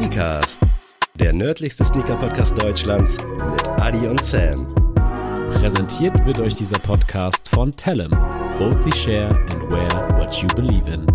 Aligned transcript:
Sneakers, 0.00 0.58
der 1.16 1.34
nördlichste 1.34 1.84
Sneaker-Podcast 1.84 2.56
Deutschlands 2.56 3.18
mit 3.18 3.68
Adi 3.68 4.08
und 4.08 4.22
Sam. 4.22 4.74
Präsentiert 5.52 6.24
wird 6.24 6.40
euch 6.40 6.54
dieser 6.54 6.78
Podcast 6.78 7.46
von 7.50 7.70
Tellem. 7.70 8.10
Boldly 8.56 8.96
share 8.96 9.28
and 9.28 9.70
wear 9.70 10.18
what 10.18 10.32
you 10.40 10.48
believe 10.56 10.90
in. 10.90 11.06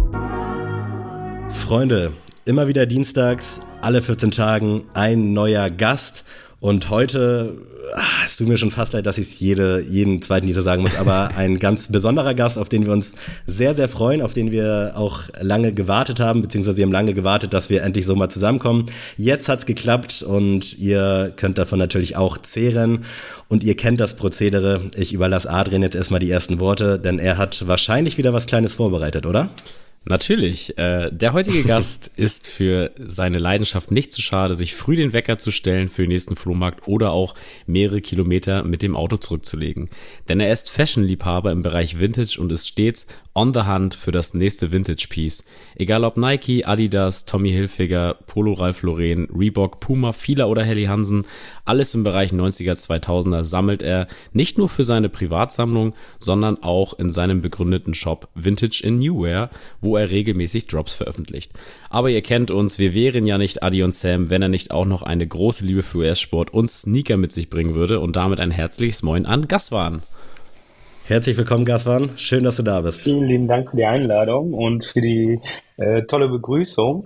Freunde, 1.49 2.13
immer 2.45 2.67
wieder 2.67 2.85
dienstags, 2.85 3.59
alle 3.81 4.03
14 4.03 4.29
Tagen 4.29 4.83
ein 4.93 5.33
neuer 5.33 5.71
Gast. 5.71 6.23
Und 6.59 6.91
heute, 6.91 7.57
ach, 7.93 8.25
es 8.25 8.37
tut 8.37 8.47
mir 8.47 8.57
schon 8.57 8.71
fast 8.71 8.93
leid, 8.93 9.05
dass 9.05 9.17
ich 9.17 9.27
es 9.27 9.39
jede, 9.39 9.81
jeden 9.81 10.21
zweiten 10.21 10.47
dieser 10.47 10.63
sagen 10.63 10.81
muss, 10.81 10.95
aber 10.95 11.31
ein 11.35 11.59
ganz 11.59 11.91
besonderer 11.91 12.33
Gast, 12.33 12.57
auf 12.57 12.69
den 12.69 12.85
wir 12.85 12.93
uns 12.93 13.13
sehr, 13.45 13.73
sehr 13.73 13.89
freuen, 13.89 14.21
auf 14.21 14.33
den 14.33 14.51
wir 14.51 14.93
auch 14.95 15.23
lange 15.39 15.73
gewartet 15.73 16.19
haben, 16.19 16.41
beziehungsweise 16.41 16.77
sie 16.77 16.83
haben 16.83 16.91
lange 16.91 17.13
gewartet, 17.13 17.53
dass 17.53 17.69
wir 17.69 17.83
endlich 17.83 18.05
so 18.05 18.15
mal 18.15 18.29
zusammenkommen. 18.29 18.85
Jetzt 19.17 19.49
hat's 19.49 19.65
geklappt 19.65 20.23
und 20.23 20.77
ihr 20.77 21.33
könnt 21.35 21.57
davon 21.57 21.79
natürlich 21.79 22.17
auch 22.17 22.37
zehren. 22.37 23.05
Und 23.47 23.63
ihr 23.63 23.77
kennt 23.77 23.99
das 23.99 24.15
Prozedere. 24.15 24.81
Ich 24.97 25.13
überlasse 25.13 25.49
Adrian 25.49 25.83
jetzt 25.83 25.95
erstmal 25.95 26.19
die 26.19 26.31
ersten 26.31 26.59
Worte, 26.59 26.97
denn 26.97 27.19
er 27.19 27.37
hat 27.37 27.67
wahrscheinlich 27.67 28.17
wieder 28.17 28.33
was 28.33 28.47
Kleines 28.47 28.73
vorbereitet, 28.73 29.27
oder? 29.27 29.49
Natürlich. 30.07 30.77
Äh, 30.77 31.09
der 31.11 31.33
heutige 31.33 31.63
Gast 31.67 32.11
ist 32.15 32.47
für 32.47 32.91
seine 32.97 33.39
Leidenschaft 33.39 33.89
nicht 33.89 34.11
zu 34.11 34.21
schade, 34.21 34.55
sich 34.55 34.75
früh 34.75 34.95
den 34.95 35.13
Wecker 35.13 35.39
zu 35.39 35.51
stellen 35.51 35.89
für 35.89 36.03
den 36.03 36.09
nächsten 36.09 36.35
Flohmarkt 36.35 36.87
oder 36.87 37.11
auch 37.11 37.33
mehrere 37.65 38.01
Kilometer 38.01 38.63
mit 38.63 38.83
dem 38.83 38.95
Auto 38.95 39.17
zurückzulegen. 39.17 39.89
Denn 40.29 40.39
er 40.39 40.51
ist 40.51 40.69
Fashion-Liebhaber 40.69 41.51
im 41.51 41.63
Bereich 41.63 41.99
Vintage 41.99 42.39
und 42.39 42.51
ist 42.51 42.67
stets 42.67 43.07
on 43.33 43.53
the 43.53 43.63
hunt 43.63 43.95
für 43.95 44.11
das 44.11 44.33
nächste 44.33 44.71
Vintage-Piece. 44.71 45.43
Egal 45.75 46.05
ob 46.05 46.15
Nike, 46.15 46.65
Adidas, 46.65 47.25
Tommy 47.25 47.51
Hilfiger, 47.51 48.15
Polo 48.27 48.53
Ralph 48.53 48.81
Lauren, 48.83 49.27
Reebok, 49.35 49.81
Puma, 49.81 50.13
Fila 50.13 50.45
oder 50.45 50.63
Helly 50.63 50.85
Hansen, 50.85 51.25
alles 51.65 51.93
im 51.95 52.03
Bereich 52.03 52.31
90er, 52.31 52.73
2000er 52.73 53.43
sammelt 53.43 53.81
er 53.81 54.07
nicht 54.31 54.57
nur 54.57 54.69
für 54.69 54.85
seine 54.85 55.09
Privatsammlung, 55.09 55.93
sondern 56.17 56.63
auch 56.63 56.97
in 56.97 57.11
seinem 57.11 57.41
begründeten 57.41 57.93
Shop 57.93 58.29
Vintage 58.35 58.81
in 58.83 58.99
Newwear, 58.99 59.49
wo 59.81 59.94
er 59.97 60.11
regelmäßig 60.11 60.67
Drops 60.67 60.93
veröffentlicht. 60.93 61.51
Aber 61.89 62.09
ihr 62.09 62.21
kennt 62.21 62.51
uns, 62.51 62.79
wir 62.79 62.93
wären 62.93 63.25
ja 63.25 63.37
nicht 63.37 63.63
Adi 63.63 63.83
und 63.83 63.93
Sam, 63.93 64.29
wenn 64.29 64.41
er 64.41 64.49
nicht 64.49 64.71
auch 64.71 64.85
noch 64.85 65.01
eine 65.01 65.27
große 65.27 65.65
Liebe 65.65 65.83
für 65.83 65.99
US-Sport 65.99 66.53
und 66.53 66.69
Sneaker 66.69 67.17
mit 67.17 67.31
sich 67.31 67.49
bringen 67.49 67.75
würde 67.75 67.99
und 67.99 68.15
damit 68.15 68.39
ein 68.39 68.51
herzliches 68.51 69.03
Moin 69.03 69.25
an 69.25 69.47
Gaswan. 69.47 70.01
Herzlich 71.07 71.37
willkommen, 71.37 71.65
Gaswan. 71.65 72.11
Schön, 72.15 72.43
dass 72.43 72.57
du 72.57 72.63
da 72.63 72.81
bist. 72.81 73.03
Vielen 73.03 73.25
lieben 73.25 73.47
Dank 73.47 73.69
für 73.69 73.77
die 73.77 73.85
Einladung 73.85 74.53
und 74.53 74.85
für 74.85 75.01
die 75.01 75.39
äh, 75.77 76.01
tolle 76.03 76.29
Begrüßung 76.29 77.05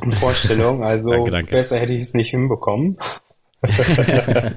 und 0.00 0.14
Vorstellung. 0.14 0.82
Also 0.88 1.10
danke, 1.10 1.30
danke. 1.30 1.50
besser 1.52 1.78
hätte 1.78 1.92
ich 1.92 2.02
es 2.02 2.14
nicht 2.14 2.30
hinbekommen. 2.30 2.98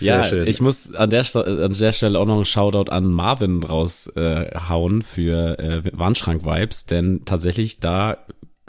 ja, 0.00 0.24
schön. 0.24 0.46
ich 0.48 0.60
muss 0.60 0.94
an 0.94 1.10
der, 1.10 1.24
an 1.34 1.72
der 1.78 1.92
Stelle 1.92 2.18
auch 2.18 2.26
noch 2.26 2.36
einen 2.36 2.44
Shoutout 2.44 2.90
an 2.90 3.06
Marvin 3.06 3.62
raushauen 3.62 5.00
äh, 5.00 5.04
für 5.04 5.58
äh, 5.58 5.82
Wandschrank-Vibes, 5.92 6.86
denn 6.86 7.22
tatsächlich 7.24 7.80
da 7.80 8.18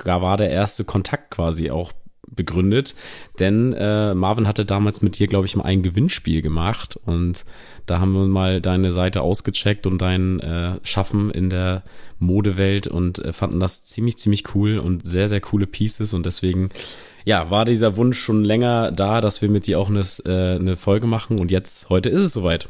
war 0.04 0.38
der 0.38 0.52
erste 0.52 0.84
Kontakt 0.84 1.32
quasi 1.32 1.72
auch 1.72 1.92
begründet, 2.30 2.94
denn 3.40 3.73
äh, 3.73 4.14
Marvin 4.14 4.48
hatte 4.48 4.66
damals 4.66 5.02
mit 5.02 5.18
dir, 5.18 5.28
glaube 5.28 5.45
ich, 5.45 5.56
mal 5.56 5.64
ein 5.64 5.82
Gewinnspiel 5.82 6.42
gemacht 6.42 7.00
und 7.06 7.45
da 7.86 8.00
haben 8.00 8.14
wir 8.14 8.26
mal 8.26 8.62
deine 8.62 8.92
Seite 8.92 9.22
ausgecheckt 9.22 9.88
und 9.88 10.02
dein 10.02 10.40
äh, 10.40 10.80
Schaffen 10.84 11.32
in 11.32 11.50
der 11.50 11.84
Modewelt 12.20 12.88
und 12.88 13.20
äh, 13.20 13.34
fanden 13.34 13.60
das 13.60 13.86
ziemlich, 13.86 14.18
ziemlich 14.18 14.56
cool 14.56 14.78
und 14.78 15.06
sehr, 15.08 15.30
sehr 15.30 15.42
coole 15.42 15.68
Pieces 15.68 16.14
und 16.14 16.26
deswegen 16.26 16.70
ja, 17.28 17.52
war 17.52 17.66
dieser 17.66 17.97
Wunsch 17.97 18.17
schon 18.17 18.45
länger 18.45 18.89
da, 18.94 19.20
dass 19.20 19.42
wir 19.42 19.50
mit 19.50 19.67
dir 19.67 19.81
auch 19.81 19.89
eine, 19.89 20.00
äh, 20.23 20.55
eine 20.55 20.77
Folge 20.77 21.08
machen 21.08 21.39
und 21.39 21.52
jetzt, 21.52 21.89
heute 21.89 22.08
ist 22.08 22.21
es 22.21 22.32
soweit. 22.32 22.70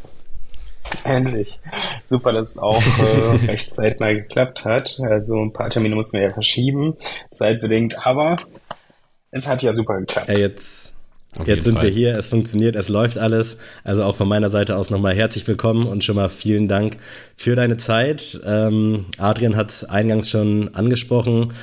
Endlich. 1.03 1.59
Super, 2.06 2.31
dass 2.31 2.51
es 2.51 2.57
auch 2.57 2.81
äh, 2.81 3.45
recht 3.51 3.72
zeitnah 3.72 4.13
geklappt 4.13 4.66
hat. 4.66 5.00
Also 5.00 5.35
ein 5.35 5.53
paar 5.53 5.69
Termine 5.69 5.94
mussten 5.94 6.18
wir 6.18 6.23
ja 6.23 6.34
verschieben, 6.34 6.95
zeitbedingt, 7.31 8.07
aber 8.07 8.38
es 9.29 9.47
hat 9.47 9.62
ja 9.62 9.73
super 9.73 10.00
geklappt. 10.00 10.28
Ja, 10.28 10.40
jetzt 10.40 10.94
Jetzt 11.45 11.66
sind 11.66 11.75
Fall. 11.75 11.85
wir 11.85 11.91
hier, 11.91 12.18
es 12.18 12.29
funktioniert, 12.29 12.75
es 12.75 12.89
läuft 12.89 13.19
alles. 13.19 13.57
Also 13.84 14.03
auch 14.06 14.16
von 14.16 14.28
meiner 14.28 14.50
Seite 14.50 14.75
aus 14.75 14.89
nochmal 14.89 15.13
herzlich 15.13 15.47
willkommen 15.47 15.85
und 15.85 16.03
schon 16.03 16.16
mal 16.16 16.29
vielen 16.29 16.68
Dank 16.68 16.97
für 17.35 17.56
deine 17.56 17.78
Zeit. 17.78 18.39
Ähm, 18.44 19.06
Adrian 19.19 19.56
hat 19.56 19.69
es 19.69 19.84
eingangs 19.84 20.31
schon 20.31 20.74
angesprochen. 20.74 21.53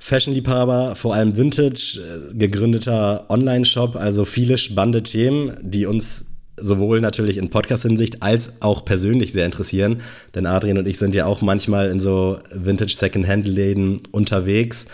Fashion-Liebhaber, 0.00 0.96
vor 0.96 1.14
allem 1.14 1.36
Vintage, 1.36 2.00
äh, 2.00 2.34
gegründeter 2.34 3.26
Online-Shop, 3.28 3.96
also 3.96 4.24
viele 4.24 4.58
spannende 4.58 5.02
Themen, 5.02 5.56
die 5.60 5.86
uns 5.86 6.24
sowohl 6.56 7.00
natürlich 7.00 7.36
in 7.36 7.50
Podcast-Hinsicht 7.50 8.22
als 8.22 8.52
auch 8.60 8.84
persönlich 8.84 9.32
sehr 9.32 9.46
interessieren. 9.46 10.00
Denn 10.34 10.46
Adrian 10.46 10.78
und 10.78 10.86
ich 10.86 10.98
sind 10.98 11.14
ja 11.14 11.26
auch 11.26 11.42
manchmal 11.42 11.90
in 11.90 12.00
so 12.00 12.38
Vintage-Second-Hand-Läden 12.52 14.00
unterwegs. 14.10 14.86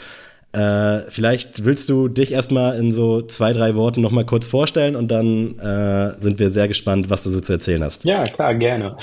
Äh, 0.52 1.02
vielleicht 1.08 1.64
willst 1.64 1.88
du 1.88 2.08
dich 2.08 2.32
erstmal 2.32 2.78
in 2.78 2.92
so 2.92 3.22
zwei, 3.22 3.52
drei 3.52 3.74
Worten 3.74 4.00
nochmal 4.00 4.24
kurz 4.24 4.48
vorstellen 4.48 4.96
und 4.96 5.08
dann 5.08 5.58
äh, 5.58 6.20
sind 6.20 6.38
wir 6.38 6.50
sehr 6.50 6.68
gespannt, 6.68 7.10
was 7.10 7.24
du 7.24 7.30
so 7.30 7.40
zu 7.40 7.52
erzählen 7.52 7.82
hast. 7.84 8.04
Ja, 8.04 8.24
klar, 8.24 8.54
gerne. 8.54 8.96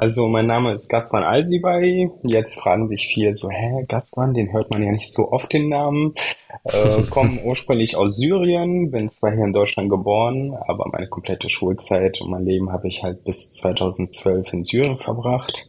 Also 0.00 0.28
mein 0.28 0.46
Name 0.46 0.74
ist 0.74 0.88
Gasman 0.88 1.24
Alsibay. 1.24 2.08
Jetzt 2.22 2.60
fragen 2.60 2.86
sich 2.88 3.08
viele 3.08 3.34
so, 3.34 3.50
hä, 3.50 3.84
Gasman, 3.88 4.32
den 4.32 4.52
hört 4.52 4.70
man 4.70 4.84
ja 4.84 4.92
nicht 4.92 5.10
so 5.10 5.32
oft 5.32 5.52
den 5.52 5.68
Namen. 5.68 6.14
Äh, 6.62 7.02
komme 7.10 7.40
ursprünglich 7.42 7.96
aus 7.96 8.16
Syrien, 8.16 8.92
bin 8.92 9.08
zwar 9.08 9.32
hier 9.32 9.44
in 9.44 9.52
Deutschland 9.52 9.90
geboren, 9.90 10.56
aber 10.68 10.88
meine 10.92 11.08
komplette 11.08 11.50
Schulzeit 11.50 12.20
und 12.20 12.30
mein 12.30 12.44
Leben 12.44 12.70
habe 12.70 12.86
ich 12.86 13.02
halt 13.02 13.24
bis 13.24 13.50
2012 13.54 14.52
in 14.52 14.64
Syrien 14.64 14.98
verbracht. 14.98 15.66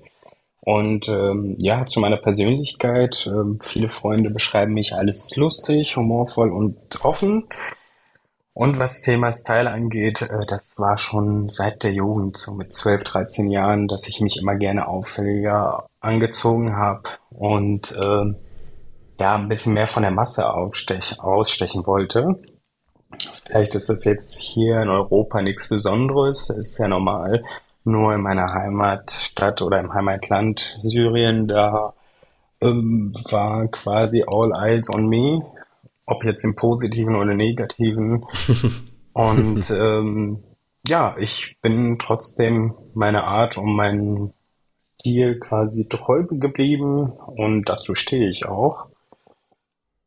Und 0.62 1.10
ähm, 1.10 1.56
ja, 1.58 1.88
zu 1.88 2.00
meiner 2.00 2.18
Persönlichkeit, 2.18 3.26
äh, 3.26 3.58
viele 3.68 3.90
Freunde 3.90 4.30
beschreiben 4.30 4.76
mich 4.76 4.94
alles 4.94 5.36
lustig, 5.38 5.98
humorvoll 5.98 6.52
und 6.52 7.04
offen. 7.04 7.46
Und 8.54 8.80
was 8.80 9.02
Thema 9.02 9.32
Style 9.32 9.70
angeht, 9.70 10.22
äh, 10.22 10.46
das 10.48 10.78
war 10.78 10.98
schon 10.98 11.50
seit 11.50 11.84
der 11.84 11.94
Jugend, 11.94 12.38
so 12.38 12.54
mit 12.54 12.74
12, 12.74 13.04
13 13.04 13.52
Jahren, 13.52 13.88
dass 13.88 14.08
ich 14.08 14.22
mich 14.22 14.38
immer 14.38 14.56
gerne 14.56 14.88
auffälliger 14.88 15.88
angezogen 16.02 16.76
habe 16.76 17.04
und 17.30 17.92
äh, 17.92 18.34
ja, 19.20 19.36
ein 19.36 19.50
bisschen 19.50 19.74
mehr 19.74 19.88
von 19.88 20.04
der 20.04 20.12
Masse 20.12 20.52
ausstech 20.52 21.20
ausstechen 21.20 21.86
wollte. 21.86 22.40
Vielleicht 23.46 23.76
ist 23.76 23.90
das 23.90 24.06
jetzt 24.06 24.40
hier 24.40 24.82
in 24.82 24.90
Europa 24.90 25.42
nichts 25.42 25.68
Besonderes, 25.68 26.50
ist 26.50 26.78
ja 26.80 26.88
normal. 26.88 27.44
Nur 27.84 28.14
in 28.14 28.22
meiner 28.22 28.54
Heimatstadt 28.54 29.62
oder 29.62 29.80
im 29.80 29.94
Heimatland 29.94 30.76
Syrien, 30.78 31.48
da 31.48 31.94
ähm, 32.62 33.16
war 33.30 33.68
quasi 33.68 34.24
all 34.28 34.54
eyes 34.54 34.90
on 34.90 35.08
me 35.08 35.42
ob 36.10 36.24
jetzt 36.24 36.44
im 36.44 36.56
positiven 36.56 37.16
oder 37.16 37.34
negativen. 37.34 38.26
Und 39.14 39.70
ähm, 39.72 40.44
ja, 40.88 41.16
ich 41.20 41.58
bin 41.62 42.00
trotzdem 42.00 42.74
meiner 42.94 43.26
Art 43.26 43.58
und 43.58 43.74
meinem 43.76 44.32
Stil 44.94 45.40
quasi 45.40 45.88
treu 45.90 46.24
geblieben 46.24 47.12
und 47.12 47.66
dazu 47.66 47.96
stehe 47.96 48.30
ich 48.30 48.46
auch. 48.46 48.88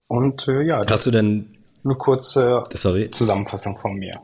Und 0.06 0.48
äh, 0.48 0.62
ja, 0.62 0.82
hast 0.86 1.06
du 1.06 1.10
denn 1.10 1.56
eine 1.84 1.94
kurze 1.94 2.64
sorry. 2.72 3.10
Zusammenfassung 3.10 3.76
von 3.78 3.94
mir. 3.94 4.20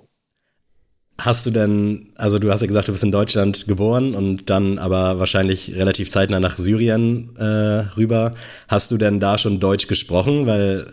Hast 1.20 1.44
du 1.46 1.50
denn, 1.50 2.12
also 2.16 2.38
du 2.38 2.50
hast 2.50 2.60
ja 2.60 2.68
gesagt, 2.68 2.88
du 2.88 2.92
bist 2.92 3.02
in 3.02 3.10
Deutschland 3.10 3.66
geboren 3.66 4.14
und 4.14 4.50
dann 4.50 4.78
aber 4.78 5.18
wahrscheinlich 5.18 5.74
relativ 5.74 6.10
zeitnah 6.10 6.38
nach 6.38 6.56
Syrien 6.56 7.34
äh, 7.36 7.88
rüber. 7.96 8.34
Hast 8.68 8.90
du 8.92 8.98
denn 8.98 9.18
da 9.18 9.36
schon 9.36 9.58
Deutsch 9.58 9.88
gesprochen? 9.88 10.46
Weil 10.46 10.86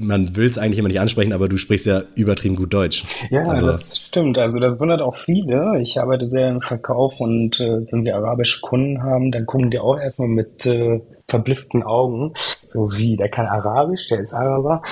man 0.00 0.36
will 0.36 0.46
es 0.46 0.58
eigentlich 0.58 0.78
immer 0.78 0.88
nicht 0.88 1.00
ansprechen, 1.00 1.32
aber 1.32 1.48
du 1.48 1.56
sprichst 1.56 1.86
ja 1.86 2.02
übertrieben 2.14 2.56
gut 2.56 2.72
Deutsch. 2.72 3.04
Ja, 3.30 3.44
also. 3.44 3.66
das 3.66 3.98
stimmt. 3.98 4.38
Also 4.38 4.60
das 4.60 4.80
wundert 4.80 5.00
auch 5.00 5.16
viele. 5.16 5.80
Ich 5.80 6.00
arbeite 6.00 6.26
sehr 6.26 6.48
im 6.48 6.60
Verkauf 6.60 7.20
und 7.20 7.60
äh, 7.60 7.86
wenn 7.90 8.04
wir 8.04 8.16
arabische 8.16 8.60
Kunden 8.60 9.02
haben, 9.02 9.30
dann 9.30 9.46
gucken 9.46 9.70
die 9.70 9.78
auch 9.78 9.98
erstmal 9.98 10.28
mit 10.28 10.66
äh, 10.66 11.00
verblüfften 11.28 11.82
Augen. 11.82 12.32
So 12.66 12.92
wie, 12.92 13.16
der 13.16 13.28
kann 13.28 13.46
Arabisch, 13.46 14.08
der 14.08 14.20
ist 14.20 14.34
Araber. 14.34 14.82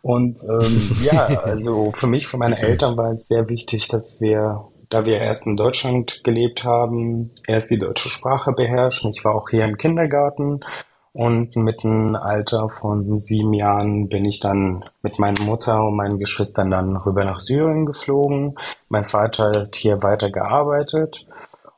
Und 0.00 0.38
ähm, 0.42 0.90
ja, 1.02 1.26
also 1.42 1.92
für 1.92 2.06
mich, 2.06 2.28
für 2.28 2.38
meine 2.38 2.58
Eltern 2.58 2.96
war 2.96 3.10
es 3.10 3.26
sehr 3.28 3.48
wichtig, 3.48 3.88
dass 3.88 4.20
wir 4.20 4.68
da 4.88 5.06
wir 5.06 5.18
erst 5.18 5.46
in 5.46 5.56
Deutschland 5.56 6.22
gelebt 6.22 6.64
haben, 6.64 7.30
erst 7.46 7.70
die 7.70 7.78
deutsche 7.78 8.10
Sprache 8.10 8.52
beherrschen. 8.52 9.10
Ich 9.10 9.24
war 9.24 9.34
auch 9.34 9.48
hier 9.48 9.64
im 9.64 9.78
Kindergarten 9.78 10.60
und 11.12 11.56
mit 11.56 11.84
einem 11.84 12.16
Alter 12.16 12.68
von 12.70 13.16
sieben 13.16 13.52
Jahren 13.52 14.08
bin 14.08 14.24
ich 14.24 14.40
dann 14.40 14.84
mit 15.02 15.18
meiner 15.18 15.42
Mutter 15.42 15.84
und 15.84 15.96
meinen 15.96 16.18
Geschwistern 16.18 16.70
dann 16.70 16.96
rüber 16.96 17.24
nach 17.24 17.40
Syrien 17.40 17.84
geflogen. 17.84 18.56
Mein 18.88 19.04
Vater 19.04 19.52
hat 19.54 19.76
hier 19.76 20.02
weiter 20.02 20.30
gearbeitet 20.30 21.26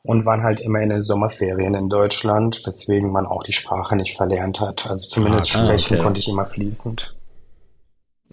und 0.03 0.25
waren 0.25 0.43
halt 0.43 0.61
immer 0.61 0.81
in 0.81 0.91
den 0.91 1.03
Sommerferien 1.03 1.75
in 1.75 1.89
Deutschland, 1.89 2.63
weswegen 2.65 3.11
man 3.11 3.27
auch 3.27 3.43
die 3.43 3.53
Sprache 3.53 3.97
nicht 3.97 4.17
verlernt 4.17 4.61
hat. 4.61 4.87
Also 4.89 5.09
zumindest 5.09 5.57
ah, 5.57 5.65
sprechen 5.65 5.95
okay. 5.95 6.03
konnte 6.03 6.21
ich 6.21 6.29
immer 6.29 6.45
fließend. 6.45 7.14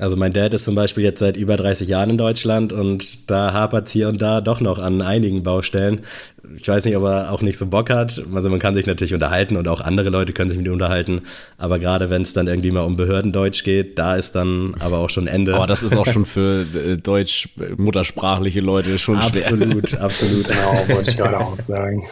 Also 0.01 0.17
mein 0.17 0.33
Dad 0.33 0.51
ist 0.55 0.65
zum 0.65 0.73
Beispiel 0.73 1.03
jetzt 1.03 1.19
seit 1.19 1.37
über 1.37 1.57
30 1.57 1.87
Jahren 1.87 2.09
in 2.09 2.17
Deutschland 2.17 2.73
und 2.73 3.29
da 3.29 3.53
hapert 3.53 3.85
es 3.85 3.93
hier 3.93 4.07
und 4.07 4.19
da 4.19 4.41
doch 4.41 4.59
noch 4.59 4.79
an 4.79 5.03
einigen 5.03 5.43
Baustellen. 5.43 6.01
Ich 6.57 6.67
weiß 6.67 6.85
nicht, 6.85 6.97
ob 6.97 7.03
er 7.03 7.31
auch 7.31 7.43
nicht 7.43 7.55
so 7.55 7.67
Bock 7.67 7.91
hat. 7.91 8.19
Also 8.33 8.49
man 8.49 8.57
kann 8.57 8.73
sich 8.73 8.87
natürlich 8.87 9.13
unterhalten 9.13 9.57
und 9.57 9.67
auch 9.67 9.79
andere 9.79 10.09
Leute 10.09 10.33
können 10.33 10.49
sich 10.49 10.57
mit 10.57 10.65
ihm 10.65 10.73
unterhalten. 10.73 11.21
Aber 11.59 11.77
gerade 11.77 12.09
wenn 12.09 12.23
es 12.23 12.33
dann 12.33 12.47
irgendwie 12.47 12.71
mal 12.71 12.81
um 12.81 12.95
Behördendeutsch 12.95 13.63
geht, 13.63 13.99
da 13.99 14.15
ist 14.15 14.33
dann 14.33 14.73
aber 14.79 14.97
auch 14.97 15.11
schon 15.11 15.27
Ende. 15.27 15.53
Aber 15.53 15.67
das 15.67 15.83
ist 15.83 15.95
auch 15.95 16.07
schon 16.07 16.25
für 16.25 16.65
äh, 16.73 16.97
deutsch 16.97 17.49
muttersprachliche 17.77 18.61
Leute 18.61 18.97
schon 18.97 19.17
absolut, 19.17 19.89
schwer. 19.89 20.01
Absolut, 20.01 20.47
absolut. 20.47 20.47
Genau, 20.47 20.95
wollte 20.95 21.11
ich 21.11 21.17
gerade 21.17 21.39
auch 21.39 21.55
sagen. 21.55 22.03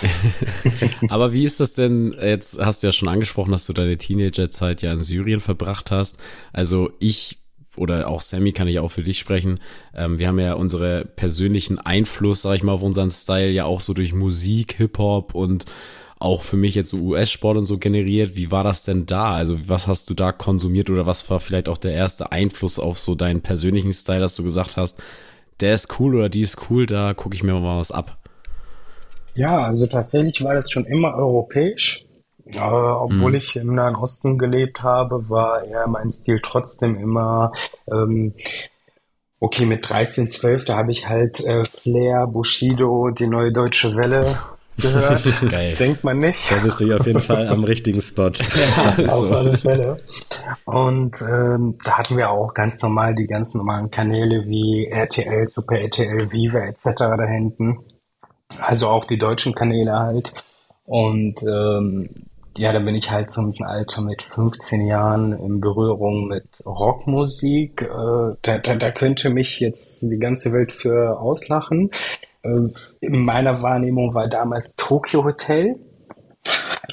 Aber 1.08 1.32
wie 1.32 1.44
ist 1.44 1.60
das 1.60 1.74
denn, 1.74 2.14
jetzt 2.20 2.58
hast 2.58 2.82
du 2.82 2.88
ja 2.88 2.92
schon 2.92 3.08
angesprochen, 3.08 3.52
dass 3.52 3.66
du 3.66 3.72
deine 3.72 3.96
Teenagerzeit 3.96 4.82
ja 4.82 4.92
in 4.92 5.02
Syrien 5.02 5.40
verbracht 5.40 5.90
hast. 5.90 6.16
Also 6.52 6.90
ich 6.98 7.38
oder 7.76 8.08
auch 8.08 8.22
Sammy 8.22 8.52
kann 8.52 8.68
ich 8.68 8.78
auch 8.78 8.90
für 8.90 9.02
dich 9.02 9.18
sprechen. 9.18 9.60
Ähm, 9.94 10.18
wir 10.18 10.28
haben 10.28 10.38
ja 10.38 10.54
unsere 10.54 11.04
persönlichen 11.04 11.78
Einfluss, 11.78 12.42
sag 12.42 12.56
ich 12.56 12.62
mal, 12.62 12.72
auf 12.72 12.82
unseren 12.82 13.10
Style 13.10 13.50
ja 13.50 13.64
auch 13.64 13.80
so 13.80 13.92
durch 13.92 14.14
Musik, 14.14 14.74
Hip-Hop 14.74 15.34
und 15.34 15.66
auch 16.18 16.42
für 16.42 16.56
mich 16.56 16.74
jetzt 16.74 16.90
so 16.90 16.96
US-Sport 16.96 17.58
und 17.58 17.66
so 17.66 17.76
generiert. 17.76 18.36
Wie 18.36 18.50
war 18.50 18.64
das 18.64 18.84
denn 18.84 19.04
da? 19.04 19.32
Also 19.32 19.68
was 19.68 19.86
hast 19.86 20.08
du 20.08 20.14
da 20.14 20.32
konsumiert 20.32 20.88
oder 20.88 21.04
was 21.04 21.28
war 21.28 21.40
vielleicht 21.40 21.68
auch 21.68 21.78
der 21.78 21.92
erste 21.92 22.32
Einfluss 22.32 22.78
auf 22.78 22.98
so 22.98 23.14
deinen 23.14 23.42
persönlichen 23.42 23.92
Style, 23.92 24.20
dass 24.20 24.34
du 24.34 24.42
gesagt 24.42 24.76
hast, 24.78 24.98
der 25.60 25.74
ist 25.74 26.00
cool 26.00 26.14
oder 26.16 26.28
die 26.28 26.40
ist 26.40 26.70
cool, 26.70 26.86
da 26.86 27.14
gucke 27.14 27.34
ich 27.34 27.42
mir 27.42 27.52
mal 27.54 27.78
was 27.78 27.92
ab? 27.92 28.18
Ja, 29.36 29.58
also 29.58 29.86
tatsächlich 29.86 30.42
war 30.42 30.54
das 30.54 30.70
schon 30.70 30.84
immer 30.84 31.14
europäisch. 31.14 32.06
Äh, 32.46 32.58
obwohl 32.58 33.32
mhm. 33.32 33.36
ich 33.36 33.56
im 33.56 33.74
Nahen 33.74 33.96
Osten 33.96 34.38
gelebt 34.38 34.82
habe, 34.82 35.28
war 35.28 35.64
eher 35.64 35.86
mein 35.88 36.12
Stil 36.12 36.40
trotzdem 36.42 36.96
immer 36.96 37.52
ähm, 37.90 38.34
okay 39.40 39.66
mit 39.66 39.88
13, 39.88 40.30
12, 40.30 40.64
da 40.64 40.76
habe 40.76 40.90
ich 40.90 41.08
halt 41.08 41.40
äh, 41.44 41.64
Flair, 41.64 42.26
Bushido, 42.26 43.10
die 43.10 43.26
neue 43.26 43.52
deutsche 43.52 43.96
Welle 43.96 44.38
gehört. 44.78 45.22
Geil. 45.50 45.74
Denkt 45.78 46.04
man 46.04 46.18
nicht. 46.18 46.38
Da 46.50 46.56
bist 46.62 46.80
du 46.80 46.84
ja 46.84 46.96
auf 46.96 47.06
jeden 47.06 47.20
Fall 47.20 47.48
am 47.48 47.64
richtigen 47.64 48.00
Spot. 48.00 48.30
ja, 48.30 49.06
auf 49.12 49.32
alle 49.32 49.58
Fälle. 49.58 49.98
Und 50.64 51.16
ähm, 51.22 51.78
da 51.84 51.98
hatten 51.98 52.16
wir 52.16 52.30
auch 52.30 52.54
ganz 52.54 52.80
normal 52.82 53.14
die 53.14 53.26
ganz 53.26 53.54
normalen 53.54 53.90
Kanäle 53.90 54.44
wie 54.46 54.86
RTL, 54.86 55.46
Super 55.48 55.80
RTL, 55.80 56.32
Viva 56.32 56.60
etc. 56.60 56.84
da 56.96 57.26
hinten. 57.26 57.78
Also 58.58 58.88
auch 58.88 59.04
die 59.04 59.18
deutschen 59.18 59.54
Kanäle 59.54 59.98
halt. 59.98 60.32
Und 60.84 61.42
ähm, 61.42 62.10
ja, 62.56 62.72
da 62.72 62.78
bin 62.78 62.94
ich 62.94 63.10
halt 63.10 63.30
zum 63.30 63.52
Alter 63.62 64.00
mit 64.02 64.22
15 64.22 64.86
Jahren 64.86 65.32
in 65.32 65.60
Berührung 65.60 66.28
mit 66.28 66.44
Rockmusik. 66.64 67.82
Äh, 67.82 68.36
da, 68.42 68.58
da, 68.58 68.74
da 68.76 68.90
könnte 68.90 69.30
mich 69.30 69.60
jetzt 69.60 70.02
die 70.02 70.18
ganze 70.18 70.52
Welt 70.52 70.72
für 70.72 71.20
auslachen. 71.20 71.90
Äh, 72.42 72.68
in 73.00 73.24
meiner 73.24 73.62
Wahrnehmung 73.62 74.14
war 74.14 74.28
damals 74.28 74.74
Tokyo 74.76 75.24
Hotel 75.24 75.76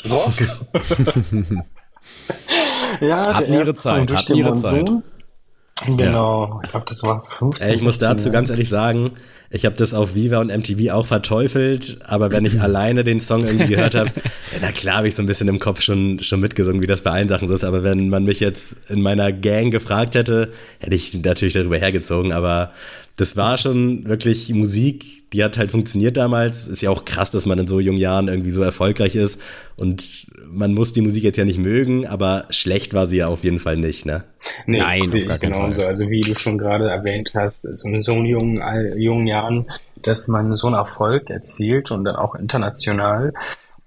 Rock. 0.09 0.33
ja, 3.01 3.33
hatten 3.33 3.53
ihre 3.53 3.73
Zeit, 3.73 4.11
hatten 4.11 4.35
ihre 4.35 4.53
Zeit. 4.53 4.89
Genau, 5.85 6.45
ja. 6.45 6.59
ich 6.63 6.69
glaube, 6.69 6.85
das 6.87 7.03
war 7.03 7.23
15. 7.39 7.73
Ich 7.73 7.81
muss 7.81 7.97
dazu 7.97 8.31
ganz 8.31 8.49
ehrlich 8.49 8.69
sagen, 8.69 9.11
ich 9.49 9.65
habe 9.65 9.75
das 9.75 9.93
auf 9.93 10.15
Viva 10.15 10.39
und 10.39 10.47
MTV 10.47 10.91
auch 10.91 11.05
verteufelt, 11.05 11.99
aber 12.05 12.31
wenn 12.31 12.45
ich 12.45 12.59
alleine 12.61 13.03
den 13.03 13.19
Song 13.19 13.41
irgendwie 13.41 13.67
gehört 13.67 13.95
habe, 13.95 14.09
ja, 14.15 14.59
na 14.61 14.71
klar 14.71 14.97
habe 14.97 15.07
ich 15.07 15.15
so 15.15 15.21
ein 15.21 15.27
bisschen 15.27 15.47
im 15.47 15.59
Kopf 15.59 15.81
schon, 15.81 16.19
schon 16.19 16.39
mitgesungen, 16.39 16.81
wie 16.81 16.87
das 16.87 17.01
bei 17.01 17.11
allen 17.11 17.27
Sachen 17.27 17.47
so 17.47 17.53
ist. 17.53 17.63
Aber 17.63 17.83
wenn 17.83 18.09
man 18.09 18.23
mich 18.23 18.39
jetzt 18.39 18.89
in 18.89 19.01
meiner 19.01 19.31
Gang 19.31 19.71
gefragt 19.71 20.15
hätte, 20.15 20.51
hätte 20.79 20.95
ich 20.95 21.13
natürlich 21.13 21.53
darüber 21.53 21.77
hergezogen. 21.77 22.31
Aber 22.31 22.71
das 23.15 23.37
war 23.37 23.57
schon 23.57 24.05
wirklich 24.07 24.49
Musik, 24.49 25.22
die 25.33 25.44
hat 25.44 25.57
halt 25.57 25.71
funktioniert 25.71 26.15
damals. 26.15 26.68
Ist 26.68 26.81
ja 26.81 26.91
auch 26.91 27.06
krass, 27.06 27.31
dass 27.31 27.45
man 27.45 27.57
in 27.59 27.68
so 27.68 27.80
jungen 27.80 27.97
Jahren 27.97 28.27
irgendwie 28.27 28.51
so 28.51 28.62
erfolgreich 28.62 29.15
ist. 29.15 29.39
Und 29.75 30.27
man 30.45 30.74
muss 30.74 30.94
die 30.94 31.01
Musik 31.01 31.24
jetzt 31.24 31.38
ja 31.38 31.45
nicht 31.45 31.57
mögen, 31.57 32.06
aber 32.06 32.45
schlecht 32.51 32.94
war 32.94 33.07
sie 33.07 33.18
ja 33.18 33.27
auf 33.27 33.44
jeden 33.44 33.59
Fall 33.59 33.77
nicht, 33.77 34.06
ne? 34.06 34.24
Nee, 34.68 34.80
Nein, 34.80 35.01
auf 35.07 35.25
gar 35.25 35.39
keinen 35.39 35.53
Fall. 35.53 35.85
Also 35.88 36.09
wie 36.09 36.21
du 36.21 36.35
schon 36.35 36.57
gerade 36.57 36.89
erwähnt 36.89 37.31
hast, 37.33 37.63
so 37.63 37.88
in 37.88 38.00
so 38.00 38.13
jungen, 38.24 38.62
jungen 38.95 39.25
Jahren, 39.25 39.65
dass 40.03 40.27
man 40.27 40.53
so 40.53 40.68
einen 40.68 40.75
Erfolg 40.75 41.30
erzielt 41.30 41.89
und 41.89 42.06
dann 42.06 42.15
auch 42.15 42.35
international. 42.35 43.33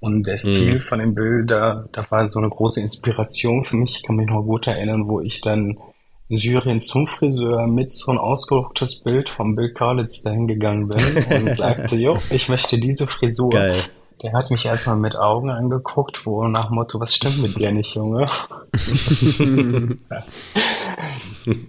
Und 0.01 0.27
der 0.27 0.37
Stil 0.37 0.75
mhm. 0.75 0.81
von 0.81 0.99
dem 0.99 1.15
Bild, 1.15 1.51
da, 1.51 1.89
da 1.93 2.05
war 2.11 2.27
so 2.29 2.39
eine 2.39 2.51
große 2.51 2.81
Inspiration 2.81 3.65
für 3.65 3.77
mich. 3.77 3.99
Ich 3.99 4.03
kann 4.07 4.17
mich 4.17 4.27
noch 4.27 4.43
gut 4.43 4.67
erinnern, 4.67 5.09
wo 5.09 5.21
ich 5.21 5.41
dann 5.41 5.79
in 6.29 6.37
Syrien 6.37 6.81
zum 6.81 7.07
Friseur 7.07 7.67
mit 7.67 7.93
so 7.93 8.11
ein 8.11 8.19
ausgedrucktes 8.19 9.03
Bild 9.03 9.29
vom 9.29 9.55
Bill 9.55 9.73
Karlitz 9.73 10.23
dahin 10.23 10.47
gegangen 10.47 10.89
bin 10.89 11.49
und 11.49 11.57
sagte, 11.57 11.97
jo, 11.97 12.19
ich 12.31 12.49
möchte 12.49 12.79
diese 12.79 13.07
Frisur. 13.07 13.51
Geil. 13.51 13.85
Der 14.23 14.33
hat 14.33 14.51
mich 14.51 14.65
erstmal 14.65 14.97
mit 14.97 15.17
Augen 15.17 15.51
angeguckt, 15.51 16.25
wo 16.25 16.49
nach 16.49 16.71
Motto, 16.71 16.99
was 16.99 17.15
stimmt 17.15 17.43
mit 17.43 17.59
dir 17.59 17.71
nicht, 17.71 17.95
Junge? 17.95 18.29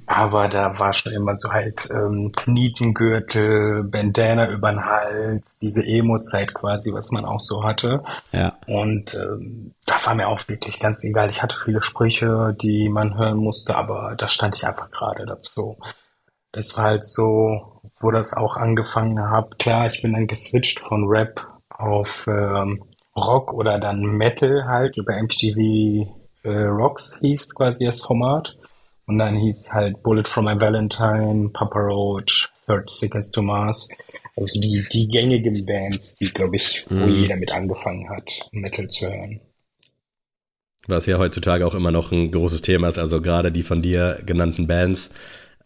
Aber 0.05 0.47
da 0.47 0.79
war 0.79 0.94
schon 0.94 1.11
immer 1.11 1.35
so 1.35 1.51
halt 1.51 1.89
ähm, 1.91 2.31
Nietengürtel, 2.45 3.83
Bandana 3.83 4.49
über 4.49 4.71
den 4.71 4.85
Hals, 4.85 5.57
diese 5.57 5.85
Emo-Zeit 5.85 6.53
quasi, 6.53 6.94
was 6.94 7.11
man 7.11 7.25
auch 7.25 7.41
so 7.41 7.63
hatte. 7.63 8.03
Ja. 8.31 8.50
Und 8.65 9.13
ähm, 9.15 9.73
da 9.85 9.95
war 10.05 10.15
mir 10.15 10.29
auch 10.29 10.47
wirklich 10.47 10.79
ganz 10.79 11.03
egal. 11.03 11.29
Ich 11.29 11.43
hatte 11.43 11.57
viele 11.57 11.81
Sprüche, 11.81 12.55
die 12.61 12.88
man 12.88 13.17
hören 13.17 13.38
musste, 13.38 13.75
aber 13.75 14.15
da 14.17 14.29
stand 14.29 14.55
ich 14.55 14.65
einfach 14.65 14.89
gerade 14.89 15.25
dazu. 15.25 15.77
Das 16.53 16.77
war 16.77 16.85
halt 16.85 17.03
so, 17.03 17.81
wo 18.00 18.11
das 18.11 18.33
auch 18.33 18.55
angefangen 18.55 19.29
hat. 19.29 19.59
Klar, 19.59 19.88
ich 19.88 20.01
bin 20.01 20.13
dann 20.13 20.27
geswitcht 20.27 20.79
von 20.79 21.05
Rap 21.07 21.56
auf 21.77 22.25
ähm, 22.27 22.83
Rock 23.15 23.53
oder 23.53 23.79
dann 23.79 24.01
Metal 24.01 24.65
halt 24.68 24.97
über 24.97 25.21
MTV 25.21 26.07
äh, 26.44 26.50
Rocks 26.50 27.19
hieß 27.21 27.56
quasi 27.56 27.85
das 27.85 28.01
Format. 28.01 28.57
Und 29.06 29.19
dann 29.19 29.38
hieß 29.38 29.71
halt 29.71 30.03
Bullet 30.03 30.25
from 30.25 30.45
My 30.45 30.59
Valentine, 30.59 31.50
Papa 31.50 31.79
Roach, 31.79 32.50
Third 32.68 32.89
Seconds 32.89 33.31
to 33.31 33.41
Mars. 33.41 33.88
Also 34.35 34.59
die, 34.59 34.85
die 34.91 35.07
gängigen 35.07 35.65
Bands, 35.65 36.15
die, 36.18 36.29
glaube 36.29 36.57
ich, 36.57 36.85
wo 36.89 37.06
mm. 37.06 37.09
jeder 37.09 37.38
mit 37.38 37.51
angefangen 37.51 38.09
hat, 38.09 38.29
Metal 38.51 38.88
zu 38.88 39.07
hören. 39.07 39.39
Was 40.88 41.06
ja 41.06 41.18
heutzutage 41.18 41.65
auch 41.65 41.74
immer 41.74 41.91
noch 41.91 42.12
ein 42.12 42.31
großes 42.31 42.62
Thema 42.62 42.88
ist, 42.88 43.00
also 43.00 43.19
gerade 43.19 43.51
die 43.51 43.63
von 43.63 43.81
dir 43.81 44.19
genannten 44.25 44.67
Bands 44.67 45.10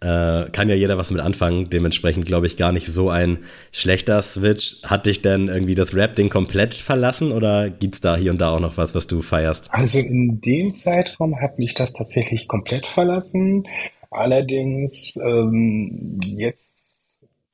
äh, 0.02 0.50
kann 0.52 0.68
ja 0.68 0.76
jeder 0.76 0.98
was 0.98 1.12
mit 1.12 1.22
anfangen. 1.22 1.70
Dementsprechend 1.70 2.26
glaube 2.26 2.48
ich 2.48 2.58
gar 2.58 2.72
nicht 2.72 2.88
so 2.88 3.10
ein 3.10 3.40
schlechter 3.72 4.22
Switch. 4.22 4.82
Hat 4.84 5.06
dich 5.06 5.22
denn 5.22 5.48
irgendwie 5.48 5.76
das 5.76 5.96
Rap-Ding 5.96 6.30
komplett 6.30 6.74
verlassen 6.74 7.32
oder 7.32 7.70
gibt's 7.70 8.02
da 8.02 8.16
hier 8.16 8.32
und 8.32 8.42
da 8.42 8.52
auch 8.52 8.60
noch 8.60 8.78
was, 8.78 8.96
was 8.96 9.08
du 9.08 9.22
feierst? 9.22 9.72
Also 9.72 10.00
in 10.00 10.42
dem 10.42 10.74
Zeitraum 10.74 11.40
hat 11.40 11.60
mich 11.60 11.76
das 11.76 11.94
tatsächlich 11.94 12.48
komplett 12.48 12.88
verlassen. 12.88 13.68
Allerdings 14.10 15.14
ähm, 15.24 16.20
jetzt 16.26 16.72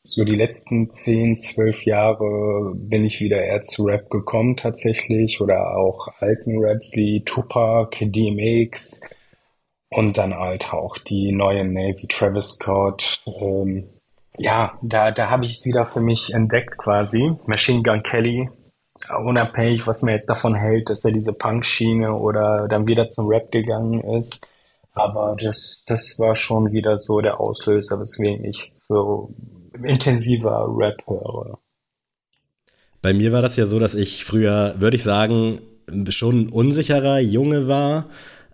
so 0.03 0.23
die 0.23 0.35
letzten 0.35 0.89
zehn, 0.89 1.37
zwölf 1.37 1.83
Jahre 1.83 2.73
bin 2.75 3.03
ich 3.03 3.19
wieder 3.19 3.43
eher 3.43 3.63
zu 3.63 3.83
Rap 3.83 4.09
gekommen 4.09 4.55
tatsächlich 4.55 5.41
oder 5.41 5.75
auch 5.75 6.07
alten 6.19 6.59
Rap 6.59 6.79
wie 6.93 7.23
Tupac, 7.25 7.97
DMX, 7.99 9.01
und 9.89 10.17
dann 10.17 10.33
halt 10.35 10.73
auch 10.73 10.97
die 10.97 11.31
neuen 11.31 11.73
Navy 11.73 12.07
Travis 12.07 12.55
Scott. 12.55 13.21
Ähm, 13.25 13.89
ja, 14.37 14.77
da, 14.81 15.11
da 15.11 15.29
habe 15.29 15.45
ich 15.45 15.53
es 15.53 15.65
wieder 15.65 15.85
für 15.85 16.01
mich 16.01 16.31
entdeckt 16.33 16.77
quasi. 16.77 17.33
Machine 17.45 17.81
Gun 17.83 18.03
Kelly, 18.03 18.49
unabhängig, 19.25 19.87
was 19.87 20.03
man 20.03 20.13
jetzt 20.13 20.29
davon 20.29 20.55
hält, 20.55 20.89
dass 20.89 21.03
er 21.03 21.11
diese 21.11 21.33
Punk-Schiene 21.33 22.13
oder 22.13 22.67
dann 22.67 22.87
wieder 22.87 23.09
zum 23.09 23.27
Rap 23.27 23.51
gegangen 23.51 24.01
ist. 24.17 24.45
Aber 24.93 25.35
das, 25.39 25.83
das 25.85 26.17
war 26.19 26.35
schon 26.35 26.71
wieder 26.71 26.97
so 26.97 27.21
der 27.21 27.39
Auslöser, 27.39 27.99
weswegen 27.99 28.43
ich 28.45 28.71
so 28.73 29.33
intensiver 29.83 30.67
Rap 30.75 31.03
höre. 31.07 31.59
Bei 33.01 33.13
mir 33.13 33.31
war 33.31 33.43
das 33.43 33.55
ja 33.57 33.65
so, 33.65 33.79
dass 33.79 33.93
ich 33.95 34.25
früher, 34.25 34.75
würde 34.79 34.97
ich 34.97 35.03
sagen, 35.03 35.61
schon 36.09 36.49
unsicherer 36.49 37.19
Junge 37.19 37.67
war 37.67 38.07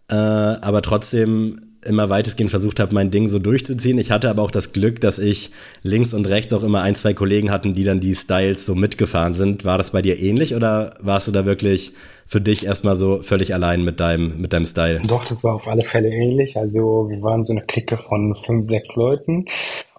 äh, 0.10 0.16
aber 0.16 0.82
trotzdem 0.82 1.58
immer 1.86 2.10
weitestgehend 2.10 2.50
versucht 2.50 2.80
habe, 2.80 2.94
mein 2.94 3.12
Ding 3.12 3.28
so 3.28 3.40
durchzuziehen. 3.40 3.98
Ich 3.98 4.12
hatte 4.12 4.30
aber 4.30 4.42
auch 4.42 4.52
das 4.52 4.74
Glück, 4.74 5.02
dass 5.02 5.20
ich 5.20 5.52
links 5.84 6.14
und 6.14 6.28
rechts 6.28 6.54
auch 6.54 6.64
immer 6.64 6.82
ein, 6.82 6.96
zwei 6.96 7.14
Kollegen 7.14 7.52
hatten, 7.52 7.76
die 7.76 7.84
dann 7.84 8.00
die 8.00 8.16
Styles 8.16 8.66
so 8.66 8.76
mitgefahren 8.76 9.34
sind. 9.34 9.66
War 9.66 9.78
das 9.78 9.92
bei 9.92 10.02
dir 10.02 10.20
ähnlich 10.20 10.56
oder 10.56 10.94
warst 11.02 11.28
du 11.28 11.32
da 11.32 11.46
wirklich 11.46 11.94
für 12.26 12.42
dich 12.42 12.66
erstmal 12.66 12.96
so 12.96 13.22
völlig 13.22 13.54
allein 13.54 13.84
mit 13.84 14.00
deinem, 14.00 14.40
mit 14.40 14.54
deinem 14.54 14.66
Style? 14.66 15.02
Doch, 15.08 15.26
das 15.26 15.44
war 15.44 15.56
auf 15.56 15.68
alle 15.68 15.82
Fälle 15.82 16.10
ähnlich. 16.10 16.58
Also 16.58 17.10
wir 17.10 17.22
waren 17.22 17.44
so 17.44 17.54
eine 17.54 17.62
Clique 17.62 17.98
von 17.98 18.36
fünf, 18.46 18.66
sechs 18.66 18.96
Leuten. 18.96 19.46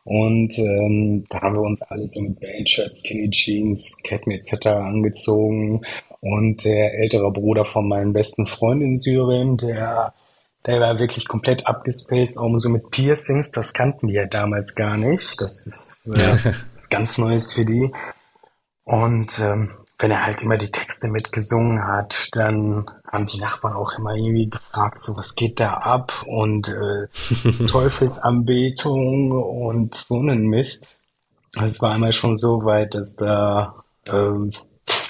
Und 0.04 0.58
ähm, 0.58 1.24
da 1.30 1.40
haben 1.40 1.54
wir 1.54 1.62
uns 1.62 1.80
alle 1.82 2.06
so 2.06 2.20
mit 2.20 2.38
Bandshirts, 2.40 3.00
Skinny 3.00 3.30
Jeans, 3.30 3.98
Ketten 4.02 4.30
etc. 4.30 4.66
angezogen 4.66 5.82
und 6.20 6.64
der 6.64 6.94
ältere 6.98 7.32
Bruder 7.32 7.64
von 7.64 7.88
meinem 7.88 8.12
besten 8.12 8.46
Freund 8.46 8.82
in 8.82 8.96
Syrien, 8.96 9.56
der 9.56 10.14
der 10.66 10.80
war 10.80 10.98
wirklich 10.98 11.28
komplett 11.28 11.66
abgespaced, 11.66 12.38
auch 12.38 12.58
so 12.58 12.70
mit 12.70 12.90
Piercings, 12.90 13.50
das 13.50 13.74
kannten 13.74 14.08
die 14.08 14.14
ja 14.14 14.26
damals 14.26 14.74
gar 14.74 14.96
nicht. 14.96 15.38
Das 15.40 15.66
ist 15.66 16.08
äh, 16.08 16.52
was 16.74 16.88
ganz 16.88 17.18
Neues 17.18 17.52
für 17.52 17.66
die. 17.66 17.90
Und 18.84 19.38
ähm, 19.40 19.74
wenn 19.98 20.10
er 20.10 20.24
halt 20.24 20.42
immer 20.42 20.56
die 20.56 20.70
Texte 20.70 21.08
mitgesungen 21.08 21.86
hat, 21.86 22.28
dann 22.32 22.90
haben 23.10 23.26
die 23.26 23.38
Nachbarn 23.38 23.74
auch 23.74 23.96
immer 23.98 24.14
irgendwie 24.14 24.50
gefragt, 24.50 25.00
so 25.00 25.16
was 25.16 25.34
geht 25.34 25.60
da 25.60 25.74
ab 25.74 26.24
und 26.26 26.68
äh, 26.68 27.66
Teufelsanbetung 27.66 29.30
und 29.32 29.94
so 29.94 30.16
einen 30.16 30.46
Mist. 30.48 30.88
Also 31.54 31.66
es 31.68 31.82
war 31.82 31.92
einmal 31.92 32.12
schon 32.12 32.36
so 32.36 32.64
weit, 32.64 32.94
dass 32.94 33.14
da 33.14 33.84
äh, 34.06 34.50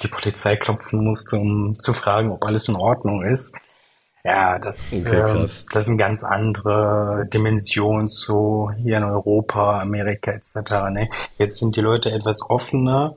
die 0.02 0.08
Polizei 0.08 0.56
klopfen 0.56 1.02
musste, 1.02 1.36
um 1.36 1.78
zu 1.80 1.94
fragen, 1.94 2.30
ob 2.30 2.44
alles 2.44 2.68
in 2.68 2.76
Ordnung 2.76 3.24
ist. 3.24 3.56
Ja, 4.22 4.58
das, 4.58 4.92
okay, 4.92 5.44
äh, 5.44 5.48
das 5.72 5.84
sind 5.84 5.98
ganz 5.98 6.24
andere 6.24 7.26
Dimensionen 7.32 8.08
so 8.08 8.70
hier 8.76 8.96
in 8.98 9.04
Europa, 9.04 9.80
Amerika 9.80 10.32
etc. 10.32 10.54
Ne? 10.90 11.08
Jetzt 11.36 11.58
sind 11.58 11.76
die 11.76 11.82
Leute 11.82 12.10
etwas 12.10 12.48
offener, 12.48 13.14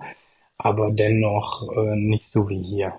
aber 0.57 0.91
dennoch 0.91 1.67
äh, 1.75 1.95
nicht 1.95 2.31
so 2.31 2.49
wie 2.49 2.61
hier. 2.61 2.93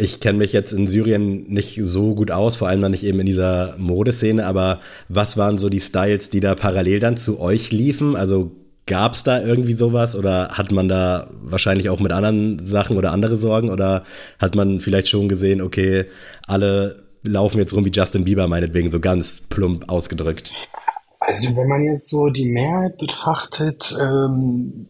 Ich 0.00 0.20
kenne 0.20 0.38
mich 0.38 0.52
jetzt 0.52 0.72
in 0.72 0.86
Syrien 0.86 1.48
nicht 1.48 1.80
so 1.82 2.14
gut 2.14 2.30
aus, 2.30 2.54
vor 2.56 2.68
allem 2.68 2.80
noch 2.80 2.88
nicht 2.88 3.02
eben 3.02 3.18
in 3.18 3.26
dieser 3.26 3.74
Modeszene, 3.78 4.46
aber 4.46 4.78
was 5.08 5.36
waren 5.36 5.58
so 5.58 5.68
die 5.68 5.80
Styles, 5.80 6.30
die 6.30 6.38
da 6.38 6.54
parallel 6.54 7.00
dann 7.00 7.16
zu 7.16 7.40
euch 7.40 7.72
liefen? 7.72 8.14
Also 8.14 8.52
gab 8.86 9.14
es 9.14 9.24
da 9.24 9.42
irgendwie 9.42 9.74
sowas 9.74 10.14
oder 10.14 10.50
hat 10.50 10.70
man 10.70 10.88
da 10.88 11.28
wahrscheinlich 11.42 11.90
auch 11.90 11.98
mit 11.98 12.12
anderen 12.12 12.64
Sachen 12.64 12.96
oder 12.96 13.10
andere 13.10 13.34
Sorgen 13.34 13.70
oder 13.70 14.04
hat 14.38 14.54
man 14.54 14.80
vielleicht 14.80 15.08
schon 15.08 15.28
gesehen, 15.28 15.60
okay, 15.60 16.06
alle 16.46 17.04
laufen 17.24 17.58
jetzt 17.58 17.74
rum 17.74 17.84
wie 17.84 17.90
Justin 17.92 18.24
Bieber 18.24 18.46
meinetwegen, 18.46 18.90
so 18.90 19.00
ganz 19.00 19.42
plump 19.48 19.90
ausgedrückt? 19.90 20.52
Also 21.18 21.56
wenn 21.56 21.68
man 21.68 21.84
jetzt 21.84 22.08
so 22.08 22.28
die 22.28 22.48
Mehrheit 22.48 22.98
betrachtet, 22.98 23.96
ähm, 24.00 24.88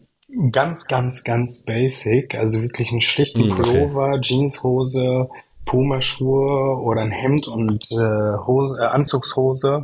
Ganz, 0.51 0.85
ganz, 0.85 1.23
ganz 1.23 1.63
basic. 1.65 2.35
Also 2.35 2.61
wirklich 2.61 2.91
einen 2.91 3.01
schlichten 3.01 3.47
mm, 3.47 3.51
okay. 3.51 3.61
Pullover, 3.61 4.21
Jeanshose, 4.21 5.29
Pumaschuhe 5.65 6.77
oder 6.81 7.01
ein 7.01 7.11
Hemd 7.11 7.47
und 7.47 7.91
äh, 7.91 8.37
Hose, 8.45 8.79
äh, 8.79 8.85
Anzugshose. 8.85 9.83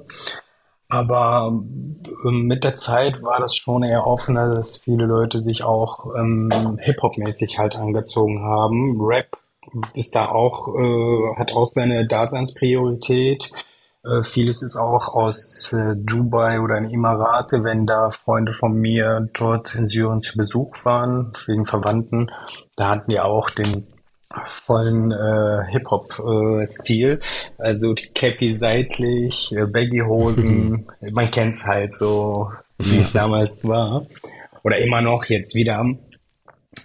Aber 0.88 1.52
äh, 2.25 2.32
mit 2.32 2.64
der 2.64 2.75
Zeit 2.75 3.24
war 3.24 3.40
das 3.40 3.56
schon 3.56 3.84
eher 3.84 4.06
offener, 4.06 4.54
dass 4.54 4.78
viele 4.78 5.06
Leute 5.06 5.40
sich 5.40 5.64
auch 5.64 6.16
ähm, 6.16 6.78
Hip-Hop-mäßig 6.80 7.58
halt 7.58 7.75
angezogen 7.75 8.44
haben. 8.44 8.98
Rap 9.02 9.38
ist 9.94 10.16
da 10.16 10.28
auch, 10.28 10.75
äh, 10.75 11.36
hat 11.38 11.54
auch 11.56 11.66
seine 11.66 12.08
Daseinspriorität. 12.08 13.52
Äh, 14.06 14.24
vieles 14.24 14.62
ist 14.62 14.78
auch 14.78 15.14
aus 15.14 15.74
äh, 15.74 15.96
Dubai 15.98 16.60
oder 16.60 16.78
in 16.78 16.90
Emirate, 16.90 17.64
wenn 17.64 17.86
da 17.86 18.12
Freunde 18.12 18.54
von 18.54 18.74
mir 18.74 19.30
dort 19.34 19.74
in 19.76 19.88
Syrien 19.88 20.22
zu 20.22 20.38
Besuch 20.38 20.74
waren, 20.84 21.34
wegen 21.48 21.66
Verwandten. 21.66 22.30
Da 22.76 22.90
hatten 22.90 23.10
die 23.12 23.20
auch 23.20 23.50
den 23.50 23.88
vollen 24.66 25.12
äh, 25.12 25.72
Hip-Hop-Stil. 25.72 27.20
Äh, 27.58 27.62
also 27.62 27.94
die 27.94 28.08
Cappy 28.14 28.54
seitlich, 28.54 29.52
äh, 29.56 29.66
Baggy-Hosen, 29.66 30.88
man 31.12 31.32
kennt's 31.32 31.66
halt 31.66 31.94
so, 31.94 32.52
wie 32.78 33.00
es 33.00 33.14
damals 33.14 33.68
war. 33.68 34.06
Oder 34.64 34.80
immer 34.80 35.02
noch 35.02 35.26
jetzt 35.26 35.56
wieder. 35.56 35.86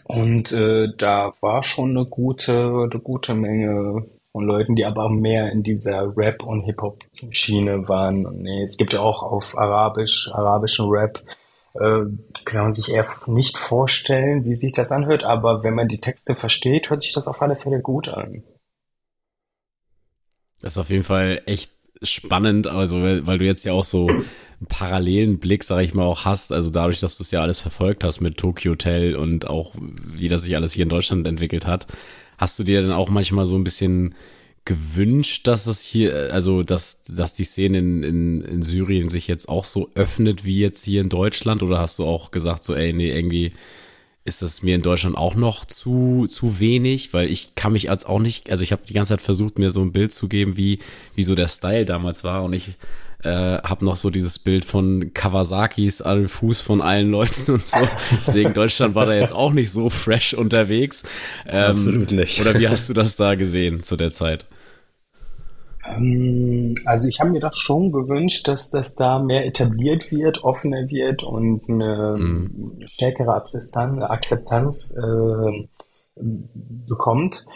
Und 0.05 0.53
äh, 0.53 0.89
da 0.97 1.33
war 1.41 1.63
schon 1.63 1.91
eine 1.91 2.07
gute, 2.07 2.89
eine 2.91 3.01
gute 3.03 3.35
Menge 3.35 4.07
von 4.33 4.45
Leuten, 4.45 4.77
die 4.77 4.85
aber 4.85 5.09
mehr 5.09 5.51
in 5.51 5.63
dieser 5.63 6.17
Rap- 6.17 6.45
und 6.45 6.63
Hip-Hop-Schiene 6.63 7.89
waren. 7.89 8.27
Und 8.27 8.47
es 8.47 8.77
gibt 8.77 8.93
ja 8.93 9.01
auch 9.01 9.23
auf 9.23 9.57
Arabisch, 9.59 10.31
arabischen 10.33 10.89
Rap, 10.89 11.23
äh, 11.75 12.03
kann 12.45 12.63
man 12.63 12.73
sich 12.73 12.91
eher 12.91 13.07
nicht 13.27 13.57
vorstellen, 13.57 14.45
wie 14.45 14.57
sich 14.57 14.73
das 14.73 14.91
anhört, 14.91 15.25
aber 15.25 15.63
wenn 15.63 15.75
man 15.75 15.89
die 15.89 16.01
Texte 16.01 16.35
versteht, 16.35 16.91
hört 16.91 17.03
sich 17.03 17.13
das 17.13 17.29
auf 17.29 17.41
alle 17.43 17.57
Fälle 17.57 17.81
gut 17.81 18.09
an. 18.09 18.43
Das 20.61 20.75
ist 20.75 20.79
auf 20.79 20.91
jeden 20.91 21.05
Fall 21.05 21.43
echt 21.47 21.71
spannend, 22.03 22.67
also 22.73 23.03
weil, 23.03 23.27
weil 23.27 23.39
du 23.39 23.45
jetzt 23.45 23.65
ja 23.65 23.73
auch 23.73 23.85
so 23.85 24.09
einen 24.09 24.67
parallelen 24.69 25.39
Blick, 25.39 25.65
sag 25.65 25.83
ich 25.83 25.95
mal, 25.95 26.05
auch 26.05 26.25
hast, 26.25 26.53
also 26.53 26.71
dadurch, 26.71 27.01
dass 27.01 27.17
du 27.17 27.23
es 27.23 27.31
ja 27.31 27.41
alles 27.43 27.61
verfolgt 27.61 28.05
hast 28.05 28.21
mit 28.21 28.37
Tokyo 28.37 28.73
Hotel 28.73 29.17
und 29.17 29.47
auch 29.47 29.75
wie 29.79 30.29
das 30.29 30.43
sich 30.43 30.57
alles 30.57 30.73
hier 30.73 30.85
in 30.85 30.89
Deutschland 30.89 31.27
entwickelt 31.27 31.67
hat, 31.67 31.87
Hast 32.41 32.59
du 32.59 32.65
dir 32.65 32.81
dann 32.81 32.93
auch 32.93 33.11
manchmal 33.11 33.45
so 33.45 33.55
ein 33.55 33.65
bisschen 33.65 34.15
gewünscht, 34.65 35.47
dass 35.47 35.67
es 35.67 35.83
hier, 35.83 36.33
also 36.33 36.63
dass, 36.63 37.03
dass 37.03 37.35
die 37.35 37.45
Szene 37.45 37.81
in, 37.81 38.03
in, 38.03 38.41
in 38.41 38.63
Syrien 38.63 39.11
sich 39.11 39.29
jetzt 39.29 39.47
auch 39.47 39.67
so 39.67 39.91
öffnet 39.95 40.43
wie 40.47 40.59
jetzt 40.59 40.83
hier 40.83 41.03
in 41.03 41.11
Deutschland? 41.11 41.63
Oder 41.63 41.79
hast 41.79 41.99
du 41.99 42.07
auch 42.07 42.31
gesagt, 42.31 42.65
so, 42.65 42.75
ey, 42.75 42.95
nee, 42.95 43.15
irgendwie 43.15 43.53
ist 44.25 44.41
das 44.41 44.63
mir 44.63 44.75
in 44.75 44.81
Deutschland 44.81 45.19
auch 45.19 45.35
noch 45.35 45.67
zu, 45.67 46.25
zu 46.27 46.59
wenig? 46.61 47.13
Weil 47.13 47.31
ich 47.31 47.57
kann 47.57 47.75
mich 47.75 47.91
als 47.91 48.07
auch 48.07 48.21
nicht, 48.21 48.51
also 48.51 48.63
ich 48.63 48.73
habe 48.73 48.87
die 48.89 48.95
ganze 48.95 49.11
Zeit 49.11 49.23
versucht, 49.23 49.59
mir 49.59 49.71
so 49.71 49.83
ein 49.83 49.93
Bild 49.93 50.11
zu 50.11 50.27
geben, 50.27 50.57
wie, 50.57 50.79
wie 51.15 51.25
so 51.25 51.35
der 51.35 51.49
Style 51.49 51.85
damals 51.85 52.25
war. 52.25 52.43
Und 52.43 52.55
ich 52.55 52.71
äh, 53.23 53.59
habe 53.63 53.85
noch 53.85 53.97
so 53.97 54.11
dieses 54.11 54.39
Bild 54.39 54.65
von 54.65 55.13
Kawasakis 55.13 56.03
an 56.03 56.29
Fuß 56.29 56.61
von 56.61 56.81
allen 56.81 57.07
Leuten 57.07 57.53
und 57.53 57.65
so. 57.65 57.79
Deswegen 58.13 58.55
Deutschland 58.55 58.95
war 58.95 59.07
da 59.07 59.15
jetzt 59.15 59.33
auch 59.33 59.53
nicht 59.53 59.71
so 59.71 59.91
fresh 59.91 60.35
unterwegs. 60.35 61.03
Ähm, 61.47 61.71
Absolut 61.71 62.13
nicht. 62.13 62.41
Oder 62.41 62.59
wie 62.59 62.69
hast 62.69 62.89
du 62.89 62.95
das 62.95 63.17
da 63.17 63.35
gesehen 63.35 63.83
zu 63.83 63.97
der 63.97 64.11
Zeit? 64.11 64.47
Ähm, 65.87 66.75
also 66.85 67.09
ich 67.09 67.21
habe 67.21 67.31
mir 67.31 67.41
das 67.41 67.59
schon 67.59 67.93
gewünscht, 67.93 68.49
dass 68.49 68.71
das 68.71 68.95
da 68.95 69.19
mehr 69.19 69.47
etabliert 69.47 70.11
wird, 70.11 70.45
offener 70.45 70.89
wird 70.89 71.23
und 71.23 71.69
eine 71.69 72.17
mhm. 72.19 72.83
stärkere 72.87 73.35
Akzeptanz, 73.35 74.03
Akzeptanz 74.03 74.97
äh, 74.97 75.69
bekommt. 76.17 77.47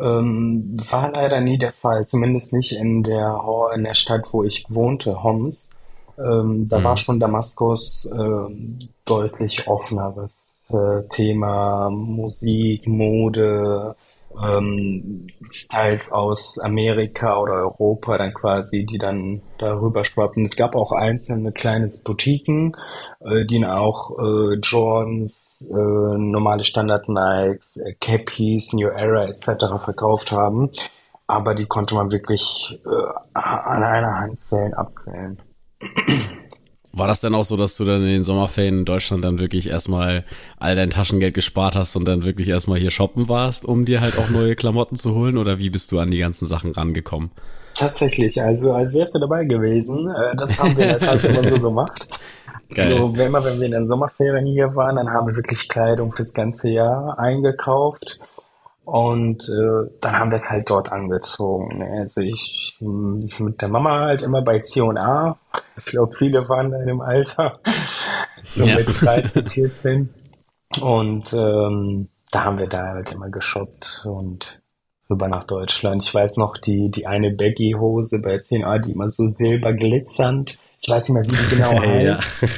Ähm, 0.00 0.76
war 0.90 1.10
leider 1.10 1.40
nie 1.40 1.58
der 1.58 1.72
Fall, 1.72 2.06
zumindest 2.06 2.52
nicht 2.52 2.72
in 2.72 3.02
der, 3.02 3.40
in 3.74 3.84
der 3.84 3.94
Stadt, 3.94 4.28
wo 4.32 4.44
ich 4.44 4.66
wohnte, 4.68 5.22
Homs. 5.22 5.78
Ähm, 6.18 6.66
da 6.68 6.78
mhm. 6.78 6.84
war 6.84 6.96
schon 6.96 7.20
Damaskus 7.20 8.08
äh, 8.12 8.76
deutlich 9.04 9.66
offener, 9.66 10.14
was 10.16 10.64
äh, 10.70 11.02
Thema 11.08 11.90
Musik, 11.90 12.86
Mode, 12.86 13.96
ähm, 14.42 15.26
Styles 15.50 16.12
aus 16.12 16.58
Amerika 16.62 17.38
oder 17.40 17.54
Europa 17.54 18.18
dann 18.18 18.34
quasi, 18.34 18.84
die 18.84 18.98
dann 18.98 19.42
darüber 19.58 20.04
schwappen. 20.04 20.44
Es 20.44 20.56
gab 20.56 20.74
auch 20.74 20.92
einzelne 20.92 21.52
kleine 21.52 21.88
Boutiquen, 22.04 22.76
äh, 23.20 23.44
die 23.46 23.64
auch 23.64 24.18
äh, 24.18 24.58
Jordans, 24.62 25.66
äh, 25.70 25.74
normale 25.74 26.64
Standard 26.64 27.08
Nikes, 27.08 27.76
äh, 27.76 27.94
Cappies, 28.00 28.72
New 28.72 28.88
Era 28.88 29.26
etc. 29.26 29.82
verkauft 29.82 30.32
haben. 30.32 30.70
Aber 31.26 31.54
die 31.54 31.66
konnte 31.66 31.94
man 31.94 32.10
wirklich 32.10 32.80
äh, 32.86 33.38
an 33.38 33.84
einer 33.84 34.18
Hand 34.18 34.40
zählen, 34.40 34.74
abzählen. 34.74 35.38
War 36.98 37.06
das 37.06 37.20
denn 37.20 37.34
auch 37.34 37.44
so, 37.44 37.56
dass 37.56 37.76
du 37.76 37.84
dann 37.84 38.02
in 38.02 38.08
den 38.08 38.24
Sommerferien 38.24 38.80
in 38.80 38.84
Deutschland 38.84 39.24
dann 39.24 39.38
wirklich 39.38 39.68
erstmal 39.68 40.24
all 40.58 40.74
dein 40.76 40.90
Taschengeld 40.90 41.34
gespart 41.34 41.74
hast 41.74 41.96
und 41.96 42.06
dann 42.06 42.22
wirklich 42.22 42.48
erstmal 42.48 42.78
hier 42.78 42.90
shoppen 42.90 43.28
warst, 43.28 43.64
um 43.64 43.84
dir 43.84 44.00
halt 44.00 44.18
auch 44.18 44.30
neue 44.30 44.56
Klamotten 44.56 44.96
zu 44.96 45.14
holen? 45.14 45.38
Oder 45.38 45.58
wie 45.58 45.70
bist 45.70 45.92
du 45.92 45.98
an 45.98 46.10
die 46.10 46.18
ganzen 46.18 46.46
Sachen 46.46 46.72
rangekommen? 46.72 47.30
Tatsächlich, 47.74 48.42
also 48.42 48.72
als 48.72 48.92
wärst 48.92 49.14
du 49.14 49.20
dabei 49.20 49.44
gewesen. 49.44 50.10
Äh, 50.10 50.36
das 50.36 50.58
haben 50.58 50.76
wir 50.76 50.84
in 50.84 50.90
der 50.90 50.98
Tat 50.98 51.22
immer 51.22 51.44
so 51.44 51.60
gemacht. 51.60 52.08
Geil. 52.74 52.84
So, 52.84 53.16
wenn, 53.16 53.30
wir, 53.30 53.44
wenn 53.44 53.58
wir 53.60 53.66
in 53.66 53.72
den 53.72 53.86
Sommerferien 53.86 54.46
hier 54.46 54.74
waren, 54.74 54.96
dann 54.96 55.10
haben 55.10 55.28
wir 55.28 55.36
wirklich 55.36 55.68
Kleidung 55.68 56.12
fürs 56.12 56.34
ganze 56.34 56.70
Jahr 56.70 57.18
eingekauft. 57.18 58.18
Und 58.88 59.50
äh, 59.50 59.90
dann 60.00 60.18
haben 60.18 60.30
wir 60.30 60.36
es 60.36 60.48
halt 60.48 60.70
dort 60.70 60.92
angezogen. 60.92 61.76
Ne? 61.76 61.98
Also 62.00 62.22
ich, 62.22 62.74
ich 62.80 63.38
mit 63.38 63.60
der 63.60 63.68
Mama 63.68 64.06
halt 64.06 64.22
immer 64.22 64.40
bei 64.40 64.60
C&A. 64.60 65.36
Ich 65.76 65.84
glaube, 65.84 66.16
viele 66.16 66.48
waren 66.48 66.70
da 66.70 66.80
in 66.80 66.86
dem 66.86 67.02
Alter. 67.02 67.60
so 68.44 68.64
ja. 68.64 68.76
mit 68.76 68.86
13, 69.02 69.46
14. 69.46 70.14
Und 70.80 71.34
ähm, 71.34 72.08
da 72.30 72.44
haben 72.44 72.58
wir 72.58 72.66
da 72.66 72.94
halt 72.94 73.12
immer 73.12 73.28
geshoppt 73.28 74.06
und 74.06 74.58
rüber 75.10 75.28
nach 75.28 75.44
Deutschland. 75.44 76.02
Ich 76.02 76.14
weiß 76.14 76.38
noch, 76.38 76.56
die, 76.56 76.90
die 76.90 77.06
eine 77.06 77.30
Baggy-Hose 77.30 78.22
bei 78.22 78.38
C&A, 78.38 78.78
die 78.78 78.92
immer 78.92 79.10
so 79.10 79.26
silber 79.26 79.74
glitzernd. 79.74 80.58
Ich 80.80 80.88
weiß 80.88 81.10
nicht 81.10 81.14
mehr, 81.14 81.24
wie 81.26 81.44
die 81.44 81.56
genau 81.56 81.72
heißt. 81.78 82.24
Ja. 82.40 82.48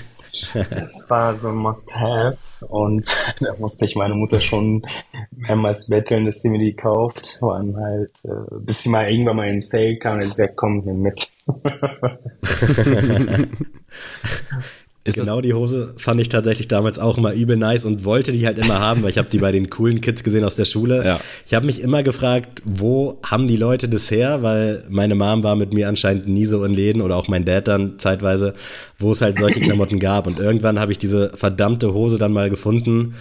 Das 0.52 1.06
war 1.08 1.38
so 1.38 1.48
ein 1.48 1.56
Must-Have 1.56 2.38
und 2.68 3.14
da 3.40 3.54
musste 3.58 3.84
ich 3.84 3.96
meine 3.96 4.14
Mutter 4.14 4.38
schon 4.38 4.82
mehrmals 5.30 5.88
betteln, 5.88 6.26
dass 6.26 6.40
sie 6.40 6.50
mir 6.50 6.58
die 6.58 6.74
kauft. 6.74 7.38
Und 7.40 7.76
halt, 7.76 8.10
äh, 8.24 8.54
bis 8.60 8.82
sie 8.82 8.88
mal 8.88 9.10
irgendwann 9.10 9.36
mal 9.36 9.48
im 9.48 9.62
Sale 9.62 9.98
kam 9.98 10.20
und 10.20 10.28
gesagt, 10.28 10.56
komm, 10.56 10.82
nimm 10.84 11.00
mit. 11.00 11.28
Ist 15.02 15.18
genau 15.18 15.40
die 15.40 15.54
Hose 15.54 15.94
fand 15.96 16.20
ich 16.20 16.28
tatsächlich 16.28 16.68
damals 16.68 16.98
auch 16.98 17.16
immer 17.16 17.32
übel 17.32 17.56
nice 17.56 17.86
und 17.86 18.04
wollte 18.04 18.32
die 18.32 18.44
halt 18.44 18.58
immer 18.58 18.80
haben, 18.80 19.02
weil 19.02 19.08
ich 19.08 19.16
habe 19.16 19.30
die 19.30 19.38
bei 19.38 19.50
den 19.50 19.70
coolen 19.70 20.02
Kids 20.02 20.22
gesehen 20.22 20.44
aus 20.44 20.56
der 20.56 20.66
Schule. 20.66 21.02
Ja. 21.02 21.20
Ich 21.46 21.54
habe 21.54 21.64
mich 21.64 21.80
immer 21.80 22.02
gefragt, 22.02 22.60
wo 22.66 23.18
haben 23.24 23.46
die 23.46 23.56
Leute 23.56 23.88
das 23.88 24.10
her, 24.10 24.42
weil 24.42 24.84
meine 24.90 25.14
Mom 25.14 25.42
war 25.42 25.56
mit 25.56 25.72
mir 25.72 25.88
anscheinend 25.88 26.28
nie 26.28 26.44
so 26.44 26.62
in 26.64 26.74
Läden 26.74 27.00
oder 27.00 27.16
auch 27.16 27.28
mein 27.28 27.46
Dad 27.46 27.66
dann 27.66 27.98
zeitweise, 27.98 28.52
wo 28.98 29.12
es 29.12 29.22
halt 29.22 29.38
solche 29.38 29.60
Klamotten 29.60 30.00
gab 30.00 30.26
und 30.26 30.38
irgendwann 30.38 30.78
habe 30.78 30.92
ich 30.92 30.98
diese 30.98 31.30
verdammte 31.34 31.94
Hose 31.94 32.18
dann 32.18 32.32
mal 32.32 32.50
gefunden. 32.50 33.14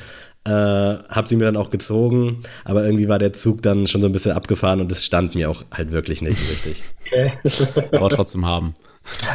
Äh, 0.44 0.52
hab 0.52 1.28
sie 1.28 1.38
mir 1.38 1.46
dann 1.46 1.58
auch 1.58 1.70
gezogen, 1.70 2.42
aber 2.66 2.86
irgendwie 2.86 3.08
war 3.08 3.20
der 3.20 3.34
Zug 3.34 3.62
dann 3.62 3.88
schon 3.88 4.02
so 4.02 4.08
ein 4.08 4.14
bisschen 4.14 4.32
abgefahren 4.32 4.82
und 4.82 4.92
es 4.92 5.06
stand 5.06 5.36
mir 5.36 5.50
auch 5.50 5.64
halt 5.72 5.92
wirklich 5.92 6.22
nicht 6.22 6.40
so 6.40 6.50
richtig. 6.50 6.84
Okay. 7.06 7.88
aber 7.92 8.10
trotzdem 8.10 8.46
haben 8.46 8.74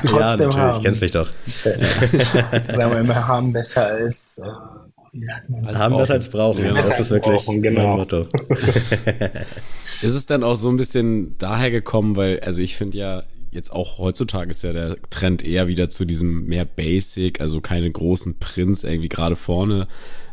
ja, 0.05 0.37
natürlich, 0.37 0.57
haben. 0.57 0.83
kennst 0.83 1.01
mich 1.01 1.11
doch. 1.11 1.29
Sagen 1.47 2.93
wir 2.93 2.99
immer, 3.01 3.27
haben 3.27 3.53
besser 3.53 3.87
als, 3.87 4.39
äh, 4.39 4.49
wie 5.13 5.23
sagt 5.23 5.51
man? 5.51 5.67
Als 5.67 5.79
haben 5.79 5.97
besser 5.97 6.15
als 6.15 6.29
brauchen, 6.29 6.65
ja, 6.65 6.75
das 6.75 7.01
ist 7.01 7.11
wirklich 7.11 7.37
brauchen, 7.37 7.63
genau. 7.63 7.89
mein 7.89 7.97
Motto. 7.99 8.27
ist 10.03 10.15
es 10.15 10.27
dann 10.27 10.43
auch 10.45 10.57
so 10.57 10.69
ein 10.69 10.77
bisschen 10.77 11.37
daher 11.39 11.71
gekommen, 11.71 12.17
weil, 12.17 12.41
also 12.41 12.63
ich 12.63 12.77
finde 12.77 12.99
ja, 12.99 13.23
jetzt 13.51 13.73
auch 13.73 13.99
heutzutage 13.99 14.51
ist 14.51 14.65
ja 14.65 14.73
der 14.73 14.97
Trend 15.11 15.45
eher 15.45 15.69
wieder 15.69 15.89
zu 15.89 16.05
diesem 16.05 16.47
mehr 16.47 16.65
Basic, 16.65 17.41
also 17.41 17.61
keine 17.61 17.91
großen 17.91 18.39
Prints 18.39 18.83
irgendwie 18.85 19.09
gerade 19.09 19.37
vorne. 19.37 19.87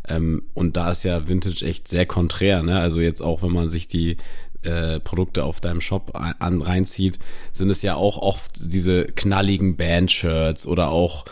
Ähm, 0.07 0.43
und 0.55 0.75
da 0.75 0.91
ist 0.91 1.03
ja 1.03 1.27
Vintage 1.27 1.65
echt 1.65 1.88
sehr 1.88 2.07
konträr, 2.07 2.63
ne? 2.63 2.79
Also 2.79 3.01
jetzt 3.01 3.21
auch, 3.21 3.43
wenn 3.43 3.51
man 3.51 3.69
sich 3.69 3.88
die 3.88 4.17
äh, 4.63 5.00
Produkte 5.00 5.44
auf 5.44 5.60
deinem 5.60 5.82
Shop 5.82 6.12
an, 6.13 6.62
reinzieht, 6.62 7.20
sind 7.51 7.70
es 7.70 7.82
ja 7.82 7.96
auch 7.96 8.18
oft 8.18 8.72
diese 8.74 9.06
knalligen 9.06 9.75
Bandshirts 9.75 10.68
oder 10.68 10.89
auch 10.89 11.25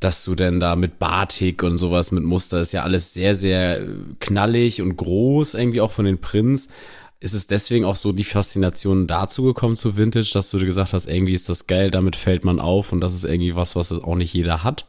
dass 0.00 0.24
du 0.24 0.34
denn 0.34 0.60
da 0.60 0.76
mit 0.76 0.98
Batik 0.98 1.62
und 1.62 1.78
sowas 1.78 2.12
mit 2.12 2.22
Muster 2.22 2.60
ist 2.60 2.72
ja 2.72 2.82
alles 2.82 3.14
sehr, 3.14 3.34
sehr 3.34 3.80
knallig 4.20 4.82
und 4.82 4.96
groß, 4.96 5.54
irgendwie 5.54 5.80
auch 5.80 5.90
von 5.90 6.04
den 6.04 6.20
Prints. 6.20 6.68
Ist 7.18 7.32
es 7.32 7.46
deswegen 7.46 7.86
auch 7.86 7.96
so 7.96 8.12
die 8.12 8.24
Faszination 8.24 9.06
dazu 9.06 9.44
gekommen 9.44 9.74
zu 9.74 9.96
Vintage, 9.96 10.30
dass 10.34 10.50
du 10.50 10.58
gesagt 10.58 10.92
hast, 10.92 11.08
irgendwie 11.08 11.32
ist 11.32 11.48
das 11.48 11.66
geil, 11.66 11.90
damit 11.90 12.14
fällt 12.14 12.44
man 12.44 12.60
auf 12.60 12.92
und 12.92 13.00
das 13.00 13.14
ist 13.14 13.24
irgendwie 13.24 13.56
was, 13.56 13.74
was 13.74 13.90
auch 13.90 14.16
nicht 14.16 14.34
jeder 14.34 14.62
hat? 14.62 14.86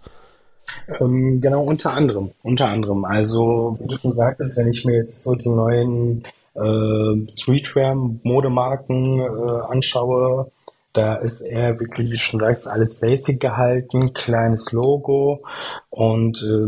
Ähm, 0.99 1.39
genau, 1.39 1.63
unter 1.63 1.93
anderem, 1.93 2.31
unter 2.43 2.67
anderem. 2.67 3.05
Also, 3.05 3.77
wie 3.79 3.87
du 3.87 3.95
schon 3.95 4.13
sagtest, 4.13 4.57
wenn 4.57 4.67
ich 4.67 4.83
mir 4.83 4.97
jetzt 4.97 5.23
so 5.23 5.35
die 5.35 5.47
neuen 5.47 6.23
äh, 6.57 7.27
Streetwear-Modemarken 7.29 9.19
äh, 9.19 9.61
anschaue, 9.69 10.51
da 10.93 11.15
ist 11.15 11.41
er 11.41 11.79
wirklich, 11.79 12.11
wie 12.11 12.17
schon 12.17 12.39
sagst, 12.39 12.67
alles 12.67 12.99
basic 12.99 13.39
gehalten, 13.39 14.13
kleines 14.13 14.71
Logo 14.71 15.43
und 15.89 16.41
äh, 16.41 16.67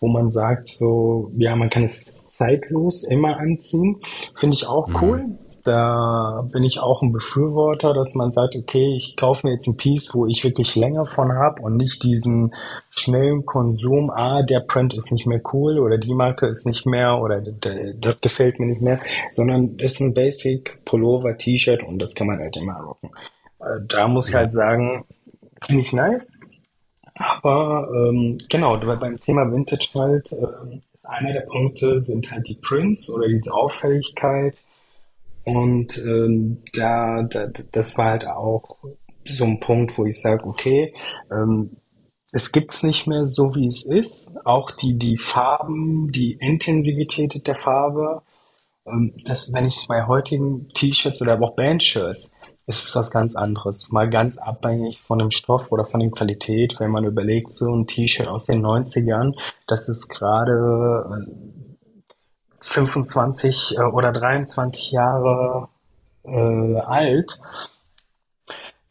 wo 0.00 0.08
man 0.08 0.30
sagt 0.30 0.68
so, 0.68 1.32
ja, 1.36 1.56
man 1.56 1.70
kann 1.70 1.84
es 1.84 2.22
zeitlos 2.30 3.04
immer 3.04 3.38
anziehen, 3.38 3.96
finde 4.38 4.56
ich 4.56 4.66
auch 4.66 4.88
mhm. 4.88 5.38
Da 5.64 6.44
bin 6.50 6.64
ich 6.64 6.80
auch 6.80 7.02
ein 7.02 7.12
Befürworter, 7.12 7.94
dass 7.94 8.14
man 8.14 8.32
sagt, 8.32 8.56
okay, 8.56 8.94
ich 8.96 9.16
kaufe 9.16 9.46
mir 9.46 9.54
jetzt 9.54 9.68
ein 9.68 9.76
Piece, 9.76 10.10
wo 10.12 10.26
ich 10.26 10.42
wirklich 10.42 10.74
länger 10.74 11.06
von 11.06 11.32
habe 11.32 11.62
und 11.62 11.76
nicht 11.76 12.02
diesen 12.02 12.52
schnellen 12.90 13.46
Konsum, 13.46 14.10
ah, 14.10 14.42
der 14.42 14.60
Print 14.60 14.94
ist 14.94 15.12
nicht 15.12 15.26
mehr 15.26 15.40
cool 15.52 15.78
oder 15.78 15.98
die 15.98 16.14
Marke 16.14 16.46
ist 16.46 16.66
nicht 16.66 16.84
mehr 16.84 17.20
oder 17.20 17.40
das 17.40 18.20
gefällt 18.20 18.58
mir 18.58 18.66
nicht 18.66 18.82
mehr, 18.82 18.98
sondern 19.30 19.78
ist 19.78 20.00
ein 20.00 20.14
Basic 20.14 20.84
Pullover, 20.84 21.36
T-Shirt 21.36 21.84
und 21.84 22.00
das 22.00 22.14
kann 22.14 22.26
man 22.26 22.40
halt 22.40 22.56
immer 22.56 22.80
rocken. 22.80 23.10
Äh, 23.60 23.86
da 23.86 24.08
muss 24.08 24.30
ich 24.30 24.34
halt 24.34 24.52
sagen, 24.52 25.04
finde 25.64 25.82
ich 25.82 25.92
nice. 25.92 26.38
Aber 27.14 27.88
ähm, 27.94 28.38
genau, 28.48 28.78
beim 28.78 29.18
Thema 29.18 29.50
Vintage 29.52 29.90
halt, 29.94 30.32
äh, 30.32 30.80
einer 31.04 31.32
der 31.32 31.46
Punkte 31.46 31.98
sind 31.98 32.30
halt 32.30 32.48
die 32.48 32.58
Prints 32.60 33.10
oder 33.10 33.28
diese 33.28 33.52
Auffälligkeit 33.52 34.56
und 35.44 35.98
ähm, 35.98 36.62
da, 36.74 37.22
da, 37.22 37.48
das 37.72 37.98
war 37.98 38.10
halt 38.10 38.26
auch 38.26 38.78
so 39.24 39.44
ein 39.44 39.60
Punkt, 39.60 39.96
wo 39.98 40.04
ich 40.04 40.20
sage, 40.20 40.44
okay, 40.44 40.94
ähm, 41.30 41.76
es 42.32 42.50
gibt's 42.50 42.82
nicht 42.82 43.06
mehr 43.06 43.28
so, 43.28 43.54
wie 43.54 43.66
es 43.66 43.84
ist. 43.84 44.32
Auch 44.44 44.70
die, 44.70 44.98
die 44.98 45.18
Farben, 45.18 46.10
die 46.12 46.32
Intensivität 46.32 47.46
der 47.46 47.54
Farbe, 47.54 48.22
ähm, 48.86 49.14
das, 49.24 49.52
wenn 49.52 49.66
ich 49.66 49.86
bei 49.88 50.06
heutigen 50.06 50.68
T-Shirts 50.70 51.20
oder 51.22 51.40
auch 51.40 51.54
Bandshirts, 51.54 52.34
ist 52.66 52.84
es 52.84 52.96
was 52.96 53.10
ganz 53.10 53.34
anderes. 53.34 53.90
Mal 53.90 54.08
ganz 54.08 54.38
abhängig 54.38 55.00
von 55.00 55.18
dem 55.18 55.30
Stoff 55.30 55.72
oder 55.72 55.84
von 55.84 56.00
der 56.00 56.10
Qualität. 56.10 56.76
Wenn 56.78 56.90
man 56.90 57.04
überlegt, 57.04 57.52
so 57.52 57.74
ein 57.74 57.86
T-Shirt 57.86 58.28
aus 58.28 58.46
den 58.46 58.64
90ern, 58.64 59.38
das 59.66 59.88
ist 59.88 60.08
gerade 60.08 61.26
25 62.62 63.76
äh, 63.76 63.82
oder 63.82 64.12
23 64.12 64.92
Jahre 64.92 65.68
äh, 66.24 66.76
alt, 66.78 67.38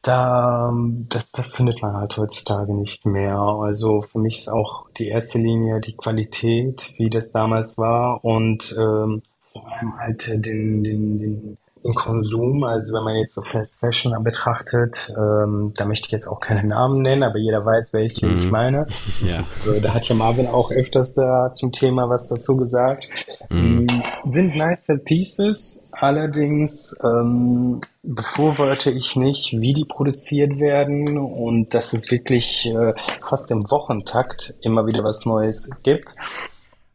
da 0.02 0.74
das, 1.10 1.32
das 1.32 1.56
findet 1.56 1.82
man 1.82 1.96
halt 1.96 2.18
heutzutage 2.18 2.74
nicht 2.74 3.06
mehr. 3.06 3.38
Also 3.38 4.02
für 4.02 4.20
mich 4.20 4.40
ist 4.40 4.50
auch 4.50 4.90
die 4.98 5.08
erste 5.08 5.38
Linie 5.38 5.80
die 5.80 5.96
Qualität, 5.96 6.94
wie 6.98 7.10
das 7.10 7.32
damals 7.32 7.78
war 7.78 8.24
und 8.26 8.76
ähm, 8.78 9.22
vor 9.52 9.68
allem 9.68 9.98
halt 9.98 10.28
den, 10.28 10.84
den, 10.84 11.20
den 11.20 11.58
im 11.84 11.96
Konsum, 11.96 12.64
also 12.64 12.94
wenn 12.94 13.04
man 13.04 13.16
jetzt 13.16 13.34
so 13.34 13.42
Fast 13.42 13.80
Fashion 13.80 14.14
betrachtet, 14.24 15.14
ähm, 15.18 15.74
da 15.76 15.86
möchte 15.86 16.08
ich 16.08 16.12
jetzt 16.12 16.28
auch 16.28 16.40
keine 16.40 16.64
Namen 16.68 17.02
nennen, 17.02 17.24
aber 17.24 17.38
jeder 17.38 17.66
weiß, 17.66 17.94
welche 17.94 18.28
mhm. 18.28 18.40
ich 18.40 18.52
meine. 18.52 18.88
Ja. 19.22 19.44
Also, 19.66 19.80
da 19.80 19.94
hat 19.94 20.06
ja 20.06 20.16
Marvin 20.16 20.48
auch 20.48 20.72
öfters 20.72 21.14
da 21.14 21.54
zum 21.54 21.72
Thema 21.72 22.10
was 22.10 22.28
dazu 22.28 22.58
gesagt. 22.58 23.08
Mhm. 23.50 23.88
Ähm, 23.90 24.04
sind 24.24 24.56
nice 24.56 24.88
Pieces, 25.06 25.90
allerdings 25.92 26.96
ähm, 27.04 27.82
befürworte 28.04 28.92
ich 28.92 29.16
nicht, 29.16 29.54
wie 29.60 29.74
die 29.74 29.86
produziert 29.86 30.60
werden 30.60 31.18
und 31.18 31.74
dass 31.74 31.94
es 31.94 32.10
wirklich 32.10 32.68
äh, 32.68 32.94
fast 33.22 33.52
im 33.52 33.70
Wochentakt 33.70 34.56
immer 34.62 34.88
wieder 34.88 35.04
was 35.04 35.26
Neues 35.26 35.70
gibt. 35.84 36.16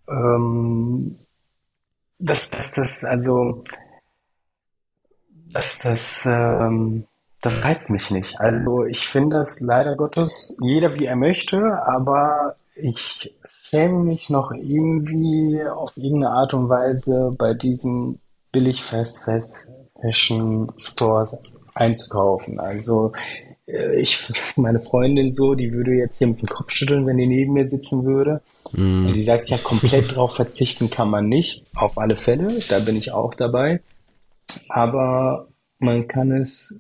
Ähm, 0.09 1.17
das, 2.19 2.51
das, 2.51 2.73
das, 2.73 3.05
also 3.05 3.63
das, 5.53 5.79
das, 5.81 6.27
ähm, 6.27 7.05
das 7.43 7.65
reizt 7.65 7.91
mich 7.91 8.11
nicht. 8.11 8.39
Also 8.39 8.85
ich 8.85 9.09
finde 9.09 9.37
das 9.37 9.61
leider 9.61 9.97
Gottes 9.97 10.57
jeder 10.61 10.95
wie 10.95 11.07
er 11.07 11.17
möchte, 11.17 11.59
aber 11.87 12.57
ich 12.75 13.35
schäme 13.63 14.05
mich 14.05 14.31
noch 14.31 14.53
irgendwie 14.53 15.63
auf 15.63 15.97
irgendeine 15.97 16.33
Art 16.33 16.55
und 16.55 16.69
Weise 16.69 17.35
bei 17.37 17.55
diesen 17.55 18.21
billig 18.53 18.83
Fast 18.83 19.25
Fast 19.25 19.69
Fashion 20.01 20.73
Stores 20.79 21.37
einzukaufen. 21.75 22.61
Also 22.61 23.13
äh, 23.67 24.01
ich, 24.01 24.29
meine 24.57 24.81
Freundin 24.81 25.31
so, 25.31 25.55
die 25.55 25.73
würde 25.73 25.93
jetzt 25.93 26.19
hier 26.19 26.27
mit 26.29 26.41
dem 26.41 26.49
Kopf 26.49 26.71
schütteln, 26.71 27.07
wenn 27.07 27.17
die 27.17 27.27
neben 27.27 27.55
mir 27.55 27.67
sitzen 27.67 28.05
würde. 28.05 28.41
Mm. 28.73 29.13
Die 29.13 29.25
sagt 29.25 29.49
ja, 29.49 29.59
komplett 29.59 30.15
drauf 30.15 30.35
verzichten 30.35 30.91
kann 30.91 31.11
man 31.11 31.29
nicht. 31.29 31.65
Auf 31.75 31.99
alle 31.99 32.17
Fälle, 32.17 32.49
da 32.69 32.79
bin 32.81 32.97
ich 32.97 33.13
auch 33.13 33.35
dabei 33.35 33.81
aber 34.69 35.49
man 35.79 36.09
kann 36.09 36.33
es 36.33 36.75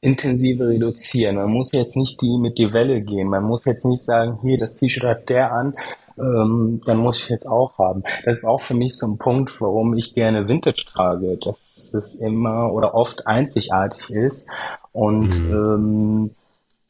intensiver 0.00 0.68
reduzieren. 0.68 1.36
Man 1.36 1.50
muss 1.50 1.72
jetzt 1.72 1.96
nicht 1.96 2.20
die 2.20 2.36
mit 2.36 2.58
die 2.58 2.72
Welle 2.72 3.00
gehen. 3.02 3.28
Man 3.28 3.44
muss 3.44 3.64
jetzt 3.64 3.84
nicht 3.84 4.02
sagen, 4.02 4.38
hier, 4.42 4.58
das 4.58 4.76
T-Shirt 4.76 5.04
hat 5.04 5.28
der 5.28 5.52
an, 5.52 5.74
ähm, 6.18 6.80
dann 6.84 6.98
muss 6.98 7.22
ich 7.22 7.28
jetzt 7.30 7.46
auch 7.46 7.78
haben. 7.78 8.02
Das 8.24 8.38
ist 8.38 8.44
auch 8.44 8.60
für 8.60 8.74
mich 8.74 8.96
so 8.96 9.06
ein 9.06 9.18
Punkt, 9.18 9.60
warum 9.60 9.94
ich 9.96 10.12
gerne 10.12 10.48
Vintage 10.48 10.84
trage, 10.92 11.38
dass 11.38 11.94
es 11.94 12.14
immer 12.16 12.72
oder 12.72 12.94
oft 12.94 13.26
einzigartig 13.26 14.10
ist 14.10 14.50
und 14.92 15.40
mhm. 15.40 15.52
ähm, 15.52 16.30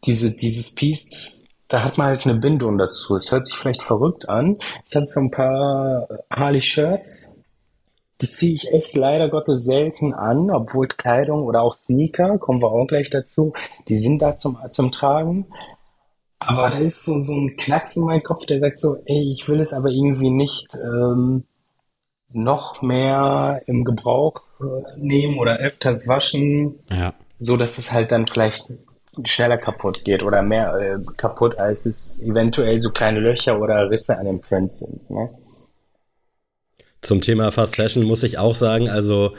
diese, 0.04 0.32
dieses 0.32 0.74
Piece, 0.74 1.10
das, 1.10 1.44
da 1.68 1.84
hat 1.84 1.98
man 1.98 2.08
halt 2.08 2.24
eine 2.24 2.34
Bindung 2.34 2.78
dazu. 2.78 3.14
Es 3.14 3.30
hört 3.30 3.46
sich 3.46 3.56
vielleicht 3.56 3.82
verrückt 3.82 4.28
an. 4.28 4.58
Ich 4.88 4.96
habe 4.96 5.06
so 5.08 5.20
ein 5.20 5.30
paar 5.30 6.08
Harley 6.30 6.60
Shirts, 6.60 7.34
die 8.22 8.30
ziehe 8.30 8.54
ich 8.54 8.72
echt 8.72 8.94
leider 8.94 9.28
Gottes 9.28 9.64
selten 9.64 10.14
an, 10.14 10.50
obwohl 10.50 10.86
Kleidung 10.86 11.42
oder 11.42 11.62
auch 11.62 11.74
Sneaker, 11.74 12.38
kommen 12.38 12.62
wir 12.62 12.70
auch 12.70 12.86
gleich 12.86 13.10
dazu, 13.10 13.52
die 13.88 13.96
sind 13.96 14.22
da 14.22 14.36
zum, 14.36 14.58
zum 14.70 14.92
Tragen. 14.92 15.46
Aber 16.38 16.70
da 16.70 16.78
ist 16.78 17.04
so, 17.04 17.20
so 17.20 17.34
ein 17.34 17.56
Knacks 17.56 17.96
in 17.96 18.04
meinem 18.04 18.22
Kopf, 18.22 18.46
der 18.46 18.60
sagt 18.60 18.80
so, 18.80 18.96
ey, 19.06 19.32
ich 19.32 19.48
will 19.48 19.60
es 19.60 19.72
aber 19.72 19.90
irgendwie 19.90 20.30
nicht 20.30 20.74
ähm, 20.74 21.44
noch 22.32 22.80
mehr 22.80 23.62
im 23.66 23.84
Gebrauch 23.84 24.40
äh, 24.60 24.98
nehmen 24.98 25.38
oder 25.38 25.58
öfters 25.58 26.06
waschen, 26.06 26.78
ja. 26.90 27.14
so 27.38 27.56
dass 27.56 27.78
es 27.78 27.92
halt 27.92 28.12
dann 28.12 28.26
vielleicht 28.26 28.72
schneller 29.24 29.58
kaputt 29.58 30.04
geht 30.04 30.22
oder 30.22 30.42
mehr 30.42 30.74
äh, 30.74 30.98
kaputt, 31.16 31.58
als 31.58 31.86
es 31.86 32.20
eventuell 32.22 32.78
so 32.78 32.90
kleine 32.90 33.20
Löcher 33.20 33.60
oder 33.60 33.90
Risse 33.90 34.16
an 34.16 34.26
dem 34.26 34.40
Print 34.40 34.76
sind. 34.76 35.10
Ne? 35.10 35.30
Zum 37.02 37.20
Thema 37.20 37.52
Fast 37.52 37.76
Fashion 37.76 38.04
muss 38.04 38.22
ich 38.22 38.38
auch 38.38 38.54
sagen, 38.54 38.88
also 38.88 39.34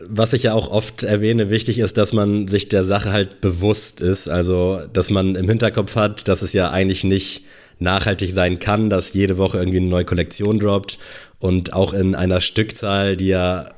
was 0.00 0.32
ich 0.32 0.44
ja 0.44 0.54
auch 0.54 0.70
oft 0.70 1.02
erwähne, 1.02 1.50
wichtig 1.50 1.78
ist, 1.78 1.96
dass 1.96 2.12
man 2.12 2.46
sich 2.46 2.68
der 2.68 2.84
Sache 2.84 3.12
halt 3.12 3.40
bewusst 3.40 4.00
ist. 4.00 4.28
Also, 4.28 4.80
dass 4.92 5.10
man 5.10 5.34
im 5.34 5.48
Hinterkopf 5.48 5.96
hat, 5.96 6.28
dass 6.28 6.42
es 6.42 6.52
ja 6.52 6.70
eigentlich 6.70 7.02
nicht 7.04 7.44
nachhaltig 7.80 8.32
sein 8.32 8.58
kann, 8.58 8.90
dass 8.90 9.12
jede 9.14 9.38
Woche 9.38 9.58
irgendwie 9.58 9.78
eine 9.78 9.88
neue 9.88 10.04
Kollektion 10.04 10.58
droppt 10.60 10.98
und 11.40 11.72
auch 11.72 11.94
in 11.94 12.14
einer 12.14 12.40
Stückzahl, 12.40 13.16
die 13.16 13.28
ja 13.28 13.70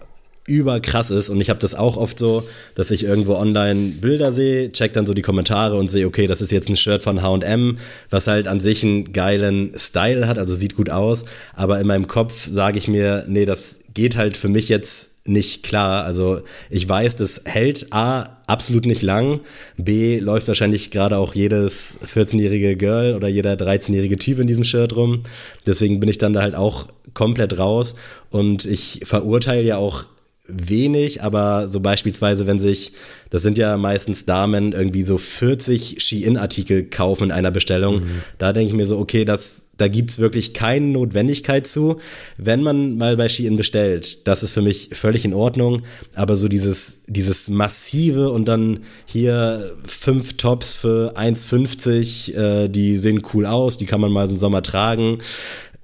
überkrass 0.51 1.11
ist 1.11 1.31
und 1.31 1.41
ich 1.41 1.49
habe 1.49 1.61
das 1.61 1.75
auch 1.75 1.97
oft 1.97 2.19
so, 2.19 2.43
dass 2.75 2.91
ich 2.91 3.05
irgendwo 3.05 3.35
online 3.35 3.93
Bilder 4.01 4.33
sehe, 4.33 4.71
check 4.71 4.93
dann 4.93 5.07
so 5.07 5.15
die 5.15 5.23
Kommentare 5.23 5.77
und 5.77 5.91
sehe, 5.91 6.07
okay, 6.07 6.27
das 6.27 6.43
ist 6.43 6.51
jetzt 6.51 6.69
ein 6.69 6.77
Shirt 6.77 7.03
von 7.03 7.23
H&M, 7.23 7.79
was 8.11 8.27
halt 8.27 8.49
an 8.49 8.61
sich 8.61 8.83
einen 8.83 9.13
geilen 9.13 9.73
Style 9.77 10.27
hat, 10.27 10.39
also 10.39 10.55
sieht 10.55 10.77
gut 10.77 10.91
aus, 10.91 11.25
aber 11.55 11.81
in 11.81 11.87
meinem 11.87 12.09
Kopf 12.09 12.49
sage 12.51 12.79
ich 12.79 12.89
mir, 12.89 13.25
nee, 13.29 13.45
das 13.45 13.79
geht 13.95 14.17
halt 14.17 14.37
für 14.37 14.49
mich 14.49 14.69
jetzt 14.69 15.11
nicht 15.27 15.63
klar. 15.63 16.05
Also 16.05 16.41
ich 16.71 16.89
weiß, 16.89 17.17
das 17.17 17.43
hält 17.45 17.93
A 17.93 18.39
absolut 18.47 18.87
nicht 18.87 19.03
lang. 19.03 19.41
B 19.77 20.19
läuft 20.19 20.49
wahrscheinlich 20.49 20.91
gerade 20.91 21.19
auch 21.19 21.35
jedes 21.35 21.97
14-jährige 22.15 22.77
Girl 22.77 23.15
oder 23.15 23.29
jeder 23.29 23.55
13-jährige 23.55 24.17
Typ 24.17 24.39
in 24.39 24.47
diesem 24.47 24.65
Shirt 24.65 24.97
rum. 24.97 25.23
Deswegen 25.67 26.01
bin 26.01 26.09
ich 26.09 26.19
dann 26.19 26.33
da 26.33 26.43
halt 26.43 26.55
auch 26.55 26.87
komplett 27.15 27.59
raus. 27.59 27.95
Und 28.31 28.65
ich 28.65 29.03
verurteile 29.05 29.63
ja 29.63 29.77
auch 29.77 30.05
wenig, 30.53 31.23
aber 31.23 31.69
so 31.69 31.81
beispielsweise, 31.81 32.47
wenn 32.47 32.59
sich, 32.59 32.93
das 33.31 33.43
sind 33.43 33.59
ja 33.59 33.77
meistens 33.77 34.27
Damen, 34.27 34.73
irgendwie 34.73 35.05
so 35.05 35.19
40 35.19 36.03
Ski-In-Artikel 36.03 36.85
kaufen 36.85 37.25
in 37.25 37.33
einer 37.33 37.51
Bestellung, 37.51 38.01
mhm. 38.01 38.23
da 38.39 38.53
denke 38.53 38.71
ich 38.71 38.77
mir 38.77 38.87
so, 38.87 38.99
okay, 38.99 39.25
das 39.25 39.63
da 39.81 39.89
gibt's 39.89 40.19
wirklich 40.19 40.53
keine 40.53 40.87
Notwendigkeit 40.89 41.67
zu. 41.67 42.01
Wenn 42.37 42.63
man 42.63 42.99
mal 42.99 43.17
bei 43.17 43.31
Shein 43.31 43.57
bestellt, 43.57 44.27
das 44.29 44.43
ist 44.43 44.53
für 44.53 44.61
mich 44.61 44.91
völlig 44.93 45.25
in 45.25 45.33
Ordnung. 45.33 45.83
Aber 46.15 46.37
so 46.37 46.49
dieses, 46.49 46.97
dieses 47.07 47.49
massive 47.49 48.31
und 48.31 48.47
dann 48.47 48.81
hier 49.07 49.75
fünf 49.87 50.37
Tops 50.37 50.77
für 50.77 51.17
1,50, 51.17 52.35
äh, 52.35 52.69
die 52.69 52.99
sehen 52.99 53.23
cool 53.33 53.47
aus, 53.47 53.79
die 53.79 53.87
kann 53.87 54.03
man 54.03 54.13
mal 54.13 54.29
so 54.29 54.35
im 54.35 54.39
Sommer 54.39 54.63
tragen. 54.63 55.21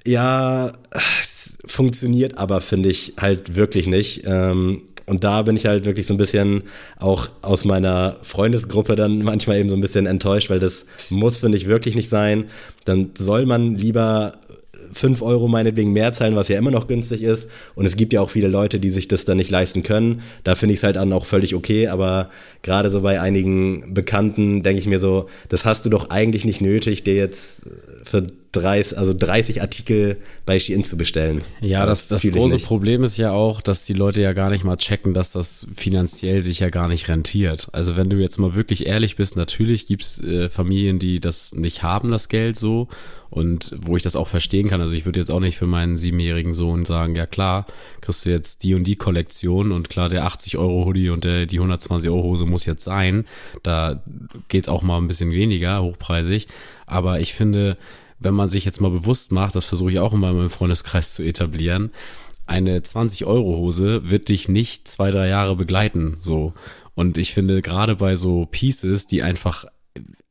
Ja, 0.07 0.75
funktioniert 1.67 2.39
aber, 2.39 2.61
finde 2.61 2.89
ich, 2.89 3.15
halt 3.19 3.55
wirklich 3.55 3.87
nicht. 3.87 4.23
Ähm, 4.25 4.83
und 5.07 5.23
da 5.23 5.43
bin 5.43 5.57
ich 5.57 5.67
halt 5.67 5.85
wirklich 5.85 6.07
so 6.07 6.15
ein 6.15 6.19
bisschen 6.19 6.65
auch 6.99 7.29
aus 7.43 7.65
meiner 7.65 8.17
Freundesgruppe 8.23 8.97
dann 8.97 9.23
manchmal 9.23 9.59
eben 9.59 9.71
so 9.71 9.77
ein 9.77 9.81
bisschen 9.81 10.07
enttäuscht, 10.07 10.51
weil 10.51 10.59
das 10.59 10.85
muss, 11.11 11.39
finde 11.39 11.57
ich, 11.57 11.67
wirklich 11.67 11.95
nicht 11.95 12.09
sein. 12.09 12.47
Dann 12.85 13.11
soll 13.17 13.47
man 13.47 13.77
lieber 13.77 14.33
5 14.93 15.23
Euro 15.23 15.47
meinetwegen 15.47 15.93
mehr 15.93 16.13
zahlen, 16.13 16.35
was 16.37 16.49
ja 16.49 16.59
immer 16.59 16.71
noch 16.71 16.89
günstig 16.89 17.23
ist. 17.23 17.49
Und 17.75 17.87
es 17.87 17.97
gibt 17.97 18.13
ja 18.13 18.21
auch 18.21 18.31
viele 18.31 18.49
Leute, 18.49 18.81
die 18.81 18.91
sich 18.91 19.07
das 19.07 19.25
dann 19.25 19.37
nicht 19.37 19.51
leisten 19.51 19.83
können. 19.83 20.23
Da 20.43 20.55
finde 20.55 20.73
ich 20.73 20.81
es 20.81 20.85
halt 20.85 20.97
dann 20.97 21.13
auch 21.13 21.27
völlig 21.27 21.55
okay. 21.55 21.89
Aber 21.89 22.31
gerade 22.63 22.91
so 22.91 23.01
bei 23.01 23.21
einigen 23.21 23.95
Bekannten 23.95 24.63
denke 24.63 24.81
ich 24.81 24.87
mir 24.87 24.99
so, 24.99 25.29
das 25.49 25.65
hast 25.65 25.87
du 25.87 25.91
doch 25.91 26.11
eigentlich 26.11 26.45
nicht 26.45 26.61
nötig, 26.61 27.05
dir 27.05 27.15
jetzt 27.15 27.63
für 28.05 28.27
30, 28.61 28.99
also 28.99 29.15
30 29.15 29.61
Artikel 29.61 30.17
bei 30.45 30.59
Shein 30.59 30.85
zu 30.85 30.97
bestellen. 30.97 31.43
Ja, 31.61 31.87
das, 31.87 32.09
das 32.09 32.23
große 32.23 32.59
Problem 32.59 33.05
ist 33.05 33.17
ja 33.17 33.33
auch, 33.33 33.61
dass 33.61 33.85
die 33.85 33.93
Leute 33.93 34.23
ja 34.23 34.33
gar 34.33 34.51
nicht 34.51 34.65
mal 34.65 34.77
checken, 34.77 35.15
dass 35.15 35.33
das 35.33 35.67
finanziell 35.75 36.41
sich 36.41 36.61
ja 36.61 36.71
gar 36.71 36.89
nicht 36.89 37.09
rentiert. 37.09 37.69
Also 37.73 37.97
wenn 37.97 38.11
du 38.11 38.17
jetzt 38.17 38.39
mal 38.39 38.55
wirklich 38.55 38.87
ehrlich 38.87 39.17
bist, 39.17 39.37
natürlich 39.37 39.87
gibt's 39.87 40.23
äh, 40.23 40.49
Familien, 40.49 40.99
die 40.99 41.21
das 41.21 41.55
nicht 41.55 41.83
haben, 41.83 42.11
das 42.11 42.29
Geld 42.29 42.57
so. 42.57 42.89
Und 43.29 43.75
wo 43.81 43.97
ich 43.97 44.05
das 44.05 44.15
auch 44.15 44.29
verstehen 44.29 44.69
kann. 44.69 44.81
Also 44.81 44.95
ich 44.95 45.05
würde 45.05 45.19
jetzt 45.19 45.31
auch 45.31 45.41
nicht 45.41 45.59
für 45.59 45.67
meinen 45.67 45.99
siebenjährigen 45.99 46.55
Sohn 46.55 46.85
sagen, 46.85 47.17
ja 47.17 47.27
klar, 47.27 47.67
kriegst 48.01 48.25
du 48.25 48.31
jetzt 48.31 48.63
die 48.63 48.75
und 48.75 48.85
die 48.85 48.95
Kollektion 48.95 49.73
und 49.73 49.91
klar, 49.91 50.09
der 50.09 50.25
80 50.25 50.57
Euro 50.57 50.85
Hoodie 50.85 51.11
und 51.11 51.25
der, 51.25 51.47
die 51.47 51.59
120 51.59 52.09
Euro 52.09 52.23
Hose 52.23 52.47
muss 52.47 52.67
jetzt 52.67 52.85
sein. 52.85 53.27
Da 53.65 54.01
geht's 54.49 54.69
auch 54.69 54.83
mal 54.83 54.99
ein 54.99 55.09
bisschen 55.09 55.33
weniger, 55.33 55.83
hochpreisig. 55.83 56.47
Aber 56.87 57.21
ich 57.21 57.35
finde, 57.35 57.77
wenn 58.19 58.35
man 58.35 58.49
sich 58.49 58.65
jetzt 58.65 58.81
mal 58.81 58.91
bewusst 58.91 59.33
macht, 59.33 59.55
das 59.55 59.65
versuche 59.65 59.93
ich 59.93 59.99
auch 59.99 60.13
immer 60.13 60.31
in 60.31 60.37
meinem 60.37 60.51
Freundeskreis 60.51 61.15
zu 61.15 61.23
etablieren, 61.23 61.91
eine 62.47 62.79
20-Euro-Hose 62.79 64.09
wird 64.09 64.29
dich 64.29 64.49
nicht 64.49 64.87
zwei, 64.87 65.11
drei 65.11 65.29
Jahre 65.29 65.57
begleiten, 65.57 66.19
so. 66.21 66.55
Und 66.95 67.19
ich 67.19 67.35
finde, 67.35 67.61
gerade 67.61 67.97
bei 67.97 68.17
so 68.17 68.47
Pieces, 68.47 69.07
die 69.07 69.23
einfach 69.23 69.67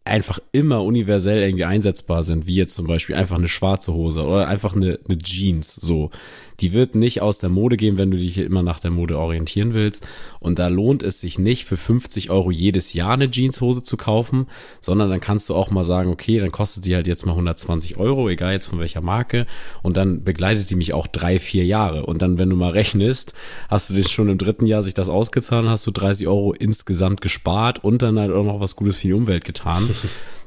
einfach 0.06 0.39
immer 0.52 0.84
universell 0.84 1.41
irgendwie 1.41 1.65
einsetzbar 1.65 2.24
sind, 2.24 2.45
wie 2.45 2.56
jetzt 2.56 2.76
zum 2.76 2.86
Beispiel 2.86 3.15
einfach 3.15 3.38
eine 3.38 3.48
schwarze 3.48 3.91
Hose 3.93 4.21
oder 4.24 4.48
einfach 4.48 4.76
eine, 4.76 5.00
eine 5.08 5.17
Jeans, 5.17 5.74
so 5.74 6.12
die 6.59 6.73
wird 6.73 6.95
nicht 6.95 7.21
aus 7.21 7.39
der 7.39 7.49
Mode 7.49 7.77
gehen, 7.77 7.97
wenn 7.97 8.11
du 8.11 8.17
dich 8.17 8.37
immer 8.37 8.63
nach 8.63 8.79
der 8.79 8.91
Mode 8.91 9.17
orientieren 9.17 9.73
willst. 9.73 10.07
Und 10.39 10.59
da 10.59 10.67
lohnt 10.67 11.03
es 11.03 11.19
sich 11.19 11.39
nicht, 11.39 11.65
für 11.65 11.77
50 11.77 12.29
Euro 12.29 12.51
jedes 12.51 12.93
Jahr 12.93 13.13
eine 13.13 13.29
Jeanshose 13.29 13.83
zu 13.83 13.97
kaufen, 13.97 14.47
sondern 14.81 15.09
dann 15.09 15.19
kannst 15.19 15.49
du 15.49 15.55
auch 15.55 15.71
mal 15.71 15.83
sagen, 15.83 16.09
okay, 16.09 16.39
dann 16.39 16.51
kostet 16.51 16.85
die 16.85 16.95
halt 16.95 17.07
jetzt 17.07 17.25
mal 17.25 17.33
120 17.33 17.97
Euro, 17.97 18.29
egal 18.29 18.53
jetzt 18.53 18.67
von 18.67 18.79
welcher 18.79 19.01
Marke. 19.01 19.45
Und 19.83 19.97
dann 19.97 20.23
begleitet 20.23 20.69
die 20.69 20.75
mich 20.75 20.93
auch 20.93 21.07
drei, 21.07 21.39
vier 21.39 21.65
Jahre. 21.65 22.05
Und 22.05 22.21
dann, 22.21 22.39
wenn 22.39 22.49
du 22.49 22.55
mal 22.55 22.71
rechnest, 22.75 23.33
hast 23.69 23.89
du 23.89 23.93
dich 23.93 24.09
schon 24.09 24.29
im 24.29 24.37
dritten 24.37 24.65
Jahr 24.65 24.83
sich 24.83 24.93
das 24.93 25.09
ausgezahlt, 25.09 25.67
hast 25.67 25.85
du 25.87 25.91
30 25.91 26.27
Euro 26.27 26.53
insgesamt 26.53 27.21
gespart 27.21 27.83
und 27.83 28.01
dann 28.01 28.19
halt 28.19 28.31
auch 28.31 28.45
noch 28.45 28.59
was 28.59 28.75
Gutes 28.75 28.97
für 28.97 29.07
die 29.07 29.13
Umwelt 29.13 29.45
getan. 29.45 29.89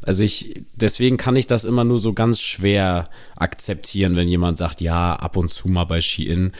Also 0.04 0.22
ich, 0.22 0.62
deswegen 0.74 1.16
kann 1.16 1.36
ich 1.36 1.46
das 1.46 1.64
immer 1.64 1.84
nur 1.84 1.98
so 1.98 2.12
ganz 2.12 2.40
schwer 2.40 3.10
akzeptieren, 3.36 4.16
wenn 4.16 4.28
jemand 4.28 4.58
sagt, 4.58 4.80
ja, 4.80 5.14
ab 5.14 5.36
und 5.36 5.48
zu 5.48 5.68
mal 5.68 5.84
bei 5.84 6.00
Shein. 6.00 6.52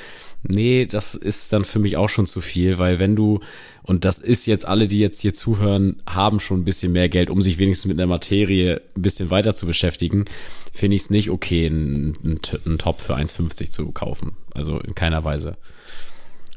Nee, 0.43 0.87
das 0.87 1.15
ist 1.15 1.53
dann 1.53 1.65
für 1.65 1.79
mich 1.79 1.97
auch 1.97 2.09
schon 2.09 2.27
zu 2.27 2.41
viel, 2.41 2.79
weil 2.79 2.99
wenn 2.99 3.17
du, 3.17 3.41
und 3.83 4.05
das 4.05 4.21
ist 4.21 4.47
jetzt 4.47 4.67
alle, 4.67 4.87
die 4.87 4.99
jetzt 4.99 5.21
hier 5.21 5.35
zuhören, 5.35 6.01
haben 6.07 6.39
schon 6.39 6.61
ein 6.61 6.65
bisschen 6.65 6.93
mehr 6.93 7.09
Geld, 7.09 7.29
um 7.29 7.43
sich 7.43 7.59
wenigstens 7.59 7.87
mit 7.87 7.99
der 7.99 8.07
Materie 8.07 8.81
ein 8.97 9.03
bisschen 9.03 9.31
weiter 9.31 9.55
zu 9.55 9.67
beschäftigen, 9.67 10.27
finde 10.73 10.97
ich 10.97 11.03
es 11.03 11.11
nicht 11.11 11.31
okay, 11.31 11.67
einen, 11.67 12.39
einen 12.65 12.79
Top 12.79 13.01
für 13.01 13.17
1,50 13.17 13.71
zu 13.71 13.91
kaufen. 13.91 14.37
Also 14.55 14.79
in 14.79 14.95
keiner 14.95 15.25
Weise. 15.25 15.57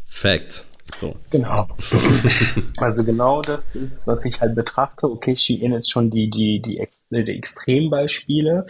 Fact. 0.05 0.65
So. 0.99 1.15
Genau. 1.29 1.67
also 2.77 3.03
genau 3.03 3.41
das 3.41 3.75
ist, 3.75 4.07
was 4.07 4.25
ich 4.25 4.41
halt 4.41 4.55
betrachte. 4.55 5.09
Okay, 5.09 5.35
Shein 5.35 5.73
ist 5.73 5.91
schon 5.91 6.09
die, 6.09 6.29
die, 6.29 6.61
die, 6.61 6.79
Ex 6.79 7.07
die 7.09 7.37
Extrembeispiele, 7.37 8.65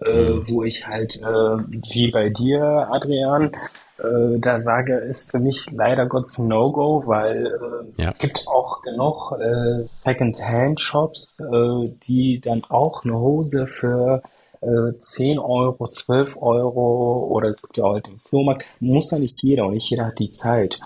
äh, 0.00 0.30
mhm. 0.30 0.48
wo 0.48 0.62
ich 0.62 0.86
halt, 0.86 1.16
äh, 1.16 1.22
wie 1.24 2.10
bei 2.10 2.28
dir, 2.30 2.88
Adrian, 2.90 3.52
äh, 3.98 4.38
da 4.38 4.60
sage, 4.60 4.96
ist 4.96 5.30
für 5.30 5.38
mich 5.38 5.70
leider 5.72 6.06
Gottes 6.06 6.38
ein 6.38 6.48
No-Go, 6.48 7.04
weil 7.06 7.46
äh, 7.46 8.02
ja. 8.02 8.10
es 8.10 8.18
gibt 8.18 8.46
auch 8.46 8.82
genug 8.82 9.32
äh, 9.40 9.84
Second-Hand-Shops, 9.84 11.38
äh, 11.40 11.88
die 12.06 12.40
dann 12.40 12.62
auch 12.68 13.04
eine 13.04 13.18
Hose 13.18 13.66
für 13.66 14.22
äh, 14.60 14.98
10 14.98 15.38
Euro, 15.38 15.88
12 15.88 16.36
Euro 16.36 17.28
oder 17.30 17.48
es 17.48 17.60
gibt 17.62 17.76
ja 17.76 17.84
auch 17.84 18.00
den 18.00 18.18
Flohmarkt, 18.18 18.66
muss 18.80 19.10
ja 19.12 19.18
nicht 19.18 19.42
jeder 19.42 19.66
und 19.66 19.74
nicht 19.74 19.90
jeder 19.90 20.06
hat 20.06 20.18
die 20.18 20.30
Zeit. 20.30 20.80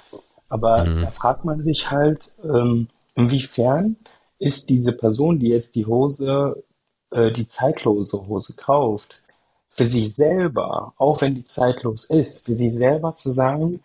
Aber 0.50 0.84
mhm. 0.84 1.00
da 1.00 1.10
fragt 1.10 1.46
man 1.46 1.62
sich 1.62 1.90
halt, 1.90 2.34
ähm, 2.44 2.88
inwiefern 3.14 3.96
ist 4.38 4.68
diese 4.68 4.92
Person, 4.92 5.38
die 5.38 5.48
jetzt 5.48 5.76
die 5.76 5.86
Hose, 5.86 6.62
äh, 7.10 7.32
die 7.32 7.46
zeitlose 7.46 8.26
Hose 8.26 8.54
kauft, 8.56 9.22
für 9.70 9.86
sich 9.86 10.14
selber, 10.14 10.92
auch 10.98 11.20
wenn 11.22 11.34
die 11.34 11.44
zeitlos 11.44 12.04
ist, 12.04 12.44
für 12.44 12.54
sich 12.54 12.74
selber 12.74 13.14
zu 13.14 13.30
sagen, 13.30 13.80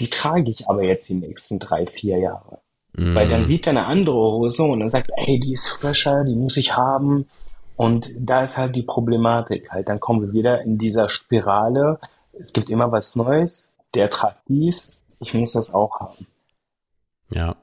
die 0.00 0.08
trage 0.08 0.50
ich 0.50 0.68
aber 0.68 0.84
jetzt 0.84 1.08
die 1.08 1.14
nächsten 1.14 1.58
drei, 1.58 1.84
vier 1.86 2.18
Jahre. 2.18 2.60
Mhm. 2.92 3.14
Weil 3.14 3.28
dann 3.28 3.44
sieht 3.44 3.66
er 3.66 3.72
eine 3.72 3.86
andere 3.86 4.16
Hose 4.16 4.62
und 4.62 4.80
dann 4.80 4.90
sagt, 4.90 5.10
ey, 5.16 5.40
die 5.40 5.52
ist 5.52 5.68
frischer, 5.68 6.24
die 6.24 6.36
muss 6.36 6.56
ich 6.56 6.76
haben. 6.76 7.26
Und 7.76 8.10
da 8.18 8.44
ist 8.44 8.56
halt 8.56 8.76
die 8.76 8.82
Problematik 8.82 9.70
halt. 9.70 9.88
Dann 9.88 10.00
kommen 10.00 10.22
wir 10.22 10.32
wieder 10.32 10.62
in 10.62 10.78
dieser 10.78 11.08
Spirale. 11.08 11.98
Es 12.32 12.52
gibt 12.52 12.70
immer 12.70 12.90
was 12.92 13.16
Neues. 13.16 13.74
Der 13.94 14.10
tragt 14.10 14.40
dies, 14.48 14.97
ich 15.20 15.34
muss 15.34 15.52
das 15.52 15.74
auch 15.74 15.98
haben. 16.00 16.26
Ja. 17.32 17.56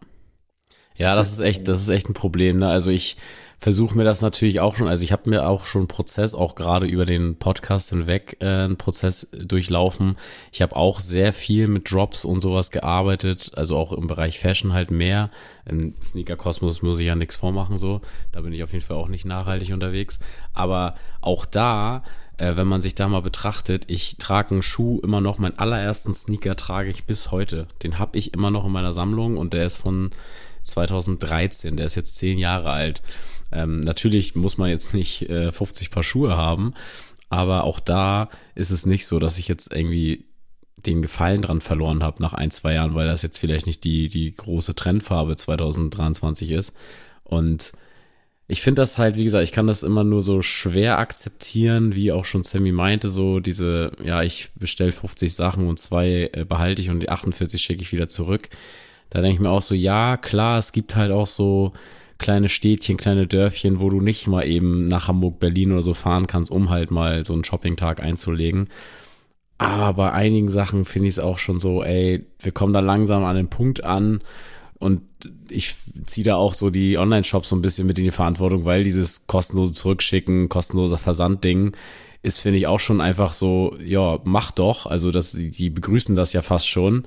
Ja, 0.97 1.07
das, 1.07 1.17
das 1.17 1.31
ist 1.33 1.39
echt, 1.39 1.67
das 1.67 1.81
ist 1.81 1.89
echt 1.89 2.09
ein 2.09 2.13
Problem. 2.13 2.59
Ne? 2.59 2.69
Also 2.69 2.89
ich 2.89 3.17
versuche 3.59 3.97
mir 3.97 4.03
das 4.03 4.21
natürlich 4.21 4.59
auch 4.59 4.75
schon, 4.75 4.87
also 4.87 5.03
ich 5.03 5.11
habe 5.11 5.29
mir 5.29 5.47
auch 5.47 5.65
schon 5.65 5.81
einen 5.81 5.87
Prozess, 5.87 6.35
auch 6.35 6.55
gerade 6.55 6.85
über 6.85 7.05
den 7.05 7.37
Podcast 7.37 7.89
hinweg, 7.89 8.37
äh, 8.39 8.45
einen 8.45 8.77
Prozess 8.77 9.27
durchlaufen. 9.31 10.17
Ich 10.51 10.61
habe 10.61 10.75
auch 10.75 10.99
sehr 10.99 11.33
viel 11.33 11.67
mit 11.67 11.91
Drops 11.91 12.25
und 12.25 12.41
sowas 12.41 12.71
gearbeitet, 12.71 13.51
also 13.55 13.77
auch 13.77 13.91
im 13.91 14.07
Bereich 14.07 14.39
Fashion 14.39 14.73
halt 14.73 14.91
mehr. 14.91 15.31
Im 15.65 15.95
Sneaker-Kosmos 16.01 16.81
muss 16.81 16.99
ich 16.99 17.07
ja 17.07 17.15
nichts 17.15 17.35
vormachen, 17.35 17.77
so. 17.77 18.01
Da 18.31 18.41
bin 18.41 18.53
ich 18.53 18.63
auf 18.63 18.71
jeden 18.71 18.85
Fall 18.85 18.97
auch 18.97 19.07
nicht 19.07 19.25
nachhaltig 19.25 19.73
unterwegs. 19.73 20.19
Aber 20.53 20.95
auch 21.21 21.45
da 21.45 22.03
äh, 22.37 22.55
wenn 22.55 22.67
man 22.67 22.81
sich 22.81 22.95
da 22.95 23.07
mal 23.07 23.21
betrachtet, 23.21 23.85
ich 23.87 24.17
trage 24.17 24.51
einen 24.51 24.61
Schuh 24.61 24.99
immer 25.01 25.21
noch, 25.21 25.37
meinen 25.37 25.57
allerersten 25.57 26.13
Sneaker 26.13 26.55
trage 26.55 26.89
ich 26.89 27.05
bis 27.05 27.31
heute. 27.31 27.67
Den 27.83 27.99
habe 27.99 28.17
ich 28.17 28.33
immer 28.33 28.51
noch 28.51 28.65
in 28.65 28.71
meiner 28.71 28.93
Sammlung 28.93 29.37
und 29.37 29.53
der 29.53 29.65
ist 29.65 29.77
von 29.77 30.09
2013, 30.63 31.77
der 31.77 31.85
ist 31.85 31.95
jetzt 31.95 32.17
zehn 32.17 32.37
Jahre 32.37 32.71
alt. 32.71 33.01
Ähm, 33.51 33.81
natürlich 33.81 34.35
muss 34.35 34.57
man 34.57 34.69
jetzt 34.69 34.93
nicht 34.93 35.29
äh, 35.29 35.51
50 35.51 35.91
Paar 35.91 36.03
Schuhe 36.03 36.35
haben, 36.35 36.73
aber 37.29 37.63
auch 37.63 37.79
da 37.79 38.29
ist 38.55 38.71
es 38.71 38.85
nicht 38.85 39.07
so, 39.07 39.19
dass 39.19 39.37
ich 39.39 39.47
jetzt 39.47 39.71
irgendwie 39.73 40.25
den 40.85 41.01
Gefallen 41.01 41.41
dran 41.41 41.61
verloren 41.61 42.03
habe 42.03 42.21
nach 42.21 42.33
ein, 42.33 42.51
zwei 42.51 42.73
Jahren, 42.73 42.95
weil 42.95 43.07
das 43.07 43.21
jetzt 43.21 43.37
vielleicht 43.37 43.65
nicht 43.65 43.83
die, 43.83 44.09
die 44.09 44.35
große 44.35 44.75
Trendfarbe 44.75 45.35
2023 45.35 46.51
ist. 46.51 46.75
Und 47.23 47.73
ich 48.47 48.61
finde 48.61 48.81
das 48.81 48.97
halt, 48.97 49.15
wie 49.15 49.23
gesagt, 49.23 49.43
ich 49.43 49.51
kann 49.51 49.65
das 49.65 49.81
immer 49.81 50.03
nur 50.03 50.21
so 50.21 50.41
schwer 50.41 50.99
akzeptieren, 50.99 51.95
wie 51.95 52.11
auch 52.11 52.25
schon 52.25 52.43
Sammy 52.43 52.71
meinte, 52.71 53.09
so 53.09 53.39
diese, 53.39 53.91
ja, 54.03 54.21
ich 54.21 54.49
bestell 54.55 54.91
50 54.91 55.33
Sachen 55.33 55.67
und 55.67 55.79
zwei 55.79 56.29
äh, 56.31 56.45
behalte 56.45 56.81
ich 56.81 56.89
und 56.91 56.99
die 56.99 57.09
48 57.09 57.59
schicke 57.59 57.81
ich 57.81 57.91
wieder 57.91 58.07
zurück. 58.07 58.49
Da 59.09 59.21
denke 59.21 59.35
ich 59.35 59.39
mir 59.39 59.49
auch 59.49 59.63
so, 59.63 59.73
ja, 59.73 60.17
klar, 60.17 60.59
es 60.59 60.73
gibt 60.73 60.95
halt 60.95 61.11
auch 61.11 61.27
so 61.27 61.73
kleine 62.19 62.49
Städtchen, 62.49 62.97
kleine 62.97 63.27
Dörfchen, 63.27 63.79
wo 63.79 63.89
du 63.89 63.99
nicht 63.99 64.27
mal 64.27 64.47
eben 64.47 64.87
nach 64.87 65.07
Hamburg, 65.07 65.39
Berlin 65.39 65.71
oder 65.71 65.81
so 65.81 65.93
fahren 65.93 66.27
kannst, 66.27 66.51
um 66.51 66.69
halt 66.69 66.91
mal 66.91 67.25
so 67.25 67.33
einen 67.33 67.43
Shopping-Tag 67.43 68.01
einzulegen. 68.01 68.69
Aber 69.57 69.93
bei 69.93 70.11
einigen 70.11 70.49
Sachen 70.49 70.85
finde 70.85 71.07
ich 71.07 71.15
es 71.15 71.19
auch 71.19 71.37
schon 71.39 71.59
so, 71.59 71.83
ey, 71.83 72.25
wir 72.39 72.51
kommen 72.51 72.73
da 72.73 72.79
langsam 72.79 73.23
an 73.23 73.35
den 73.35 73.49
Punkt 73.49 73.83
an 73.83 74.21
und 74.79 75.01
ich 75.49 75.75
ziehe 76.05 76.25
da 76.25 76.35
auch 76.35 76.53
so 76.53 76.69
die 76.69 76.97
Online-Shops 76.97 77.49
so 77.49 77.55
ein 77.55 77.61
bisschen 77.61 77.87
mit 77.87 77.97
in 77.97 78.05
die 78.05 78.11
Verantwortung, 78.11 78.65
weil 78.65 78.83
dieses 78.83 79.27
kostenlose 79.27 79.73
Zurückschicken, 79.73 80.49
kostenloser 80.49 80.97
Versandding 80.97 81.75
ist, 82.21 82.39
finde 82.39 82.57
ich, 82.57 82.67
auch 82.67 82.79
schon 82.79 83.01
einfach 83.01 83.33
so, 83.33 83.75
ja, 83.83 84.19
mach 84.23 84.51
doch. 84.51 84.87
Also 84.87 85.11
das, 85.11 85.31
die 85.31 85.69
begrüßen 85.69 86.15
das 86.15 86.33
ja 86.33 86.41
fast 86.41 86.67
schon 86.67 87.05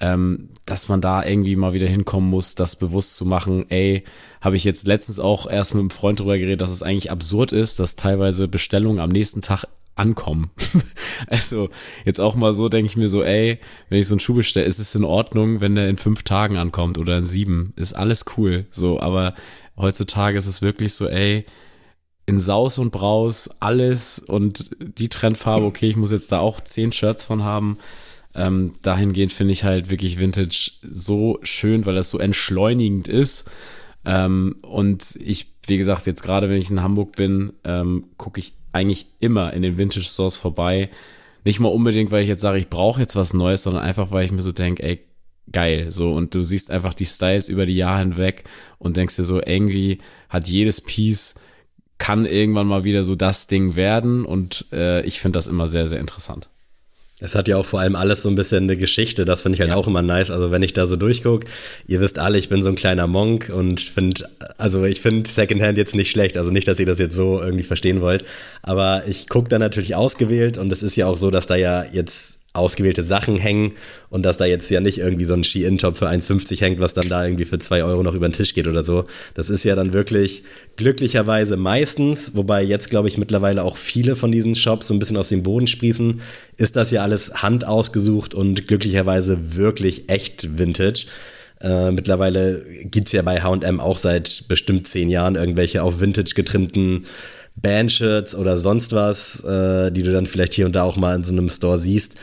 ähm, 0.00 0.50
dass 0.64 0.88
man 0.88 1.00
da 1.00 1.24
irgendwie 1.24 1.56
mal 1.56 1.72
wieder 1.72 1.88
hinkommen 1.88 2.30
muss, 2.30 2.54
das 2.54 2.76
bewusst 2.76 3.16
zu 3.16 3.24
machen, 3.24 3.66
ey, 3.68 4.04
habe 4.40 4.56
ich 4.56 4.64
jetzt 4.64 4.86
letztens 4.86 5.18
auch 5.18 5.48
erst 5.50 5.74
mit 5.74 5.80
einem 5.80 5.90
Freund 5.90 6.20
drüber 6.20 6.38
geredet, 6.38 6.60
dass 6.60 6.70
es 6.70 6.82
eigentlich 6.82 7.10
absurd 7.10 7.52
ist, 7.52 7.80
dass 7.80 7.96
teilweise 7.96 8.46
Bestellungen 8.46 9.00
am 9.00 9.10
nächsten 9.10 9.42
Tag 9.42 9.64
ankommen. 9.98 10.50
also 11.26 11.70
jetzt 12.04 12.20
auch 12.20 12.34
mal 12.34 12.52
so 12.52 12.68
denke 12.68 12.86
ich 12.86 12.96
mir 12.96 13.08
so, 13.08 13.22
ey, 13.22 13.58
wenn 13.88 13.98
ich 13.98 14.08
so 14.08 14.14
einen 14.14 14.20
Schuh 14.20 14.34
bestelle, 14.34 14.66
ist 14.66 14.78
es 14.78 14.94
in 14.94 15.04
Ordnung, 15.04 15.60
wenn 15.60 15.74
der 15.74 15.88
in 15.88 15.96
fünf 15.96 16.22
Tagen 16.22 16.56
ankommt 16.56 16.98
oder 16.98 17.18
in 17.18 17.24
sieben, 17.24 17.72
ist 17.76 17.94
alles 17.94 18.24
cool. 18.36 18.66
So, 18.70 19.00
aber 19.00 19.34
heutzutage 19.76 20.38
ist 20.38 20.46
es 20.46 20.62
wirklich 20.62 20.94
so, 20.94 21.08
ey, 21.08 21.46
in 22.26 22.40
Saus 22.40 22.78
und 22.78 22.90
Braus 22.90 23.48
alles 23.60 24.18
und 24.18 24.70
die 24.80 25.08
Trendfarbe, 25.08 25.64
okay, 25.64 25.88
ich 25.88 25.96
muss 25.96 26.10
jetzt 26.10 26.30
da 26.30 26.40
auch 26.40 26.60
zehn 26.60 26.92
Shirts 26.92 27.24
von 27.24 27.42
haben. 27.42 27.78
Ähm, 28.34 28.72
dahingehend 28.82 29.32
finde 29.32 29.52
ich 29.52 29.64
halt 29.64 29.88
wirklich 29.88 30.18
Vintage 30.18 30.72
so 30.82 31.38
schön, 31.42 31.86
weil 31.86 31.94
das 31.94 32.10
so 32.10 32.18
entschleunigend 32.18 33.08
ist. 33.08 33.50
Ähm, 34.04 34.56
und 34.60 35.16
ich, 35.16 35.46
wie 35.66 35.78
gesagt, 35.78 36.06
jetzt 36.06 36.22
gerade 36.22 36.50
wenn 36.50 36.58
ich 36.58 36.70
in 36.70 36.82
Hamburg 36.82 37.16
bin, 37.16 37.54
ähm, 37.64 38.04
gucke 38.18 38.40
ich 38.40 38.52
eigentlich 38.72 39.06
immer 39.20 39.52
in 39.52 39.62
den 39.62 39.78
Vintage 39.78 40.04
Stores 40.04 40.36
vorbei. 40.36 40.90
Nicht 41.44 41.60
mal 41.60 41.68
unbedingt, 41.68 42.10
weil 42.10 42.22
ich 42.22 42.28
jetzt 42.28 42.42
sage, 42.42 42.58
ich 42.58 42.68
brauche 42.68 43.00
jetzt 43.00 43.16
was 43.16 43.32
Neues, 43.32 43.62
sondern 43.62 43.82
einfach, 43.82 44.10
weil 44.10 44.24
ich 44.24 44.32
mir 44.32 44.42
so 44.42 44.52
denke, 44.52 44.82
ey, 44.82 45.00
geil, 45.50 45.90
so 45.90 46.12
und 46.12 46.34
du 46.34 46.42
siehst 46.42 46.70
einfach 46.70 46.94
die 46.94 47.06
Styles 47.06 47.48
über 47.48 47.64
die 47.64 47.76
Jahre 47.76 48.00
hinweg 48.00 48.44
und 48.78 48.96
denkst 48.96 49.16
dir 49.16 49.24
so, 49.24 49.40
irgendwie 49.40 49.98
hat 50.28 50.48
jedes 50.48 50.80
Piece 50.80 51.34
kann 51.98 52.26
irgendwann 52.26 52.66
mal 52.66 52.84
wieder 52.84 53.02
so 53.02 53.14
das 53.16 53.48
Ding 53.48 53.76
werden 53.76 54.24
und 54.24 54.66
äh, 54.72 55.04
ich 55.04 55.20
finde 55.20 55.36
das 55.36 55.48
immer 55.48 55.68
sehr, 55.68 55.88
sehr 55.88 55.98
interessant. 55.98 56.48
Es 57.20 57.34
hat 57.34 57.48
ja 57.48 57.56
auch 57.56 57.66
vor 57.66 57.80
allem 57.80 57.96
alles 57.96 58.22
so 58.22 58.28
ein 58.28 58.36
bisschen 58.36 58.64
eine 58.64 58.76
Geschichte, 58.76 59.24
das 59.24 59.42
finde 59.42 59.56
ich 59.56 59.60
halt 59.60 59.70
ja. 59.70 59.76
auch 59.76 59.88
immer 59.88 60.02
nice. 60.02 60.30
Also 60.30 60.52
wenn 60.52 60.62
ich 60.62 60.72
da 60.72 60.86
so 60.86 60.94
durchgucke, 60.94 61.48
ihr 61.88 62.00
wisst 62.00 62.18
alle, 62.18 62.38
ich 62.38 62.48
bin 62.48 62.62
so 62.62 62.68
ein 62.68 62.76
kleiner 62.76 63.08
Monk 63.08 63.50
und 63.52 63.80
finde, 63.80 64.28
also 64.56 64.84
ich 64.84 65.00
finde 65.00 65.28
Secondhand 65.28 65.78
jetzt 65.78 65.96
nicht 65.96 66.10
schlecht. 66.10 66.36
Also 66.36 66.50
nicht, 66.50 66.68
dass 66.68 66.78
ihr 66.78 66.86
das 66.86 67.00
jetzt 67.00 67.16
so 67.16 67.40
irgendwie 67.40 67.64
verstehen 67.64 68.00
wollt. 68.00 68.24
Aber 68.62 69.02
ich 69.08 69.28
gucke 69.28 69.48
da 69.48 69.58
natürlich 69.58 69.96
ausgewählt 69.96 70.58
und 70.58 70.70
es 70.70 70.82
ist 70.84 70.94
ja 70.94 71.06
auch 71.06 71.16
so, 71.16 71.30
dass 71.32 71.48
da 71.48 71.56
ja 71.56 71.84
jetzt 71.84 72.37
ausgewählte 72.58 73.02
Sachen 73.02 73.38
hängen 73.38 73.72
und 74.10 74.22
dass 74.22 74.38
da 74.38 74.44
jetzt 74.44 74.70
ja 74.70 74.80
nicht 74.80 74.98
irgendwie 74.98 75.24
so 75.24 75.34
ein 75.34 75.44
Ski-In-Top 75.44 75.96
für 75.96 76.08
1,50 76.08 76.60
hängt, 76.60 76.80
was 76.80 76.94
dann 76.94 77.08
da 77.08 77.24
irgendwie 77.24 77.44
für 77.44 77.58
2 77.58 77.84
Euro 77.84 78.02
noch 78.02 78.14
über 78.14 78.28
den 78.28 78.34
Tisch 78.34 78.54
geht 78.54 78.66
oder 78.66 78.84
so. 78.84 79.04
Das 79.34 79.50
ist 79.50 79.64
ja 79.64 79.74
dann 79.74 79.92
wirklich 79.92 80.42
glücklicherweise 80.76 81.56
meistens, 81.56 82.34
wobei 82.34 82.62
jetzt 82.62 82.90
glaube 82.90 83.08
ich 83.08 83.18
mittlerweile 83.18 83.64
auch 83.64 83.76
viele 83.76 84.16
von 84.16 84.32
diesen 84.32 84.54
Shops 84.54 84.88
so 84.88 84.94
ein 84.94 84.98
bisschen 84.98 85.16
aus 85.16 85.28
dem 85.28 85.42
Boden 85.42 85.66
sprießen, 85.66 86.20
ist 86.56 86.76
das 86.76 86.90
ja 86.90 87.02
alles 87.02 87.32
handausgesucht 87.34 88.34
und 88.34 88.66
glücklicherweise 88.66 89.56
wirklich 89.56 90.08
echt 90.08 90.58
Vintage. 90.58 91.06
Äh, 91.60 91.90
mittlerweile 91.90 92.64
gibt's 92.84 93.12
ja 93.12 93.22
bei 93.22 93.40
H&M 93.40 93.80
auch 93.80 93.98
seit 93.98 94.44
bestimmt 94.48 94.86
zehn 94.86 95.08
Jahren 95.10 95.34
irgendwelche 95.34 95.82
auf 95.82 96.00
Vintage 96.00 96.34
getrimmten 96.34 97.06
Bandshirts 97.60 98.34
oder 98.34 98.58
sonst 98.58 98.92
was, 98.92 99.42
äh, 99.44 99.90
die 99.90 100.02
du 100.02 100.12
dann 100.12 100.26
vielleicht 100.26 100.52
hier 100.52 100.66
und 100.66 100.74
da 100.74 100.82
auch 100.82 100.96
mal 100.96 101.14
in 101.14 101.24
so 101.24 101.32
einem 101.32 101.48
Store 101.48 101.78
siehst. 101.78 102.14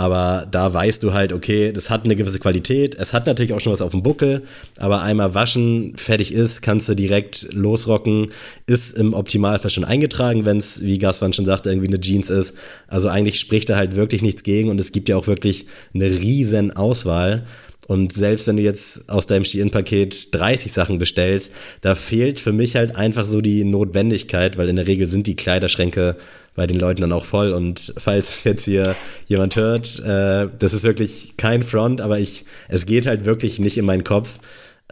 Aber 0.00 0.46
da 0.50 0.72
weißt 0.72 1.02
du 1.02 1.12
halt, 1.12 1.30
okay, 1.30 1.72
das 1.72 1.90
hat 1.90 2.06
eine 2.06 2.16
gewisse 2.16 2.38
Qualität. 2.38 2.94
Es 2.94 3.12
hat 3.12 3.26
natürlich 3.26 3.52
auch 3.52 3.60
schon 3.60 3.72
was 3.72 3.82
auf 3.82 3.90
dem 3.90 4.02
Buckel, 4.02 4.44
aber 4.78 5.02
einmal 5.02 5.34
waschen, 5.34 5.94
fertig 5.96 6.32
ist, 6.32 6.62
kannst 6.62 6.88
du 6.88 6.94
direkt 6.94 7.52
losrocken. 7.52 8.30
Ist 8.66 8.96
im 8.96 9.12
Optimalfall 9.12 9.70
schon 9.70 9.84
eingetragen, 9.84 10.46
wenn 10.46 10.56
es, 10.56 10.80
wie 10.80 10.96
Gaswan 10.96 11.34
schon 11.34 11.44
sagte, 11.44 11.68
irgendwie 11.68 11.88
eine 11.88 12.00
Jeans 12.00 12.30
ist. 12.30 12.54
Also 12.88 13.08
eigentlich 13.08 13.38
spricht 13.38 13.68
da 13.68 13.76
halt 13.76 13.94
wirklich 13.94 14.22
nichts 14.22 14.42
gegen 14.42 14.70
und 14.70 14.80
es 14.80 14.92
gibt 14.92 15.10
ja 15.10 15.18
auch 15.18 15.26
wirklich 15.26 15.66
eine 15.92 16.06
riesen 16.06 16.74
Auswahl. 16.74 17.44
Und 17.90 18.14
selbst 18.14 18.46
wenn 18.46 18.56
du 18.56 18.62
jetzt 18.62 19.10
aus 19.10 19.26
deinem 19.26 19.42
Shein-Paket 19.42 20.32
30 20.32 20.72
Sachen 20.72 20.98
bestellst, 20.98 21.50
da 21.80 21.96
fehlt 21.96 22.38
für 22.38 22.52
mich 22.52 22.76
halt 22.76 22.94
einfach 22.94 23.24
so 23.24 23.40
die 23.40 23.64
Notwendigkeit, 23.64 24.56
weil 24.56 24.68
in 24.68 24.76
der 24.76 24.86
Regel 24.86 25.08
sind 25.08 25.26
die 25.26 25.34
Kleiderschränke 25.34 26.14
bei 26.54 26.68
den 26.68 26.78
Leuten 26.78 27.00
dann 27.00 27.10
auch 27.10 27.24
voll. 27.24 27.50
Und 27.50 27.92
falls 27.98 28.44
jetzt 28.44 28.66
hier 28.66 28.94
jemand 29.26 29.56
hört, 29.56 29.98
äh, 29.98 30.46
das 30.56 30.72
ist 30.72 30.84
wirklich 30.84 31.36
kein 31.36 31.64
Front, 31.64 32.00
aber 32.00 32.20
ich, 32.20 32.44
es 32.68 32.86
geht 32.86 33.06
halt 33.06 33.24
wirklich 33.24 33.58
nicht 33.58 33.76
in 33.76 33.86
meinen 33.86 34.04
Kopf, 34.04 34.38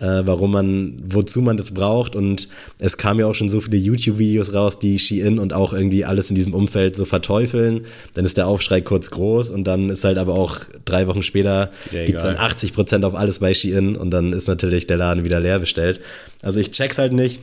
äh, 0.01 0.23
warum 0.25 0.53
man, 0.53 0.97
wozu 1.05 1.43
man 1.43 1.57
das 1.57 1.73
braucht. 1.73 2.15
Und 2.15 2.49
es 2.79 2.97
kamen 2.97 3.21
ja 3.21 3.27
auch 3.27 3.35
schon 3.35 3.49
so 3.49 3.61
viele 3.61 3.77
YouTube-Videos 3.77 4.55
raus, 4.55 4.79
die 4.79 4.99
Shein 4.99 5.39
und 5.39 5.53
auch 5.53 5.73
irgendwie 5.73 6.05
alles 6.05 6.31
in 6.31 6.37
diesem 6.37 6.55
Umfeld 6.55 6.97
so 6.97 7.05
verteufeln. 7.05 7.87
Dann 8.15 8.25
ist 8.25 8.37
der 8.37 8.47
Aufschrei 8.47 8.81
kurz 8.81 9.11
groß 9.11 9.51
und 9.51 9.65
dann 9.65 9.91
ist 9.91 10.05
halt 10.05 10.19
aber 10.19 10.35
auch 10.35 10.59
drei 10.85 11.07
Wochen 11.07 11.23
später 11.23 11.71
ja, 11.91 12.05
gibt's 12.05 12.23
dann 12.23 12.37
80 12.37 12.73
Prozent 12.73 13.05
auf 13.05 13.15
alles 13.15 13.41
bei 13.41 13.55
Shein 13.55 13.97
und 13.97 14.11
dann 14.11 14.33
ist 14.33 14.49
natürlich 14.49 14.87
der 14.87 14.97
Laden 14.97 15.25
wieder 15.25 15.41
leer 15.41 15.59
bestellt. 15.59 16.01
Also 16.43 16.61
ich 16.61 16.71
check's 16.71 16.99
halt 16.99 17.13
nicht. 17.13 17.41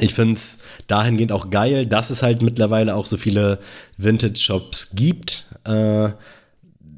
Ich 0.00 0.14
find's 0.14 0.58
dahingehend 0.86 1.32
auch 1.32 1.50
geil, 1.50 1.86
dass 1.86 2.10
es 2.10 2.22
halt 2.22 2.42
mittlerweile 2.42 2.94
auch 2.94 3.06
so 3.06 3.16
viele 3.16 3.58
Vintage-Shops 3.96 4.90
gibt. 4.94 5.46
Äh, 5.64 6.10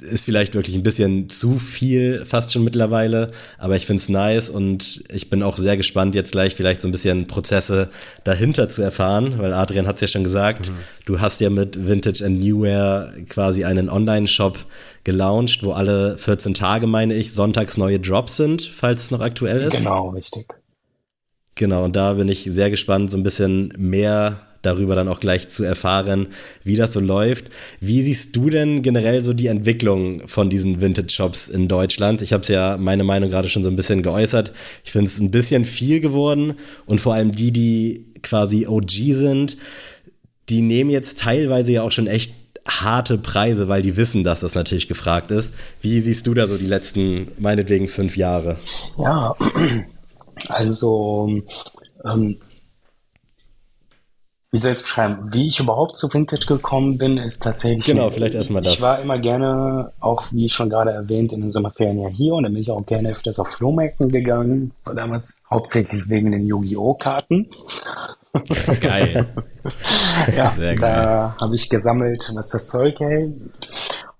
ist 0.02 0.24
vielleicht 0.24 0.54
wirklich 0.54 0.76
ein 0.76 0.82
bisschen 0.82 1.28
zu 1.28 1.58
viel 1.58 2.24
fast 2.24 2.52
schon 2.52 2.64
mittlerweile, 2.64 3.28
aber 3.58 3.76
ich 3.76 3.86
finde 3.86 4.00
es 4.00 4.08
nice 4.08 4.50
und 4.50 5.04
ich 5.12 5.30
bin 5.30 5.42
auch 5.42 5.56
sehr 5.56 5.76
gespannt, 5.76 6.14
jetzt 6.14 6.32
gleich 6.32 6.54
vielleicht 6.54 6.80
so 6.80 6.88
ein 6.88 6.92
bisschen 6.92 7.26
Prozesse 7.26 7.88
dahinter 8.24 8.68
zu 8.68 8.82
erfahren, 8.82 9.38
weil 9.38 9.52
Adrian 9.52 9.86
hat 9.86 9.96
es 9.96 10.00
ja 10.02 10.08
schon 10.08 10.24
gesagt, 10.24 10.70
mhm. 10.70 10.74
du 11.06 11.20
hast 11.20 11.40
ja 11.40 11.50
mit 11.50 11.86
Vintage 11.86 12.24
and 12.24 12.40
Newwear 12.40 13.12
quasi 13.28 13.64
einen 13.64 13.88
Online-Shop 13.88 14.58
gelauncht, 15.04 15.62
wo 15.62 15.72
alle 15.72 16.18
14 16.18 16.54
Tage, 16.54 16.86
meine 16.86 17.14
ich, 17.14 17.32
sonntags 17.32 17.76
neue 17.76 18.00
Drops 18.00 18.36
sind, 18.36 18.62
falls 18.62 19.04
es 19.04 19.10
noch 19.10 19.20
aktuell 19.20 19.62
ist. 19.62 19.76
Genau, 19.76 20.10
richtig. 20.10 20.46
Genau, 21.54 21.84
und 21.84 21.96
da 21.96 22.14
bin 22.14 22.28
ich 22.28 22.44
sehr 22.44 22.70
gespannt, 22.70 23.10
so 23.10 23.16
ein 23.16 23.22
bisschen 23.22 23.72
mehr 23.76 24.40
darüber 24.62 24.94
dann 24.94 25.08
auch 25.08 25.20
gleich 25.20 25.48
zu 25.48 25.64
erfahren, 25.64 26.28
wie 26.64 26.76
das 26.76 26.92
so 26.92 27.00
läuft. 27.00 27.50
Wie 27.80 28.02
siehst 28.02 28.36
du 28.36 28.50
denn 28.50 28.82
generell 28.82 29.22
so 29.22 29.32
die 29.32 29.46
Entwicklung 29.46 30.26
von 30.28 30.50
diesen 30.50 30.80
Vintage-Shops 30.80 31.48
in 31.48 31.68
Deutschland? 31.68 32.22
Ich 32.22 32.32
habe 32.32 32.42
es 32.42 32.48
ja 32.48 32.76
meine 32.76 33.04
Meinung 33.04 33.30
gerade 33.30 33.48
schon 33.48 33.64
so 33.64 33.70
ein 33.70 33.76
bisschen 33.76 34.02
geäußert. 34.02 34.52
Ich 34.84 34.92
finde 34.92 35.06
es 35.06 35.18
ein 35.18 35.30
bisschen 35.30 35.64
viel 35.64 36.00
geworden 36.00 36.54
und 36.86 37.00
vor 37.00 37.14
allem 37.14 37.32
die, 37.32 37.52
die 37.52 38.06
quasi 38.22 38.66
OG 38.66 38.90
sind, 38.90 39.56
die 40.48 40.60
nehmen 40.60 40.90
jetzt 40.90 41.18
teilweise 41.18 41.72
ja 41.72 41.82
auch 41.82 41.92
schon 41.92 42.06
echt 42.06 42.34
harte 42.66 43.18
Preise, 43.18 43.68
weil 43.68 43.82
die 43.82 43.96
wissen, 43.96 44.24
dass 44.24 44.40
das 44.40 44.54
natürlich 44.54 44.88
gefragt 44.88 45.30
ist. 45.30 45.54
Wie 45.80 46.00
siehst 46.00 46.26
du 46.26 46.34
da 46.34 46.46
so 46.46 46.56
die 46.56 46.66
letzten, 46.66 47.28
meinetwegen, 47.38 47.88
fünf 47.88 48.16
Jahre? 48.16 48.56
Ja, 48.98 49.34
also 50.48 51.40
ähm, 52.04 52.36
wie 54.52 54.58
soll 54.58 54.72
ich 54.72 54.78
es 54.78 54.82
beschreiben? 54.82 55.32
Wie 55.32 55.46
ich 55.46 55.60
überhaupt 55.60 55.96
zu 55.96 56.12
Vintage 56.12 56.46
gekommen 56.46 56.98
bin, 56.98 57.18
ist 57.18 57.42
tatsächlich. 57.42 57.86
Genau, 57.86 58.10
vielleicht 58.10 58.34
erstmal 58.34 58.62
das. 58.62 58.74
Ich 58.74 58.80
war 58.82 59.00
immer 59.00 59.18
gerne, 59.18 59.92
auch 60.00 60.24
wie 60.32 60.48
schon 60.48 60.68
gerade 60.68 60.90
erwähnt, 60.90 61.32
in 61.32 61.40
den 61.40 61.52
Sommerferien 61.52 61.98
ja 61.98 62.08
hier 62.08 62.34
und 62.34 62.42
dann 62.42 62.52
bin 62.52 62.62
ich 62.62 62.70
auch 62.70 62.84
gerne 62.84 63.10
öfters 63.10 63.38
auf 63.38 63.48
Flohmärkten 63.48 64.08
gegangen. 64.10 64.72
War 64.84 64.94
damals 64.94 65.38
hauptsächlich 65.48 66.08
wegen 66.08 66.32
den 66.32 66.44
Yu-Gi-Oh! 66.46 66.94
Karten. 66.94 67.48
Geil. 68.80 69.26
ja, 70.36 70.48
Sehr 70.50 70.76
geil. 70.76 71.02
da 71.02 71.36
habe 71.40 71.54
ich 71.54 71.68
gesammelt, 71.68 72.30
was 72.34 72.48
das 72.50 72.68
Zeug 72.68 72.98
hält. 73.00 73.34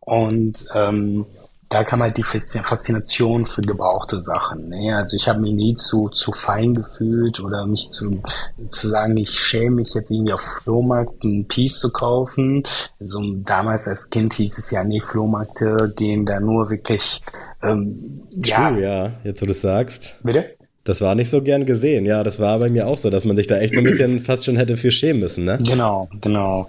Und 0.01 0.67
ähm, 0.75 1.27
da 1.71 1.85
kam 1.85 2.03
halt 2.03 2.17
die 2.17 2.25
Faszination 2.25 3.47
für 3.47 3.63
gebrauchte 3.63 4.21
Sachen. 4.21 4.71
Ne? 4.71 4.97
Also 4.97 5.17
ich 5.17 5.29
habe 5.29 5.39
mich 5.39 5.53
nie 5.53 5.77
zu, 5.77 6.09
zu 6.09 6.33
fein 6.33 6.75
gefühlt 6.75 7.39
oder 7.39 7.65
mich 7.65 7.91
zu, 7.91 8.21
zu 8.69 8.89
sagen, 8.89 9.17
ich 9.17 9.31
schäme 9.31 9.77
mich 9.77 9.95
jetzt 9.95 10.11
irgendwie 10.11 10.33
auf 10.33 10.41
Flohmarkt 10.41 11.23
ein 11.23 11.47
Piece 11.47 11.79
zu 11.79 11.93
kaufen. 11.93 12.65
Also 12.99 13.23
damals 13.45 13.87
als 13.87 14.11
Kind 14.11 14.35
hieß 14.35 14.59
es 14.59 14.73
ja, 14.73 14.83
nee, 14.83 14.99
Flohmärkte 14.99 15.95
gehen 15.97 16.27
da 16.27 16.41
nur 16.41 16.71
wirklich, 16.71 17.23
ähm, 17.63 18.23
ja. 18.31 18.69
True, 18.69 18.83
ja, 18.83 19.13
jetzt 19.23 19.41
wo 19.41 19.47
du 19.47 19.53
es 19.53 19.61
sagst. 19.61 20.17
Bitte? 20.25 20.57
Das 20.83 21.01
war 21.03 21.15
nicht 21.15 21.31
so 21.31 21.41
gern 21.41 21.67
gesehen, 21.67 22.05
ja. 22.05 22.25
Das 22.25 22.41
war 22.41 22.59
bei 22.59 22.69
mir 22.69 22.89
auch 22.89 22.99
so, 22.99 23.11
dass 23.11 23.25
man 23.25 23.37
sich 23.37 23.47
da 23.47 23.59
echt 23.59 23.75
so 23.75 23.81
ein 23.81 23.85
bisschen 23.85 24.19
fast 24.25 24.45
schon 24.45 24.57
hätte 24.57 24.77
für 24.77 24.91
schämen 24.91 25.21
müssen, 25.21 25.45
ne? 25.45 25.59
Genau, 25.63 26.09
genau. 26.21 26.69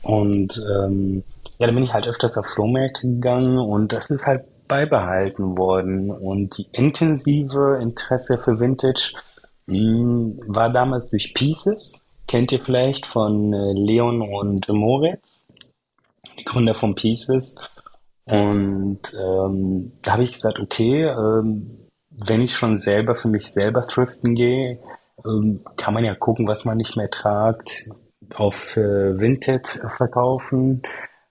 Und 0.00 0.64
ähm, 0.80 1.22
ja, 1.62 1.68
da 1.68 1.74
bin 1.74 1.84
ich 1.84 1.94
halt 1.94 2.08
öfters 2.08 2.36
auf 2.36 2.46
Flohmärkte 2.46 3.06
gegangen 3.06 3.56
und 3.56 3.92
das 3.92 4.10
ist 4.10 4.26
halt 4.26 4.46
beibehalten 4.66 5.56
worden. 5.56 6.10
Und 6.10 6.58
die 6.58 6.66
intensive 6.72 7.78
Interesse 7.80 8.40
für 8.42 8.58
Vintage 8.58 9.12
mh, 9.66 9.76
hm, 9.76 10.40
war 10.48 10.70
damals 10.70 11.08
durch 11.10 11.34
Pieces. 11.34 12.04
Kennt 12.26 12.50
ihr 12.50 12.58
vielleicht 12.58 13.06
von 13.06 13.52
äh, 13.52 13.74
Leon 13.74 14.22
und 14.22 14.68
Moritz, 14.70 15.46
die 16.36 16.42
Gründer 16.42 16.74
von 16.74 16.96
Pieces. 16.96 17.54
Und 18.24 19.00
ähm, 19.14 19.92
da 20.02 20.14
habe 20.14 20.24
ich 20.24 20.32
gesagt, 20.32 20.58
okay, 20.58 21.04
ähm, 21.04 21.86
wenn 22.10 22.40
ich 22.40 22.56
schon 22.56 22.76
selber 22.76 23.14
für 23.14 23.28
mich 23.28 23.52
selber 23.52 23.82
thriften 23.82 24.34
gehe, 24.34 24.80
ähm, 25.24 25.60
kann 25.76 25.94
man 25.94 26.04
ja 26.04 26.16
gucken, 26.16 26.48
was 26.48 26.64
man 26.64 26.76
nicht 26.76 26.96
mehr 26.96 27.10
tragt, 27.10 27.88
auf 28.34 28.76
äh, 28.76 29.16
Vinted 29.20 29.66
verkaufen, 29.96 30.82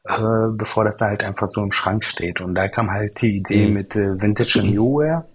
äh, 0.03 0.47
bevor 0.51 0.83
das 0.83 0.99
halt 1.01 1.23
einfach 1.23 1.47
so 1.47 1.61
im 1.61 1.71
Schrank 1.71 2.03
steht. 2.03 2.41
Und 2.41 2.55
da 2.55 2.67
kam 2.67 2.91
halt 2.91 3.21
die 3.21 3.37
Idee 3.37 3.67
mhm. 3.67 3.73
mit 3.73 3.95
äh, 3.95 4.21
Vintage 4.21 4.59
and 4.59 4.73
Newwear. 4.73 5.25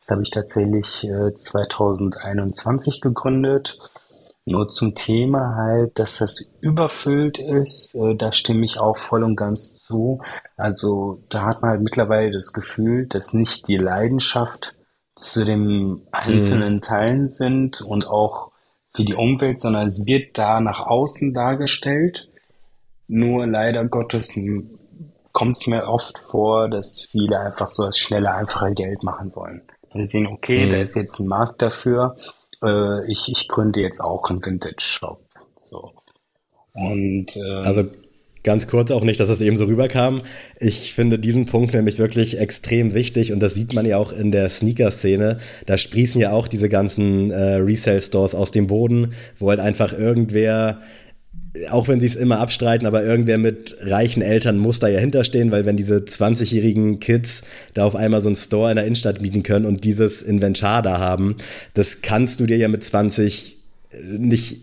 Das 0.00 0.10
habe 0.10 0.22
ich 0.22 0.30
tatsächlich 0.30 1.08
2021 1.34 3.00
gegründet. 3.00 3.78
Nur 4.44 4.68
zum 4.68 4.94
Thema 4.94 5.56
halt, 5.56 5.98
dass 5.98 6.18
das 6.18 6.52
überfüllt 6.60 7.38
ist, 7.38 7.96
da 8.18 8.30
stimme 8.30 8.66
ich 8.66 8.78
auch 8.78 8.98
voll 8.98 9.24
und 9.24 9.36
ganz 9.36 9.72
zu. 9.82 10.20
Also 10.58 11.24
da 11.30 11.44
hat 11.44 11.62
man 11.62 11.70
halt 11.70 11.80
mittlerweile 11.80 12.30
das 12.30 12.52
Gefühl, 12.52 13.06
dass 13.06 13.32
nicht 13.32 13.66
die 13.68 13.78
Leidenschaft 13.78 14.74
zu 15.16 15.44
den 15.44 16.06
einzelnen 16.12 16.74
mhm. 16.74 16.80
Teilen 16.80 17.28
sind 17.28 17.80
und 17.80 18.06
auch 18.06 18.52
für 18.94 19.04
die 19.04 19.14
Umwelt, 19.14 19.60
sondern 19.60 19.88
es 19.88 20.04
wird 20.06 20.38
da 20.38 20.60
nach 20.60 20.80
außen 20.80 21.32
dargestellt. 21.32 22.30
Nur 23.06 23.46
leider 23.46 23.84
Gottes 23.84 24.38
kommt 25.32 25.56
es 25.58 25.66
mir 25.66 25.86
oft 25.86 26.18
vor, 26.30 26.68
dass 26.68 27.08
viele 27.10 27.38
einfach 27.38 27.68
so 27.68 27.84
das 27.84 27.98
schnelle, 27.98 28.32
einfache 28.32 28.72
Geld 28.72 29.02
machen 29.02 29.34
wollen. 29.34 29.62
Wir 29.92 30.06
sehen, 30.06 30.26
okay, 30.26 30.66
mhm. 30.66 30.72
da 30.72 30.78
ist 30.78 30.96
jetzt 30.96 31.20
ein 31.20 31.26
Markt 31.26 31.62
dafür. 31.62 32.16
Äh, 32.62 33.10
ich, 33.10 33.28
ich 33.28 33.48
gründe 33.48 33.80
jetzt 33.80 34.00
auch 34.00 34.30
einen 34.30 34.44
Vintage-Shop. 34.44 35.20
So. 35.56 35.92
Und 36.72 37.36
äh, 37.36 37.62
also 37.62 37.84
Ganz 38.44 38.66
kurz 38.66 38.90
auch 38.90 39.04
nicht, 39.04 39.20
dass 39.20 39.28
das 39.28 39.40
eben 39.40 39.56
so 39.56 39.64
rüberkam. 39.64 40.20
Ich 40.60 40.92
finde 40.92 41.18
diesen 41.18 41.46
Punkt 41.46 41.72
nämlich 41.72 41.98
wirklich 41.98 42.38
extrem 42.38 42.92
wichtig 42.92 43.32
und 43.32 43.40
das 43.40 43.54
sieht 43.54 43.74
man 43.74 43.86
ja 43.86 43.96
auch 43.96 44.12
in 44.12 44.32
der 44.32 44.50
Sneaker-Szene. 44.50 45.38
Da 45.64 45.78
sprießen 45.78 46.20
ja 46.20 46.30
auch 46.32 46.46
diese 46.46 46.68
ganzen 46.68 47.30
äh, 47.30 47.54
Resale-Stores 47.54 48.34
aus 48.34 48.50
dem 48.50 48.66
Boden, 48.66 49.14
wo 49.38 49.48
halt 49.48 49.60
einfach 49.60 49.98
irgendwer 49.98 50.82
auch 51.70 51.86
wenn 51.88 52.00
sie 52.00 52.06
es 52.06 52.16
immer 52.16 52.40
abstreiten, 52.40 52.86
aber 52.86 53.04
irgendwer 53.04 53.38
mit 53.38 53.76
reichen 53.80 54.22
Eltern 54.22 54.58
muss 54.58 54.80
da 54.80 54.88
ja 54.88 54.98
hinterstehen, 54.98 55.50
weil 55.50 55.66
wenn 55.66 55.76
diese 55.76 55.98
20-jährigen 55.98 56.98
Kids 56.98 57.42
da 57.74 57.84
auf 57.84 57.94
einmal 57.94 58.22
so 58.22 58.28
einen 58.28 58.36
Store 58.36 58.70
in 58.70 58.76
der 58.76 58.84
Innenstadt 58.86 59.22
mieten 59.22 59.42
können 59.42 59.64
und 59.64 59.84
dieses 59.84 60.20
Inventar 60.20 60.82
da 60.82 60.98
haben, 60.98 61.36
das 61.74 62.02
kannst 62.02 62.40
du 62.40 62.46
dir 62.46 62.56
ja 62.56 62.68
mit 62.68 62.84
20 62.84 63.56
nicht 64.02 64.60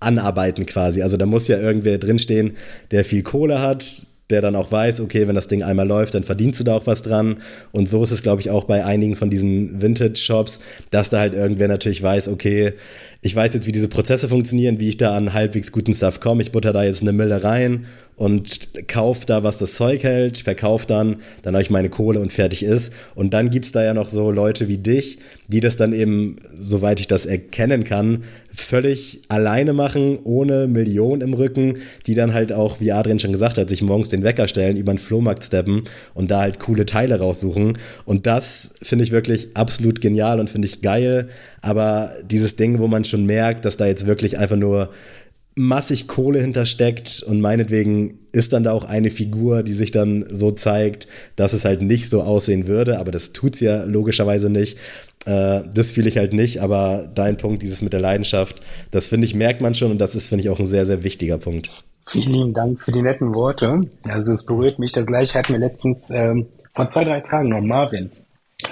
anarbeiten 0.00 0.66
quasi. 0.66 1.02
Also 1.02 1.16
da 1.16 1.26
muss 1.26 1.46
ja 1.46 1.58
irgendwer 1.58 1.98
drinstehen, 1.98 2.56
der 2.90 3.04
viel 3.04 3.22
Kohle 3.22 3.60
hat, 3.60 4.06
der 4.32 4.42
dann 4.42 4.56
auch 4.56 4.72
weiß, 4.72 5.00
okay, 5.00 5.28
wenn 5.28 5.36
das 5.36 5.46
Ding 5.46 5.62
einmal 5.62 5.86
läuft, 5.86 6.14
dann 6.14 6.24
verdienst 6.24 6.58
du 6.58 6.64
da 6.64 6.74
auch 6.74 6.86
was 6.86 7.02
dran. 7.02 7.36
Und 7.70 7.88
so 7.88 8.02
ist 8.02 8.10
es, 8.10 8.22
glaube 8.22 8.40
ich, 8.40 8.50
auch 8.50 8.64
bei 8.64 8.84
einigen 8.84 9.14
von 9.14 9.30
diesen 9.30 9.80
Vintage-Shops, 9.80 10.60
dass 10.90 11.10
da 11.10 11.20
halt 11.20 11.34
irgendwer 11.34 11.68
natürlich 11.68 12.02
weiß, 12.02 12.28
okay, 12.28 12.72
ich 13.20 13.36
weiß 13.36 13.54
jetzt, 13.54 13.68
wie 13.68 13.72
diese 13.72 13.86
Prozesse 13.86 14.28
funktionieren, 14.28 14.80
wie 14.80 14.88
ich 14.88 14.96
da 14.96 15.16
an 15.16 15.32
halbwegs 15.32 15.70
guten 15.70 15.94
Stuff 15.94 16.18
komme. 16.18 16.42
Ich 16.42 16.50
butter 16.50 16.72
da 16.72 16.82
jetzt 16.82 17.02
eine 17.02 17.12
Mille 17.12 17.44
rein 17.44 17.86
und 18.22 18.86
kaufe 18.86 19.26
da, 19.26 19.42
was 19.42 19.58
das 19.58 19.74
Zeug 19.74 20.04
hält, 20.04 20.38
verkaufe 20.38 20.86
dann, 20.86 21.16
dann 21.42 21.54
habe 21.54 21.62
ich 21.64 21.70
meine 21.70 21.90
Kohle 21.90 22.20
und 22.20 22.32
fertig 22.32 22.62
ist. 22.62 22.92
Und 23.16 23.34
dann 23.34 23.50
gibt 23.50 23.64
es 23.64 23.72
da 23.72 23.82
ja 23.82 23.94
noch 23.94 24.06
so 24.06 24.30
Leute 24.30 24.68
wie 24.68 24.78
dich, 24.78 25.18
die 25.48 25.58
das 25.58 25.76
dann 25.76 25.92
eben, 25.92 26.36
soweit 26.56 27.00
ich 27.00 27.08
das 27.08 27.26
erkennen 27.26 27.82
kann, 27.82 28.22
völlig 28.54 29.22
alleine 29.26 29.72
machen, 29.72 30.20
ohne 30.22 30.68
Millionen 30.68 31.20
im 31.20 31.34
Rücken, 31.34 31.78
die 32.06 32.14
dann 32.14 32.32
halt 32.32 32.52
auch, 32.52 32.78
wie 32.78 32.92
Adrian 32.92 33.18
schon 33.18 33.32
gesagt 33.32 33.58
hat, 33.58 33.68
sich 33.68 33.82
morgens 33.82 34.08
den 34.08 34.22
Wecker 34.22 34.46
stellen, 34.46 34.76
über 34.76 34.92
den 34.92 34.98
Flohmarkt 34.98 35.42
steppen 35.42 35.82
und 36.14 36.30
da 36.30 36.42
halt 36.42 36.60
coole 36.60 36.86
Teile 36.86 37.18
raussuchen. 37.18 37.76
Und 38.04 38.26
das 38.28 38.70
finde 38.82 39.02
ich 39.02 39.10
wirklich 39.10 39.56
absolut 39.56 40.00
genial 40.00 40.38
und 40.38 40.48
finde 40.48 40.68
ich 40.68 40.80
geil. 40.80 41.28
Aber 41.60 42.12
dieses 42.24 42.54
Ding, 42.54 42.78
wo 42.78 42.86
man 42.86 43.04
schon 43.04 43.26
merkt, 43.26 43.64
dass 43.64 43.76
da 43.76 43.86
jetzt 43.86 44.06
wirklich 44.06 44.38
einfach 44.38 44.56
nur 44.56 44.90
massig 45.54 46.08
Kohle 46.08 46.40
hintersteckt 46.40 47.22
und 47.22 47.40
meinetwegen 47.40 48.18
ist 48.32 48.52
dann 48.52 48.64
da 48.64 48.72
auch 48.72 48.84
eine 48.84 49.10
Figur, 49.10 49.62
die 49.62 49.72
sich 49.72 49.90
dann 49.90 50.24
so 50.30 50.50
zeigt, 50.50 51.06
dass 51.36 51.52
es 51.52 51.64
halt 51.64 51.82
nicht 51.82 52.08
so 52.08 52.22
aussehen 52.22 52.66
würde, 52.66 52.98
aber 52.98 53.10
das 53.10 53.32
tut's 53.32 53.60
ja 53.60 53.84
logischerweise 53.84 54.48
nicht. 54.48 54.78
Äh, 55.26 55.60
das 55.72 55.92
fühle 55.92 56.08
ich 56.08 56.16
halt 56.16 56.32
nicht, 56.32 56.60
aber 56.60 57.08
dein 57.14 57.36
Punkt, 57.36 57.62
dieses 57.62 57.82
mit 57.82 57.92
der 57.92 58.00
Leidenschaft, 58.00 58.62
das 58.90 59.08
finde 59.08 59.26
ich, 59.26 59.34
merkt 59.34 59.60
man 59.60 59.74
schon 59.74 59.90
und 59.90 59.98
das 59.98 60.14
ist, 60.14 60.30
finde 60.30 60.44
ich, 60.44 60.50
auch 60.50 60.58
ein 60.58 60.66
sehr, 60.66 60.86
sehr 60.86 61.04
wichtiger 61.04 61.38
Punkt. 61.38 61.70
Vielen 62.06 62.52
Dank 62.52 62.80
für 62.80 62.90
die 62.90 63.02
netten 63.02 63.34
Worte. 63.34 63.88
Also 64.04 64.32
es 64.32 64.44
berührt 64.44 64.78
mich. 64.78 64.92
Das 64.92 65.06
gleiche 65.06 65.38
hatten 65.38 65.52
wir 65.52 65.60
letztens 65.60 66.10
ähm, 66.10 66.46
vor 66.74 66.88
zwei, 66.88 67.04
drei 67.04 67.20
Tagen 67.20 67.50
noch 67.50 67.60
Marvin. 67.60 68.10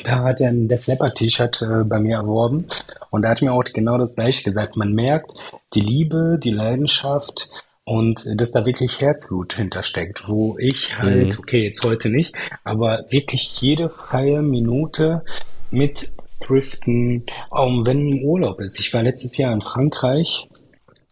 Da 0.04 0.24
hat 0.24 0.40
er 0.40 0.50
ein 0.50 0.68
Def 0.68 0.86
Leppard 0.86 1.16
T-Shirt 1.16 1.62
äh, 1.62 1.84
bei 1.84 1.98
mir 1.98 2.16
erworben 2.16 2.66
und 3.10 3.22
da 3.22 3.30
hat 3.30 3.42
mir 3.42 3.52
auch 3.52 3.64
genau 3.64 3.98
das 3.98 4.14
gleiche 4.14 4.42
gesagt. 4.42 4.76
Man 4.76 4.92
merkt 4.92 5.32
die 5.74 5.80
Liebe, 5.80 6.38
die 6.42 6.50
Leidenschaft 6.50 7.48
und 7.84 8.26
äh, 8.26 8.36
dass 8.36 8.52
da 8.52 8.64
wirklich 8.66 9.00
Herzblut 9.00 9.54
hintersteckt, 9.54 10.28
wo 10.28 10.56
ich 10.58 10.98
halt, 10.98 11.34
mhm. 11.34 11.38
okay, 11.38 11.64
jetzt 11.64 11.84
heute 11.84 12.08
nicht, 12.08 12.34
aber 12.64 13.04
wirklich 13.08 13.60
jede 13.60 13.90
freie 13.90 14.42
Minute 14.42 15.24
mit 15.70 16.12
Thriften, 16.40 17.24
auch 17.50 17.84
wenn 17.84 18.08
ein 18.08 18.24
Urlaub 18.24 18.60
ist. 18.60 18.80
Ich 18.80 18.92
war 18.94 19.02
letztes 19.02 19.36
Jahr 19.36 19.52
in 19.52 19.60
Frankreich 19.60 20.48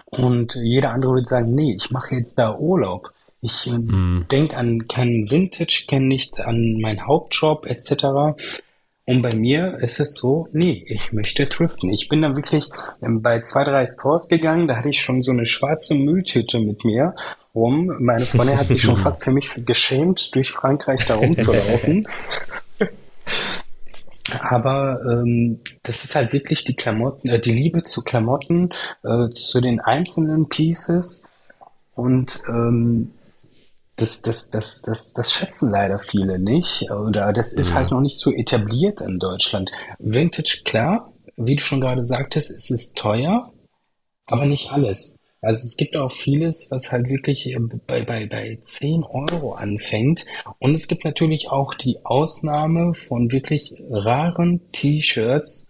und 0.07 0.55
jeder 0.55 0.93
andere 0.93 1.13
würde 1.13 1.29
sagen, 1.29 1.55
nee, 1.55 1.75
ich 1.77 1.91
mache 1.91 2.15
jetzt 2.15 2.39
da 2.39 2.57
Urlaub. 2.57 3.13
Ich 3.41 3.67
äh, 3.67 3.79
mm. 3.79 4.27
denke 4.31 4.57
an 4.57 4.89
keinen 4.89 5.31
Vintage, 5.31 5.85
kenne 5.87 6.07
nichts 6.07 6.41
an 6.41 6.81
meinen 6.81 7.07
Hauptjob 7.07 7.67
etc. 7.67 8.37
Und 9.09 9.23
bei 9.23 9.35
mir 9.35 9.77
ist 9.77 10.01
es 10.01 10.17
so, 10.17 10.49
nee, 10.53 10.85
ich 10.87 11.15
möchte 11.15 11.49
thriften. 11.49 11.89
Ich 11.89 12.11
bin 12.11 12.21
dann 12.21 12.37
wirklich 12.37 12.69
ähm, 13.03 13.23
bei 13.23 13.41
zwei, 13.41 13.65
drei 13.65 13.87
Stores 13.89 14.29
gegangen, 14.29 14.69
da 14.69 14.77
hatte 14.77 14.91
ich 14.91 15.01
schon 15.01 15.23
so 15.23 15.33
eine 15.33 15.47
schwarze 15.47 15.95
Mülltüte 15.95 16.61
mit 16.61 16.85
mir 16.85 17.15
rum. 17.55 17.91
Meine 18.01 18.27
Freundin 18.27 18.59
hat 18.59 18.69
sich 18.69 18.83
schon 18.83 18.97
fast 19.03 19.25
für 19.25 19.31
mich 19.31 19.51
geschämt, 19.65 20.35
durch 20.35 20.51
Frankreich 20.51 21.07
da 21.07 21.15
rumzulaufen. 21.15 22.07
Aber 24.41 25.01
ähm, 25.07 25.61
das 25.85 26.05
ist 26.05 26.15
halt 26.15 26.35
wirklich 26.35 26.65
die 26.65 26.77
Klamotten, 26.77 27.31
äh, 27.31 27.41
die 27.41 27.53
Liebe 27.53 27.85
zu 27.85 28.03
Klamotten, 28.03 28.75
äh, 29.05 29.31
zu 29.31 29.63
den 29.63 29.81
einzelnen 29.81 30.51
Pieces. 30.51 31.27
Und 31.95 32.43
ähm, 32.47 33.13
das, 33.99 34.23
das, 34.23 34.51
das, 34.51 34.83
das, 34.83 35.13
das 35.13 35.33
schätzen 35.33 35.71
leider 35.71 35.99
viele 35.99 36.39
nicht. 36.39 36.91
Oder 36.91 37.33
das 37.33 37.53
ist 37.53 37.75
halt 37.75 37.75
mhm. 37.75 37.75
halt 37.75 37.91
noch 37.91 38.01
nicht 38.01 38.19
so 38.19 38.33
etabliert 38.33 39.01
in 39.01 39.19
Deutschland. 39.19 39.71
Vintage, 39.99 40.63
klar, 40.65 41.13
wie 41.37 41.57
du 41.57 41.63
schon 41.63 41.81
gerade 41.81 42.07
sagtest, 42.07 42.51
es 42.51 42.71
ist 42.71 42.97
teuer, 42.97 43.41
aber 44.27 44.47
nicht 44.47 44.73
alles. 44.73 45.17
Also 45.41 45.67
es 45.67 45.77
gibt 45.77 45.97
auch 45.97 46.11
vieles, 46.11 46.69
was 46.71 46.91
halt 46.91 47.11
wirklich 47.11 47.57
bei, 47.87 48.05
bei, 48.05 48.27
bei 48.27 48.59
10 48.61 49.05
Euro 49.05 49.53
anfängt. 49.53 50.27
Und 50.59 50.75
es 50.75 50.89
gibt 50.89 51.05
natürlich 51.05 51.51
auch 51.51 51.75
die 51.75 52.05
Ausnahme 52.05 52.95
von 52.95 53.31
wirklich 53.31 53.75
raren 53.89 54.61
T-Shirts, 54.73 55.68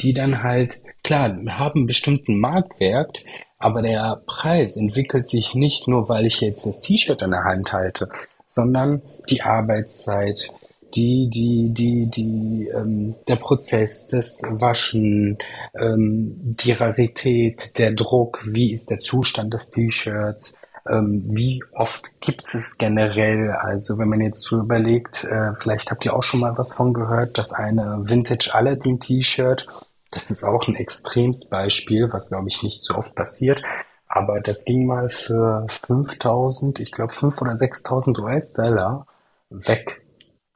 die 0.00 0.14
dann 0.14 0.42
halt, 0.42 0.82
klar, 1.02 1.36
haben 1.48 1.86
bestimmten 1.86 2.38
Marktwert, 2.38 3.22
aber 3.58 3.82
der 3.82 4.22
Preis 4.26 4.76
entwickelt 4.76 5.28
sich 5.28 5.54
nicht 5.54 5.88
nur, 5.88 6.08
weil 6.08 6.26
ich 6.26 6.40
jetzt 6.40 6.66
das 6.66 6.80
T-Shirt 6.80 7.22
in 7.22 7.30
der 7.30 7.44
Hand 7.44 7.72
halte, 7.72 8.08
sondern 8.46 9.02
die 9.28 9.42
Arbeitszeit, 9.42 10.50
die, 10.94 11.28
die, 11.28 11.74
die, 11.74 12.08
die, 12.10 12.68
ähm, 12.74 13.14
der 13.26 13.36
Prozess, 13.36 14.08
das 14.08 14.42
Waschen, 14.48 15.38
ähm, 15.78 16.34
die 16.40 16.72
Rarität, 16.72 17.76
der 17.78 17.92
Druck, 17.92 18.46
wie 18.46 18.72
ist 18.72 18.90
der 18.90 18.98
Zustand 18.98 19.52
des 19.52 19.70
T-Shirts, 19.70 20.54
ähm, 20.88 21.22
wie 21.28 21.62
oft 21.72 22.20
gibt 22.20 22.42
es 22.54 22.78
generell? 22.78 23.50
Also 23.50 23.98
wenn 23.98 24.08
man 24.08 24.20
jetzt 24.20 24.42
so 24.42 24.58
überlegt, 24.58 25.24
äh, 25.24 25.52
vielleicht 25.60 25.90
habt 25.90 26.04
ihr 26.04 26.14
auch 26.14 26.22
schon 26.22 26.40
mal 26.40 26.56
was 26.56 26.74
von 26.74 26.94
gehört, 26.94 27.36
dass 27.36 27.52
eine 27.52 28.00
Vintage 28.04 28.50
Aladdin 28.52 28.98
T-Shirt, 29.00 29.66
das 30.10 30.30
ist 30.30 30.44
auch 30.44 30.68
ein 30.68 30.74
extremes 30.74 31.46
Beispiel, 31.46 32.12
was 32.12 32.28
glaube 32.28 32.48
ich 32.48 32.62
nicht 32.62 32.82
so 32.84 32.94
oft 32.94 33.14
passiert, 33.14 33.62
aber 34.06 34.40
das 34.40 34.64
ging 34.64 34.86
mal 34.86 35.10
für 35.10 35.66
5000, 35.86 36.80
ich 36.80 36.92
glaube 36.92 37.12
5 37.12 37.40
oder 37.42 37.56
6000 37.56 38.18
US-Dollar 38.18 39.06
weg. 39.50 40.02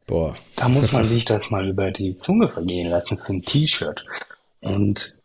Boah. 0.06 0.34
Da 0.56 0.68
muss 0.68 0.92
man 0.92 1.06
sich 1.06 1.24
das 1.24 1.50
mal 1.50 1.68
über 1.68 1.90
die 1.90 2.16
Zunge 2.16 2.48
vergehen 2.48 2.90
lassen 2.90 3.18
für 3.18 3.34
ein 3.34 3.42
T-Shirt. 3.42 4.04
Und 4.60 5.16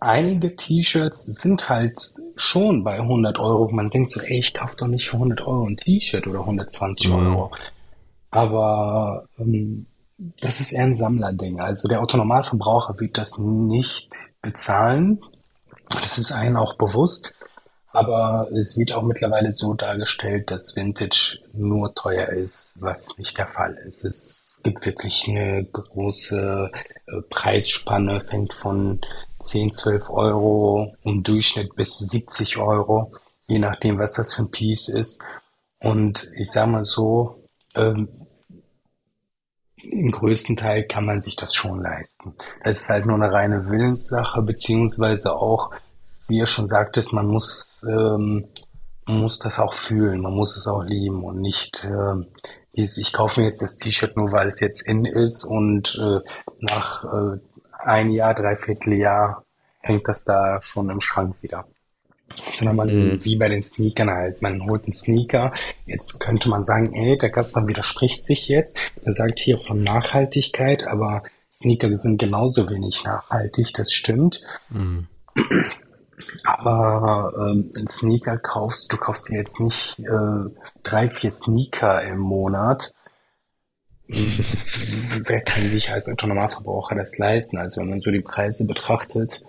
einige 0.00 0.56
T-Shirts 0.56 1.24
sind 1.24 1.68
halt 1.68 1.98
schon 2.36 2.84
bei 2.84 3.00
100 3.00 3.38
Euro. 3.38 3.68
Man 3.70 3.90
denkt 3.90 4.10
so, 4.10 4.20
ey, 4.20 4.38
ich 4.38 4.54
kaufe 4.54 4.76
doch 4.76 4.86
nicht 4.86 5.08
für 5.08 5.16
100 5.16 5.40
Euro 5.42 5.66
ein 5.66 5.76
T-Shirt 5.76 6.26
oder 6.26 6.40
120 6.40 7.08
mhm. 7.08 7.14
Euro. 7.14 7.50
Aber 8.30 9.26
ähm, 9.38 9.86
das 10.18 10.60
ist 10.60 10.72
eher 10.72 10.84
ein 10.84 10.96
Sammlerding. 10.96 11.60
Also 11.60 11.88
der 11.88 12.00
Autonormalverbraucher 12.00 12.98
wird 12.98 13.16
das 13.18 13.38
nicht 13.38 14.10
bezahlen. 14.42 15.20
Das 15.88 16.18
ist 16.18 16.32
einem 16.32 16.56
auch 16.56 16.76
bewusst. 16.76 17.34
Aber 17.92 18.48
es 18.52 18.76
wird 18.76 18.92
auch 18.92 19.02
mittlerweile 19.02 19.52
so 19.52 19.74
dargestellt, 19.74 20.50
dass 20.50 20.76
Vintage 20.76 21.38
nur 21.52 21.94
teuer 21.94 22.28
ist, 22.28 22.74
was 22.76 23.16
nicht 23.16 23.38
der 23.38 23.46
Fall 23.46 23.74
ist. 23.86 24.04
Es 24.04 24.58
gibt 24.62 24.84
wirklich 24.84 25.26
eine 25.28 25.64
große 25.64 26.70
äh, 27.06 27.22
Preisspanne, 27.30 28.20
fängt 28.20 28.52
von 28.52 29.00
10, 29.38 29.72
12 29.72 30.10
Euro 30.10 30.94
im 31.04 31.22
Durchschnitt 31.22 31.76
bis 31.76 31.96
70 31.98 32.58
Euro, 32.58 33.12
je 33.46 33.58
nachdem, 33.58 33.98
was 33.98 34.14
das 34.14 34.34
für 34.34 34.42
ein 34.42 34.50
Piece 34.50 34.88
ist. 34.88 35.24
Und 35.80 36.30
ich 36.36 36.50
sage 36.50 36.70
mal 36.70 36.84
so, 36.84 37.44
ähm, 37.74 38.08
im 39.90 40.10
größten 40.10 40.56
Teil 40.56 40.84
kann 40.84 41.04
man 41.04 41.20
sich 41.20 41.36
das 41.36 41.54
schon 41.54 41.80
leisten. 41.80 42.34
Das 42.64 42.82
ist 42.82 42.88
halt 42.88 43.06
nur 43.06 43.16
eine 43.16 43.32
reine 43.32 43.70
Willenssache, 43.70 44.42
beziehungsweise 44.42 45.34
auch, 45.34 45.70
wie 46.28 46.38
ihr 46.38 46.46
schon 46.46 46.68
sagtest, 46.68 47.12
man 47.12 47.26
muss, 47.26 47.82
ähm, 47.88 48.48
muss 49.06 49.38
das 49.38 49.58
auch 49.58 49.74
fühlen, 49.74 50.20
man 50.20 50.34
muss 50.34 50.56
es 50.56 50.66
auch 50.66 50.82
lieben 50.82 51.24
und 51.24 51.40
nicht 51.40 51.84
äh, 51.84 52.24
dieses, 52.76 52.98
ich 52.98 53.12
kaufe 53.12 53.40
mir 53.40 53.46
jetzt 53.46 53.62
das 53.62 53.76
T-Shirt 53.76 54.16
nur, 54.16 54.32
weil 54.32 54.46
es 54.46 54.60
jetzt 54.60 54.86
in 54.86 55.04
ist 55.04 55.44
und 55.44 55.98
äh, 56.00 56.20
nach 56.60 57.04
äh, 57.04 57.38
ein 57.78 58.10
Jahr, 58.10 58.34
dreiviertel 58.34 58.94
Jahr 58.94 59.44
hängt 59.80 60.06
das 60.08 60.24
da 60.24 60.60
schon 60.60 60.90
im 60.90 61.00
Schrank 61.00 61.36
wieder. 61.42 61.66
Sondern 62.52 62.76
man, 62.76 62.88
mhm. 62.88 63.24
wie 63.24 63.36
bei 63.36 63.48
den 63.48 63.62
Sneakern 63.62 64.10
halt, 64.10 64.42
man 64.42 64.68
holt 64.68 64.84
einen 64.84 64.92
Sneaker, 64.92 65.52
jetzt 65.86 66.20
könnte 66.20 66.48
man 66.48 66.64
sagen, 66.64 66.94
ey, 66.94 67.18
der 67.18 67.30
Gastmann 67.30 67.68
widerspricht 67.68 68.24
sich 68.24 68.48
jetzt, 68.48 68.76
er 69.02 69.12
sagt 69.12 69.38
hier 69.40 69.58
von 69.58 69.82
Nachhaltigkeit, 69.82 70.84
aber 70.84 71.22
Sneaker 71.52 71.96
sind 71.96 72.18
genauso 72.18 72.70
wenig 72.70 73.02
nachhaltig, 73.04 73.72
das 73.76 73.92
stimmt. 73.92 74.40
Mhm. 74.70 75.08
Aber 76.44 77.32
ähm, 77.36 77.72
ein 77.76 77.86
Sneaker 77.86 78.38
kaufst, 78.38 78.92
du 78.92 78.96
kaufst 78.96 79.30
dir 79.30 79.38
jetzt 79.38 79.60
nicht 79.60 79.98
äh, 80.00 80.50
drei, 80.82 81.08
vier 81.08 81.30
Sneaker 81.30 82.02
im 82.02 82.18
Monat, 82.18 82.92
wer 84.08 85.40
kann 85.42 85.68
sich 85.68 85.90
als 85.90 86.08
Autonomalverbraucher 86.08 86.94
das 86.94 87.18
leisten? 87.18 87.58
Also 87.58 87.82
wenn 87.82 87.90
man 87.90 88.00
so 88.00 88.10
die 88.10 88.22
Preise 88.22 88.66
betrachtet, 88.66 89.44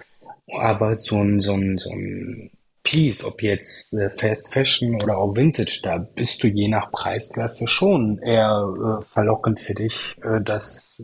aber 0.52 0.98
so 0.98 1.18
ein, 1.24 1.40
so 1.40 1.54
ein, 1.54 1.78
so 1.78 1.92
ein 1.92 2.52
Piece, 2.90 3.24
ob 3.24 3.44
jetzt 3.44 3.94
äh, 3.94 4.10
Fast 4.10 4.52
Fashion 4.52 4.96
oder 4.96 5.20
auch 5.20 5.36
Vintage, 5.36 5.82
da 5.84 6.00
bist 6.00 6.44
du 6.44 6.48
je 6.48 6.68
nach 6.68 6.92
Preisklasse 6.92 7.68
schon 7.68 8.18
eher 8.18 9.00
äh, 9.00 9.04
verlockend 9.06 9.60
für 9.60 9.76
dich, 9.76 10.16
äh, 10.24 10.42
das 10.42 10.96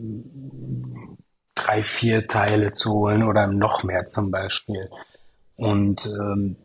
drei, 1.54 1.84
vier 1.84 2.26
Teile 2.26 2.70
zu 2.70 2.92
holen 2.92 3.22
oder 3.22 3.46
noch 3.46 3.84
mehr 3.84 4.06
zum 4.06 4.32
Beispiel. 4.32 4.90
Und 5.54 6.06
ähm, 6.06 6.56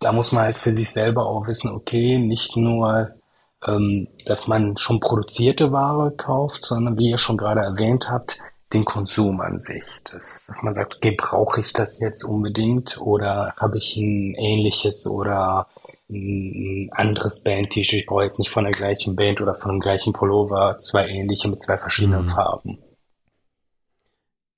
da 0.00 0.12
muss 0.12 0.32
man 0.32 0.44
halt 0.44 0.58
für 0.58 0.72
sich 0.72 0.90
selber 0.90 1.26
auch 1.26 1.46
wissen, 1.46 1.68
okay, 1.68 2.18
nicht 2.18 2.56
nur 2.56 3.18
ähm, 3.66 4.08
dass 4.24 4.46
man 4.46 4.76
schon 4.76 5.00
produzierte 5.00 5.72
Ware 5.72 6.12
kauft, 6.16 6.64
sondern 6.64 6.98
wie 6.98 7.10
ihr 7.10 7.18
schon 7.18 7.36
gerade 7.36 7.60
erwähnt 7.60 8.08
habt, 8.08 8.38
den 8.72 8.84
Konsum 8.84 9.40
an 9.40 9.58
sich. 9.58 9.84
Dass, 10.10 10.44
dass 10.46 10.62
man 10.62 10.74
sagt, 10.74 10.96
okay, 10.96 11.14
brauche 11.16 11.60
ich 11.60 11.72
das 11.72 12.00
jetzt 12.00 12.24
unbedingt 12.24 12.98
oder 13.00 13.54
habe 13.56 13.78
ich 13.78 13.96
ein 13.96 14.34
ähnliches 14.34 15.06
oder 15.06 15.68
ein 16.10 16.90
anderes 16.92 17.42
Band-T-Shirt. 17.42 18.00
Ich 18.00 18.06
brauche 18.06 18.24
jetzt 18.24 18.38
nicht 18.38 18.50
von 18.50 18.64
der 18.64 18.72
gleichen 18.72 19.16
Band 19.16 19.40
oder 19.40 19.54
von 19.54 19.72
dem 19.72 19.80
gleichen 19.80 20.12
Pullover 20.12 20.78
zwei 20.80 21.06
ähnliche 21.06 21.48
mit 21.48 21.62
zwei 21.62 21.76
verschiedenen 21.76 22.26
mhm. 22.26 22.30
Farben. 22.30 22.78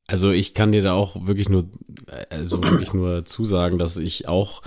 Also 0.06 0.32
ich 0.32 0.54
kann 0.54 0.72
dir 0.72 0.82
da 0.82 0.94
auch 0.94 1.26
wirklich 1.26 1.48
nur, 1.48 1.64
also 2.30 2.60
wirklich 2.62 2.92
nur 2.92 3.24
zusagen, 3.24 3.78
dass 3.78 3.96
ich 3.96 4.26
auch 4.26 4.62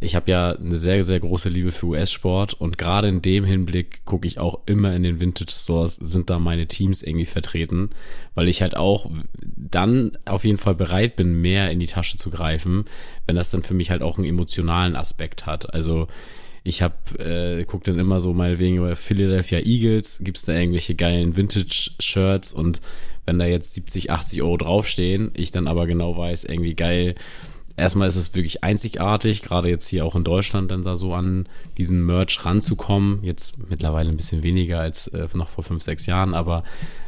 ich 0.00 0.14
habe 0.14 0.30
ja 0.30 0.52
eine 0.52 0.76
sehr, 0.76 1.02
sehr 1.02 1.20
große 1.20 1.48
Liebe 1.48 1.72
für 1.72 1.86
US-Sport 1.86 2.54
und 2.54 2.78
gerade 2.78 3.08
in 3.08 3.22
dem 3.22 3.44
Hinblick 3.44 4.04
gucke 4.04 4.26
ich 4.26 4.38
auch 4.38 4.60
immer 4.66 4.94
in 4.94 5.02
den 5.02 5.20
Vintage-Stores, 5.20 5.96
sind 5.96 6.30
da 6.30 6.38
meine 6.38 6.66
Teams 6.66 7.02
irgendwie 7.02 7.26
vertreten, 7.26 7.90
weil 8.34 8.48
ich 8.48 8.60
halt 8.60 8.76
auch 8.76 9.10
dann 9.42 10.18
auf 10.24 10.44
jeden 10.44 10.58
Fall 10.58 10.74
bereit 10.74 11.16
bin, 11.16 11.40
mehr 11.40 11.70
in 11.70 11.80
die 11.80 11.86
Tasche 11.86 12.18
zu 12.18 12.30
greifen, 12.30 12.84
wenn 13.26 13.36
das 13.36 13.50
dann 13.50 13.62
für 13.62 13.74
mich 13.74 13.90
halt 13.90 14.02
auch 14.02 14.18
einen 14.18 14.28
emotionalen 14.28 14.96
Aspekt 14.96 15.46
hat. 15.46 15.72
Also 15.72 16.06
ich 16.64 16.82
habe 16.82 16.94
äh, 17.18 17.64
guck 17.64 17.84
dann 17.84 17.98
immer 17.98 18.20
so 18.20 18.32
meinetwegen 18.32 18.78
über 18.78 18.96
Philadelphia 18.96 19.60
Eagles, 19.60 20.20
gibt's 20.22 20.44
da 20.44 20.54
irgendwelche 20.54 20.94
geilen 20.94 21.36
Vintage-Shirts 21.36 22.52
und 22.52 22.80
wenn 23.26 23.38
da 23.38 23.46
jetzt 23.46 23.74
70, 23.74 24.10
80 24.10 24.42
Euro 24.42 24.56
draufstehen, 24.58 25.30
ich 25.34 25.50
dann 25.50 25.66
aber 25.66 25.86
genau 25.86 26.16
weiß, 26.16 26.44
irgendwie 26.44 26.74
geil, 26.74 27.14
erstmal 27.76 28.08
ist 28.08 28.16
es 28.16 28.34
wirklich 28.34 28.62
einzigartig, 28.62 29.42
gerade 29.42 29.68
jetzt 29.68 29.88
hier 29.88 30.04
auch 30.04 30.16
in 30.16 30.24
Deutschland 30.24 30.70
dann 30.70 30.82
da 30.82 30.96
so 30.96 31.14
an 31.14 31.46
diesen 31.78 32.04
Merch 32.04 32.44
ranzukommen. 32.44 33.22
Jetzt 33.22 33.68
mittlerweile 33.68 34.10
ein 34.10 34.16
bisschen 34.16 34.42
weniger 34.42 34.80
als 34.80 35.08
äh, 35.08 35.28
noch 35.34 35.48
vor 35.48 35.64
fünf, 35.64 35.82
sechs 35.82 36.06
Jahren, 36.06 36.34
aber 36.34 36.64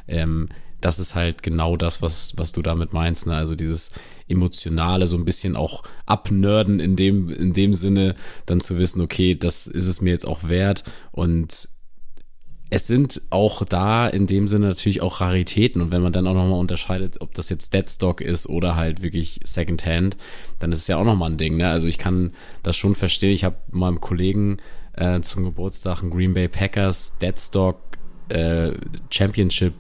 ähm, 0.08 0.48
das 0.80 0.98
ist 0.98 1.14
halt 1.14 1.42
genau 1.42 1.76
das, 1.76 2.02
was, 2.02 2.34
was 2.36 2.52
du 2.52 2.62
damit 2.62 2.92
meinst. 2.92 3.26
Ne? 3.26 3.34
Also 3.34 3.54
dieses 3.54 3.90
emotionale, 4.28 5.06
so 5.06 5.16
ein 5.16 5.24
bisschen 5.24 5.56
auch 5.56 5.82
abnörden 6.04 6.80
in 6.80 6.96
dem, 6.96 7.30
in 7.30 7.52
dem 7.52 7.72
Sinne, 7.72 8.14
dann 8.44 8.60
zu 8.60 8.76
wissen, 8.76 9.00
okay, 9.00 9.34
das 9.34 9.66
ist 9.66 9.86
es 9.86 10.00
mir 10.00 10.10
jetzt 10.10 10.26
auch 10.26 10.48
wert 10.48 10.84
und 11.12 11.68
es 12.68 12.86
sind 12.86 13.22
auch 13.30 13.64
da 13.64 14.08
in 14.08 14.26
dem 14.26 14.48
Sinne 14.48 14.68
natürlich 14.68 15.00
auch 15.00 15.20
Raritäten 15.20 15.80
und 15.80 15.92
wenn 15.92 16.02
man 16.02 16.12
dann 16.12 16.26
auch 16.26 16.34
nochmal 16.34 16.58
unterscheidet, 16.58 17.20
ob 17.20 17.32
das 17.34 17.48
jetzt 17.48 17.72
Deadstock 17.72 18.20
ist 18.20 18.48
oder 18.48 18.74
halt 18.74 19.02
wirklich 19.02 19.40
Secondhand, 19.44 20.16
dann 20.58 20.72
ist 20.72 20.80
es 20.80 20.86
ja 20.88 20.96
auch 20.96 21.04
nochmal 21.04 21.30
ein 21.30 21.38
Ding. 21.38 21.56
Ne? 21.56 21.68
Also 21.68 21.86
ich 21.86 21.98
kann 21.98 22.32
das 22.62 22.76
schon 22.76 22.94
verstehen. 22.94 23.32
Ich 23.32 23.44
habe 23.44 23.56
meinem 23.70 24.00
Kollegen 24.00 24.56
äh, 24.94 25.20
zum 25.20 25.44
Geburtstag 25.44 26.02
ein 26.02 26.10
Green 26.10 26.34
Bay 26.34 26.48
Packers 26.48 27.16
Deadstock 27.18 27.80
äh, 28.28 28.72
Championship 29.10 29.74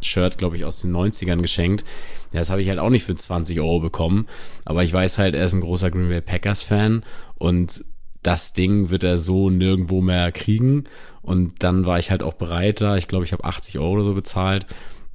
Shirt, 0.00 0.36
glaube 0.36 0.56
ich, 0.56 0.64
aus 0.64 0.82
den 0.82 0.94
90ern 0.94 1.40
geschenkt. 1.40 1.84
Ja, 2.32 2.40
das 2.40 2.50
habe 2.50 2.60
ich 2.60 2.68
halt 2.68 2.78
auch 2.78 2.90
nicht 2.90 3.04
für 3.04 3.14
20 3.14 3.60
Euro 3.60 3.80
bekommen. 3.80 4.26
Aber 4.64 4.82
ich 4.82 4.92
weiß 4.92 5.18
halt, 5.18 5.34
er 5.34 5.46
ist 5.46 5.54
ein 5.54 5.60
großer 5.60 5.90
Green 5.90 6.08
Bay 6.08 6.20
Packers 6.20 6.62
Fan 6.62 7.04
und 7.36 7.84
das 8.22 8.52
Ding 8.54 8.90
wird 8.90 9.04
er 9.04 9.18
so 9.18 9.50
nirgendwo 9.50 10.00
mehr 10.00 10.32
kriegen. 10.32 10.84
Und 11.24 11.62
dann 11.62 11.86
war 11.86 11.98
ich 11.98 12.10
halt 12.10 12.22
auch 12.22 12.34
bereit 12.34 12.80
da. 12.80 12.96
Ich 12.96 13.08
glaube, 13.08 13.24
ich 13.24 13.32
habe 13.32 13.44
80 13.44 13.78
Euro 13.78 13.94
oder 13.94 14.04
so 14.04 14.14
bezahlt. 14.14 14.66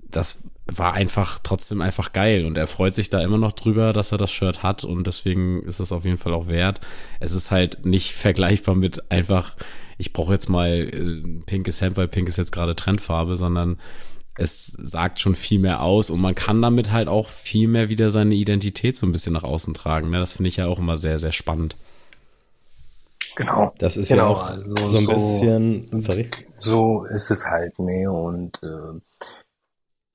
Das 0.09 0.43
war 0.77 0.93
einfach 0.93 1.39
trotzdem 1.41 1.81
einfach 1.81 2.13
geil 2.13 2.45
und 2.45 2.57
er 2.57 2.67
freut 2.67 2.93
sich 2.93 3.09
da 3.09 3.21
immer 3.21 3.37
noch 3.37 3.53
drüber, 3.53 3.93
dass 3.93 4.11
er 4.11 4.17
das 4.17 4.31
Shirt 4.31 4.63
hat 4.63 4.83
und 4.83 5.07
deswegen 5.07 5.63
ist 5.63 5.79
es 5.79 5.91
auf 5.91 6.05
jeden 6.05 6.17
Fall 6.17 6.33
auch 6.33 6.47
wert. 6.47 6.81
Es 7.19 7.31
ist 7.31 7.51
halt 7.51 7.85
nicht 7.85 8.13
vergleichbar 8.13 8.75
mit 8.75 9.11
einfach, 9.11 9.55
ich 9.97 10.13
brauche 10.13 10.33
jetzt 10.33 10.49
mal 10.49 10.89
ein 10.91 11.39
äh, 11.41 11.45
pinkes 11.45 11.81
Hemd, 11.81 11.97
weil 11.97 12.07
pink 12.07 12.29
ist 12.29 12.37
jetzt 12.37 12.51
gerade 12.51 12.75
Trendfarbe, 12.75 13.35
sondern 13.35 13.77
es 14.35 14.67
sagt 14.67 15.19
schon 15.19 15.35
viel 15.35 15.59
mehr 15.59 15.81
aus 15.81 16.09
und 16.09 16.21
man 16.21 16.35
kann 16.35 16.61
damit 16.61 16.91
halt 16.91 17.07
auch 17.07 17.27
viel 17.27 17.67
mehr 17.67 17.89
wieder 17.89 18.09
seine 18.09 18.35
Identität 18.35 18.95
so 18.95 19.05
ein 19.05 19.11
bisschen 19.11 19.33
nach 19.33 19.43
außen 19.43 19.73
tragen. 19.73 20.09
Ne? 20.11 20.19
Das 20.19 20.33
finde 20.33 20.49
ich 20.49 20.57
ja 20.57 20.67
auch 20.67 20.79
immer 20.79 20.97
sehr, 20.97 21.19
sehr 21.19 21.33
spannend. 21.33 21.75
Genau. 23.39 23.73
Das 23.77 23.95
ist 23.95 24.09
genau, 24.09 24.23
ja 24.23 24.27
auch 24.27 24.49
also 24.49 24.75
so 24.89 24.97
ein 24.97 25.05
so, 25.05 25.13
bisschen, 25.13 26.01
sorry. 26.01 26.29
So 26.57 27.05
ist 27.05 27.31
es 27.31 27.45
halt, 27.45 27.79
ne, 27.79 28.11
und 28.11 28.61
äh, 28.61 28.99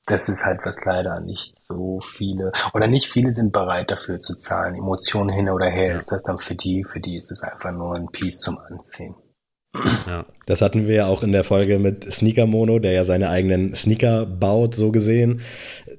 das 0.04 0.28
ist 0.28 0.44
halt 0.44 0.60
was 0.64 0.84
leider 0.84 1.20
nicht 1.20 1.54
so 1.58 2.02
viele 2.02 2.52
oder 2.74 2.86
nicht 2.86 3.10
viele 3.10 3.32
sind 3.32 3.50
bereit 3.50 3.90
dafür 3.90 4.20
zu 4.20 4.34
zahlen. 4.34 4.74
Emotionen 4.74 5.30
hin 5.30 5.48
oder 5.48 5.70
her 5.70 5.96
ist 5.96 6.12
das 6.12 6.22
dann 6.24 6.36
für 6.38 6.54
die, 6.54 6.84
für 6.84 7.00
die 7.00 7.16
ist 7.16 7.32
es 7.32 7.42
einfach 7.42 7.72
nur 7.72 7.94
ein 7.94 8.08
Piece 8.08 8.40
zum 8.40 8.58
Anziehen. 8.58 9.14
Ja. 10.06 10.24
Das 10.46 10.60
hatten 10.60 10.86
wir 10.86 10.94
ja 10.94 11.06
auch 11.06 11.22
in 11.22 11.32
der 11.32 11.42
Folge 11.42 11.78
mit 11.78 12.12
Sneaker 12.12 12.46
Mono, 12.46 12.78
der 12.78 12.92
ja 12.92 13.04
seine 13.04 13.30
eigenen 13.30 13.74
Sneaker 13.74 14.26
baut, 14.26 14.74
so 14.74 14.92
gesehen. 14.92 15.40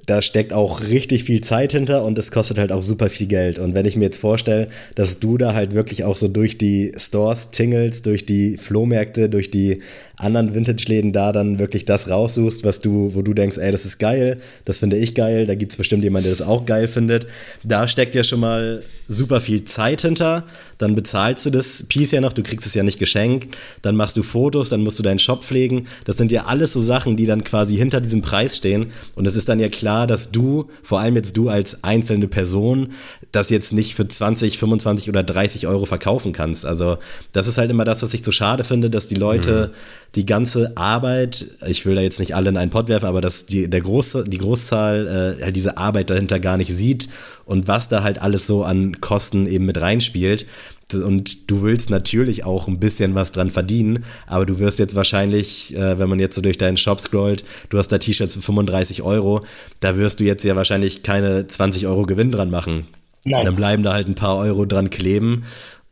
da 0.06 0.22
steckt 0.22 0.54
auch 0.54 0.82
richtig 0.82 1.24
viel 1.24 1.42
Zeit 1.42 1.72
hinter 1.72 2.04
und 2.04 2.18
es 2.18 2.32
kostet 2.32 2.60
halt 2.60 2.72
auch 2.72 2.84
super 2.84 3.10
viel 3.10 3.28
Geld. 3.28 3.58
Und 3.58 3.74
wenn 3.74 3.86
ich 3.86 3.96
mir 3.96 4.06
jetzt 4.06 4.20
vorstelle, 4.20 4.68
dass 4.94 5.20
du 5.20 5.38
da 5.38 5.54
halt 5.54 5.74
wirklich 5.74 6.04
auch 6.04 6.16
so 6.18 6.28
durch 6.28 6.58
die 6.58 6.94
Stores 6.98 7.50
tingelst, 7.50 8.06
durch 8.06 8.26
die 8.26 8.58
Flohmärkte, 8.58 9.30
durch 9.30 9.50
die 9.50 9.82
anderen 10.18 10.54
Vintage-Läden 10.54 11.12
da 11.12 11.32
dann 11.32 11.60
wirklich 11.60 11.86
das 11.86 12.10
raussuchst, 12.10 12.64
was 12.64 12.80
du, 12.80 13.16
wo 13.16 13.22
du 13.22 13.34
denkst, 13.34 13.58
ey, 13.58 13.72
das 13.72 13.86
ist 13.86 13.98
geil, 13.98 14.40
das 14.64 14.80
finde 14.80 14.98
ich 14.98 15.16
geil, 15.16 15.46
da 15.48 15.56
gibt 15.56 15.72
es 15.72 15.78
bestimmt 15.78 16.04
jemanden, 16.04 16.30
der 16.30 16.38
das 16.38 16.48
auch 16.48 16.66
geil 16.66 16.88
findet. 16.88 17.28
Da 17.64 17.88
steckt 17.88 18.16
ja 18.16 18.24
schon 18.24 18.40
mal 18.40 18.82
super 19.08 19.42
viel 19.42 19.66
Zeit 19.66 20.02
hinter. 20.02 20.44
Dann 20.78 20.96
bezahlst 20.96 21.46
du 21.46 21.50
das 21.50 21.86
Piece 21.88 22.12
ja 22.12 22.22
noch, 22.22 22.34
du 22.34 22.44
kriegst 22.44 22.66
es 22.66 22.74
ja 22.74 22.84
nicht 22.84 23.00
geschenkt, 23.00 23.56
dann 23.82 23.96
machst 23.96 24.18
du 24.18 24.24
Fotos, 24.24 24.70
dann 24.70 24.84
musst 24.84 25.00
du 25.00 25.04
deinen 25.04 25.20
Shop 25.20 25.44
pflegen. 25.44 25.88
Das 26.06 26.18
sind 26.18 26.32
ja 26.32 26.46
alles 26.46 26.74
so 26.74 26.82
Sachen, 26.82 27.16
die 27.16 27.26
dann 27.26 27.44
quasi 27.44 27.76
hinter 27.76 28.02
diesem 28.02 28.22
Preis 28.22 28.58
stehen. 28.58 28.92
Und 29.16 29.26
es 29.26 29.36
ist 29.36 29.50
dann 29.50 29.60
ja 29.60 29.70
klar, 29.70 30.08
dass 30.08 30.32
du, 30.32 30.70
vor 30.84 31.00
allem 31.00 31.16
jetzt 31.16 31.38
du 31.38 31.50
als 31.50 31.84
einzelne 31.84 32.28
Person, 32.28 32.94
das 33.32 33.50
jetzt 33.50 33.74
nicht 33.74 33.96
für 33.96 34.08
20, 34.08 34.58
25 34.58 35.10
oder 35.10 35.24
30 35.24 35.68
Euro 35.68 35.86
verkaufen 35.86 36.32
kannst. 36.32 36.66
Also 36.66 36.98
das 37.32 37.48
ist 37.48 37.58
halt 37.58 37.72
immer 37.72 37.86
das, 37.86 38.02
was 38.02 38.14
ich 38.14 38.24
so 38.24 38.32
schade 38.32 38.64
finde, 38.64 38.90
dass 38.90 39.08
die 39.08 39.16
Leute 39.16 39.72
mhm 39.72 40.06
die 40.16 40.26
ganze 40.26 40.78
Arbeit, 40.78 41.46
ich 41.68 41.86
will 41.86 41.96
da 41.96 42.02
jetzt 42.02 42.20
nicht 42.20 42.36
alle 42.36 42.50
in 42.50 42.58
einen 42.58 42.72
Pott 42.72 42.88
werfen, 42.88 43.06
aber 43.06 43.20
dass 43.20 43.46
die, 43.46 43.70
der 43.70 43.82
große, 43.82 44.24
die 44.26 44.38
Großzahl 44.38 45.38
äh, 45.40 45.44
halt 45.44 45.56
diese 45.56 45.78
Arbeit 45.78 46.10
dahinter 46.10 46.40
gar 46.40 46.58
nicht 46.58 46.74
sieht 46.74 47.10
und 47.46 47.68
was 47.68 47.90
da 47.90 48.04
halt 48.04 48.22
alles 48.22 48.48
so 48.48 48.64
an 48.64 49.00
Kosten 49.02 49.48
eben 49.48 49.66
mit 49.66 49.80
reinspielt. 49.80 50.46
Und 50.94 51.50
du 51.50 51.64
willst 51.64 51.90
natürlich 51.90 52.44
auch 52.44 52.68
ein 52.68 52.80
bisschen 52.80 53.16
was 53.16 53.32
dran 53.32 53.50
verdienen, 53.50 54.06
aber 54.28 54.46
du 54.46 54.60
wirst 54.60 54.78
jetzt 54.78 54.96
wahrscheinlich, 54.96 55.76
äh, 55.76 55.98
wenn 55.98 56.10
man 56.10 56.20
jetzt 56.20 56.36
so 56.36 56.42
durch 56.42 56.60
deinen 56.60 56.78
Shop 56.78 57.00
scrollt, 57.00 57.44
du 57.70 57.80
hast 57.80 57.88
da 57.88 57.98
T-Shirts 57.98 58.36
für 58.36 58.42
35 58.42 59.02
Euro, 59.02 59.44
da 59.80 59.98
wirst 59.98 60.20
du 60.20 60.24
jetzt 60.26 60.44
ja 60.44 60.56
wahrscheinlich 60.56 61.02
keine 61.02 61.48
20 61.48 61.88
Euro 61.88 62.04
Gewinn 62.04 62.32
dran 62.32 62.52
machen. 62.52 62.86
Nein. 63.24 63.46
Dann 63.46 63.56
bleiben 63.56 63.82
da 63.82 63.94
halt 63.94 64.08
ein 64.08 64.14
paar 64.14 64.38
Euro 64.38 64.66
dran 64.66 64.92
kleben 64.92 65.46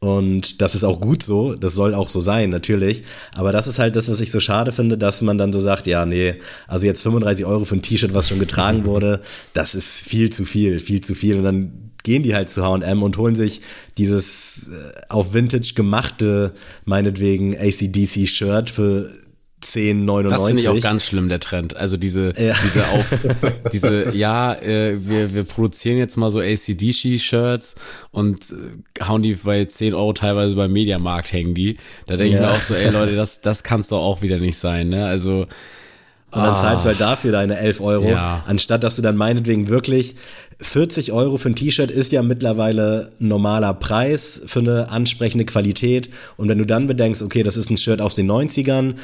und 0.04 0.62
das 0.62 0.76
ist 0.76 0.84
auch 0.84 1.00
gut 1.00 1.24
so, 1.24 1.56
das 1.56 1.76
soll 1.76 1.94
auch 1.94 2.10
so 2.10 2.20
sein, 2.20 2.50
natürlich. 2.50 3.04
Aber 3.34 3.54
das 3.54 3.68
ist 3.68 3.80
halt 3.80 3.96
das, 3.96 4.10
was 4.10 4.20
ich 4.20 4.32
so 4.32 4.42
schade 4.42 4.74
finde, 4.74 4.98
dass 4.98 5.22
man 5.22 5.38
dann 5.38 5.54
so 5.54 5.62
sagt, 5.62 5.88
ja, 5.88 6.06
nee, 6.06 6.36
also 6.68 6.86
jetzt 6.86 7.04
35 7.04 7.46
Euro 7.46 7.64
für 7.64 7.76
ein 7.76 7.82
T-Shirt, 7.82 8.14
was 8.14 8.28
schon 8.28 8.40
getragen 8.40 8.84
wurde, 8.84 9.22
das 9.54 9.76
ist 9.76 9.88
viel 9.88 10.30
zu 10.30 10.44
viel, 10.44 10.82
viel 10.82 11.00
zu 11.00 11.16
viel. 11.16 11.38
Und 11.38 11.46
dann 11.46 11.92
gehen 12.04 12.22
die 12.22 12.36
halt 12.36 12.50
zu 12.50 12.66
H&M 12.66 13.02
und 13.02 13.18
holen 13.18 13.36
sich 13.36 13.62
dieses 13.98 14.68
äh, 14.68 15.02
auf 15.08 15.34
Vintage 15.34 15.72
gemachte, 15.74 16.52
meinetwegen 16.84 17.56
ACDC-Shirt 17.56 18.72
für 18.72 19.10
10,99. 19.64 20.30
Das 20.30 20.46
finde 20.46 20.62
ich 20.62 20.70
auch 20.70 20.80
ganz 20.80 21.06
schlimm, 21.06 21.30
der 21.30 21.40
Trend. 21.40 21.76
Also 21.76 21.98
diese, 21.98 22.34
ja. 22.38 22.54
diese 22.64 22.88
auf, 22.90 23.06
diese, 23.74 24.16
ja, 24.16 24.54
äh, 24.54 24.98
wir, 25.00 25.34
wir 25.34 25.44
produzieren 25.44 25.98
jetzt 25.98 26.18
mal 26.18 26.30
so 26.30 26.40
ACDC-Shirts 26.40 27.76
und 28.12 28.52
äh, 28.52 29.04
hauen 29.04 29.24
die 29.24 29.36
bei 29.36 29.66
10 29.66 29.94
Euro 29.94 30.14
teilweise 30.14 30.56
beim 30.56 30.72
Mediamarkt 30.72 31.32
hängen 31.32 31.54
die. 31.54 31.78
Da 32.06 32.16
denke 32.16 32.36
ja. 32.36 32.42
ich 32.42 32.48
mir 32.48 32.54
auch 32.54 32.62
so, 32.62 32.74
ey 32.74 32.90
Leute, 32.90 33.16
das, 33.16 33.42
das 33.42 33.64
kann's 33.64 33.88
doch 33.88 34.02
auch 34.02 34.22
wieder 34.22 34.38
nicht 34.38 34.58
sein, 34.58 34.90
ne? 34.90 35.06
Also, 35.06 35.48
und 36.32 36.42
dann 36.42 36.56
zahlst 36.56 36.84
du 36.84 36.90
halt 36.90 37.00
dafür 37.00 37.32
deine 37.32 37.60
11 37.60 37.80
Euro, 37.80 38.10
ja. 38.10 38.44
anstatt 38.48 38.84
dass 38.84 38.96
du 38.96 39.04
dann 39.04 39.16
meinetwegen 39.16 39.68
wirklich 39.68 40.16
40 40.64 41.12
Euro 41.12 41.38
für 41.38 41.50
ein 41.50 41.56
T-Shirt 41.56 41.92
ist 41.92 42.12
ja 42.12 42.24
mittlerweile 42.24 43.12
ein 43.20 43.28
normaler 43.28 43.74
Preis 43.74 44.42
für 44.46 44.60
eine 44.60 44.90
ansprechende 44.90 45.46
Qualität. 45.46 46.10
Und 46.38 46.50
wenn 46.50 46.58
du 46.58 46.66
dann 46.66 46.88
bedenkst, 46.88 47.22
okay, 47.22 47.44
das 47.44 47.58
ist 47.58 47.70
ein 47.70 47.78
Shirt 47.78 48.02
aus 48.02 48.16
den 48.16 48.32
90ern, 48.32 48.96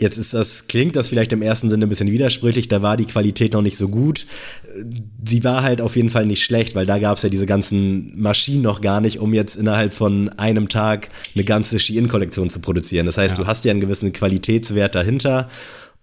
Jetzt 0.00 0.16
ist 0.16 0.32
das, 0.32 0.68
klingt 0.68 0.94
das 0.94 1.08
vielleicht 1.08 1.32
im 1.32 1.42
ersten 1.42 1.68
Sinne 1.68 1.86
ein 1.86 1.88
bisschen 1.88 2.12
widersprüchlich, 2.12 2.68
da 2.68 2.82
war 2.82 2.96
die 2.96 3.04
Qualität 3.04 3.52
noch 3.52 3.62
nicht 3.62 3.76
so 3.76 3.88
gut. 3.88 4.26
Sie 5.26 5.42
war 5.42 5.64
halt 5.64 5.80
auf 5.80 5.96
jeden 5.96 6.08
Fall 6.08 6.24
nicht 6.24 6.44
schlecht, 6.44 6.76
weil 6.76 6.86
da 6.86 6.98
gab 6.98 7.16
es 7.16 7.24
ja 7.24 7.28
diese 7.28 7.46
ganzen 7.46 8.12
Maschinen 8.14 8.62
noch 8.62 8.80
gar 8.80 9.00
nicht, 9.00 9.18
um 9.18 9.34
jetzt 9.34 9.56
innerhalb 9.56 9.92
von 9.92 10.28
einem 10.30 10.68
Tag 10.68 11.08
eine 11.34 11.42
ganze 11.42 11.80
Shein-Kollektion 11.80 12.48
zu 12.48 12.60
produzieren. 12.60 13.06
Das 13.06 13.18
heißt, 13.18 13.38
ja. 13.38 13.42
du 13.42 13.48
hast 13.48 13.64
ja 13.64 13.72
einen 13.72 13.80
gewissen 13.80 14.12
Qualitätswert 14.12 14.94
dahinter. 14.94 15.48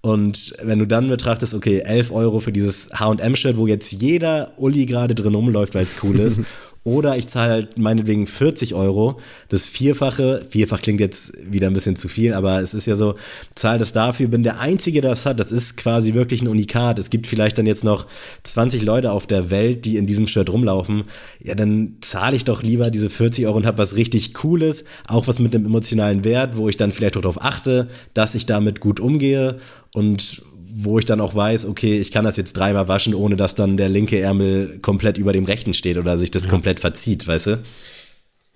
Und 0.02 0.54
wenn 0.62 0.78
du 0.78 0.86
dann 0.86 1.08
betrachtest, 1.08 1.54
okay, 1.54 1.80
11 1.80 2.12
Euro 2.12 2.42
für 2.42 2.52
dieses 2.52 2.90
H&M-Shirt, 2.92 3.56
wo 3.56 3.66
jetzt 3.66 3.94
jeder 3.94 4.52
Uli 4.58 4.86
gerade 4.86 5.16
drin 5.16 5.34
rumläuft, 5.34 5.74
weil 5.74 5.84
es 5.84 6.04
cool 6.04 6.20
ist, 6.20 6.42
Oder 6.86 7.18
ich 7.18 7.26
zahle 7.26 7.52
halt 7.52 7.80
meinetwegen 7.80 8.28
40 8.28 8.76
Euro, 8.76 9.20
das 9.50 9.68
Vierfache, 9.68 10.46
Vierfach 10.48 10.84
klingt 10.84 11.00
jetzt 11.00 11.34
wieder 11.44 11.66
ein 11.66 11.74
bisschen 11.74 11.96
zu 11.96 12.08
viel, 12.08 12.32
aber 12.32 12.62
es 12.62 12.76
ist 12.76 12.86
ja 12.86 12.96
so, 12.96 13.16
zahle 13.56 13.80
das 13.80 13.92
dafür, 13.92 14.28
bin 14.28 14.44
der 14.44 14.60
Einzige, 14.60 15.02
der 15.02 15.10
das 15.10 15.26
hat, 15.26 15.40
das 15.40 15.52
ist 15.52 15.78
quasi 15.78 16.14
wirklich 16.14 16.44
ein 16.44 16.48
Unikat. 16.48 17.00
Es 17.00 17.10
gibt 17.10 17.26
vielleicht 17.26 17.58
dann 17.58 17.66
jetzt 17.66 17.84
noch 17.84 18.06
20 18.44 18.84
Leute 18.84 19.12
auf 19.14 19.26
der 19.26 19.50
Welt, 19.50 19.84
die 19.86 19.98
in 19.98 20.06
diesem 20.06 20.28
Shirt 20.28 20.52
rumlaufen. 20.52 21.06
Ja, 21.42 21.56
dann 21.56 21.98
zahle 22.02 22.36
ich 22.36 22.46
doch 22.46 22.62
lieber 22.62 22.92
diese 22.92 23.10
40 23.10 23.48
Euro 23.48 23.58
und 23.58 23.66
habe 23.66 23.80
was 23.80 23.96
richtig 23.96 24.36
Cooles, 24.36 24.86
auch 25.08 25.28
was 25.28 25.40
mit 25.40 25.56
einem 25.56 25.66
emotionalen 25.66 26.24
Wert, 26.24 26.56
wo 26.56 26.70
ich 26.70 26.78
dann 26.78 26.92
vielleicht 26.92 27.18
auch 27.18 27.22
darauf 27.22 27.42
achte, 27.42 27.88
dass 28.14 28.36
ich 28.36 28.46
damit 28.46 28.80
gut 28.80 29.00
umgehe 29.00 29.58
und 29.96 30.44
wo 30.78 31.00
ich 31.00 31.06
dann 31.06 31.22
auch 31.22 31.34
weiß, 31.34 31.68
okay, 31.68 32.00
ich 32.00 32.12
kann 32.12 32.26
das 32.26 32.36
jetzt 32.36 32.54
dreimal 32.54 32.90
waschen, 32.90 33.16
ohne 33.16 33.38
dass 33.38 33.56
dann 33.56 33.78
der 33.78 33.88
linke 33.88 34.20
Ärmel 34.20 34.80
komplett 34.82 35.18
über 35.18 35.32
dem 35.32 35.46
rechten 35.46 35.74
steht 35.74 35.98
oder 35.98 36.18
sich 36.18 36.32
das 36.32 36.44
ja. 36.44 36.50
komplett 36.50 36.82
verzieht, 36.82 37.26
weißt 37.26 37.48
du? 37.48 37.64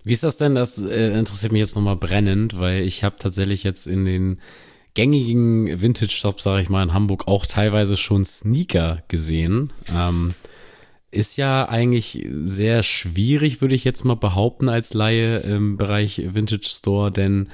Wie 0.04 0.12
ist 0.12 0.24
das 0.24 0.38
denn? 0.38 0.54
Das 0.54 0.78
äh, 0.80 1.18
interessiert 1.18 1.54
mich 1.54 1.62
jetzt 1.62 1.76
nochmal 1.76 1.96
brennend, 1.96 2.60
weil 2.60 2.84
ich 2.84 3.06
habe 3.06 3.16
tatsächlich 3.20 3.64
jetzt 3.64 3.88
in 3.88 4.04
den 4.04 4.40
gängigen 4.96 5.82
Vintage-Shops, 5.82 6.44
sage 6.44 6.62
ich 6.62 6.70
mal, 6.70 6.84
in 6.84 6.94
Hamburg 6.94 7.28
auch 7.28 7.46
teilweise 7.46 7.96
schon 7.96 8.26
Sneaker 8.26 9.02
gesehen. 9.08 9.72
Ähm, 9.96 10.34
ist 11.12 11.38
ja 11.38 11.70
eigentlich 11.70 12.28
sehr 12.44 12.84
schwierig, 12.84 13.62
würde 13.62 13.76
ich 13.76 13.86
jetzt 13.86 14.04
mal 14.04 14.16
behaupten, 14.16 14.68
als 14.68 14.94
Laie 14.94 15.38
im 15.38 15.78
Bereich 15.78 16.22
Vintage 16.34 16.68
Store, 16.70 17.12
denn 17.12 17.48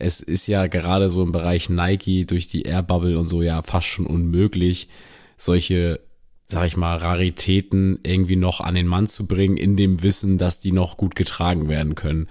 es 0.00 0.20
ist 0.20 0.46
ja 0.46 0.66
gerade 0.66 1.08
so 1.10 1.22
im 1.22 1.30
Bereich 1.30 1.68
Nike 1.68 2.24
durch 2.24 2.48
die 2.48 2.62
Air 2.62 2.82
Bubble 2.82 3.18
und 3.18 3.28
so 3.28 3.42
ja 3.42 3.62
fast 3.62 3.86
schon 3.86 4.06
unmöglich, 4.06 4.88
solche, 5.36 6.00
sag 6.46 6.66
ich 6.66 6.76
mal, 6.76 6.96
Raritäten 6.96 8.00
irgendwie 8.02 8.36
noch 8.36 8.60
an 8.60 8.74
den 8.74 8.86
Mann 8.86 9.06
zu 9.06 9.26
bringen, 9.26 9.58
in 9.58 9.76
dem 9.76 10.02
Wissen, 10.02 10.38
dass 10.38 10.58
die 10.58 10.72
noch 10.72 10.96
gut 10.96 11.14
getragen 11.14 11.68
werden 11.68 11.94
können. 11.94 12.28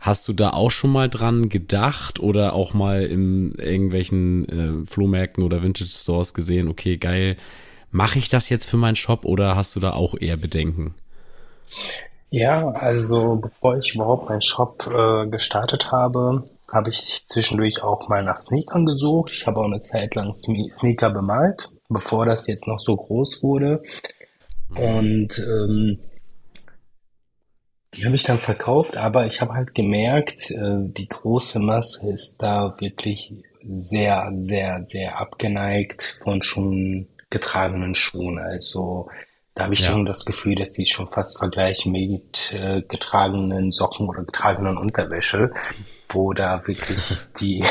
Hast 0.00 0.26
du 0.28 0.32
da 0.32 0.50
auch 0.50 0.70
schon 0.70 0.90
mal 0.90 1.08
dran 1.08 1.48
gedacht 1.48 2.20
oder 2.20 2.52
auch 2.52 2.74
mal 2.74 3.04
in 3.04 3.54
irgendwelchen 3.54 4.84
äh, 4.84 4.86
Flohmärkten 4.86 5.44
oder 5.44 5.62
Vintage 5.62 5.90
Stores 5.90 6.34
gesehen, 6.34 6.68
okay, 6.68 6.96
geil, 6.96 7.36
mache 7.90 8.18
ich 8.18 8.28
das 8.28 8.48
jetzt 8.48 8.66
für 8.66 8.76
meinen 8.76 8.96
Shop 8.96 9.24
oder 9.24 9.54
hast 9.54 9.76
du 9.76 9.80
da 9.80 9.92
auch 9.92 10.14
eher 10.18 10.36
Bedenken? 10.36 10.94
Ja, 12.30 12.68
also 12.70 13.36
bevor 13.36 13.78
ich 13.78 13.94
überhaupt 13.94 14.28
meinen 14.28 14.42
Shop 14.42 14.90
äh, 14.92 15.28
gestartet 15.28 15.92
habe, 15.92 16.44
habe 16.70 16.90
ich 16.90 17.24
zwischendurch 17.26 17.82
auch 17.82 18.08
mal 18.08 18.22
nach 18.22 18.36
Sneakern 18.36 18.86
gesucht. 18.86 19.32
Ich 19.32 19.46
habe 19.46 19.60
auch 19.60 19.66
eine 19.66 19.78
Zeit 19.78 20.14
lang 20.14 20.34
Sneaker 20.34 21.10
bemalt, 21.10 21.70
bevor 21.88 22.26
das 22.26 22.46
jetzt 22.46 22.66
noch 22.66 22.78
so 22.78 22.96
groß 22.96 23.42
wurde. 23.42 23.82
Und 24.70 25.38
ähm, 25.38 25.98
die 27.94 28.04
habe 28.04 28.16
ich 28.16 28.24
dann 28.24 28.38
verkauft, 28.38 28.96
aber 28.96 29.26
ich 29.26 29.40
habe 29.40 29.54
halt 29.54 29.74
gemerkt, 29.74 30.50
äh, 30.50 30.76
die 30.78 31.08
große 31.08 31.60
Masse 31.60 32.08
ist 32.10 32.42
da 32.42 32.76
wirklich 32.78 33.32
sehr, 33.62 34.32
sehr, 34.34 34.84
sehr 34.84 35.18
abgeneigt 35.18 36.20
von 36.22 36.42
schon 36.42 37.08
getragenen 37.30 37.94
Schuhen. 37.94 38.38
Also 38.38 39.08
da 39.54 39.64
habe 39.64 39.74
ich 39.74 39.80
ja. 39.80 39.92
schon 39.92 40.04
das 40.04 40.26
Gefühl, 40.26 40.54
dass 40.56 40.72
die 40.72 40.84
schon 40.84 41.08
fast 41.08 41.38
vergleichen 41.38 41.90
mit 41.90 42.52
äh, 42.52 42.82
getragenen 42.82 43.72
Socken 43.72 44.08
oder 44.08 44.22
getragenen 44.22 44.76
Unterwäsche, 44.76 45.50
wo 46.08 46.32
da 46.32 46.66
wirklich 46.66 47.16
die, 47.40 47.62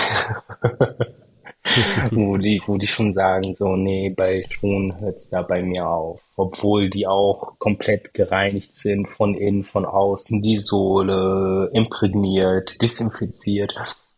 wo 2.11 2.37
die, 2.37 2.61
wo 2.65 2.77
die 2.77 2.87
schon 2.87 3.11
sagen, 3.11 3.53
so, 3.53 3.75
nee, 3.75 4.09
bei 4.09 4.43
Schuhen 4.49 4.99
hört's 4.99 5.29
da 5.29 5.41
bei 5.41 5.61
mir 5.61 5.87
auf. 5.87 6.21
Obwohl 6.35 6.89
die 6.89 7.07
auch 7.07 7.57
komplett 7.59 8.13
gereinigt 8.13 8.73
sind, 8.73 9.07
von 9.07 9.33
innen, 9.33 9.63
von 9.63 9.85
außen, 9.85 10.41
die 10.41 10.59
Sohle 10.59 11.69
imprägniert, 11.73 12.81
desinfiziert 12.81 13.75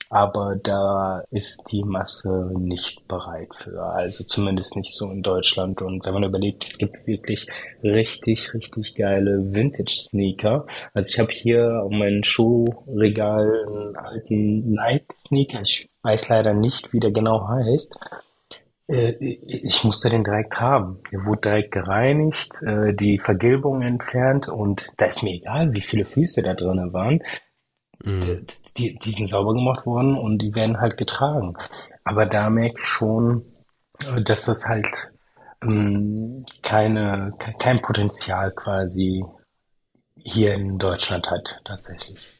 aber 0.10 0.55
da 0.55 1.24
ist 1.32 1.64
die 1.72 1.84
Masse 1.84 2.51
nicht 2.58 3.08
bereit 3.08 3.49
für. 3.62 3.82
Also 3.84 4.24
zumindest 4.24 4.76
nicht 4.76 4.93
so 4.93 5.12
in 5.12 5.22
Deutschland. 5.22 5.82
Und 5.82 6.05
wenn 6.05 6.14
man 6.14 6.24
überlegt, 6.24 6.66
es 6.66 6.78
gibt 6.78 7.05
wirklich 7.05 7.47
richtig, 7.84 8.53
richtig 8.53 8.95
geile 8.95 9.53
Vintage-Sneaker. 9.53 10.66
Also 10.93 11.14
ich 11.14 11.20
habe 11.20 11.32
hier 11.32 11.84
auf 11.84 11.91
meinem 11.91 12.24
Schuhregal 12.24 13.66
einen 13.68 13.95
alten 13.97 14.72
Nike-Sneaker. 14.72 15.62
Ich 15.62 15.89
weiß 16.03 16.30
leider 16.30 16.53
nicht, 16.53 16.93
wie 16.93 16.99
der 16.99 17.12
genau 17.12 17.47
heißt. 17.47 17.99
Äh, 18.88 19.14
ich 19.20 19.84
musste 19.84 20.10
den 20.10 20.24
direkt 20.24 20.60
haben. 20.60 20.99
Der 21.12 21.26
wurde 21.26 21.41
direkt 21.41 21.72
gereinigt, 21.72 22.51
äh, 22.62 22.93
die 22.93 23.20
Vergilbung 23.20 23.82
entfernt 23.82 24.47
und 24.47 24.88
da 24.97 25.05
ist 25.05 25.24
mir 25.24 25.34
egal, 25.34 25.74
wie 25.74 25.82
viele 25.82 26.05
Füße 26.05 26.41
da 26.41 26.53
drinnen 26.53 26.93
waren. 26.93 27.22
Mhm. 28.03 28.45
Die, 28.78 28.97
die 28.99 29.11
sind 29.11 29.28
sauber 29.28 29.53
gemacht 29.53 29.86
worden 29.86 30.17
und 30.17 30.39
die 30.39 30.53
werden 30.53 30.80
halt 30.80 30.97
getragen. 30.97 31.55
Aber 32.03 32.25
da 32.25 32.49
merke 32.49 32.80
ich 32.80 32.86
schon, 32.86 33.43
dass 34.23 34.45
das 34.45 34.65
halt 34.67 35.13
ähm, 35.63 36.45
keine, 36.61 37.34
kein 37.59 37.82
Potenzial 37.82 38.51
quasi 38.51 39.25
hier 40.15 40.53
in 40.53 40.78
Deutschland 40.78 41.30
hat, 41.30 41.61
tatsächlich. 41.63 42.37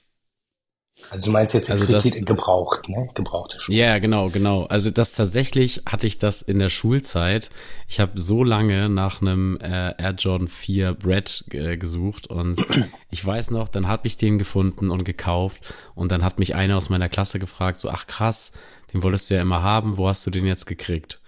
Also 1.10 1.28
du 1.28 1.32
meinst 1.32 1.54
jetzt 1.54 1.72
also 1.72 1.89
das, 1.89 2.04
gebraucht, 2.26 2.89
ne? 2.89 3.10
Gebrauchte 3.14 3.60
Schuhe. 3.60 3.76
Ja, 3.76 4.00
genau, 4.00 4.30
genau. 4.30 4.66
Also 4.66 4.89
das 4.89 5.14
tatsächlich 5.14 5.84
hatte 5.86 6.08
ich 6.08 6.18
das 6.18 6.41
in 6.41 6.60
der 6.60 6.70
Schulzeit. 6.70 7.50
Ich 7.88 8.00
habe 8.00 8.20
so 8.20 8.43
lange 8.43 8.89
nach 8.89 9.22
einem 9.22 9.58
äh, 9.62 9.93
Air 9.98 10.16
Jordan 10.18 10.48
4 10.48 10.93
Brett 10.93 11.45
äh, 11.52 11.78
gesucht 11.78 12.28
und 12.28 12.66
ich 13.10 13.26
weiß 13.26 13.52
noch, 13.52 13.70
dann 13.70 13.88
habe 13.88 14.08
ich 14.08 14.18
den 14.18 14.38
gefunden 14.38 14.89
und 14.89 15.06
gekauft 15.06 15.74
und 15.95 16.12
dann 16.12 16.24
hat 16.24 16.39
mich 16.39 16.56
einer 16.56 16.78
aus 16.78 16.89
meiner 16.89 17.10
Klasse 17.10 17.39
gefragt, 17.39 17.80
so, 17.80 17.89
ach 17.89 18.08
krass, 18.08 18.52
den 18.93 19.04
wolltest 19.04 19.30
du 19.30 19.36
ja 19.36 19.41
immer 19.41 19.64
haben, 19.64 19.98
wo 19.98 20.08
hast 20.10 20.26
du 20.26 20.32
den 20.32 20.45
jetzt 20.45 20.66
gekriegt? 20.66 21.22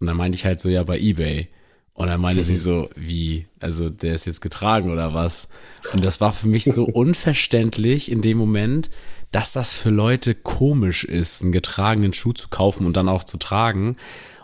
Und 0.00 0.06
dann 0.06 0.16
meinte 0.16 0.36
ich 0.36 0.44
halt 0.44 0.60
so, 0.60 0.68
ja, 0.68 0.82
bei 0.82 0.98
Ebay. 0.98 1.48
Und 1.94 2.08
dann 2.08 2.20
meinte 2.20 2.42
sie 2.42 2.56
so, 2.58 2.90
wie, 2.96 3.46
also 3.60 3.88
der 3.88 4.14
ist 4.14 4.26
jetzt 4.26 4.40
getragen 4.40 4.90
oder 4.90 5.14
was? 5.14 5.48
Und 5.92 6.04
das 6.04 6.20
war 6.20 6.32
für 6.32 6.48
mich 6.48 6.64
so 6.64 6.84
unverständlich 6.84 8.10
in 8.10 8.20
dem 8.20 8.36
Moment, 8.36 8.90
dass 9.34 9.52
das 9.52 9.74
für 9.74 9.90
Leute 9.90 10.36
komisch 10.36 11.02
ist, 11.04 11.42
einen 11.42 11.50
getragenen 11.50 12.12
Schuh 12.12 12.32
zu 12.32 12.48
kaufen 12.48 12.86
und 12.86 12.96
dann 12.96 13.08
auch 13.08 13.24
zu 13.24 13.36
tragen. 13.36 13.96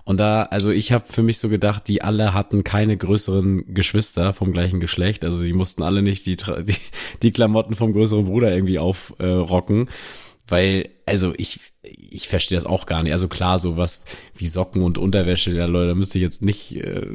Und 0.03 0.17
da, 0.17 0.43
also 0.43 0.71
ich 0.71 0.91
habe 0.91 1.05
für 1.07 1.23
mich 1.23 1.39
so 1.39 1.49
gedacht, 1.49 1.87
die 1.87 2.03
alle 2.03 2.35
hatten 2.35 2.65
keine 2.65 2.97
größeren 2.97 3.73
Geschwister 3.73 4.33
vom 4.33 4.53
gleichen 4.53 4.81
Geschlecht. 4.81 5.25
Also 5.25 5.39
sie 5.39 5.53
mussten 5.53 5.85
alle 5.85 6.03
nicht 6.03 6.27
die, 6.27 6.37
die, 6.63 6.75
die 7.23 7.31
Klamotten 7.31 7.77
vom 7.77 7.93
größeren 7.93 8.25
Bruder 8.25 8.53
irgendwie 8.53 8.81
aufrocken. 8.81 9.87
Äh, 9.87 9.91
weil, 10.49 10.89
also 11.07 11.33
ich, 11.37 11.61
ich 11.83 12.27
verstehe 12.27 12.59
das 12.59 12.67
auch 12.67 12.87
gar 12.87 13.05
nicht. 13.05 13.13
Also 13.13 13.29
klar, 13.29 13.61
sowas 13.61 14.03
wie 14.35 14.49
Socken 14.49 14.83
und 14.83 14.99
Unterwäsche, 14.99 15.53
ja 15.53 15.67
Leute, 15.67 15.91
da 15.91 15.95
müsste 15.95 16.19
ich 16.19 16.23
jetzt 16.23 16.43
nicht, 16.43 16.75
äh, 16.75 17.07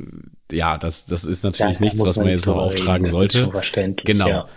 ja, 0.50 0.78
das, 0.78 1.06
das 1.06 1.26
ist 1.26 1.44
natürlich 1.44 1.76
ja, 1.76 1.82
nichts, 1.82 2.00
was 2.00 2.16
man 2.16 2.30
jetzt 2.30 2.46
noch 2.46 2.56
auftragen 2.56 3.08
sollte. 3.08 3.50
Genau. 4.06 4.30
Ja. 4.30 4.48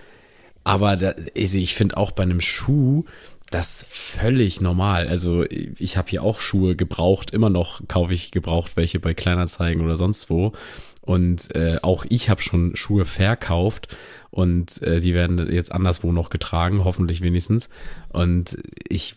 Aber 0.68 0.96
da, 0.96 1.14
ich 1.32 1.74
finde 1.74 1.96
auch 1.96 2.10
bei 2.10 2.24
einem 2.24 2.42
Schuh, 2.42 3.04
das 3.50 3.86
völlig 3.88 4.60
normal. 4.60 5.08
Also 5.08 5.46
ich 5.48 5.96
habe 5.96 6.10
hier 6.10 6.22
auch 6.22 6.40
Schuhe 6.40 6.76
gebraucht, 6.76 7.30
immer 7.30 7.48
noch 7.48 7.80
kaufe 7.88 8.12
ich 8.12 8.32
gebraucht 8.32 8.72
welche 8.76 9.00
bei 9.00 9.14
Kleinanzeigen 9.14 9.82
oder 9.82 9.96
sonst 9.96 10.28
wo. 10.28 10.52
Und 11.00 11.54
äh, 11.56 11.78
auch 11.80 12.04
ich 12.10 12.28
habe 12.28 12.42
schon 12.42 12.76
Schuhe 12.76 13.06
verkauft 13.06 13.96
und 14.28 14.82
äh, 14.82 15.00
die 15.00 15.14
werden 15.14 15.50
jetzt 15.50 15.72
anderswo 15.72 16.12
noch 16.12 16.28
getragen, 16.28 16.84
hoffentlich 16.84 17.22
wenigstens. 17.22 17.70
Und 18.10 18.58
ich 18.86 19.14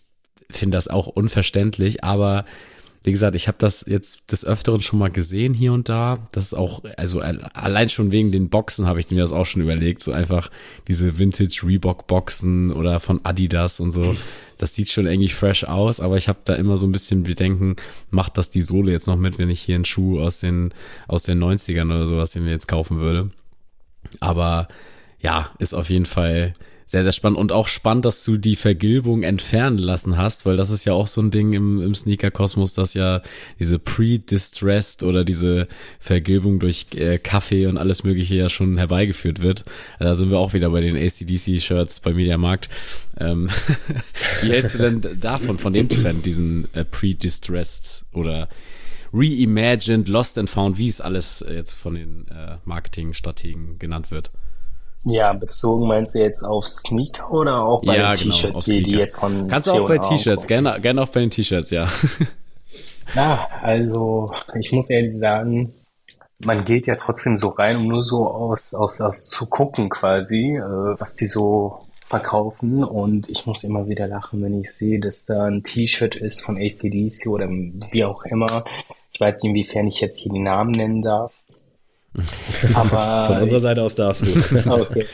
finde 0.50 0.78
das 0.78 0.88
auch 0.88 1.08
unverständlich, 1.08 2.02
aber 2.02 2.46
wie 3.04 3.12
gesagt, 3.12 3.36
ich 3.36 3.48
habe 3.48 3.58
das 3.58 3.84
jetzt 3.88 4.32
des 4.32 4.46
Öfteren 4.46 4.82
schon 4.82 5.00
mal 5.00 5.10
gesehen 5.10 5.56
hier 5.56 5.74
und 5.74 5.90
da. 5.90 6.28
Das 6.32 6.46
ist 6.46 6.54
auch, 6.54 6.84
also 6.98 7.20
allein 7.20 7.90
schon 7.90 8.12
wegen 8.12 8.32
den 8.32 8.50
Boxen 8.50 8.86
habe 8.86 9.00
ich 9.00 9.10
mir 9.10 9.22
das 9.22 9.32
auch 9.32 9.46
schon 9.46 9.64
überlegt. 9.64 10.04
So 10.04 10.12
einfach 10.12 10.52
diese 10.88 11.18
Vintage 11.18 11.62
Reebok 11.64 12.06
Boxen 12.06 12.72
oder 12.72 13.00
von 13.00 13.20
Adidas 13.24 13.80
und 13.80 13.92
so. 13.92 14.16
Das 14.58 14.76
sieht 14.76 14.92
schon 14.92 15.08
irgendwie 15.08 15.30
fresh 15.30 15.64
aus, 15.64 16.00
aber 16.00 16.18
ich 16.18 16.28
habe 16.28 16.38
da 16.46 16.54
immer 16.54 16.78
so 16.78 16.86
ein 16.86 16.92
bisschen 16.92 17.24
Bedenken, 17.24 17.78
macht 18.12 18.38
das 18.38 18.52
die 18.52 18.62
Sohle 18.62 18.92
jetzt 18.92 19.08
noch 19.08 19.18
mit, 19.18 19.40
wenn 19.40 19.50
ich 19.50 19.60
hier 19.60 19.74
einen 19.74 19.86
Schuh 19.86 20.20
aus 20.20 20.40
den, 20.40 20.72
aus 21.08 21.24
den 21.24 21.44
90ern 21.44 21.86
oder 21.86 22.06
sowas, 22.06 22.30
den 22.30 22.46
wir 22.46 22.52
jetzt 22.52 22.68
kaufen 22.68 23.00
würde. 23.00 23.32
Aber 24.20 24.68
ja, 25.20 25.50
ist 25.58 25.74
auf 25.74 25.90
jeden 25.90 26.06
Fall 26.06 26.54
sehr, 26.92 27.04
sehr 27.04 27.14
spannend. 27.14 27.40
Und 27.40 27.54
auch 27.54 27.70
spannend, 27.70 28.04
dass 28.04 28.26
du 28.26 28.36
die 28.36 28.58
Vergilbung 28.58 29.24
entfernen 29.24 29.78
lassen 29.78 30.18
hast, 30.18 30.46
weil 30.46 30.58
das 30.58 30.70
ist 30.72 30.84
ja 30.84 30.92
auch 30.92 31.08
so 31.08 31.22
ein 31.22 31.32
Ding 31.32 31.54
im, 31.54 31.82
im 31.82 31.96
Sneaker-Kosmos, 31.96 32.74
dass 32.74 32.96
ja 32.96 33.22
diese 33.60 33.80
Pre-Distressed 33.80 35.04
oder 35.04 35.24
diese 35.24 35.70
Vergilbung 36.02 36.60
durch 36.60 36.88
äh, 36.96 37.18
Kaffee 37.18 37.68
und 37.68 37.78
alles 37.78 38.04
Mögliche 38.04 38.36
ja 38.36 38.50
schon 38.50 38.78
herbeigeführt 38.78 39.42
wird. 39.42 39.64
Da 40.00 40.16
sind 40.16 40.32
wir 40.32 40.38
auch 40.38 40.52
wieder 40.52 40.70
bei 40.70 40.82
den 40.82 40.98
ACDC-Shirts 40.98 42.02
bei 42.02 42.14
Mediamarkt. 42.14 42.68
Ähm, 43.18 43.50
wie 44.42 44.50
hältst 44.50 44.76
du 44.76 44.80
denn 44.80 45.18
davon, 45.18 45.60
von 45.60 45.72
dem 45.72 45.88
Trend, 45.88 46.26
diesen 46.26 46.68
äh, 46.74 46.84
Pre-Distressed 46.84 48.04
oder 48.12 48.50
Reimagined, 49.14 50.10
Lost 50.10 50.38
and 50.38 50.50
Found, 50.50 50.78
wie 50.78 50.90
es 50.90 51.00
alles 51.00 51.42
äh, 51.42 51.54
jetzt 51.54 51.74
von 51.74 51.96
den 51.96 52.28
äh, 52.28 52.58
Marketingstrategen 52.66 53.80
genannt 53.80 54.12
wird? 54.12 54.30
Ja, 55.04 55.34
bezogen 55.34 55.88
meinst 55.88 56.14
du 56.14 56.20
jetzt 56.20 56.44
auf 56.44 56.68
Sneaker 56.68 57.32
oder 57.32 57.64
auch 57.64 57.84
bei 57.84 57.98
ja, 57.98 58.14
den 58.14 58.24
genau, 58.24 58.36
T-Shirts, 58.36 58.68
wie 58.68 58.84
die 58.84 58.92
jetzt 58.92 59.20
von 59.20 59.48
Kannst 59.48 59.68
du 59.68 59.72
auch 59.72 59.88
bei 59.88 59.98
T-Shirts, 59.98 60.46
gerne, 60.46 60.80
gerne 60.80 61.02
auch 61.02 61.10
bei 61.10 61.22
den 61.22 61.32
T-Shirts, 61.32 61.72
ja. 61.72 61.88
Ja, 63.16 63.48
also 63.62 64.32
ich 64.58 64.72
muss 64.72 64.90
ehrlich 64.90 65.18
sagen, 65.18 65.74
man 66.40 66.66
geht 66.66 66.88
ja 66.88 66.96
trotzdem 66.96 67.38
so 67.38 67.50
rein, 67.50 67.78
um 67.78 67.88
nur 67.88 68.04
so 68.04 68.28
aus, 68.28 68.74
aus, 68.74 69.02
aus 69.02 69.28
zu 69.28 69.46
gucken 69.48 69.90
quasi, 69.90 70.56
äh, 70.58 70.96
was 70.98 71.16
die 71.16 71.28
so 71.28 71.82
verkaufen 72.08 72.84
und 72.84 73.30
ich 73.30 73.46
muss 73.46 73.64
immer 73.64 73.88
wieder 73.88 74.08
lachen, 74.08 74.42
wenn 74.42 74.60
ich 74.60 74.72
sehe, 74.72 75.00
dass 75.00 75.26
da 75.26 75.46
ein 75.46 75.64
T-Shirt 75.64 76.16
ist 76.16 76.42
von 76.42 76.58
ACDC 76.58 77.28
oder 77.28 77.48
wie 77.50 78.04
auch 78.06 78.24
immer. 78.24 78.64
Ich 79.14 79.20
weiß 79.20 79.36
nicht, 79.36 79.50
inwiefern 79.50 79.88
ich 79.88 80.02
jetzt 80.02 80.20
hier 80.20 80.32
die 80.32 80.40
Namen 80.40 80.72
nennen 80.72 81.02
darf. 81.02 81.34
Aber 82.76 83.28
Von 83.28 83.44
unserer 83.44 83.60
Seite 83.62 83.82
aus 83.84 83.96
darfst 83.96 84.26
du. 84.26 84.70
okay. 84.70 85.06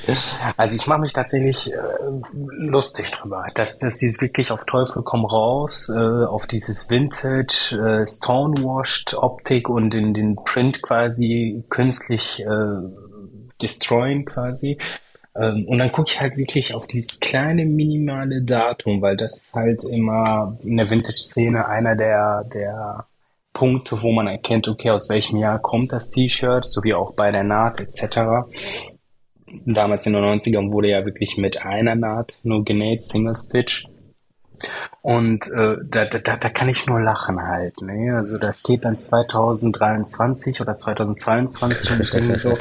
Also 0.58 0.76
ich 0.76 0.88
mache 0.88 1.02
mich 1.02 1.14
tatsächlich 1.14 1.72
äh, 1.72 1.78
lustig 2.34 3.12
drüber, 3.12 3.46
dass, 3.54 3.78
dass 3.78 4.00
sie 4.00 4.10
wirklich 4.20 4.52
auf 4.52 4.66
Teufel 4.66 5.04
komm 5.04 5.26
raus, 5.26 5.90
äh, 5.96 6.00
auf 6.00 6.48
dieses 6.48 6.90
Vintage, 6.90 7.78
äh, 7.78 8.08
Stonewashed 8.08 9.14
Optik 9.16 9.70
und 9.70 9.94
in 9.94 10.14
den 10.16 10.36
Print 10.38 10.82
quasi 10.82 11.64
künstlich 11.70 12.40
äh, 12.40 12.82
destroyen 13.62 14.26
quasi. 14.26 14.80
Ähm, 15.36 15.66
und 15.68 15.78
dann 15.78 15.92
gucke 15.92 16.10
ich 16.10 16.20
halt 16.20 16.36
wirklich 16.36 16.74
auf 16.74 16.88
dieses 16.88 17.20
kleine 17.20 17.66
minimale 17.66 18.42
Datum, 18.42 19.04
weil 19.04 19.16
das 19.16 19.38
ist 19.42 19.54
halt 19.54 19.84
immer 19.84 20.58
in 20.64 20.78
der 20.78 20.90
Vintage-Szene 20.90 21.68
einer 21.68 21.96
der, 21.96 22.44
der 22.46 23.06
Punkte, 23.58 24.04
wo 24.04 24.12
man 24.12 24.28
erkennt, 24.28 24.68
okay, 24.68 24.92
aus 24.92 25.10
welchem 25.10 25.38
Jahr 25.40 25.58
kommt 25.58 25.92
das 25.92 26.12
T-Shirt, 26.12 26.64
sowie 26.64 26.94
auch 26.94 27.14
bei 27.14 27.32
der 27.32 27.44
Naht 27.44 27.82
etc. 27.82 28.46
Damals 29.66 30.06
in 30.06 30.14
den 30.14 30.24
90ern 30.24 30.72
wurde 30.72 30.90
ja 30.90 31.06
wirklich 31.06 31.38
mit 31.38 31.64
einer 31.64 31.96
Naht 31.96 32.36
nur 32.44 32.64
genäht, 32.64 33.02
Single 33.02 33.34
Stitch. 33.34 33.88
Und 35.02 35.48
äh, 35.48 35.78
da, 35.90 36.06
da, 36.06 36.20
da 36.38 36.50
kann 36.50 36.70
ich 36.70 36.86
nur 36.86 37.02
lachen 37.02 37.42
halt. 37.42 37.82
Ne? 37.82 38.16
Also 38.16 38.38
da 38.38 38.54
steht 38.54 38.86
dann 38.86 38.98
2023 38.98 40.62
oder 40.62 40.76
2022 40.76 41.92
und 41.92 42.02
ich 42.02 42.12
denke 42.12 42.38
so, 42.38 42.52
äh, 42.52 42.58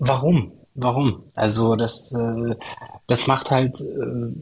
warum? 0.00 0.52
Warum? 0.74 1.30
Also 1.34 1.76
das, 1.76 2.12
äh, 2.12 2.56
das 3.06 3.28
macht 3.28 3.52
halt 3.52 3.80
äh, 3.80 4.32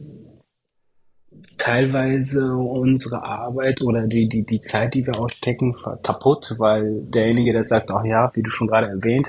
teilweise 1.57 2.53
unsere 2.53 3.23
Arbeit 3.23 3.81
oder 3.81 4.07
die, 4.07 4.27
die, 4.27 4.45
die 4.45 4.59
Zeit, 4.59 4.93
die 4.93 5.05
wir 5.05 5.19
ausstecken, 5.19 5.75
kaputt, 6.03 6.55
weil 6.57 7.01
derjenige, 7.01 7.53
der 7.53 7.63
sagt, 7.63 7.91
ach 7.91 8.03
ja, 8.03 8.31
wie 8.33 8.43
du 8.43 8.49
schon 8.49 8.67
gerade 8.67 8.87
erwähnt 8.87 9.27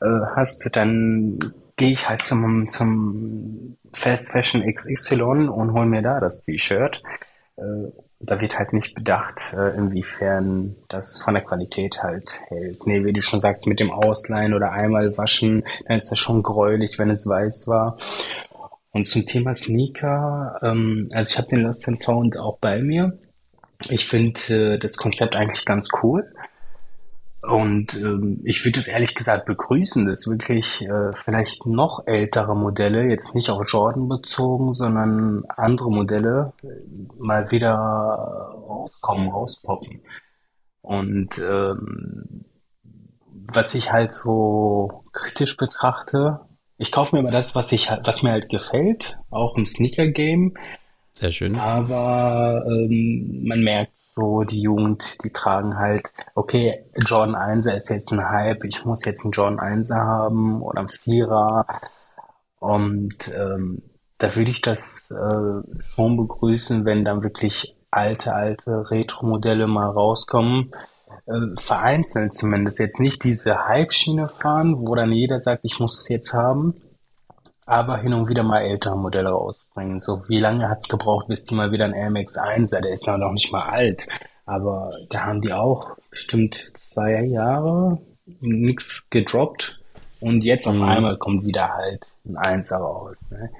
äh, 0.00 0.06
hast, 0.34 0.68
dann 0.74 1.54
gehe 1.76 1.92
ich 1.92 2.08
halt 2.08 2.22
zum, 2.22 2.68
zum 2.68 3.76
Fast 3.92 4.32
Fashion 4.32 4.62
XY 4.62 5.48
und 5.48 5.72
hol 5.72 5.86
mir 5.86 6.02
da 6.02 6.20
das 6.20 6.42
T-Shirt. 6.42 7.02
Äh, 7.56 7.92
da 8.20 8.40
wird 8.40 8.58
halt 8.58 8.72
nicht 8.72 8.96
bedacht, 8.96 9.40
äh, 9.52 9.76
inwiefern 9.76 10.74
das 10.88 11.22
von 11.22 11.34
der 11.34 11.44
Qualität 11.44 12.02
halt 12.02 12.34
hält. 12.48 12.84
Nee, 12.84 13.04
wie 13.04 13.12
du 13.12 13.22
schon 13.22 13.38
sagst, 13.38 13.68
mit 13.68 13.78
dem 13.78 13.92
Ausleihen 13.92 14.54
oder 14.54 14.72
einmal 14.72 15.16
waschen, 15.16 15.64
dann 15.86 15.98
ist 15.98 16.10
das 16.10 16.18
schon 16.18 16.42
gräulich, 16.42 16.98
wenn 16.98 17.10
es 17.10 17.28
weiß 17.28 17.68
war. 17.68 17.96
Und 18.92 19.06
zum 19.06 19.26
Thema 19.26 19.54
Sneaker, 19.54 20.58
ähm, 20.62 21.08
also 21.12 21.30
ich 21.30 21.38
habe 21.38 21.48
den 21.48 21.60
Lost 21.60 21.86
and 21.88 22.04
Found 22.04 22.38
auch 22.38 22.58
bei 22.58 22.80
mir. 22.80 23.18
Ich 23.90 24.06
finde 24.06 24.40
äh, 24.74 24.78
das 24.78 24.96
Konzept 24.96 25.36
eigentlich 25.36 25.64
ganz 25.64 25.88
cool. 26.02 26.32
Und 27.42 27.96
ähm, 27.96 28.40
ich 28.44 28.64
würde 28.64 28.80
es 28.80 28.88
ehrlich 28.88 29.14
gesagt 29.14 29.46
begrüßen, 29.46 30.06
dass 30.06 30.26
wirklich 30.26 30.82
äh, 30.82 31.12
vielleicht 31.14 31.66
noch 31.66 32.02
ältere 32.06 32.56
Modelle, 32.56 33.08
jetzt 33.08 33.34
nicht 33.34 33.50
auf 33.50 33.64
Jordan 33.66 34.08
bezogen, 34.08 34.72
sondern 34.72 35.44
andere 35.48 35.90
Modelle 35.90 36.52
äh, 36.62 36.66
mal 37.18 37.50
wieder 37.50 37.74
rauskommen, 37.74 39.28
rauspoppen. 39.28 40.02
Und 40.82 41.38
ähm, 41.38 42.44
was 43.52 43.74
ich 43.74 43.92
halt 43.92 44.12
so 44.12 45.04
kritisch 45.12 45.56
betrachte, 45.56 46.40
ich 46.78 46.92
kaufe 46.92 47.14
mir 47.14 47.20
immer 47.20 47.30
das, 47.30 47.54
was 47.54 47.72
ich 47.72 47.88
was 48.04 48.22
mir 48.22 48.30
halt 48.30 48.48
gefällt, 48.48 49.18
auch 49.30 49.56
im 49.56 49.66
Sneaker-Game. 49.66 50.54
Sehr 51.12 51.32
schön. 51.32 51.56
Aber 51.56 52.64
ähm, 52.66 53.42
man 53.44 53.60
merkt 53.60 53.98
so, 53.98 54.44
die 54.44 54.60
Jugend, 54.60 55.24
die 55.24 55.30
tragen 55.30 55.76
halt, 55.76 56.12
okay, 56.36 56.84
Jordan 57.04 57.34
1 57.34 57.66
ist 57.66 57.90
jetzt 57.90 58.12
ein 58.12 58.28
Hype, 58.28 58.62
ich 58.62 58.84
muss 58.84 59.04
jetzt 59.04 59.24
einen 59.24 59.32
Jordan 59.32 59.58
1 59.58 59.90
haben 59.90 60.62
oder 60.62 60.78
einen 60.78 60.88
Vierer. 60.88 61.66
Und 62.60 63.32
ähm, 63.34 63.82
da 64.18 64.36
würde 64.36 64.52
ich 64.52 64.62
das 64.62 65.10
äh, 65.10 65.78
schon 65.94 66.16
begrüßen, 66.16 66.84
wenn 66.84 67.04
dann 67.04 67.24
wirklich 67.24 67.74
alte, 67.90 68.34
alte 68.34 68.90
Retro-Modelle 68.90 69.66
mal 69.66 69.86
rauskommen. 69.86 70.70
Äh, 71.28 71.60
vereinzelt 71.60 72.34
zumindest 72.34 72.78
jetzt 72.78 73.00
nicht 73.00 73.22
diese 73.22 73.66
Hype-Schiene 73.68 74.28
fahren, 74.28 74.86
wo 74.86 74.94
dann 74.94 75.12
jeder 75.12 75.38
sagt, 75.38 75.64
ich 75.64 75.78
muss 75.78 76.00
es 76.00 76.08
jetzt 76.08 76.32
haben, 76.32 76.74
aber 77.66 77.98
hin 77.98 78.14
und 78.14 78.28
wieder 78.30 78.42
mal 78.42 78.62
ältere 78.62 78.96
Modelle 78.96 79.28
rausbringen. 79.28 80.00
So, 80.00 80.22
wie 80.28 80.40
lange 80.40 80.70
hat 80.70 80.78
es 80.78 80.88
gebraucht, 80.88 81.28
bis 81.28 81.44
die 81.44 81.54
mal 81.54 81.70
wieder 81.70 81.84
ein 81.84 81.92
Air 81.92 82.10
Max 82.10 82.38
1 82.38 82.70
Der 82.70 82.90
ist 82.90 83.06
ja 83.06 83.18
noch 83.18 83.32
nicht 83.32 83.52
mal 83.52 83.68
alt, 83.68 84.06
aber 84.46 84.90
da 85.10 85.26
haben 85.26 85.42
die 85.42 85.52
auch 85.52 85.96
bestimmt 86.10 86.54
zwei 86.54 87.22
Jahre 87.24 88.00
nichts 88.40 89.06
gedroppt 89.10 89.80
und 90.20 90.44
jetzt 90.44 90.66
auf 90.66 90.76
mhm. 90.76 90.82
einmal 90.82 91.18
kommt 91.18 91.44
wieder 91.44 91.74
halt 91.74 92.06
ein 92.24 92.38
1 92.38 92.72
raus. 92.72 93.30
Ne? 93.30 93.50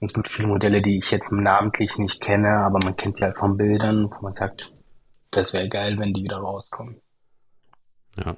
Es 0.00 0.12
gibt 0.12 0.28
viele 0.28 0.48
Modelle, 0.48 0.82
die 0.82 0.98
ich 0.98 1.10
jetzt 1.12 1.30
namentlich 1.30 1.96
nicht 1.96 2.20
kenne, 2.20 2.58
aber 2.58 2.80
man 2.82 2.96
kennt 2.96 3.20
die 3.20 3.22
halt 3.22 3.38
von 3.38 3.56
Bildern, 3.56 4.10
wo 4.10 4.20
man 4.20 4.32
sagt, 4.32 4.72
das 5.30 5.52
wäre 5.52 5.68
geil, 5.68 5.98
wenn 5.98 6.12
die 6.12 6.24
wieder 6.24 6.38
rauskommen. 6.38 7.00
Ja. 8.16 8.36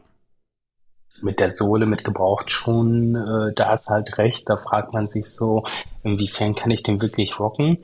Mit 1.22 1.40
der 1.40 1.50
Sohle, 1.50 1.86
mit 1.86 2.04
Gebrauchtschuhen, 2.04 3.14
äh, 3.14 3.54
da 3.54 3.68
hast 3.68 3.88
halt 3.88 4.18
recht, 4.18 4.48
da 4.48 4.56
fragt 4.56 4.92
man 4.92 5.06
sich 5.06 5.26
so, 5.26 5.64
inwiefern 6.02 6.54
kann 6.54 6.70
ich 6.70 6.82
den 6.82 7.00
wirklich 7.00 7.40
rocken? 7.40 7.78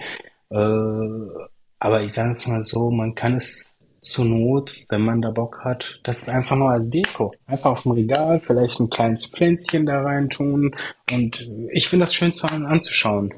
Äh, 0.50 1.46
aber 1.78 2.02
ich 2.02 2.12
sage 2.12 2.32
es 2.32 2.46
mal 2.46 2.62
so, 2.62 2.90
man 2.90 3.14
kann 3.14 3.36
es 3.36 3.74
zur 4.02 4.24
Not, 4.24 4.84
wenn 4.88 5.02
man 5.02 5.22
da 5.22 5.30
Bock 5.30 5.64
hat, 5.64 6.00
das 6.02 6.22
ist 6.22 6.28
einfach 6.28 6.56
nur 6.56 6.70
als 6.70 6.90
Deko. 6.90 7.32
Einfach 7.46 7.70
auf 7.70 7.84
dem 7.84 7.92
Regal, 7.92 8.40
vielleicht 8.40 8.80
ein 8.80 8.90
kleines 8.90 9.26
Pflänzchen 9.26 9.86
da 9.86 10.02
rein 10.02 10.28
tun 10.28 10.74
und 11.10 11.48
ich 11.72 11.88
finde 11.88 12.02
das 12.02 12.14
schön 12.14 12.34
zu 12.34 12.46
anzuschauen. 12.46 13.32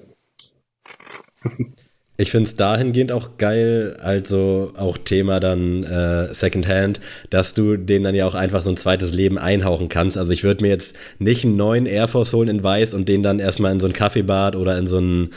Ich 2.17 2.31
finde 2.31 2.47
es 2.47 2.55
dahingehend 2.55 3.11
auch 3.11 3.39
geil, 3.39 3.97
also 4.01 4.73
auch 4.77 4.99
Thema 4.99 5.41
dann 5.41 5.83
äh, 5.83 6.33
Secondhand, 6.33 7.01
dass 7.31 7.55
du 7.55 7.77
den 7.77 8.05
dann 8.05 8.15
ja 8.15 8.25
auch 8.25 8.37
einfach 8.37 8.61
so 8.61 8.71
ein 8.71 8.77
zweites 8.77 9.12
Leben 9.12 9.37
einhauchen 9.37 9.89
kannst. 9.89 10.17
Also 10.17 10.31
ich 10.31 10.45
würde 10.45 10.62
mir 10.62 10.69
jetzt 10.69 10.95
nicht 11.19 11.45
einen 11.45 11.57
neuen 11.57 11.87
Air 11.87 12.07
Force 12.07 12.33
holen 12.33 12.49
in 12.49 12.62
weiß 12.62 12.95
und 12.95 13.09
den 13.09 13.25
dann 13.25 13.41
erstmal 13.41 13.73
in 13.73 13.81
so 13.81 13.89
ein 13.89 13.93
Kaffeebad 13.93 14.55
oder 14.55 14.79
in 14.79 14.87
so 14.87 15.01
ein 15.01 15.31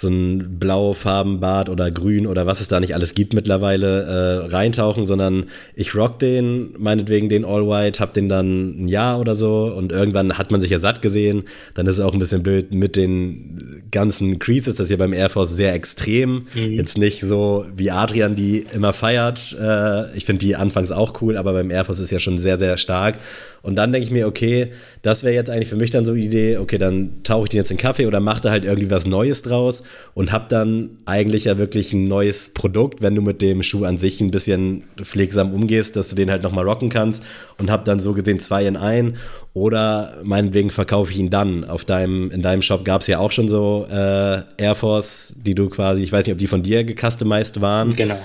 so 0.00 0.08
ein 0.08 0.58
Blaufarbenbad 0.58 1.68
oder 1.68 1.90
grün 1.90 2.26
oder 2.26 2.46
was 2.46 2.60
es 2.60 2.68
da 2.68 2.80
nicht 2.80 2.94
alles 2.94 3.14
gibt 3.14 3.34
mittlerweile 3.34 4.02
äh, 4.02 4.46
reintauchen, 4.50 5.06
sondern 5.06 5.46
ich 5.74 5.94
rock 5.94 6.18
den, 6.18 6.74
meinetwegen 6.78 7.28
den 7.28 7.44
All 7.44 7.66
White, 7.66 8.00
hab 8.00 8.12
den 8.12 8.28
dann 8.28 8.84
ein 8.84 8.88
Jahr 8.88 9.20
oder 9.20 9.36
so 9.36 9.72
und 9.76 9.92
irgendwann 9.92 10.38
hat 10.38 10.50
man 10.50 10.60
sich 10.60 10.70
ja 10.70 10.78
satt 10.78 11.02
gesehen. 11.02 11.44
Dann 11.74 11.86
ist 11.86 11.98
es 11.98 12.00
auch 12.00 12.12
ein 12.12 12.18
bisschen 12.18 12.42
blöd 12.42 12.72
mit 12.72 12.96
den 12.96 13.84
ganzen 13.90 14.38
Creases, 14.38 14.76
das 14.76 14.86
ist 14.86 14.90
ja 14.90 14.96
beim 14.96 15.12
Air 15.12 15.30
Force 15.30 15.54
sehr 15.54 15.74
extrem. 15.74 16.46
Mhm. 16.54 16.72
Jetzt 16.72 16.96
nicht 16.98 17.20
so 17.20 17.66
wie 17.76 17.90
Adrian, 17.90 18.34
die 18.34 18.66
immer 18.72 18.92
feiert. 18.92 19.56
Äh, 19.60 20.16
ich 20.16 20.24
finde 20.24 20.44
die 20.44 20.56
anfangs 20.56 20.92
auch 20.92 21.20
cool, 21.22 21.36
aber 21.36 21.52
beim 21.52 21.70
Air 21.70 21.84
Force 21.84 22.00
ist 22.00 22.10
ja 22.10 22.20
schon 22.20 22.38
sehr, 22.38 22.58
sehr 22.58 22.76
stark. 22.76 23.16
Und 23.62 23.76
dann 23.76 23.92
denke 23.92 24.04
ich 24.04 24.10
mir, 24.10 24.26
okay, 24.26 24.72
das 25.02 25.22
wäre 25.22 25.34
jetzt 25.34 25.50
eigentlich 25.50 25.68
für 25.68 25.76
mich 25.76 25.90
dann 25.90 26.06
so 26.06 26.14
die 26.14 26.24
Idee, 26.24 26.56
okay, 26.58 26.78
dann 26.78 27.22
tauche 27.24 27.44
ich 27.44 27.48
den 27.50 27.58
jetzt 27.58 27.70
in 27.70 27.76
Kaffee 27.76 28.06
oder 28.06 28.20
mache 28.20 28.42
da 28.42 28.50
halt 28.50 28.64
irgendwie 28.64 28.90
was 28.90 29.06
Neues 29.06 29.42
draus 29.42 29.82
und 30.14 30.32
habe 30.32 30.46
dann 30.48 30.98
eigentlich 31.04 31.44
ja 31.44 31.58
wirklich 31.58 31.92
ein 31.92 32.04
neues 32.04 32.50
Produkt, 32.54 33.02
wenn 33.02 33.14
du 33.14 33.22
mit 33.22 33.42
dem 33.42 33.62
Schuh 33.62 33.84
an 33.84 33.98
sich 33.98 34.20
ein 34.20 34.30
bisschen 34.30 34.84
pflegsam 35.02 35.52
umgehst, 35.52 35.96
dass 35.96 36.08
du 36.08 36.16
den 36.16 36.30
halt 36.30 36.42
nochmal 36.42 36.66
rocken 36.66 36.88
kannst 36.88 37.22
und 37.58 37.70
habe 37.70 37.84
dann 37.84 38.00
so 38.00 38.14
gesehen 38.14 38.38
zwei 38.38 38.66
in 38.66 38.76
ein 38.76 39.16
oder 39.52 40.18
meinetwegen 40.22 40.70
verkaufe 40.70 41.12
ich 41.12 41.18
ihn 41.18 41.30
dann. 41.30 41.64
Auf 41.64 41.84
deinem, 41.84 42.30
in 42.30 42.42
deinem 42.42 42.62
Shop 42.62 42.84
gab 42.84 43.00
es 43.00 43.06
ja 43.08 43.18
auch 43.18 43.32
schon 43.32 43.48
so 43.48 43.86
äh, 43.90 44.42
Air 44.56 44.74
Force, 44.74 45.34
die 45.36 45.54
du 45.54 45.68
quasi, 45.68 46.02
ich 46.02 46.12
weiß 46.12 46.26
nicht, 46.26 46.32
ob 46.32 46.38
die 46.38 46.46
von 46.46 46.62
dir 46.62 46.84
gecustomized 46.84 47.60
waren. 47.60 47.90
Genau. 47.90 48.18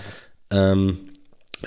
Ähm, 0.52 0.98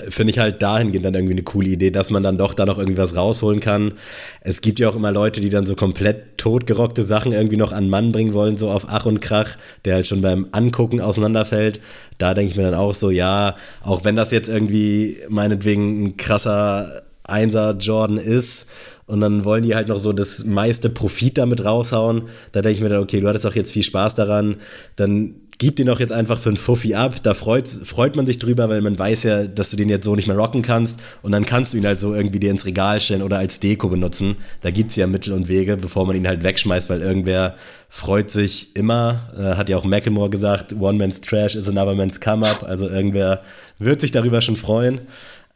finde 0.09 0.31
ich 0.31 0.39
halt 0.39 0.61
dahingehend 0.61 1.05
dann 1.05 1.13
irgendwie 1.13 1.33
eine 1.33 1.43
coole 1.43 1.69
Idee, 1.69 1.91
dass 1.91 2.09
man 2.09 2.23
dann 2.23 2.37
doch 2.37 2.53
da 2.53 2.65
noch 2.65 2.77
irgendwie 2.77 2.97
was 2.97 3.15
rausholen 3.15 3.59
kann. 3.59 3.93
Es 4.41 4.61
gibt 4.61 4.79
ja 4.79 4.89
auch 4.89 4.95
immer 4.95 5.11
Leute, 5.11 5.41
die 5.41 5.49
dann 5.49 5.65
so 5.65 5.75
komplett 5.75 6.37
totgerockte 6.37 7.03
Sachen 7.03 7.31
irgendwie 7.31 7.57
noch 7.57 7.71
an 7.71 7.89
Mann 7.89 8.11
bringen 8.11 8.33
wollen, 8.33 8.57
so 8.57 8.69
auf 8.69 8.85
Ach 8.87 9.05
und 9.05 9.19
Krach, 9.19 9.57
der 9.85 9.95
halt 9.95 10.07
schon 10.07 10.21
beim 10.21 10.47
Angucken 10.51 11.01
auseinanderfällt. 11.01 11.81
Da 12.17 12.33
denke 12.33 12.51
ich 12.51 12.57
mir 12.57 12.63
dann 12.63 12.75
auch 12.75 12.93
so, 12.93 13.09
ja, 13.09 13.55
auch 13.83 14.05
wenn 14.05 14.15
das 14.15 14.31
jetzt 14.31 14.47
irgendwie 14.47 15.17
meinetwegen 15.27 16.03
ein 16.03 16.17
krasser 16.17 17.01
Einser 17.23 17.75
Jordan 17.77 18.17
ist 18.17 18.65
und 19.05 19.21
dann 19.21 19.43
wollen 19.43 19.63
die 19.63 19.75
halt 19.75 19.87
noch 19.87 19.97
so 19.97 20.13
das 20.13 20.45
meiste 20.45 20.89
Profit 20.89 21.37
damit 21.37 21.65
raushauen. 21.65 22.23
Da 22.51 22.61
denke 22.61 22.75
ich 22.75 22.81
mir 22.81 22.89
dann, 22.89 23.01
okay, 23.01 23.19
du 23.19 23.27
hattest 23.27 23.47
auch 23.47 23.55
jetzt 23.55 23.71
viel 23.71 23.83
Spaß 23.83 24.15
daran, 24.15 24.57
dann 24.95 25.35
gib 25.59 25.75
den 25.75 25.87
doch 25.87 25.99
jetzt 25.99 26.11
einfach 26.11 26.39
für 26.39 26.49
einen 26.49 26.57
Fuffi 26.57 26.95
ab. 26.95 27.21
Da 27.21 27.33
freut, 27.33 27.67
freut 27.67 28.15
man 28.15 28.25
sich 28.25 28.39
drüber, 28.39 28.69
weil 28.69 28.81
man 28.81 28.97
weiß 28.97 29.23
ja, 29.23 29.43
dass 29.43 29.69
du 29.69 29.77
den 29.77 29.89
jetzt 29.89 30.05
so 30.05 30.15
nicht 30.15 30.27
mehr 30.27 30.37
rocken 30.37 30.61
kannst. 30.61 30.99
Und 31.21 31.33
dann 31.33 31.45
kannst 31.45 31.73
du 31.73 31.77
ihn 31.77 31.85
halt 31.85 31.99
so 31.99 32.15
irgendwie 32.15 32.39
dir 32.39 32.49
ins 32.49 32.65
Regal 32.65 32.99
stellen 32.99 33.21
oder 33.21 33.37
als 33.37 33.59
Deko 33.59 33.89
benutzen. 33.89 34.37
Da 34.61 34.71
gibt's 34.71 34.95
ja 34.95 35.05
Mittel 35.05 35.33
und 35.33 35.49
Wege, 35.49 35.77
bevor 35.77 36.07
man 36.07 36.15
ihn 36.15 36.27
halt 36.27 36.43
wegschmeißt, 36.43 36.89
weil 36.89 37.01
irgendwer 37.01 37.55
freut 37.89 38.31
sich 38.31 38.75
immer. 38.75 39.31
Äh, 39.37 39.57
hat 39.57 39.69
ja 39.69 39.77
auch 39.77 39.83
Macklemore 39.83 40.29
gesagt, 40.29 40.73
One 40.73 40.97
Man's 40.97 41.21
Trash 41.21 41.55
is 41.55 41.67
another 41.67 41.93
man's 41.93 42.21
come 42.21 42.47
up. 42.47 42.63
Also 42.63 42.87
irgendwer 42.87 43.41
wird 43.79 43.99
sich 43.99 44.11
darüber 44.11 44.41
schon 44.41 44.55
freuen. 44.55 45.01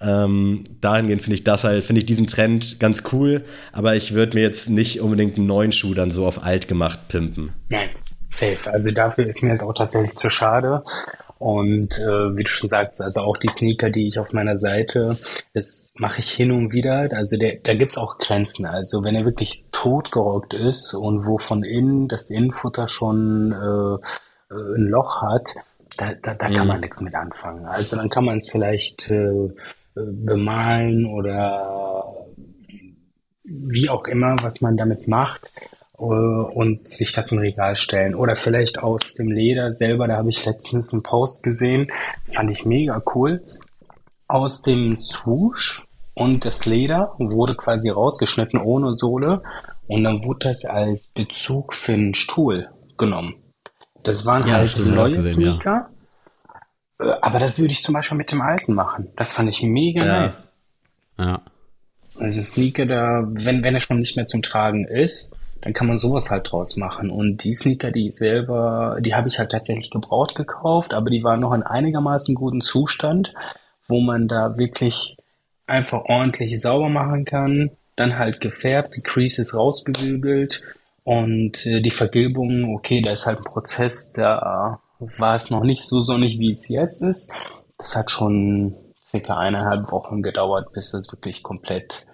Ähm, 0.02 0.66
dahingehend 0.82 1.22
finde 1.22 1.36
ich 1.36 1.46
das 1.46 1.64
halt, 1.64 1.86
finde 1.86 2.02
ich 2.02 2.06
diesen 2.06 2.28
Trend 2.28 2.82
ganz 2.82 3.04
cool, 3.14 3.46
aber 3.72 3.96
ich 3.96 4.14
würde 4.14 4.36
mir 4.36 4.42
jetzt 4.42 4.70
nicht 4.70 5.00
unbedingt 5.00 5.38
einen 5.38 5.48
neuen 5.48 5.72
Schuh 5.72 5.94
dann 5.94 6.12
so 6.12 6.26
auf 6.26 6.44
alt 6.44 6.68
gemacht 6.68 7.08
pimpen. 7.08 7.54
Nein, 7.70 7.90
Safe. 8.34 8.72
Also 8.72 8.92
dafür 8.92 9.28
ist 9.28 9.44
mir 9.44 9.54
es 9.54 9.62
auch 9.62 9.74
tatsächlich 9.74 10.16
zu 10.16 10.30
schade. 10.30 10.84
Und 11.40 12.00
äh, 12.00 12.38
wie 12.38 12.44
du 12.44 12.50
schon 12.50 12.70
sagst, 12.70 13.02
also 13.02 13.22
auch 13.22 13.38
die 13.38 13.50
Sneaker, 13.50 13.90
die 13.90 14.08
ich 14.08 14.18
auf 14.18 14.34
meiner 14.34 14.58
Seite, 14.58 15.18
das 15.54 15.94
mache 15.98 16.22
ich 16.22 16.32
hin 16.32 16.52
und 16.52 16.74
wieder. 16.74 17.10
Also 17.12 17.38
der, 17.38 17.60
da 17.62 17.74
gibt's 17.74 17.98
auch 17.98 18.18
Grenzen. 18.18 18.66
Also 18.66 19.04
wenn 19.04 19.16
er 19.16 19.26
wirklich 19.26 19.66
totgerockt 19.72 20.54
ist 20.54 20.94
und 20.94 21.28
wo 21.28 21.38
von 21.38 21.64
innen 21.64 22.08
das 22.08 22.30
Innenfutter 22.30 22.88
schon 22.88 23.52
äh, 23.52 24.54
äh 24.54 24.76
ein 24.78 24.88
Loch 24.88 25.22
hat, 25.22 25.54
da, 25.98 26.14
da, 26.14 26.34
da 26.34 26.50
kann 26.50 26.68
man 26.68 26.80
nichts 26.80 27.02
mit 27.02 27.14
anfangen. 27.14 27.66
Also 27.66 27.98
dann 27.98 28.10
kann 28.10 28.26
man 28.26 28.38
es 28.38 28.50
vielleicht 28.50 29.10
äh, 29.12 29.50
bemalen 29.96 31.06
oder 31.06 32.26
wie 33.44 33.90
auch 33.90 34.08
immer, 34.08 34.38
was 34.42 34.62
man 34.62 34.78
damit 34.78 35.08
macht. 35.08 35.52
Äh, 35.98 36.04
und 36.04 36.88
sich 36.88 37.14
das 37.14 37.32
im 37.32 37.40
Regal 37.40 37.76
stellen. 37.76 38.16
Oder 38.16 38.36
vielleicht 38.36 38.80
aus 38.80 39.14
dem 39.14 39.30
Leder 39.30 39.72
selber, 39.72 40.08
da 40.08 40.18
habe 40.18 40.30
ich 40.30 40.46
letztens 40.46 40.94
einen 40.94 41.04
Post 41.04 41.44
gesehen, 41.44 41.92
fand 42.32 42.52
ich 42.52 42.66
mega 42.66 43.02
cool. 43.14 43.44
Aus 44.28 44.62
dem 44.62 44.98
Swoosh 44.98 45.86
und 46.16 46.46
das 46.46 46.66
Leder 46.66 47.14
wurde 47.20 47.56
quasi 47.56 47.90
rausgeschnitten 47.90 48.60
ohne 48.60 48.94
Sohle 48.94 49.44
und 49.88 50.04
dann 50.04 50.24
wurde 50.24 50.48
das 50.50 50.66
als 50.66 51.08
Bezug 51.08 51.74
für 51.74 51.94
einen 51.94 52.16
Stuhl 52.16 52.70
genommen. 52.98 53.36
Das 54.04 54.26
waren 54.26 54.48
ja, 54.48 54.56
halt 54.56 54.78
neue 54.80 55.14
gesehen, 55.14 55.44
Sneaker. 55.44 55.90
Ja. 57.00 57.06
Äh, 57.06 57.18
aber 57.22 57.40
das 57.40 57.60
würde 57.60 57.74
ich 57.74 57.84
zum 57.84 57.94
Beispiel 57.94 58.18
mit 58.18 58.32
dem 58.32 58.42
alten 58.42 58.74
machen. 58.74 59.10
Das 59.16 59.34
fand 59.34 59.50
ich 59.50 59.62
mega 59.62 60.06
ja. 60.06 60.26
nice. 60.26 60.54
Ja. 61.18 61.42
Also 62.18 62.42
Sneaker 62.42 62.86
da, 62.86 63.24
wenn, 63.26 63.64
wenn 63.64 63.74
er 63.74 63.80
schon 63.80 64.00
nicht 64.00 64.16
mehr 64.16 64.26
zum 64.26 64.42
Tragen 64.42 64.86
ist, 64.86 65.36
dann 65.64 65.72
kann 65.72 65.88
man 65.88 65.98
sowas 65.98 66.30
halt 66.30 66.52
draus 66.52 66.76
machen. 66.76 67.10
Und 67.10 67.46
die 67.46 67.54
Sneaker, 67.54 67.92
die 67.92 68.10
ich 68.10 68.18
selber, 68.18 68.98
die 69.00 69.16
habe 69.16 69.30
ich 69.30 69.40
halt 69.40 69.52
tatsächlich 69.52 69.92
gebraucht 69.92 70.36
gekauft, 70.36 70.94
aber 70.94 71.10
die 71.10 71.24
waren 71.24 71.40
noch 71.40 71.54
in 71.54 71.64
einigermaßen 71.64 72.36
guten 72.36 72.60
Zustand, 72.60 73.34
wo 73.88 74.02
man 74.02 74.28
da 74.28 74.58
wirklich 74.58 75.16
einfach 75.66 76.04
ordentlich 76.06 76.60
sauber 76.60 76.90
machen 76.90 77.24
kann. 77.24 77.72
Dann 77.96 78.18
halt 78.18 78.42
gefärbt, 78.42 78.98
die 78.98 79.04
Creases 79.04 79.56
rausgebügelt 79.56 80.64
und 81.06 81.66
äh, 81.66 81.80
die 81.80 81.92
Vergilbung, 81.92 82.76
okay, 82.76 83.02
da 83.02 83.12
ist 83.12 83.26
halt 83.26 83.38
ein 83.38 83.46
Prozess, 83.46 84.12
da 84.12 84.82
war 85.18 85.36
es 85.36 85.50
noch 85.50 85.64
nicht 85.64 85.84
so 85.84 86.02
sonnig, 86.02 86.40
wie 86.40 86.52
es 86.52 86.68
jetzt 86.68 87.02
ist. 87.02 87.32
Das 87.78 87.96
hat 87.96 88.12
schon 88.12 88.76
circa 89.02 89.38
eineinhalb 89.38 89.92
Wochen 89.94 90.22
gedauert, 90.22 90.74
bis 90.74 90.92
das 90.92 91.10
wirklich 91.14 91.42
komplett 91.42 92.08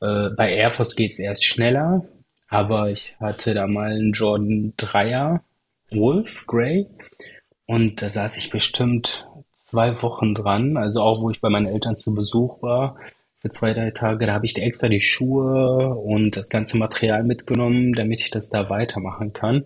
äh, 0.00 0.30
bei 0.30 0.54
Air 0.54 0.70
Force 0.70 0.96
geht 0.96 1.10
es 1.10 1.18
erst 1.18 1.44
schneller. 1.44 2.06
Aber 2.54 2.88
ich 2.88 3.16
hatte 3.18 3.52
da 3.52 3.66
mal 3.66 3.90
einen 3.90 4.12
Jordan 4.12 4.74
3er 4.78 5.40
Wolf 5.90 6.46
Grey 6.46 6.86
und 7.66 8.00
da 8.00 8.08
saß 8.08 8.36
ich 8.36 8.50
bestimmt 8.50 9.28
zwei 9.50 10.00
Wochen 10.02 10.34
dran. 10.34 10.76
Also 10.76 11.00
auch 11.00 11.20
wo 11.20 11.30
ich 11.30 11.40
bei 11.40 11.50
meinen 11.50 11.66
Eltern 11.66 11.96
zu 11.96 12.14
Besuch 12.14 12.62
war 12.62 12.96
für 13.38 13.48
zwei, 13.48 13.74
drei 13.74 13.90
Tage, 13.90 14.26
da 14.26 14.34
habe 14.34 14.46
ich 14.46 14.56
extra 14.56 14.88
die 14.88 15.00
Schuhe 15.00 15.96
und 15.96 16.36
das 16.36 16.48
ganze 16.48 16.78
Material 16.78 17.24
mitgenommen, 17.24 17.92
damit 17.92 18.20
ich 18.20 18.30
das 18.30 18.50
da 18.50 18.70
weitermachen 18.70 19.32
kann. 19.32 19.64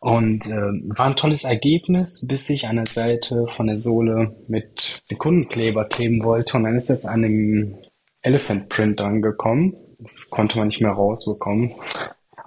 Und 0.00 0.46
äh, 0.46 0.56
war 0.56 1.06
ein 1.06 1.16
tolles 1.16 1.44
Ergebnis, 1.44 2.26
bis 2.26 2.48
ich 2.48 2.66
an 2.66 2.76
der 2.76 2.86
Seite 2.86 3.46
von 3.46 3.66
der 3.66 3.76
Sohle 3.76 4.34
mit 4.48 5.02
Sekundenkleber 5.04 5.84
kleben 5.84 6.24
wollte. 6.24 6.56
Und 6.56 6.64
dann 6.64 6.76
ist 6.76 6.88
das 6.88 7.04
an 7.04 7.20
dem 7.20 7.76
Elephant 8.22 8.70
Print 8.70 9.02
angekommen. 9.02 9.76
Das 10.04 10.30
konnte 10.30 10.58
man 10.58 10.68
nicht 10.68 10.80
mehr 10.80 10.92
rausbekommen. 10.92 11.72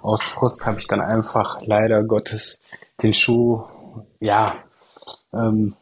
Aus 0.02 0.24
Frust 0.24 0.66
habe 0.66 0.78
ich 0.78 0.86
dann 0.86 1.00
einfach 1.00 1.60
leider 1.66 2.04
Gottes 2.04 2.62
den 3.02 3.14
Schuh, 3.14 3.64
ja, 4.20 4.56
ähm, 5.32 5.74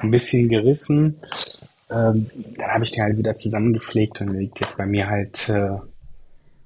ein 0.00 0.10
bisschen 0.10 0.48
gerissen 0.48 1.20
ähm, 1.90 2.30
dann 2.56 2.70
habe 2.70 2.84
ich 2.84 2.92
den 2.92 3.02
halt 3.02 3.18
wieder 3.18 3.34
zusammengepflegt 3.34 4.20
und 4.20 4.28
liegt 4.28 4.60
jetzt 4.60 4.76
bei 4.76 4.86
mir 4.86 5.08
halt 5.08 5.48
äh, 5.48 5.78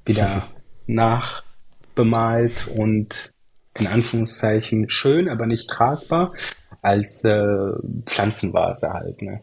wieder 0.04 0.42
nachbemalt 0.86 2.68
und 2.68 3.32
in 3.74 3.86
Anführungszeichen 3.86 4.90
schön, 4.90 5.28
aber 5.28 5.46
nicht 5.46 5.68
tragbar 5.68 6.34
als 6.82 7.24
äh, 7.24 7.72
Pflanzenvase 8.04 8.92
halt. 8.92 9.22
Ne? 9.22 9.40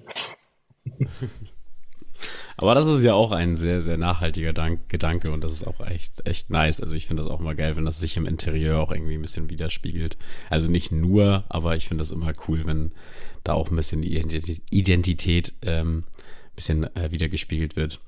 Aber 2.61 2.75
das 2.75 2.85
ist 2.85 3.03
ja 3.03 3.15
auch 3.15 3.31
ein 3.31 3.55
sehr, 3.55 3.81
sehr 3.81 3.97
nachhaltiger 3.97 4.53
Dank 4.53 4.87
Gedanke 4.87 5.31
und 5.31 5.43
das 5.43 5.51
ist 5.51 5.65
auch 5.65 5.79
echt, 5.85 6.25
echt 6.27 6.51
nice. 6.51 6.79
Also 6.79 6.93
ich 6.95 7.07
finde 7.07 7.23
das 7.23 7.31
auch 7.31 7.39
immer 7.39 7.55
geil, 7.55 7.75
wenn 7.75 7.85
das 7.85 7.99
sich 7.99 8.17
im 8.17 8.27
Interieur 8.27 8.79
auch 8.79 8.91
irgendwie 8.91 9.15
ein 9.15 9.21
bisschen 9.21 9.49
widerspiegelt. 9.49 10.15
Also 10.47 10.69
nicht 10.69 10.91
nur, 10.91 11.43
aber 11.49 11.75
ich 11.75 11.87
finde 11.87 12.03
das 12.03 12.11
immer 12.11 12.31
cool, 12.47 12.67
wenn 12.67 12.91
da 13.43 13.53
auch 13.53 13.71
ein 13.71 13.75
bisschen 13.75 14.03
die 14.03 14.61
Identität 14.69 15.53
ähm, 15.63 16.03
ein 16.03 16.55
bisschen 16.55 16.95
äh, 16.95 17.11
wiedergespiegelt 17.11 17.75
wird. 17.75 17.99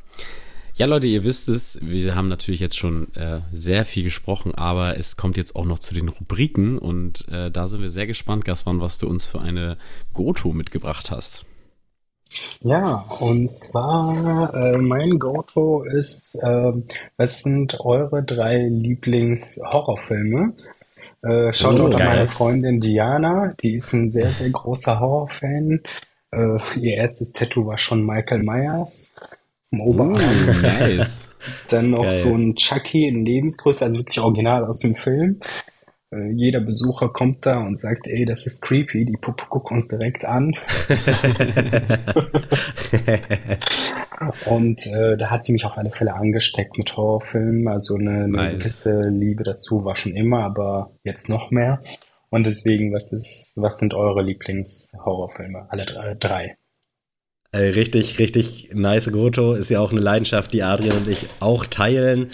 Ja, 0.75 0.85
Leute, 0.85 1.07
ihr 1.07 1.23
wisst 1.23 1.49
es, 1.49 1.79
wir 1.81 2.13
haben 2.13 2.27
natürlich 2.27 2.59
jetzt 2.59 2.77
schon 2.77 3.11
äh, 3.15 3.41
sehr 3.51 3.85
viel 3.85 4.03
gesprochen, 4.03 4.53
aber 4.53 4.97
es 4.99 5.17
kommt 5.17 5.35
jetzt 5.35 5.55
auch 5.55 5.65
noch 5.65 5.79
zu 5.79 5.95
den 5.95 6.09
Rubriken 6.09 6.77
und 6.77 7.27
äh, 7.27 7.49
da 7.49 7.65
sind 7.65 7.81
wir 7.81 7.89
sehr 7.89 8.05
gespannt, 8.05 8.45
Gaswan, 8.45 8.81
was 8.81 8.99
du 8.99 9.07
uns 9.07 9.25
für 9.25 9.41
eine 9.41 9.77
Goto 10.13 10.51
mitgebracht 10.51 11.09
hast. 11.09 11.45
Ja, 12.61 13.05
und 13.19 13.51
zwar 13.51 14.53
äh, 14.53 14.77
mein 14.77 15.19
Goto 15.19 15.83
ist, 15.83 16.35
äh, 16.43 16.71
was 17.17 17.41
sind 17.41 17.79
eure 17.81 18.23
drei 18.23 18.67
Lieblings-Horrorfilme? 18.67 20.53
Äh, 21.21 21.53
schaut 21.53 21.79
oh, 21.79 21.85
an 21.85 21.93
meine 21.93 22.27
Freundin 22.27 22.79
Diana, 22.79 23.53
die 23.61 23.75
ist 23.75 23.93
ein 23.93 24.09
sehr, 24.09 24.29
sehr 24.29 24.49
großer 24.49 24.99
Horrorfan. 24.99 25.81
Äh, 26.31 26.57
ihr 26.79 26.95
erstes 26.95 27.33
Tattoo 27.33 27.65
war 27.67 27.77
schon 27.77 28.05
Michael 28.05 28.43
Myers 28.43 29.13
im 29.71 29.81
Oberarm. 29.81 30.13
Uh, 30.13 30.61
nice. 30.61 31.29
Dann 31.69 31.91
noch 31.91 32.03
Geil. 32.03 32.15
so 32.15 32.33
ein 32.33 32.55
Chucky 32.55 33.07
in 33.07 33.25
Lebensgröße, 33.25 33.85
also 33.85 33.99
wirklich 33.99 34.19
original 34.19 34.63
aus 34.65 34.79
dem 34.79 34.95
Film. 34.95 35.39
Äh, 36.13 36.31
jeder 36.31 36.59
Besucher 36.59 37.09
kommt 37.09 37.45
da 37.45 37.59
und 37.59 37.77
sagt, 37.77 38.07
ey, 38.07 38.25
das 38.25 38.45
ist 38.45 38.61
creepy, 38.61 39.05
die 39.05 39.17
Puppe 39.17 39.45
guckt 39.49 39.71
uns 39.71 39.87
direkt 39.87 40.25
an. 40.25 40.51
und 44.45 44.85
äh, 44.87 45.17
da 45.17 45.31
hat 45.31 45.45
sie 45.45 45.53
mich 45.53 45.65
auf 45.65 45.77
alle 45.77 45.91
Fälle 45.91 46.13
angesteckt 46.13 46.77
mit 46.77 46.95
Horrorfilmen. 46.95 47.67
Also 47.67 47.95
eine, 47.95 48.25
eine 48.25 48.27
nice. 48.27 48.59
gewisse 48.59 49.09
Liebe 49.09 49.43
dazu 49.43 49.85
war 49.85 49.95
schon 49.95 50.15
immer, 50.15 50.43
aber 50.43 50.91
jetzt 51.03 51.29
noch 51.29 51.51
mehr. 51.51 51.81
Und 52.29 52.45
deswegen, 52.45 52.93
was 52.93 53.13
ist, 53.13 53.53
was 53.55 53.79
sind 53.79 53.93
eure 53.93 54.23
Lieblingshorrorfilme? 54.23 55.67
Alle 55.69 55.85
drei. 55.85 56.15
drei. 56.15 56.57
Äh, 57.51 57.69
richtig, 57.69 58.17
richtig 58.17 58.71
nice 58.73 59.11
Grotto 59.11 59.53
ist 59.53 59.69
ja 59.69 59.79
auch 59.79 59.91
eine 59.91 60.01
Leidenschaft, 60.01 60.51
die 60.53 60.63
Adrian 60.63 60.97
und 60.97 61.07
ich 61.07 61.27
auch 61.39 61.67
teilen 61.67 62.31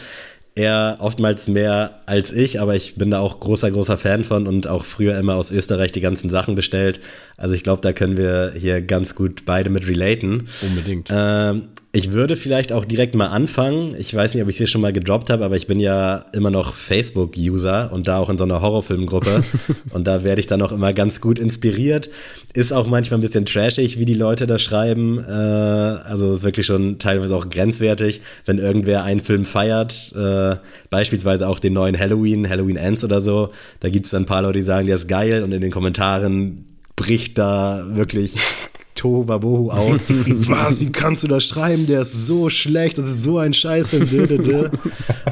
er 0.60 0.98
oftmals 1.00 1.48
mehr 1.48 2.02
als 2.06 2.34
ich, 2.34 2.60
aber 2.60 2.76
ich 2.76 2.96
bin 2.96 3.12
da 3.12 3.20
auch 3.20 3.40
großer, 3.40 3.72
großer 3.72 3.98
Fan 3.98 4.26
von 4.26 4.46
und 4.46 4.68
auch 4.68 4.84
früher 4.84 5.18
immer 5.18 5.36
aus 5.36 5.52
Österreich 5.52 5.94
die 5.94 6.02
ganzen 6.02 6.30
Sachen 6.30 6.56
bestellt. 6.56 7.00
Also 7.40 7.56
ich 7.56 7.64
glaube, 7.64 7.82
da 7.82 7.94
können 7.94 8.18
wir 8.18 8.54
hier 8.56 8.82
ganz 8.82 9.16
gut 9.16 9.44
beide 9.46 9.70
mit 9.70 9.88
relaten. 9.88 10.48
Unbedingt. 10.62 11.08
Ähm, 11.10 11.64
ich 11.92 12.12
würde 12.12 12.36
vielleicht 12.36 12.72
auch 12.72 12.86
direkt 12.86 13.16
mal 13.16 13.28
anfangen. 13.28 13.96
Ich 13.98 14.14
weiß 14.14 14.36
nicht, 14.36 14.44
ob 14.44 14.50
ich 14.50 14.56
es 14.56 14.58
hier 14.58 14.68
schon 14.68 14.82
mal 14.82 14.94
gedroppt 14.94 15.32
habe, 15.32 15.44
aber 15.44 15.56
ich 15.56 15.66
bin 15.66 15.80
ja 15.80 16.26
immer 16.34 16.52
noch 16.52 16.76
Facebook-User 16.76 17.92
und 17.92 18.08
da 18.08 18.20
auch 18.20 18.30
in 18.30 18.38
so 18.38 18.44
einer 18.44 18.62
Horrorfilmgruppe. 18.62 19.44
und 19.92 20.06
da 20.06 20.24
werde 20.24 20.40
ich 20.40 20.46
dann 20.46 20.62
auch 20.62 20.72
immer 20.72 20.94
ganz 20.94 21.20
gut 21.20 21.40
inspiriert. 21.40 22.10
Ist 22.54 22.74
auch 22.74 22.86
manchmal 22.86 23.20
ein 23.20 23.22
bisschen 23.22 23.46
trashig, 23.46 23.98
wie 23.98 24.06
die 24.06 24.14
Leute 24.14 24.46
da 24.46 24.60
schreiben. 24.60 25.18
Äh, 25.18 25.32
also 25.32 26.34
ist 26.34 26.44
wirklich 26.44 26.68
schon 26.68 27.00
teilweise 27.00 27.36
auch 27.36 27.50
grenzwertig, 27.50 28.22
wenn 28.46 28.60
irgendwer 28.60 29.04
einen 29.04 29.22
Film 29.22 29.46
feiert. 29.46 30.14
Äh, 30.16 30.58
beispielsweise 30.92 31.48
auch 31.48 31.60
den 31.60 31.74
neuen 31.74 31.98
Halloween, 31.98 32.48
Halloween 32.48 32.76
Ends 32.76 33.04
oder 33.04 33.22
so. 33.22 33.50
Da 33.80 33.90
gibt 33.90 34.06
es 34.06 34.12
dann 34.12 34.24
ein 34.24 34.28
paar 34.28 34.44
Leute, 34.44 34.60
die 34.60 34.66
sagen, 34.66 34.86
der 34.86 34.98
ist 34.98 35.08
geil 35.08 35.42
und 35.42 35.54
in 35.54 35.62
den 35.62 35.72
Kommentaren 35.72 36.66
bricht 37.00 37.38
da 37.38 37.86
wirklich 37.94 38.36
Tohuwabohu 38.96 39.72
aus. 39.72 40.02
Was, 40.10 40.82
wie 40.82 40.92
kannst 40.92 41.24
du 41.24 41.28
das 41.28 41.46
schreiben? 41.46 41.88
Der 41.88 42.02
ist 42.02 42.28
so 42.28 42.50
schlecht, 42.50 42.98
das 42.98 43.10
ist 43.10 43.24
so 43.24 43.38
ein 43.38 43.54
Scheißfilm. 43.54 44.72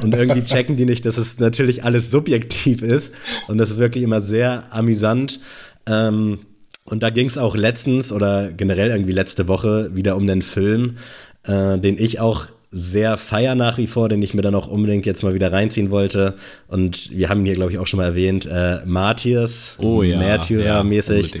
Und 0.02 0.14
irgendwie 0.14 0.44
checken 0.44 0.76
die 0.76 0.86
nicht, 0.86 1.04
dass 1.04 1.18
es 1.18 1.38
natürlich 1.38 1.84
alles 1.84 2.10
subjektiv 2.10 2.80
ist. 2.80 3.12
Und 3.48 3.58
das 3.58 3.70
ist 3.70 3.76
wirklich 3.76 4.02
immer 4.02 4.22
sehr 4.22 4.72
amüsant. 4.72 5.40
Ähm, 5.86 6.38
und 6.86 7.02
da 7.02 7.10
ging 7.10 7.26
es 7.26 7.36
auch 7.36 7.54
letztens 7.54 8.12
oder 8.12 8.50
generell 8.50 8.88
irgendwie 8.88 9.12
letzte 9.12 9.46
Woche 9.46 9.90
wieder 9.94 10.16
um 10.16 10.26
den 10.26 10.40
Film, 10.40 10.96
äh, 11.42 11.78
den 11.78 11.98
ich 11.98 12.18
auch 12.18 12.46
sehr 12.70 13.16
feier 13.16 13.54
nach 13.54 13.78
wie 13.78 13.86
vor, 13.86 14.08
den 14.08 14.20
ich 14.22 14.34
mir 14.34 14.42
dann 14.42 14.54
auch 14.54 14.68
unbedingt 14.68 15.06
jetzt 15.06 15.22
mal 15.22 15.34
wieder 15.34 15.52
reinziehen 15.52 15.90
wollte. 15.90 16.34
Und 16.66 17.10
wir 17.16 17.28
haben 17.28 17.40
ihn 17.40 17.46
hier, 17.46 17.54
glaube 17.54 17.72
ich, 17.72 17.78
auch 17.78 17.86
schon 17.86 17.98
mal 17.98 18.06
erwähnt, 18.06 18.46
äh, 18.46 18.84
Martyrs, 18.84 19.76
oh, 19.78 20.02
ja, 20.02 20.18
Märtyrer-mäßig. 20.18 21.38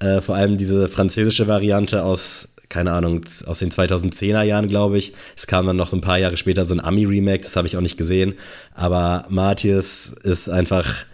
Ja, 0.00 0.16
äh, 0.16 0.20
vor 0.20 0.36
allem 0.36 0.56
diese 0.56 0.88
französische 0.88 1.48
Variante 1.48 2.04
aus, 2.04 2.48
keine 2.68 2.92
Ahnung, 2.92 3.22
aus 3.46 3.58
den 3.58 3.70
2010er 3.70 4.42
Jahren, 4.42 4.68
glaube 4.68 4.98
ich. 4.98 5.14
Es 5.36 5.46
kam 5.46 5.66
dann 5.66 5.76
noch 5.76 5.88
so 5.88 5.96
ein 5.96 6.02
paar 6.02 6.18
Jahre 6.18 6.36
später 6.36 6.64
so 6.64 6.74
ein 6.74 6.80
Ami-Remake, 6.80 7.42
das 7.42 7.56
habe 7.56 7.66
ich 7.66 7.76
auch 7.76 7.82
nicht 7.82 7.96
gesehen. 7.96 8.34
Aber 8.74 9.26
Martyrs 9.28 10.12
ist 10.22 10.48
einfach 10.48 11.04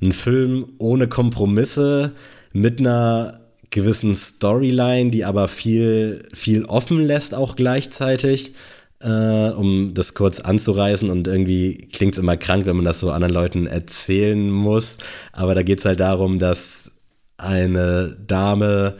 ein 0.00 0.12
Film 0.12 0.66
ohne 0.78 1.08
Kompromisse, 1.08 2.12
mit 2.52 2.80
einer 2.80 3.40
gewissen 3.70 4.14
Storyline, 4.14 5.10
die 5.10 5.24
aber 5.24 5.48
viel, 5.48 6.24
viel 6.32 6.64
offen 6.64 7.04
lässt 7.06 7.34
auch 7.34 7.56
gleichzeitig. 7.56 8.54
Äh, 9.00 9.50
um 9.50 9.94
das 9.94 10.14
kurz 10.14 10.40
anzureißen 10.40 11.08
und 11.08 11.28
irgendwie 11.28 11.88
klingt 11.92 12.14
es 12.14 12.18
immer 12.18 12.36
krank, 12.36 12.66
wenn 12.66 12.74
man 12.74 12.84
das 12.84 12.98
so 12.98 13.12
anderen 13.12 13.32
Leuten 13.32 13.68
erzählen 13.68 14.50
muss. 14.50 14.98
Aber 15.32 15.54
da 15.54 15.62
geht 15.62 15.78
es 15.78 15.84
halt 15.84 16.00
darum, 16.00 16.40
dass 16.40 16.90
eine 17.36 18.16
Dame 18.26 18.96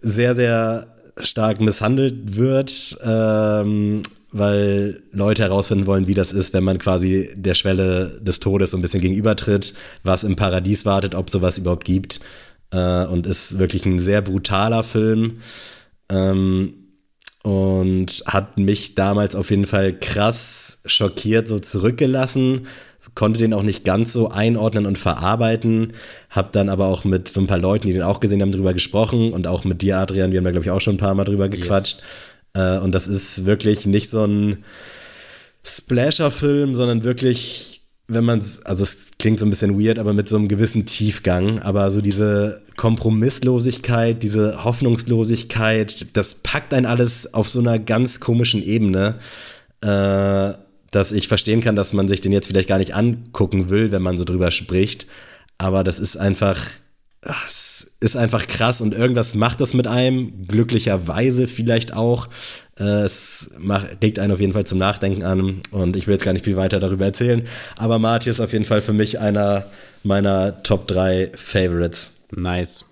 sehr, 0.00 0.34
sehr 0.34 0.88
stark 1.16 1.60
misshandelt 1.60 2.36
wird, 2.36 2.98
ähm, 3.04 4.02
weil 4.32 5.02
Leute 5.12 5.42
herausfinden 5.44 5.86
wollen, 5.86 6.06
wie 6.08 6.14
das 6.14 6.32
ist, 6.32 6.52
wenn 6.52 6.64
man 6.64 6.78
quasi 6.78 7.30
der 7.36 7.54
Schwelle 7.54 8.20
des 8.20 8.40
Todes 8.40 8.72
so 8.72 8.78
ein 8.78 8.82
bisschen 8.82 9.00
gegenübertritt, 9.00 9.74
was 10.02 10.24
im 10.24 10.36
Paradies 10.36 10.84
wartet, 10.84 11.14
ob 11.14 11.30
sowas 11.30 11.58
überhaupt 11.58 11.84
gibt. 11.84 12.20
Äh, 12.72 13.04
und 13.06 13.26
ist 13.26 13.58
wirklich 13.58 13.86
ein 13.86 13.98
sehr 13.98 14.22
brutaler 14.22 14.82
Film. 14.84 15.38
Ähm, 16.08 16.79
und 17.42 18.22
hat 18.26 18.58
mich 18.58 18.94
damals 18.94 19.34
auf 19.34 19.50
jeden 19.50 19.66
Fall 19.66 19.92
krass 19.98 20.78
schockiert, 20.84 21.48
so 21.48 21.58
zurückgelassen, 21.58 22.66
konnte 23.14 23.40
den 23.40 23.54
auch 23.54 23.62
nicht 23.62 23.84
ganz 23.84 24.12
so 24.12 24.30
einordnen 24.30 24.86
und 24.86 24.98
verarbeiten, 24.98 25.94
habe 26.28 26.50
dann 26.52 26.68
aber 26.68 26.86
auch 26.86 27.04
mit 27.04 27.28
so 27.28 27.40
ein 27.40 27.46
paar 27.46 27.58
Leuten, 27.58 27.86
die 27.86 27.92
den 27.92 28.02
auch 28.02 28.20
gesehen 28.20 28.40
haben, 28.40 28.52
drüber 28.52 28.72
gesprochen 28.72 29.32
und 29.32 29.46
auch 29.46 29.64
mit 29.64 29.82
dir, 29.82 29.98
Adrian, 29.98 30.32
wir 30.32 30.38
haben 30.38 30.44
da 30.44 30.52
glaube 30.52 30.64
ich 30.64 30.70
auch 30.70 30.80
schon 30.80 30.94
ein 30.94 30.98
paar 30.98 31.14
Mal 31.14 31.24
drüber 31.24 31.48
gequatscht. 31.48 32.02
Äh, 32.54 32.78
und 32.78 32.92
das 32.92 33.06
ist 33.06 33.46
wirklich 33.46 33.86
nicht 33.86 34.10
so 34.10 34.24
ein 34.24 34.64
Splasher-Film, 35.64 36.74
sondern 36.74 37.04
wirklich, 37.04 37.69
wenn 38.12 38.24
man 38.24 38.40
es, 38.40 38.64
also 38.66 38.82
es 38.82 39.12
klingt 39.18 39.38
so 39.38 39.46
ein 39.46 39.50
bisschen 39.50 39.80
weird, 39.80 39.98
aber 39.98 40.12
mit 40.12 40.28
so 40.28 40.36
einem 40.36 40.48
gewissen 40.48 40.86
Tiefgang, 40.86 41.60
aber 41.60 41.90
so 41.90 42.00
diese 42.00 42.62
Kompromisslosigkeit, 42.76 44.22
diese 44.22 44.64
Hoffnungslosigkeit, 44.64 46.06
das 46.14 46.36
packt 46.36 46.74
einen 46.74 46.86
alles 46.86 47.32
auf 47.32 47.48
so 47.48 47.60
einer 47.60 47.78
ganz 47.78 48.20
komischen 48.20 48.62
Ebene. 48.62 49.16
Äh, 49.82 50.54
dass 50.90 51.12
ich 51.12 51.28
verstehen 51.28 51.60
kann, 51.60 51.76
dass 51.76 51.92
man 51.92 52.08
sich 52.08 52.20
den 52.20 52.32
jetzt 52.32 52.48
vielleicht 52.48 52.68
gar 52.68 52.78
nicht 52.78 52.94
angucken 52.94 53.70
will, 53.70 53.92
wenn 53.92 54.02
man 54.02 54.18
so 54.18 54.24
drüber 54.24 54.50
spricht. 54.50 55.06
Aber 55.58 55.84
das 55.84 55.98
ist 55.98 56.16
einfach, 56.16 56.58
das 57.20 57.86
ist 58.00 58.16
einfach 58.16 58.46
krass 58.46 58.80
und 58.80 58.94
irgendwas 58.94 59.34
macht 59.34 59.60
das 59.60 59.74
mit 59.74 59.86
einem, 59.86 60.46
glücklicherweise 60.48 61.46
vielleicht 61.46 61.94
auch. 61.94 62.28
Äh, 62.80 63.02
es 63.02 63.50
macht, 63.58 63.98
regt 64.02 64.18
einen 64.18 64.32
auf 64.32 64.40
jeden 64.40 64.52
Fall 64.52 64.64
zum 64.64 64.78
Nachdenken 64.78 65.22
an 65.22 65.60
und 65.70 65.96
ich 65.96 66.06
will 66.06 66.14
jetzt 66.14 66.24
gar 66.24 66.32
nicht 66.32 66.44
viel 66.44 66.56
weiter 66.56 66.80
darüber 66.80 67.04
erzählen. 67.04 67.46
Aber 67.76 67.98
Marty 67.98 68.30
ist 68.30 68.40
auf 68.40 68.52
jeden 68.52 68.64
Fall 68.64 68.80
für 68.80 68.92
mich 68.92 69.20
einer 69.20 69.66
meiner 70.02 70.62
Top 70.62 70.86
3 70.88 71.30
Favorites. 71.34 72.10
Nice. 72.30 72.84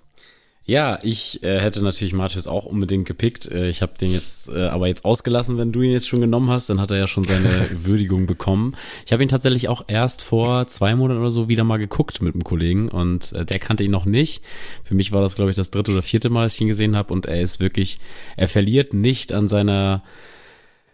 Ja, 0.69 0.99
ich 1.03 1.43
äh, 1.43 1.61
hätte 1.61 1.83
natürlich 1.83 2.13
Martius 2.13 2.47
auch 2.47 2.67
unbedingt 2.67 3.07
gepickt. 3.07 3.51
Äh, 3.51 3.71
ich 3.71 3.81
habe 3.81 3.95
den 3.99 4.13
jetzt 4.13 4.51
äh, 4.51 4.67
aber 4.67 4.87
jetzt 4.87 5.07
ausgelassen, 5.07 5.57
wenn 5.57 5.73
du 5.73 5.81
ihn 5.81 5.93
jetzt 5.93 6.07
schon 6.07 6.21
genommen 6.21 6.51
hast, 6.51 6.69
dann 6.69 6.79
hat 6.79 6.91
er 6.91 6.99
ja 6.99 7.07
schon 7.07 7.25
seine 7.25 7.71
Würdigung 7.87 8.27
bekommen. 8.27 8.77
Ich 9.07 9.15
habe 9.15 9.23
ihn 9.23 9.31
tatsächlich 9.31 9.71
auch 9.71 9.85
erst 9.87 10.23
vor 10.23 10.69
zwei 10.69 10.95
Monaten 10.95 11.21
oder 11.21 11.31
so 11.31 11.49
wieder 11.49 11.65
mal 11.65 11.79
geguckt 11.79 12.21
mit 12.21 12.35
einem 12.35 12.45
Kollegen 12.45 12.91
und 12.91 13.33
äh, 13.33 13.47
der 13.47 13.61
kannte 13.61 13.83
ihn 13.83 13.91
noch 13.91 14.05
nicht. 14.05 14.45
Für 14.85 14.95
mich 14.95 15.11
war 15.11 15.23
das, 15.23 15.37
glaube 15.37 15.49
ich, 15.49 15.57
das 15.57 15.71
dritte 15.71 15.91
oder 15.91 16.03
vierte 16.03 16.29
Mal, 16.29 16.43
dass 16.43 16.57
ich 16.57 16.61
ihn 16.61 16.69
gesehen 16.69 16.97
habe 16.97 17.15
und 17.15 17.25
er 17.25 17.41
ist 17.41 17.61
wirklich, 17.61 17.99
er 18.37 18.49
verliert 18.49 18.93
nicht 18.93 19.33
an 19.33 19.49
seiner 19.49 20.05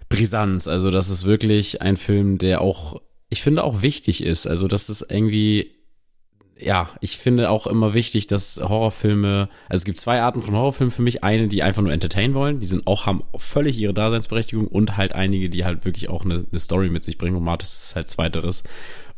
Brisanz. 0.09 0.69
Also 0.69 0.93
das 0.93 1.11
ist 1.11 1.25
wirklich 1.25 1.83
ein 1.83 1.97
Film, 1.97 2.39
der 2.39 2.61
auch, 2.61 3.03
ich 3.29 3.43
finde, 3.43 3.65
auch 3.65 3.83
wichtig 3.83 4.23
ist. 4.23 4.47
Also 4.47 4.69
das 4.69 4.89
ist 4.89 5.05
irgendwie 5.11 5.73
ja, 6.59 6.91
ich 7.01 7.19
finde 7.19 7.51
auch 7.51 7.67
immer 7.67 7.95
wichtig, 7.95 8.27
dass 8.27 8.61
Horrorfilme, 8.63 9.49
also 9.69 9.83
es 9.83 9.85
gibt 9.85 9.99
zwei 9.99 10.23
Arten 10.23 10.41
von 10.41 10.55
Horrorfilmen 10.55 10.93
für 10.93 11.03
mich. 11.03 11.25
Eine, 11.25 11.49
die 11.49 11.63
einfach 11.63 11.83
nur 11.83 11.93
entertain 11.93 12.35
wollen, 12.35 12.61
die 12.61 12.67
sind 12.67 12.87
auch, 12.87 13.07
haben 13.07 13.25
völlig 13.37 13.77
ihre 13.79 13.95
Daseinsberechtigung 13.95 14.69
und 14.69 14.97
halt 14.97 15.15
einige, 15.15 15.51
die 15.51 15.65
halt 15.65 15.85
wirklich 15.85 16.09
auch 16.09 16.25
eine, 16.25 16.47
eine 16.51 16.61
Story 16.61 16.91
mit 16.91 17.05
sich 17.05 17.19
bringen. 17.19 17.37
Und 17.37 17.43
Martus 17.43 17.87
ist 17.87 17.97
halt 17.97 18.09
zweiteres. 18.09 18.63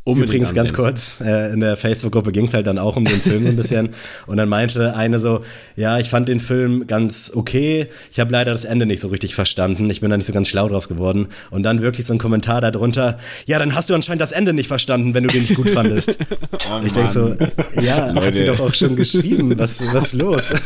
Unbedingt 0.07 0.29
Übrigens 0.29 0.53
ganz 0.53 0.71
kurz, 0.71 1.15
äh, 1.19 1.51
in 1.51 1.59
der 1.59 1.75
Facebook-Gruppe 1.75 2.31
ging 2.31 2.45
es 2.45 2.53
halt 2.53 2.65
dann 2.65 2.79
auch 2.79 2.95
um 2.95 3.03
den 3.03 3.19
Film 3.19 3.45
ein 3.45 3.57
bisschen. 3.57 3.89
Und 4.25 4.37
dann 4.37 4.47
meinte 4.47 4.95
eine 4.95 5.19
so, 5.19 5.41
ja, 5.75 5.99
ich 5.99 6.09
fand 6.09 6.29
den 6.29 6.39
Film 6.39 6.87
ganz 6.87 7.29
okay. 7.35 7.87
Ich 8.09 8.21
habe 8.21 8.31
leider 8.31 8.53
das 8.53 8.63
Ende 8.63 8.85
nicht 8.85 9.01
so 9.01 9.09
richtig 9.09 9.35
verstanden. 9.35 9.89
Ich 9.89 9.99
bin 9.99 10.09
da 10.09 10.15
nicht 10.15 10.25
so 10.25 10.31
ganz 10.31 10.47
schlau 10.47 10.69
draus 10.69 10.87
geworden. 10.87 11.27
Und 11.51 11.63
dann 11.63 11.81
wirklich 11.81 12.05
so 12.05 12.13
ein 12.13 12.19
Kommentar 12.19 12.61
darunter, 12.61 13.19
ja, 13.47 13.59
dann 13.59 13.75
hast 13.75 13.89
du 13.89 13.95
anscheinend 13.95 14.21
das 14.21 14.31
Ende 14.31 14.53
nicht 14.53 14.67
verstanden, 14.67 15.13
wenn 15.13 15.25
du 15.25 15.29
den 15.29 15.41
nicht 15.41 15.55
gut 15.55 15.71
fandest. 15.71 16.17
oh, 16.71 16.81
ich 16.85 16.93
denke 16.93 17.11
so, 17.11 17.35
ja, 17.81 18.09
Leute. 18.09 18.27
hat 18.27 18.37
sie 18.37 18.45
doch 18.45 18.61
auch 18.61 18.73
schon 18.73 18.95
geschrieben. 18.95 19.59
Was, 19.59 19.81
was 19.91 20.05
ist 20.05 20.13
los? 20.13 20.49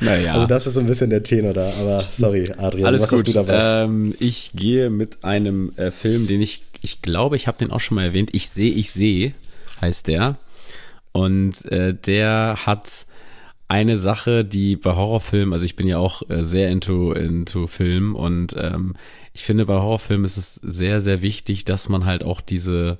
Naja. 0.00 0.34
Also 0.34 0.46
das 0.46 0.66
ist 0.66 0.74
so 0.74 0.80
ein 0.80 0.86
bisschen 0.86 1.10
der 1.10 1.22
Tenor 1.22 1.52
da. 1.52 1.72
Aber 1.80 2.04
sorry, 2.16 2.48
Adrian, 2.56 2.86
Alles 2.86 3.02
was 3.02 3.08
gut. 3.10 3.18
hast 3.20 3.28
du 3.28 3.32
dabei? 3.32 3.82
Ähm, 3.82 4.14
ich 4.20 4.52
gehe 4.54 4.90
mit 4.90 5.24
einem 5.24 5.72
äh, 5.76 5.90
Film, 5.90 6.26
den 6.26 6.40
ich 6.40 6.69
ich 6.82 7.02
glaube, 7.02 7.36
ich 7.36 7.46
habe 7.46 7.58
den 7.58 7.70
auch 7.70 7.80
schon 7.80 7.96
mal 7.96 8.04
erwähnt. 8.04 8.30
Ich 8.32 8.48
sehe, 8.48 8.72
ich 8.72 8.90
sehe, 8.90 9.34
heißt 9.80 10.08
der. 10.08 10.38
Und 11.12 11.64
äh, 11.66 11.94
der 11.94 12.58
hat 12.66 13.06
eine 13.68 13.98
Sache, 13.98 14.44
die 14.44 14.76
bei 14.76 14.94
Horrorfilmen, 14.96 15.52
also 15.52 15.64
ich 15.64 15.76
bin 15.76 15.86
ja 15.86 15.98
auch 15.98 16.28
äh, 16.28 16.44
sehr 16.44 16.70
into, 16.70 17.12
into 17.12 17.66
Film 17.68 18.16
und 18.16 18.56
ähm, 18.58 18.94
ich 19.32 19.44
finde 19.44 19.64
bei 19.64 19.74
Horrorfilmen 19.74 20.24
ist 20.24 20.36
es 20.36 20.56
sehr, 20.56 21.00
sehr 21.00 21.22
wichtig, 21.22 21.64
dass 21.64 21.88
man 21.88 22.04
halt 22.04 22.24
auch 22.24 22.40
diese, 22.40 22.98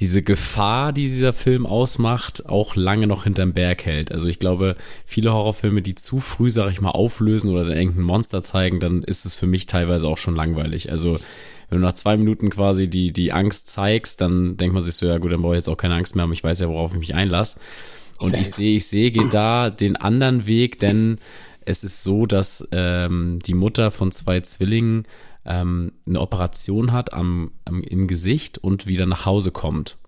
diese 0.00 0.22
Gefahr, 0.22 0.92
die 0.92 1.06
dieser 1.06 1.32
Film 1.32 1.66
ausmacht, 1.66 2.46
auch 2.48 2.74
lange 2.74 3.06
noch 3.06 3.24
hinterm 3.24 3.52
Berg 3.52 3.84
hält. 3.84 4.10
Also 4.10 4.28
ich 4.28 4.40
glaube, 4.40 4.76
viele 5.06 5.32
Horrorfilme, 5.32 5.82
die 5.82 5.94
zu 5.94 6.18
früh, 6.18 6.50
sag 6.50 6.70
ich 6.72 6.80
mal, 6.80 6.90
auflösen 6.90 7.50
oder 7.50 7.64
dann 7.64 7.76
irgendein 7.76 8.02
Monster 8.02 8.42
zeigen, 8.42 8.80
dann 8.80 9.04
ist 9.04 9.24
es 9.24 9.36
für 9.36 9.46
mich 9.46 9.66
teilweise 9.66 10.08
auch 10.08 10.18
schon 10.18 10.34
langweilig. 10.34 10.90
Also 10.90 11.20
wenn 11.68 11.80
du 11.80 11.86
nach 11.86 11.92
zwei 11.92 12.16
Minuten 12.16 12.50
quasi 12.50 12.88
die, 12.88 13.12
die 13.12 13.32
Angst 13.32 13.68
zeigst, 13.68 14.20
dann 14.20 14.56
denkt 14.56 14.74
man 14.74 14.82
sich 14.82 14.96
so, 14.96 15.06
ja 15.06 15.18
gut, 15.18 15.30
dann 15.30 15.42
brauche 15.42 15.54
ich 15.54 15.58
jetzt 15.58 15.68
auch 15.68 15.76
keine 15.76 15.94
Angst 15.94 16.16
mehr, 16.16 16.24
aber 16.24 16.32
ich 16.32 16.44
weiß 16.44 16.58
ja, 16.60 16.68
worauf 16.68 16.92
ich 16.92 16.98
mich 16.98 17.14
einlasse. 17.14 17.60
Und 18.18 18.30
Safe. 18.30 18.42
ich 18.42 18.50
sehe, 18.50 18.76
ich 18.76 18.86
sehe, 18.86 19.10
geht 19.12 19.32
da 19.32 19.70
den 19.70 19.96
anderen 19.96 20.46
Weg, 20.46 20.78
denn 20.80 21.18
es 21.64 21.84
ist 21.84 22.02
so, 22.02 22.26
dass 22.26 22.66
ähm, 22.72 23.38
die 23.44 23.54
Mutter 23.54 23.90
von 23.90 24.12
zwei 24.12 24.40
Zwillingen 24.40 25.04
ähm, 25.44 25.92
eine 26.06 26.20
Operation 26.20 26.92
hat 26.92 27.12
am, 27.12 27.52
am, 27.64 27.82
im 27.82 28.06
Gesicht 28.06 28.58
und 28.58 28.86
wieder 28.86 29.06
nach 29.06 29.26
Hause 29.26 29.50
kommt. 29.50 29.98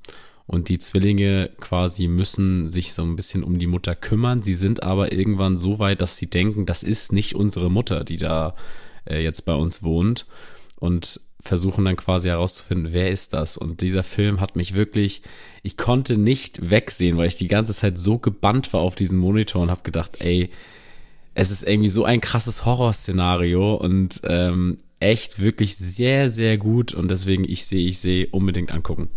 Und 0.47 0.69
die 0.69 0.79
Zwillinge 0.79 1.51
quasi 1.59 2.07
müssen 2.07 2.69
sich 2.69 2.95
so 2.95 3.03
ein 3.03 3.17
bisschen 3.17 3.43
um 3.43 3.59
die 3.59 3.67
Mutter 3.67 3.97
kümmern. 3.97 4.43
Sie 4.43 4.55
sind 4.55 4.83
aber 4.83 5.13
irgendwann 5.13 5.57
so 5.57 5.79
weit, 5.81 6.01
dass 6.01 6.17
sie 6.17 6.31
denken, 6.31 6.67
das 6.67 6.85
ist 6.85 7.13
nicht 7.13 7.35
unsere 7.35 7.71
Mutter, 7.71 8.05
die 8.05 8.17
da 8.17 8.55
äh, 9.07 9.23
jetzt 9.23 9.45
bei 9.45 9.55
uns 9.55 9.83
wohnt. 9.83 10.27
Und 10.79 11.21
versuchen 11.41 11.85
dann 11.85 11.97
quasi 11.97 12.29
herauszufinden, 12.29 12.93
wer 12.93 13.11
ist 13.11 13.33
das? 13.33 13.57
Und 13.57 13.81
dieser 13.81 14.03
Film 14.03 14.41
hat 14.41 14.57
mich 14.57 14.75
wirklich, 14.75 15.23
ich 15.63 15.77
konnte 15.77 16.19
nicht 16.19 16.71
wegsehen, 16.71 17.17
weil 17.17 17.29
ich 17.29 17.37
die 17.37 17.49
ganze 17.49 17.73
Zeit 17.75 17.99
so 17.99 18.19
gebannt 18.19 18.73
war 18.73 18.81
auf 18.81 18.95
diesen 18.95 19.19
Monitor 19.19 19.63
und 19.63 19.71
habe 19.71 19.83
gedacht, 19.83 20.21
ey, 20.21 20.51
es 21.35 21.51
ist 21.51 21.63
irgendwie 21.63 21.89
so 21.89 22.05
ein 22.05 22.21
krasses 22.21 22.65
Horrorszenario 22.65 23.75
und 23.75 24.21
ähm, 24.25 24.79
echt 25.01 25.41
wirklich 25.41 25.77
sehr, 25.77 26.29
sehr 26.29 26.59
gut 26.59 26.95
und 26.95 27.11
deswegen 27.11 27.45
ich 27.49 27.67
sehe, 27.67 27.87
ich 27.87 27.99
sehe 27.99 28.29
unbedingt 28.31 28.73
angucken. 28.73 29.11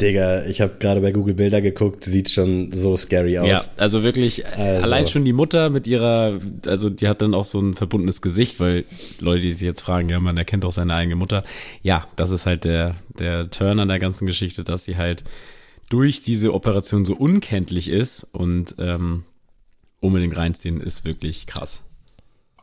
Digga, 0.00 0.46
ich 0.46 0.60
habe 0.60 0.74
gerade 0.78 1.00
bei 1.00 1.12
Google 1.12 1.34
Bilder 1.34 1.60
geguckt, 1.60 2.04
sieht 2.04 2.30
schon 2.30 2.72
so 2.72 2.96
scary 2.96 3.38
aus. 3.38 3.48
Ja, 3.48 3.62
also 3.76 4.02
wirklich, 4.02 4.46
also. 4.46 4.82
allein 4.82 5.06
schon 5.06 5.24
die 5.24 5.32
Mutter 5.32 5.70
mit 5.70 5.86
ihrer, 5.86 6.40
also 6.66 6.90
die 6.90 7.06
hat 7.06 7.20
dann 7.22 7.34
auch 7.34 7.44
so 7.44 7.60
ein 7.60 7.74
verbundenes 7.74 8.22
Gesicht, 8.22 8.58
weil 8.58 8.84
Leute, 9.20 9.42
die 9.42 9.50
sich 9.50 9.62
jetzt 9.62 9.82
fragen, 9.82 10.08
ja, 10.08 10.18
man 10.18 10.36
erkennt 10.36 10.64
auch 10.64 10.72
seine 10.72 10.94
eigene 10.94 11.14
Mutter. 11.14 11.44
Ja, 11.82 12.08
das 12.16 12.30
ist 12.30 12.46
halt 12.46 12.64
der, 12.64 12.96
der 13.18 13.50
Turn 13.50 13.78
an 13.78 13.88
der 13.88 13.98
ganzen 13.98 14.26
Geschichte, 14.26 14.64
dass 14.64 14.84
sie 14.84 14.96
halt 14.96 15.24
durch 15.90 16.22
diese 16.22 16.54
Operation 16.54 17.04
so 17.04 17.14
unkenntlich 17.14 17.88
ist 17.88 18.24
und 18.32 18.74
ähm, 18.78 19.24
unbedingt 20.00 20.36
reinziehen, 20.36 20.80
ist 20.80 21.04
wirklich 21.04 21.46
krass. 21.46 21.82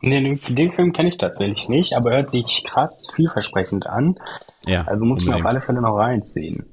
Nee, 0.02 0.22
den, 0.22 0.40
den 0.56 0.72
Film 0.72 0.92
kenne 0.92 1.08
ich 1.08 1.18
tatsächlich 1.18 1.68
nicht, 1.68 1.94
aber 1.94 2.12
hört 2.12 2.30
sich 2.30 2.64
krass 2.64 3.08
vielversprechend 3.14 3.86
an. 3.86 4.18
Ja, 4.66 4.84
also 4.84 5.04
muss 5.04 5.20
unbedingt. 5.20 5.44
man 5.44 5.46
auf 5.46 5.52
alle 5.52 5.60
Fälle 5.60 5.82
noch 5.82 5.96
reinziehen. 5.96 6.64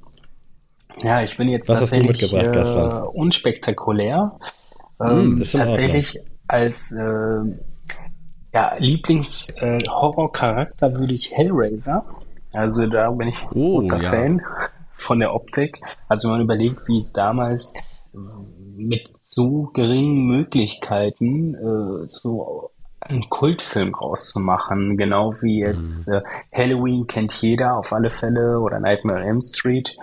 Ja, 1.02 1.22
ich 1.22 1.38
bin 1.38 1.48
jetzt 1.50 1.70
Was 1.70 1.80
tatsächlich 1.80 2.34
äh, 2.34 3.04
unspektakulär. 3.14 4.40
Ähm, 5.00 5.36
mm, 5.36 5.44
tatsächlich 5.44 6.20
als 6.48 6.92
äh, 6.92 7.44
ja, 8.54 8.76
Lieblings-Horror-Charakter 8.80 10.88
äh, 10.88 10.96
würde 10.96 11.14
ich 11.14 11.32
Hellraiser. 11.36 12.04
Also 12.54 12.88
da 12.88 13.12
bin 13.12 13.28
ich 13.28 13.38
oh, 13.46 13.50
großer 13.50 14.02
ja. 14.02 14.10
Fan 14.10 14.42
von 14.98 15.20
der 15.20 15.36
Optik. 15.36 15.80
Also 16.08 16.30
wenn 16.30 16.38
man 16.38 16.46
überlegt, 16.46 16.88
wie 16.88 17.00
es 17.00 17.12
damals 17.12 17.76
mit 18.76 19.08
so 19.22 19.70
geringen 19.74 20.26
Möglichkeiten 20.26 21.54
äh, 21.54 22.08
so 22.08 22.72
einen 23.00 23.30
Kultfilm 23.30 23.94
rauszumachen, 23.94 24.98
genau 24.98 25.34
wie 25.42 25.60
jetzt 25.60 26.08
mhm. 26.08 26.16
äh, 26.16 26.22
Halloween 26.52 27.08
kennt 27.08 27.34
jeder 27.34 27.78
auf 27.78 27.94
alle 27.94 28.10
Fälle 28.10 28.60
oder 28.60 28.80
Nightmare 28.80 29.22
on 29.22 29.28
Elm 29.28 29.42
Street. 29.42 29.96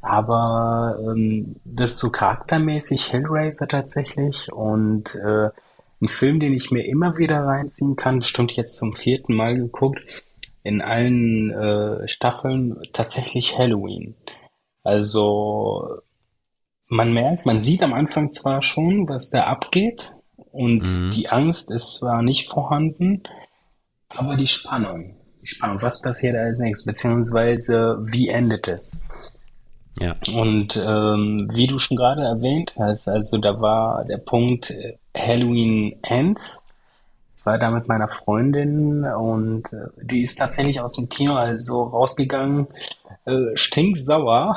Aber 0.00 0.98
ähm, 1.00 1.56
das 1.64 1.98
so 1.98 2.10
charaktermäßig 2.10 3.12
Hellraiser 3.12 3.68
tatsächlich 3.68 4.52
und 4.52 5.14
äh, 5.14 5.50
ein 6.00 6.08
Film, 6.08 6.40
den 6.40 6.52
ich 6.52 6.72
mir 6.72 6.84
immer 6.84 7.16
wieder 7.16 7.44
reinziehen 7.44 7.94
kann, 7.94 8.22
stimmt 8.22 8.52
jetzt 8.52 8.76
zum 8.76 8.96
vierten 8.96 9.34
Mal 9.34 9.56
geguckt, 9.56 10.00
in 10.64 10.82
allen 10.82 11.50
äh, 11.50 12.08
Staffeln 12.08 12.82
tatsächlich 12.92 13.56
Halloween. 13.56 14.16
Also 14.82 16.00
man 16.88 17.12
merkt, 17.12 17.46
man 17.46 17.60
sieht 17.60 17.84
am 17.84 17.92
Anfang 17.92 18.30
zwar 18.30 18.62
schon, 18.62 19.08
was 19.08 19.30
da 19.30 19.44
abgeht 19.44 20.14
und 20.52 20.82
mhm. 20.82 21.10
die 21.10 21.28
Angst 21.28 21.70
ist 21.70 21.96
zwar 21.96 22.22
nicht 22.22 22.50
vorhanden, 22.50 23.22
aber 24.08 24.36
die 24.36 24.46
Spannung, 24.46 25.16
die 25.40 25.46
Spannung, 25.46 25.80
was 25.80 26.02
passiert 26.02 26.36
als 26.36 26.58
nächstes, 26.58 26.86
beziehungsweise 26.86 27.98
wie 28.02 28.28
endet 28.28 28.68
es? 28.68 28.98
Ja. 29.98 30.16
Und 30.32 30.76
ähm, 30.76 31.50
wie 31.52 31.66
du 31.66 31.78
schon 31.78 31.96
gerade 31.96 32.22
erwähnt 32.22 32.74
hast, 32.78 33.08
also 33.08 33.38
da 33.38 33.60
war 33.60 34.04
der 34.04 34.18
Punkt 34.18 34.70
äh, 34.70 34.96
Halloween 35.16 35.96
Ends. 36.02 36.62
Ich 37.36 37.44
war 37.44 37.58
da 37.58 37.70
mit 37.70 37.88
meiner 37.88 38.08
Freundin 38.08 39.04
und 39.04 39.72
äh, 39.72 39.88
die 40.02 40.22
ist 40.22 40.36
tatsächlich 40.36 40.80
aus 40.80 40.94
dem 40.94 41.08
Kino 41.08 41.34
also 41.34 41.82
rausgegangen, 41.82 42.66
äh, 43.26 43.56
stinksauer. 43.56 44.56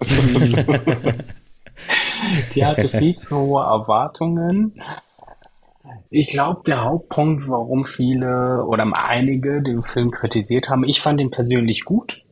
die 2.54 2.64
hatte 2.64 2.88
viel 2.88 3.14
zu 3.14 3.36
hohe 3.36 3.64
Erwartungen. 3.64 4.80
Ich 6.18 6.28
glaube, 6.28 6.62
der 6.66 6.82
Hauptpunkt, 6.82 7.46
warum 7.46 7.84
viele 7.84 8.64
oder 8.64 8.90
einige 8.94 9.60
den 9.60 9.82
Film 9.82 10.10
kritisiert 10.10 10.70
haben, 10.70 10.82
ich 10.84 11.02
fand 11.02 11.20
ihn 11.20 11.30
persönlich 11.30 11.84
gut. 11.84 12.24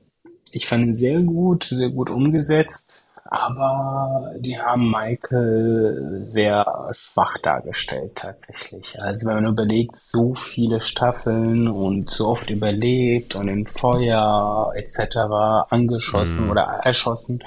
Ich 0.52 0.66
fand 0.66 0.86
ihn 0.86 0.94
sehr 0.94 1.20
gut, 1.20 1.64
sehr 1.64 1.90
gut 1.90 2.08
umgesetzt, 2.08 3.04
aber 3.26 4.32
die 4.38 4.58
haben 4.58 4.90
Michael 4.90 6.16
sehr 6.20 6.64
schwach 6.92 7.36
dargestellt 7.42 8.12
tatsächlich. 8.14 8.98
Also 9.02 9.28
wenn 9.28 9.42
man 9.42 9.52
überlegt, 9.52 9.98
so 9.98 10.32
viele 10.32 10.80
Staffeln 10.80 11.68
und 11.68 12.08
so 12.08 12.28
oft 12.28 12.48
überlebt 12.48 13.34
und 13.34 13.48
im 13.48 13.66
Feuer 13.66 14.72
etc. 14.76 15.68
angeschossen 15.68 16.46
mhm. 16.46 16.50
oder 16.52 16.62
erschossen, 16.62 17.44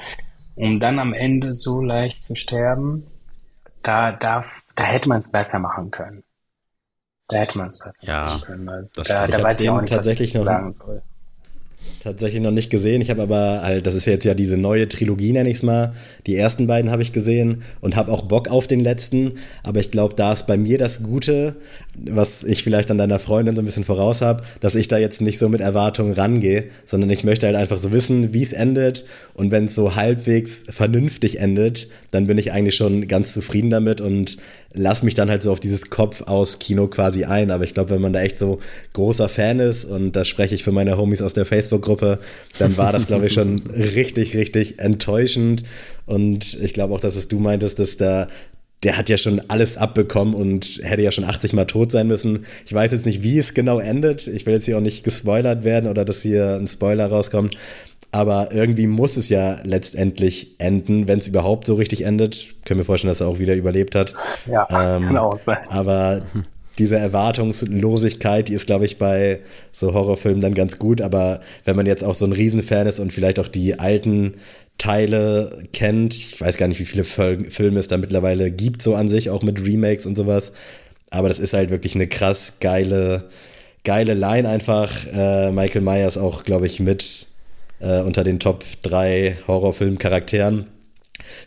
um 0.53 0.77
dann 0.77 0.99
am 0.99 1.13
Ende 1.13 1.55
so 1.55 1.81
leicht 1.81 2.25
zu 2.25 2.35
sterben, 2.35 3.07
da, 3.81 4.11
da, 4.11 4.45
da 4.75 4.83
hätte 4.83 5.09
man 5.09 5.17
es 5.17 5.31
besser 5.31 5.57
machen 5.57 5.89
können. 5.89 6.23
Da 7.29 7.37
hätte 7.37 7.57
man 7.57 7.67
es 7.67 7.79
besser 7.79 7.95
ja, 8.01 8.23
machen 8.23 8.41
können. 8.41 8.69
Also, 8.69 9.03
da, 9.03 9.27
da 9.27 9.43
weiß 9.43 9.59
ich 9.61 9.69
auch 9.69 9.81
nicht, 9.81 9.93
tatsächlich 9.93 10.33
was 10.33 10.41
ich 10.41 10.45
sagen 10.45 10.73
soll 10.73 11.01
tatsächlich 12.07 12.41
noch 12.41 12.51
nicht 12.51 12.69
gesehen. 12.69 13.01
Ich 13.01 13.09
habe 13.09 13.21
aber 13.21 13.61
halt, 13.63 13.85
das 13.85 13.93
ist 13.93 14.05
jetzt 14.05 14.23
ja 14.23 14.33
diese 14.33 14.57
neue 14.57 14.87
Trilogie, 14.87 15.33
nenne 15.33 15.49
ich 15.49 15.57
es 15.57 15.63
mal. 15.63 15.93
Die 16.25 16.35
ersten 16.35 16.67
beiden 16.67 16.91
habe 16.91 17.01
ich 17.01 17.11
gesehen 17.11 17.63
und 17.81 17.95
habe 17.95 18.11
auch 18.11 18.23
Bock 18.23 18.49
auf 18.49 18.67
den 18.67 18.79
letzten. 18.79 19.33
Aber 19.63 19.79
ich 19.79 19.91
glaube, 19.91 20.15
da 20.15 20.33
ist 20.33 20.47
bei 20.47 20.57
mir 20.57 20.77
das 20.77 21.03
Gute, 21.03 21.55
was 21.95 22.43
ich 22.43 22.63
vielleicht 22.63 22.91
an 22.91 22.97
deiner 22.97 23.19
Freundin 23.19 23.55
so 23.55 23.61
ein 23.61 23.65
bisschen 23.65 23.83
voraus 23.83 24.21
habe, 24.21 24.43
dass 24.59 24.75
ich 24.75 24.87
da 24.87 24.97
jetzt 24.97 25.21
nicht 25.21 25.39
so 25.39 25.49
mit 25.49 25.61
Erwartungen 25.61 26.13
rangehe, 26.13 26.65
sondern 26.85 27.09
ich 27.09 27.23
möchte 27.23 27.45
halt 27.45 27.55
einfach 27.55 27.77
so 27.77 27.91
wissen, 27.91 28.33
wie 28.33 28.43
es 28.43 28.53
endet. 28.53 29.05
Und 29.33 29.51
wenn 29.51 29.65
es 29.65 29.75
so 29.75 29.95
halbwegs 29.95 30.63
vernünftig 30.69 31.39
endet, 31.39 31.89
dann 32.11 32.27
bin 32.27 32.37
ich 32.37 32.51
eigentlich 32.51 32.75
schon 32.75 33.07
ganz 33.07 33.33
zufrieden 33.33 33.69
damit 33.69 34.01
und 34.01 34.37
lasse 34.77 35.05
mich 35.05 35.15
dann 35.15 35.29
halt 35.29 35.43
so 35.43 35.51
auf 35.51 35.59
dieses 35.59 35.89
Kopf 35.89 36.23
aus 36.23 36.59
Kino 36.59 36.87
quasi 36.87 37.25
ein. 37.25 37.51
Aber 37.51 37.63
ich 37.63 37.73
glaube, 37.73 37.91
wenn 37.91 38.01
man 38.01 38.13
da 38.13 38.21
echt 38.21 38.37
so 38.37 38.59
großer 38.93 39.29
Fan 39.29 39.59
ist, 39.59 39.85
und 39.85 40.13
da 40.15 40.25
spreche 40.25 40.55
ich 40.55 40.63
für 40.63 40.71
meine 40.71 40.97
Homies 40.97 41.21
aus 41.21 41.33
der 41.33 41.45
Facebook-Gruppe, 41.45 42.19
dann 42.59 42.77
war 42.77 42.91
das, 42.91 43.07
glaube 43.07 43.27
ich, 43.27 43.33
schon 43.33 43.59
richtig, 43.69 44.35
richtig 44.35 44.79
enttäuschend. 44.79 45.63
Und 46.05 46.57
ich 46.61 46.73
glaube 46.73 46.93
auch, 46.93 46.99
dass 46.99 47.17
was 47.17 47.27
du 47.27 47.39
meintest, 47.39 47.79
dass 47.79 47.97
da 47.97 48.27
der 48.83 48.95
hat 48.95 49.09
ja 49.09 49.17
schon 49.17 49.41
alles 49.47 49.75
abbekommen 49.75 50.35
und 50.35 50.81
hätte 50.83 51.01
ja 51.01 51.11
schon 51.11 51.23
80 51.23 51.53
Mal 51.53 51.65
tot 51.65 51.91
sein 51.91 52.07
müssen. 52.07 52.45
Ich 52.65 52.73
weiß 52.73 52.91
jetzt 52.91 53.07
nicht, 53.07 53.23
wie 53.23 53.39
es 53.39 53.55
genau 53.55 53.79
endet. 53.79 54.27
Ich 54.27 54.45
will 54.45 54.53
jetzt 54.53 54.65
hier 54.65 54.77
auch 54.77 54.81
nicht 54.81 55.03
gespoilert 55.03 55.63
werden 55.63 55.89
oder 55.89 56.05
dass 56.05 56.21
hier 56.21 56.55
ein 56.55 56.67
Spoiler 56.67 57.07
rauskommt. 57.07 57.57
Aber 58.11 58.49
irgendwie 58.51 58.87
muss 58.87 59.17
es 59.17 59.29
ja 59.29 59.59
letztendlich 59.63 60.55
enden, 60.59 61.07
wenn 61.07 61.19
es 61.19 61.27
überhaupt 61.27 61.67
so 61.67 61.75
richtig 61.75 62.03
endet. 62.03 62.47
Können 62.65 62.79
wir 62.79 62.85
vorstellen, 62.85 63.11
dass 63.11 63.21
er 63.21 63.27
auch 63.27 63.39
wieder 63.39 63.55
überlebt 63.55 63.95
hat. 63.95 64.13
Ja, 64.45 64.67
ähm, 64.71 65.07
kann 65.07 65.17
auch 65.17 65.37
sein. 65.37 65.57
Aber 65.69 66.21
diese 66.77 66.97
Erwartungslosigkeit, 66.97 68.47
die 68.47 68.53
ist, 68.53 68.67
glaube 68.67 68.85
ich, 68.85 68.97
bei 68.97 69.39
so 69.71 69.93
Horrorfilmen 69.93 70.41
dann 70.41 70.53
ganz 70.53 70.79
gut. 70.79 71.01
Aber 71.01 71.41
wenn 71.65 71.75
man 71.75 71.85
jetzt 71.85 72.03
auch 72.03 72.13
so 72.13 72.25
ein 72.25 72.31
Riesenfan 72.31 72.87
ist 72.87 72.99
und 72.99 73.11
vielleicht 73.11 73.39
auch 73.39 73.47
die 73.47 73.79
alten 73.79 74.35
Teile 74.77 75.63
kennt, 75.73 76.15
ich 76.15 76.39
weiß 76.39 76.57
gar 76.57 76.67
nicht, 76.67 76.79
wie 76.79 76.85
viele 76.85 77.03
Filme 77.03 77.79
es 77.79 77.87
da 77.87 77.97
mittlerweile 77.97 78.51
gibt, 78.51 78.81
so 78.81 78.95
an 78.95 79.07
sich, 79.09 79.29
auch 79.29 79.41
mit 79.43 79.65
Remakes 79.65 80.05
und 80.05 80.15
sowas. 80.15 80.53
Aber 81.09 81.29
das 81.29 81.39
ist 81.39 81.53
halt 81.53 81.71
wirklich 81.71 81.95
eine 81.95 82.07
krass 82.07 82.53
geile, 82.59 83.25
geile 83.83 84.13
Line 84.13 84.47
einfach. 84.47 84.91
Äh, 85.11 85.51
Michael 85.51 85.81
Myers 85.81 86.17
auch, 86.17 86.43
glaube 86.43 86.67
ich, 86.67 86.79
mit 86.79 87.27
äh, 87.79 88.01
unter 88.01 88.23
den 88.23 88.39
Top 88.39 88.63
3 88.83 89.39
Horrorfilm-Charakteren. 89.47 90.67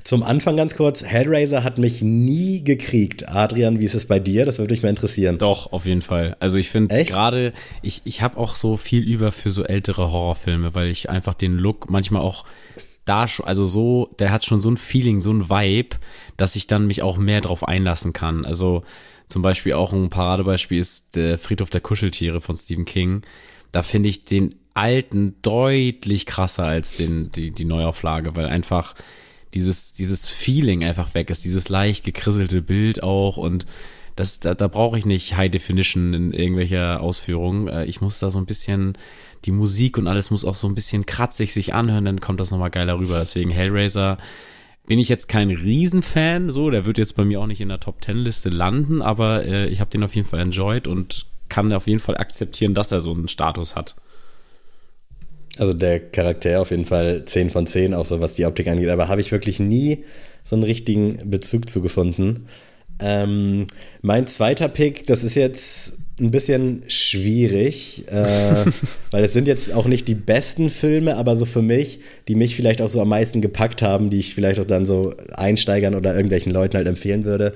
Zum 0.05 0.23
Anfang 0.23 0.57
ganz 0.57 0.77
kurz, 0.77 1.05
Hellraiser 1.05 1.63
hat 1.63 1.79
mich 1.79 2.03
nie 2.03 2.65
gekriegt. 2.65 3.29
Adrian, 3.29 3.81
wie 3.81 3.85
ist 3.85 3.95
es 3.95 4.07
bei 4.07 4.19
dir? 4.19 4.45
Das 4.45 4.59
würde 4.59 4.73
mich 4.73 4.83
mal 4.83 4.89
interessieren. 4.89 5.39
Doch, 5.39 5.73
auf 5.73 5.87
jeden 5.87 6.03
Fall. 6.03 6.37
Also 6.41 6.59
ich 6.59 6.71
finde 6.71 7.05
gerade, 7.05 7.53
ich, 7.83 8.03
ich 8.05 8.23
habe 8.23 8.37
auch 8.37 8.55
so 8.55 8.77
viel 8.77 9.03
über 9.03 9.33
für 9.33 9.51
so 9.51 9.65
ältere 9.65 10.11
Horrorfilme, 10.11 10.75
weil 10.75 10.89
ich 10.89 11.09
einfach 11.09 11.35
den 11.35 11.55
Look 11.55 11.91
manchmal 11.91 12.23
auch 12.23 12.45
da 13.05 13.27
schon, 13.27 13.47
also 13.47 13.65
so, 13.65 14.11
der 14.19 14.31
hat 14.31 14.45
schon 14.45 14.61
so 14.61 14.71
ein 14.71 14.77
Feeling, 14.77 15.21
so 15.21 15.33
ein 15.33 15.49
Vibe, 15.49 15.97
dass 16.37 16.57
ich 16.57 16.67
dann 16.67 16.87
mich 16.87 17.03
auch 17.03 17.17
mehr 17.17 17.41
drauf 17.41 17.67
einlassen 17.67 18.13
kann. 18.13 18.45
Also 18.45 18.83
zum 19.29 19.43
Beispiel 19.43 19.75
auch 19.75 19.93
ein 19.93 20.11
Paradebeispiel 20.11 20.79
ist 20.79 21.17
der 21.17 21.39
Friedhof 21.39 21.71
der 21.71 21.81
Kuscheltiere 21.81 22.41
von 22.41 22.57
Stephen 22.57 22.85
King. 22.85 23.23
Da 23.73 23.83
finde 23.83 24.09
ich 24.09 24.25
den 24.25 24.57
alten 24.81 25.35
deutlich 25.43 26.25
krasser 26.25 26.65
als 26.65 26.97
den, 26.97 27.31
die, 27.33 27.51
die 27.51 27.67
Neuauflage, 27.67 28.35
weil 28.35 28.47
einfach 28.47 28.95
dieses, 29.53 29.93
dieses 29.93 30.31
Feeling 30.31 30.83
einfach 30.85 31.13
weg 31.13 31.29
ist, 31.29 31.45
dieses 31.45 31.69
leicht 31.69 32.03
gekrisselte 32.05 32.63
Bild 32.63 33.03
auch 33.03 33.37
und 33.37 33.67
das, 34.17 34.41
da, 34.41 34.55
da 34.55 34.69
brauche 34.69 34.97
ich 34.97 35.05
nicht 35.05 35.37
High 35.37 35.51
Definition 35.51 36.15
in 36.15 36.31
irgendwelcher 36.31 37.01
Ausführung. 37.01 37.69
Äh, 37.69 37.85
ich 37.85 38.01
muss 38.01 38.19
da 38.19 38.31
so 38.31 38.39
ein 38.39 38.47
bisschen, 38.47 38.97
die 39.45 39.51
Musik 39.51 39.99
und 39.99 40.07
alles 40.07 40.31
muss 40.31 40.45
auch 40.45 40.55
so 40.55 40.67
ein 40.67 40.75
bisschen 40.75 41.05
kratzig 41.05 41.53
sich 41.53 41.75
anhören, 41.75 42.07
dann 42.07 42.21
kommt 42.21 42.41
das 42.41 42.51
nochmal 42.51 42.71
geiler 42.71 42.99
rüber. 42.99 43.19
Deswegen 43.21 43.51
Hellraiser 43.51 44.17
bin 44.87 44.99
ich 44.99 45.09
jetzt 45.11 45.29
kein 45.29 45.51
Riesenfan, 45.51 46.51
so, 46.51 46.71
der 46.71 46.87
wird 46.87 46.97
jetzt 46.99 47.17
bei 47.17 47.25
mir 47.25 47.41
auch 47.41 47.47
nicht 47.47 47.61
in 47.61 47.69
der 47.69 47.81
Top 47.81 48.01
Ten 48.01 48.17
Liste 48.17 48.49
landen, 48.49 49.03
aber 49.03 49.45
äh, 49.45 49.69
ich 49.69 49.81
habe 49.81 49.91
den 49.91 50.03
auf 50.03 50.15
jeden 50.15 50.29
Fall 50.29 50.41
enjoyed 50.41 50.89
und 50.89 51.27
kann 51.49 51.73
auf 51.73 51.87
jeden 51.87 52.01
Fall 52.01 52.17
akzeptieren, 52.17 52.75
dass 52.75 52.93
er 52.93 53.01
so 53.01 53.13
einen 53.13 53.29
Status 53.29 53.77
hat. 53.77 53.95
Also 55.59 55.75
der 55.75 56.01
Charakter 56.01 56.61
auf 56.61 56.71
jeden 56.71 56.87
Fall 56.87 57.25
10 57.25 57.51
von 57.51 57.67
10, 57.67 57.95
auch 57.95 58.07
so 58.07 58.21
was 58.21 58.35
die 58.35 58.47
Optik 58.47 58.69
angeht. 58.69 58.89
Aber 58.89 59.09
habe 59.09 59.21
ich 59.21 59.33
wirklich 59.33 59.61
nie 59.61 60.05
so 60.45 60.57
einen 60.57 60.63
richtigen 60.63 61.19
Bezug 61.31 61.69
zu 61.69 61.83
gefunden. 61.83 62.47
Ähm, 62.99 63.67
mein 64.03 64.27
zweiter 64.27 64.69
Pick, 64.69 65.07
das 65.07 65.25
ist 65.25 65.35
jetzt 65.35 65.95
ein 66.21 66.31
bisschen 66.31 66.83
schwierig, 66.87 68.05
äh, 68.09 68.67
weil 69.11 69.25
es 69.25 69.33
sind 69.33 69.49
jetzt 69.49 69.73
auch 69.73 69.87
nicht 69.87 70.07
die 70.07 70.15
besten 70.15 70.69
Filme, 70.69 71.17
aber 71.17 71.35
so 71.35 71.47
für 71.47 71.63
mich, 71.63 72.01
die 72.29 72.35
mich 72.35 72.57
vielleicht 72.57 72.83
auch 72.83 72.89
so 72.89 73.01
am 73.01 73.09
meisten 73.09 73.41
gepackt 73.41 73.81
haben, 73.81 74.11
die 74.11 74.21
ich 74.21 74.35
vielleicht 74.35 74.61
auch 74.61 74.67
dann 74.67 74.85
so 74.85 75.15
Einsteigern 75.33 75.95
oder 75.95 76.15
irgendwelchen 76.15 76.53
Leuten 76.53 76.77
halt 76.77 76.87
empfehlen 76.87 77.25
würde. 77.25 77.55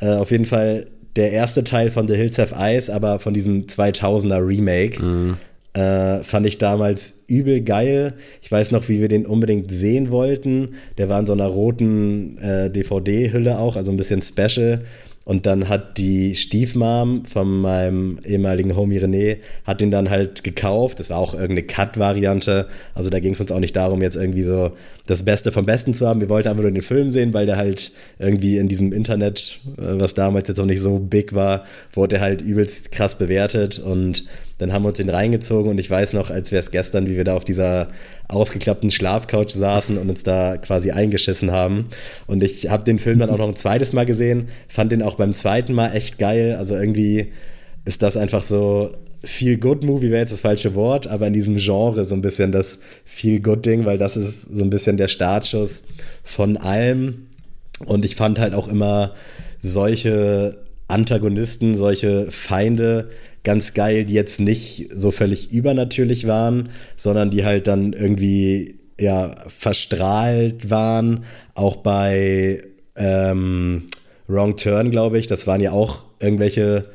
Äh, 0.00 0.14
auf 0.14 0.30
jeden 0.30 0.44
Fall 0.44 0.86
der 1.16 1.32
erste 1.32 1.64
Teil 1.64 1.90
von 1.90 2.08
The 2.08 2.14
Hills 2.14 2.38
Have 2.38 2.54
Eyes, 2.54 2.90
aber 2.90 3.18
von 3.18 3.34
diesem 3.34 3.66
2000er 3.66 4.46
Remake. 4.46 5.02
Mhm. 5.02 5.36
Äh, 5.74 6.22
fand 6.22 6.46
ich 6.46 6.58
damals 6.58 7.24
übel 7.26 7.60
geil. 7.60 8.14
Ich 8.42 8.50
weiß 8.50 8.70
noch, 8.70 8.88
wie 8.88 9.00
wir 9.00 9.08
den 9.08 9.26
unbedingt 9.26 9.72
sehen 9.72 10.10
wollten. 10.10 10.74
Der 10.98 11.08
war 11.08 11.18
in 11.18 11.26
so 11.26 11.32
einer 11.32 11.46
roten 11.46 12.38
äh, 12.38 12.70
DVD-Hülle 12.70 13.58
auch, 13.58 13.74
also 13.74 13.90
ein 13.90 13.96
bisschen 13.96 14.22
special. 14.22 14.84
Und 15.24 15.46
dann 15.46 15.70
hat 15.70 15.96
die 15.96 16.36
Stiefmom 16.36 17.24
von 17.24 17.62
meinem 17.62 18.18
ehemaligen 18.24 18.76
Homie 18.76 18.98
René, 18.98 19.38
hat 19.64 19.80
den 19.80 19.90
dann 19.90 20.10
halt 20.10 20.44
gekauft. 20.44 21.00
Das 21.00 21.08
war 21.10 21.16
auch 21.16 21.32
irgendeine 21.32 21.62
Cut-Variante. 21.62 22.68
Also 22.94 23.08
da 23.08 23.20
ging 23.20 23.32
es 23.32 23.40
uns 23.40 23.50
auch 23.50 23.58
nicht 23.58 23.74
darum, 23.74 24.02
jetzt 24.02 24.16
irgendwie 24.16 24.42
so 24.42 24.72
das 25.06 25.22
Beste 25.22 25.50
vom 25.50 25.64
Besten 25.64 25.94
zu 25.94 26.06
haben. 26.06 26.20
Wir 26.20 26.28
wollten 26.28 26.48
einfach 26.48 26.62
nur 26.62 26.70
den 26.70 26.82
Film 26.82 27.10
sehen, 27.10 27.32
weil 27.32 27.46
der 27.46 27.56
halt 27.56 27.92
irgendwie 28.18 28.58
in 28.58 28.68
diesem 28.68 28.92
Internet, 28.92 29.60
äh, 29.78 29.98
was 29.98 30.12
damals 30.12 30.48
jetzt 30.48 30.60
auch 30.60 30.66
nicht 30.66 30.80
so 30.80 30.98
big 30.98 31.34
war, 31.34 31.64
wurde 31.94 32.20
halt 32.20 32.42
übelst 32.42 32.92
krass 32.92 33.16
bewertet. 33.16 33.78
Und 33.78 34.24
dann 34.58 34.72
haben 34.72 34.84
wir 34.84 34.88
uns 34.88 34.98
den 34.98 35.10
reingezogen 35.10 35.70
und 35.70 35.78
ich 35.78 35.90
weiß 35.90 36.12
noch, 36.12 36.30
als 36.30 36.52
wäre 36.52 36.60
es 36.60 36.70
gestern, 36.70 37.08
wie 37.08 37.16
wir 37.16 37.24
da 37.24 37.34
auf 37.34 37.44
dieser 37.44 37.88
aufgeklappten 38.28 38.90
Schlafcouch 38.90 39.50
saßen 39.50 39.98
und 39.98 40.08
uns 40.08 40.22
da 40.22 40.56
quasi 40.58 40.92
eingeschissen 40.92 41.50
haben. 41.50 41.86
Und 42.26 42.42
ich 42.42 42.70
habe 42.70 42.84
den 42.84 42.98
Film 42.98 43.18
dann 43.18 43.30
auch 43.30 43.38
noch 43.38 43.48
ein 43.48 43.56
zweites 43.56 43.92
Mal 43.92 44.06
gesehen, 44.06 44.48
fand 44.68 44.92
den 44.92 45.02
auch 45.02 45.16
beim 45.16 45.34
zweiten 45.34 45.74
Mal 45.74 45.90
echt 45.94 46.18
geil. 46.18 46.54
Also 46.56 46.76
irgendwie 46.76 47.32
ist 47.84 48.02
das 48.02 48.16
einfach 48.16 48.42
so 48.42 48.92
Feel 49.24 49.56
Good 49.56 49.84
Movie 49.84 50.10
wäre 50.10 50.20
jetzt 50.20 50.32
das 50.32 50.42
falsche 50.42 50.74
Wort, 50.74 51.06
aber 51.06 51.26
in 51.26 51.32
diesem 51.32 51.56
Genre 51.56 52.04
so 52.04 52.14
ein 52.14 52.20
bisschen 52.20 52.52
das 52.52 52.78
Feel 53.04 53.40
Good 53.40 53.64
Ding, 53.64 53.84
weil 53.84 53.98
das 53.98 54.16
ist 54.16 54.42
so 54.42 54.62
ein 54.62 54.70
bisschen 54.70 54.96
der 54.96 55.08
Startschuss 55.08 55.82
von 56.22 56.56
allem. 56.56 57.26
Und 57.86 58.04
ich 58.04 58.16
fand 58.16 58.38
halt 58.38 58.54
auch 58.54 58.68
immer 58.68 59.14
solche 59.60 60.58
Antagonisten, 60.88 61.74
solche 61.74 62.30
Feinde 62.30 63.10
ganz 63.44 63.74
geil, 63.74 64.04
die 64.04 64.14
jetzt 64.14 64.40
nicht 64.40 64.88
so 64.92 65.10
völlig 65.10 65.52
übernatürlich 65.52 66.26
waren, 66.26 66.70
sondern 66.96 67.30
die 67.30 67.44
halt 67.44 67.66
dann 67.66 67.92
irgendwie 67.92 68.78
ja 68.98 69.34
verstrahlt 69.48 70.70
waren. 70.70 71.24
Auch 71.54 71.76
bei 71.76 72.62
ähm, 72.96 73.84
Wrong 74.26 74.56
Turn, 74.56 74.90
glaube 74.90 75.18
ich, 75.18 75.26
das 75.26 75.46
waren 75.46 75.60
ja 75.60 75.72
auch 75.72 76.04
irgendwelche 76.20 76.86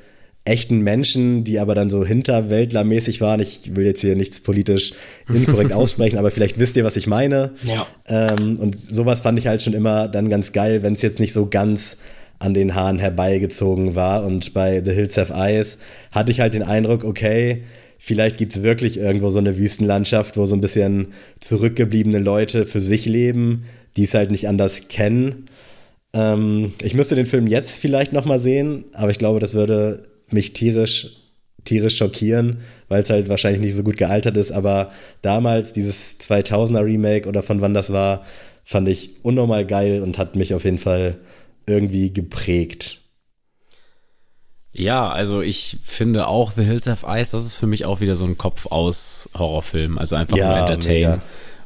echten 0.46 0.80
Menschen, 0.80 1.44
die 1.44 1.60
aber 1.60 1.76
dann 1.76 1.92
so 1.92 2.04
hinterwäldlermäßig 2.04 3.22
waren. 3.22 3.40
Ich 3.40 3.76
will 3.76 3.86
jetzt 3.86 4.02
hier 4.02 4.16
nichts 4.16 4.42
politisch 4.42 4.94
inkorrekt 5.32 5.74
aussprechen, 5.74 6.18
aber 6.18 6.32
vielleicht 6.32 6.58
wisst 6.58 6.76
ihr, 6.76 6.84
was 6.84 6.98
ich 6.98 7.06
meine. 7.06 7.52
Ja. 7.64 7.86
Ähm, 8.08 8.60
und 8.60 8.80
sowas 8.80 9.22
fand 9.22 9.38
ich 9.38 9.48
halt 9.48 9.62
schon 9.62 9.74
immer 9.74 10.08
dann 10.08 10.30
ganz 10.30 10.52
geil, 10.52 10.82
wenn 10.82 10.94
es 10.94 11.04
jetzt 11.04 11.20
nicht 11.20 11.34
so 11.34 11.48
ganz 11.48 11.98
an 12.40 12.54
den 12.54 12.74
Haaren 12.74 13.00
herbeigezogen 13.00 13.96
war. 13.96 14.24
Und 14.24 14.54
bei 14.54 14.82
The 14.84 14.92
Hills 14.92 15.18
Have 15.18 15.34
Eyes 15.34 15.78
hatte 16.12 16.32
ich 16.32 16.40
halt 16.40 16.54
den 16.54 16.64
Eindruck, 16.64 17.04
okay, 17.04 17.64
vielleicht 17.98 18.38
gibt 18.38 18.56
es 18.56 18.64
wirklich 18.64 18.98
irgendwo 18.98 19.30
so 19.30 19.40
eine 19.40 19.58
Wüstenlandschaft, 19.58 20.38
wo 20.38 20.46
so 20.46 20.56
ein 20.56 20.62
bisschen 20.62 21.10
zurückgebliebene 21.40 22.20
Leute 22.20 22.66
für 22.66 22.80
sich 22.80 23.06
leben, 23.06 23.66
die 23.98 24.06
es 24.06 24.14
halt 24.14 24.32
nicht 24.32 24.48
anders 24.48 24.88
kennen. 24.88 25.46
Ähm, 26.14 26.74
ich 26.82 26.94
müsste 26.94 27.16
den 27.16 27.26
Film 27.26 27.46
jetzt 27.46 27.80
vielleicht 27.80 28.14
nochmal 28.14 28.40
sehen, 28.40 28.86
aber 28.94 29.12
ich 29.12 29.18
glaube, 29.18 29.40
das 29.40 29.54
würde 29.54 30.04
mich 30.32 30.54
tierisch, 30.54 31.18
tierisch 31.66 31.98
schockieren, 31.98 32.60
weil 32.88 33.04
es 33.04 33.10
halt 33.10 33.28
wahrscheinlich 33.28 33.62
nicht 33.62 33.76
so 33.76 33.84
gut 33.84 33.98
gealtert 33.98 34.38
ist. 34.38 34.52
Aber 34.52 34.92
damals, 35.22 35.74
dieses 35.74 36.20
2000er 36.22 36.86
Remake 36.86 37.28
oder 37.28 37.44
von 37.44 37.60
wann 37.60 37.74
das 37.74 37.92
war, 37.92 38.24
fand 38.64 38.88
ich 38.88 39.16
unnormal 39.24 39.66
geil 39.66 40.02
und 40.02 40.18
hat 40.18 40.36
mich 40.36 40.54
auf 40.54 40.64
jeden 40.64 40.78
Fall 40.78 41.18
irgendwie 41.70 42.12
geprägt. 42.12 43.00
Ja, 44.72 45.10
also 45.10 45.42
ich 45.42 45.78
finde 45.84 46.28
auch 46.28 46.52
The 46.52 46.64
Hills 46.64 46.88
of 46.88 47.04
Ice, 47.08 47.32
das 47.32 47.46
ist 47.46 47.56
für 47.56 47.68
mich 47.68 47.86
auch 47.86 48.02
wieder 48.02 48.16
so 48.16 48.26
ein 48.26 48.38
Kopf 48.38 48.68
aus 48.68 49.30
Horrorfilm, 49.38 49.98
also 49.98 50.16
einfach 50.16 50.38
ja, 50.38 50.50
nur 50.50 50.58
Entertain. 50.60 51.22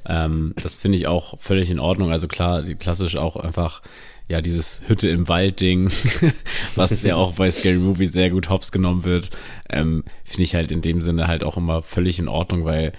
Ähm, 0.05 0.53
das 0.61 0.77
finde 0.77 0.97
ich 0.97 1.07
auch 1.07 1.39
völlig 1.39 1.69
in 1.69 1.79
Ordnung. 1.79 2.11
Also 2.11 2.27
klar, 2.27 2.63
klassisch 2.63 3.15
auch 3.17 3.35
einfach 3.35 3.81
ja 4.30 4.41
dieses 4.41 4.84
Hütte 4.88 5.09
im 5.09 5.27
Wald 5.27 5.59
Ding, 5.59 5.91
was 6.75 7.03
ja 7.03 7.15
auch 7.15 7.34
bei 7.34 7.51
Scary 7.51 7.77
Movie 7.77 8.05
sehr 8.05 8.30
gut 8.30 8.49
hops 8.49 8.71
genommen 8.71 9.03
wird, 9.03 9.30
ähm, 9.69 10.03
finde 10.23 10.43
ich 10.43 10.55
halt 10.55 10.71
in 10.71 10.81
dem 10.81 11.01
Sinne 11.01 11.27
halt 11.27 11.43
auch 11.43 11.57
immer 11.57 11.81
völlig 11.84 12.19
in 12.19 12.27
Ordnung, 12.27 12.65
weil 12.65 12.93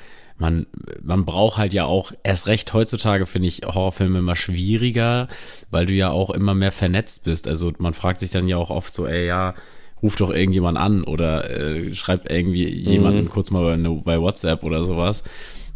man, 0.44 0.66
man 1.02 1.24
braucht 1.24 1.56
halt 1.56 1.72
ja 1.72 1.86
auch, 1.86 2.12
erst 2.22 2.48
recht 2.48 2.74
heutzutage 2.74 3.24
finde 3.24 3.48
ich 3.48 3.62
Horrorfilme 3.64 4.18
immer 4.18 4.36
schwieriger, 4.36 5.28
weil 5.70 5.86
du 5.86 5.94
ja 5.94 6.10
auch 6.10 6.28
immer 6.28 6.52
mehr 6.54 6.70
vernetzt 6.70 7.24
bist. 7.24 7.48
Also 7.48 7.72
man 7.78 7.94
fragt 7.94 8.20
sich 8.20 8.30
dann 8.30 8.46
ja 8.46 8.58
auch 8.58 8.68
oft 8.68 8.94
so, 8.94 9.06
ey, 9.06 9.26
ja, 9.26 9.54
ruf 10.02 10.16
doch 10.16 10.28
irgendjemand 10.28 10.76
an 10.76 11.02
oder 11.02 11.48
äh, 11.48 11.94
schreibt 11.94 12.30
irgendwie 12.30 12.68
jemanden 12.68 13.24
mhm. 13.24 13.28
kurz 13.30 13.50
mal 13.50 13.74
bei, 13.74 13.88
bei 14.04 14.20
WhatsApp 14.20 14.64
oder 14.64 14.82
sowas. 14.82 15.24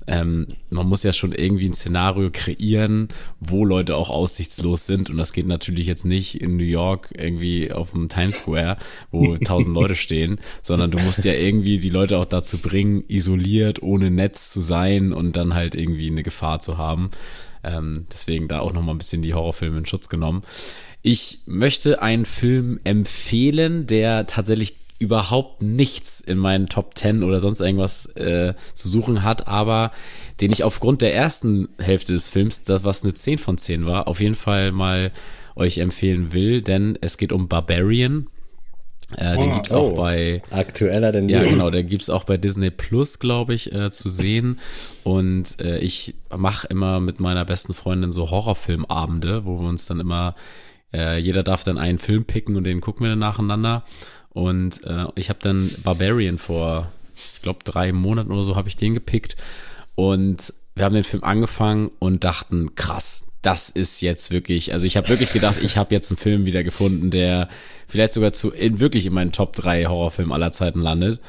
Ähm, 0.08 0.46
man 0.70 0.88
muss 0.88 1.02
ja 1.02 1.12
schon 1.12 1.32
irgendwie 1.32 1.68
ein 1.68 1.74
Szenario 1.74 2.30
kreieren, 2.32 3.08
wo 3.40 3.66
Leute 3.66 3.94
auch 3.94 4.08
aussichtslos 4.08 4.86
sind. 4.86 5.10
Und 5.10 5.18
das 5.18 5.34
geht 5.34 5.46
natürlich 5.46 5.86
jetzt 5.86 6.06
nicht 6.06 6.40
in 6.40 6.56
New 6.56 6.64
York 6.64 7.10
irgendwie 7.14 7.70
auf 7.70 7.90
dem 7.90 8.08
Times 8.08 8.38
Square, 8.38 8.78
wo 9.10 9.36
tausend 9.44 9.74
Leute 9.74 9.94
stehen, 9.94 10.40
sondern 10.62 10.90
du 10.90 10.98
musst 10.98 11.24
ja 11.26 11.34
irgendwie 11.34 11.78
die 11.78 11.90
Leute 11.90 12.16
auch 12.16 12.24
dazu 12.24 12.56
bringen, 12.56 13.04
isoliert, 13.06 13.82
ohne 13.82 14.10
Netz 14.10 14.50
zu 14.50 14.62
sein 14.62 15.12
und 15.12 15.36
dann 15.36 15.54
halt 15.54 15.74
irgendwie 15.74 16.10
eine 16.10 16.22
Gefahr 16.22 16.60
zu 16.60 16.78
haben. 16.78 17.10
Ähm, 17.62 18.06
deswegen 18.10 18.48
da 18.48 18.60
auch 18.60 18.72
nochmal 18.72 18.94
ein 18.94 18.98
bisschen 18.98 19.20
die 19.20 19.34
Horrorfilme 19.34 19.76
in 19.76 19.86
Schutz 19.86 20.08
genommen. 20.08 20.42
Ich 21.02 21.40
möchte 21.44 22.00
einen 22.00 22.24
Film 22.24 22.80
empfehlen, 22.84 23.86
der 23.86 24.26
tatsächlich 24.26 24.74
überhaupt 24.98 25.62
nichts 25.62 26.20
in 26.20 26.38
meinen 26.38 26.68
Top 26.68 26.96
10 26.96 27.22
oder 27.22 27.40
sonst 27.40 27.60
irgendwas 27.60 28.06
äh, 28.16 28.54
zu 28.74 28.88
suchen 28.88 29.22
hat, 29.22 29.46
aber 29.46 29.92
den 30.40 30.52
ich 30.52 30.64
aufgrund 30.64 31.02
der 31.02 31.14
ersten 31.14 31.68
Hälfte 31.78 32.12
des 32.12 32.28
Films, 32.28 32.62
das 32.62 32.84
was 32.84 33.04
eine 33.04 33.14
10 33.14 33.38
von 33.38 33.58
10 33.58 33.86
war, 33.86 34.08
auf 34.08 34.20
jeden 34.20 34.34
Fall 34.34 34.72
mal 34.72 35.12
euch 35.54 35.78
empfehlen 35.78 36.32
will, 36.32 36.62
denn 36.62 36.98
es 37.00 37.16
geht 37.16 37.32
um 37.32 37.48
Barbarian. 37.48 38.28
Äh, 39.16 39.36
den 39.36 39.50
oh, 39.50 39.54
gibt's 39.54 39.72
auch 39.72 39.90
oh, 39.90 39.94
bei 39.94 40.42
aktueller 40.50 41.12
denn 41.12 41.30
ja 41.30 41.42
genau, 41.42 41.70
den 41.70 41.88
gibt's 41.88 42.10
auch 42.10 42.24
bei 42.24 42.36
Disney 42.36 42.70
Plus, 42.70 43.18
glaube 43.18 43.54
ich, 43.54 43.72
äh, 43.72 43.90
zu 43.90 44.08
sehen. 44.08 44.58
Und 45.02 45.60
äh, 45.60 45.78
ich 45.78 46.14
mache 46.36 46.66
immer 46.66 47.00
mit 47.00 47.18
meiner 47.18 47.44
besten 47.44 47.72
Freundin 47.72 48.12
so 48.12 48.30
Horrorfilmabende, 48.30 49.46
wo 49.46 49.60
wir 49.60 49.68
uns 49.68 49.86
dann 49.86 50.00
immer 50.00 50.34
äh, 50.92 51.18
jeder 51.18 51.42
darf 51.42 51.64
dann 51.64 51.78
einen 51.78 51.98
Film 51.98 52.24
picken 52.24 52.56
und 52.56 52.64
den 52.64 52.80
gucken 52.80 53.04
wir 53.04 53.10
dann 53.10 53.18
nacheinander. 53.18 53.84
Und 54.30 54.84
äh, 54.84 55.06
ich 55.14 55.30
habe 55.30 55.40
dann 55.42 55.70
Barbarian 55.82 56.38
vor, 56.38 56.92
ich 57.14 57.42
glaube, 57.42 57.60
drei 57.64 57.92
Monaten 57.92 58.30
oder 58.30 58.44
so 58.44 58.56
habe 58.56 58.68
ich 58.68 58.76
den 58.76 58.94
gepickt. 58.94 59.36
Und 59.94 60.52
wir 60.74 60.84
haben 60.84 60.94
den 60.94 61.04
Film 61.04 61.24
angefangen 61.24 61.90
und 61.98 62.24
dachten, 62.24 62.74
krass, 62.76 63.26
das 63.42 63.70
ist 63.70 64.00
jetzt 64.00 64.30
wirklich, 64.30 64.72
also 64.72 64.86
ich 64.86 64.96
habe 64.96 65.08
wirklich 65.08 65.32
gedacht, 65.32 65.62
ich 65.62 65.76
habe 65.76 65.94
jetzt 65.94 66.10
einen 66.10 66.18
Film 66.18 66.44
wieder 66.44 66.64
gefunden, 66.64 67.10
der 67.10 67.48
vielleicht 67.86 68.12
sogar 68.12 68.32
zu 68.32 68.50
in, 68.50 68.80
wirklich 68.80 69.06
in 69.06 69.12
meinen 69.12 69.32
Top 69.32 69.54
3 69.54 69.86
Horrorfilmen 69.86 70.32
aller 70.32 70.52
Zeiten 70.52 70.80
landet. 70.80 71.20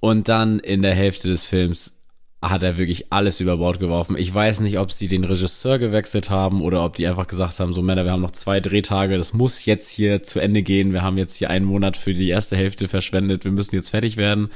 Und 0.00 0.28
dann 0.28 0.60
in 0.60 0.82
der 0.82 0.94
Hälfte 0.94 1.28
des 1.28 1.46
Films 1.46 1.97
hat 2.40 2.62
er 2.62 2.78
wirklich 2.78 3.12
alles 3.12 3.40
über 3.40 3.56
Bord 3.56 3.80
geworfen. 3.80 4.16
Ich 4.16 4.32
weiß 4.32 4.60
nicht, 4.60 4.78
ob 4.78 4.92
sie 4.92 5.08
den 5.08 5.24
Regisseur 5.24 5.78
gewechselt 5.78 6.30
haben 6.30 6.60
oder 6.60 6.84
ob 6.84 6.94
die 6.94 7.06
einfach 7.08 7.26
gesagt 7.26 7.58
haben, 7.58 7.72
so 7.72 7.82
Männer, 7.82 8.04
wir 8.04 8.12
haben 8.12 8.22
noch 8.22 8.30
zwei 8.30 8.60
Drehtage, 8.60 9.16
das 9.16 9.32
muss 9.32 9.64
jetzt 9.64 9.90
hier 9.90 10.22
zu 10.22 10.38
Ende 10.38 10.62
gehen. 10.62 10.92
Wir 10.92 11.02
haben 11.02 11.18
jetzt 11.18 11.36
hier 11.36 11.50
einen 11.50 11.64
Monat 11.64 11.96
für 11.96 12.12
die 12.12 12.28
erste 12.28 12.56
Hälfte 12.56 12.86
verschwendet, 12.86 13.44
wir 13.44 13.50
müssen 13.50 13.74
jetzt 13.74 13.90
fertig 13.90 14.16
werden. 14.16 14.50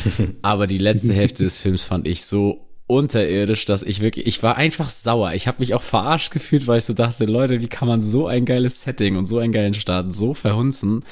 Aber 0.42 0.66
die 0.66 0.78
letzte 0.78 1.12
Hälfte 1.12 1.44
des 1.44 1.58
Films 1.58 1.84
fand 1.84 2.08
ich 2.08 2.24
so 2.24 2.68
unterirdisch, 2.88 3.66
dass 3.66 3.84
ich 3.84 4.00
wirklich, 4.00 4.26
ich 4.26 4.42
war 4.42 4.56
einfach 4.56 4.88
sauer. 4.88 5.34
Ich 5.34 5.46
habe 5.46 5.60
mich 5.60 5.74
auch 5.74 5.82
verarscht 5.82 6.32
gefühlt, 6.32 6.66
weil 6.66 6.78
ich 6.78 6.84
so 6.84 6.94
dachte, 6.94 7.26
Leute, 7.26 7.60
wie 7.60 7.68
kann 7.68 7.86
man 7.86 8.00
so 8.00 8.26
ein 8.26 8.46
geiles 8.46 8.82
Setting 8.82 9.16
und 9.16 9.26
so 9.26 9.38
einen 9.38 9.52
geilen 9.52 9.74
Start 9.74 10.12
so 10.12 10.34
verhunzen? 10.34 11.04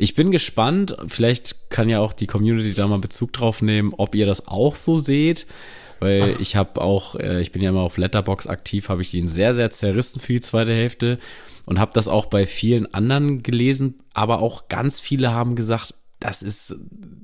Ich 0.00 0.14
bin 0.14 0.30
gespannt, 0.30 0.96
vielleicht 1.08 1.68
kann 1.68 1.90
ja 1.90 2.00
auch 2.00 2.14
die 2.14 2.26
Community 2.26 2.72
da 2.72 2.88
mal 2.88 2.98
Bezug 2.98 3.34
drauf 3.34 3.60
nehmen, 3.60 3.92
ob 3.94 4.14
ihr 4.14 4.24
das 4.24 4.48
auch 4.48 4.74
so 4.74 4.96
seht. 4.96 5.46
Weil 5.98 6.36
ich 6.40 6.56
habe 6.56 6.80
auch, 6.80 7.16
äh, 7.16 7.42
ich 7.42 7.52
bin 7.52 7.60
ja 7.60 7.68
immer 7.68 7.82
auf 7.82 7.98
Letterbox 7.98 8.46
aktiv, 8.46 8.88
habe 8.88 9.02
ich 9.02 9.12
ihn 9.12 9.28
sehr, 9.28 9.54
sehr 9.54 9.70
zerrissen 9.70 10.18
für 10.18 10.32
die 10.32 10.40
zweite 10.40 10.72
Hälfte 10.72 11.18
und 11.66 11.78
habe 11.78 11.90
das 11.92 12.08
auch 12.08 12.24
bei 12.24 12.46
vielen 12.46 12.92
anderen 12.94 13.42
gelesen, 13.42 14.00
aber 14.14 14.40
auch 14.40 14.68
ganz 14.68 15.00
viele 15.00 15.32
haben 15.32 15.54
gesagt, 15.54 15.94
das 16.18 16.40
ist 16.40 16.76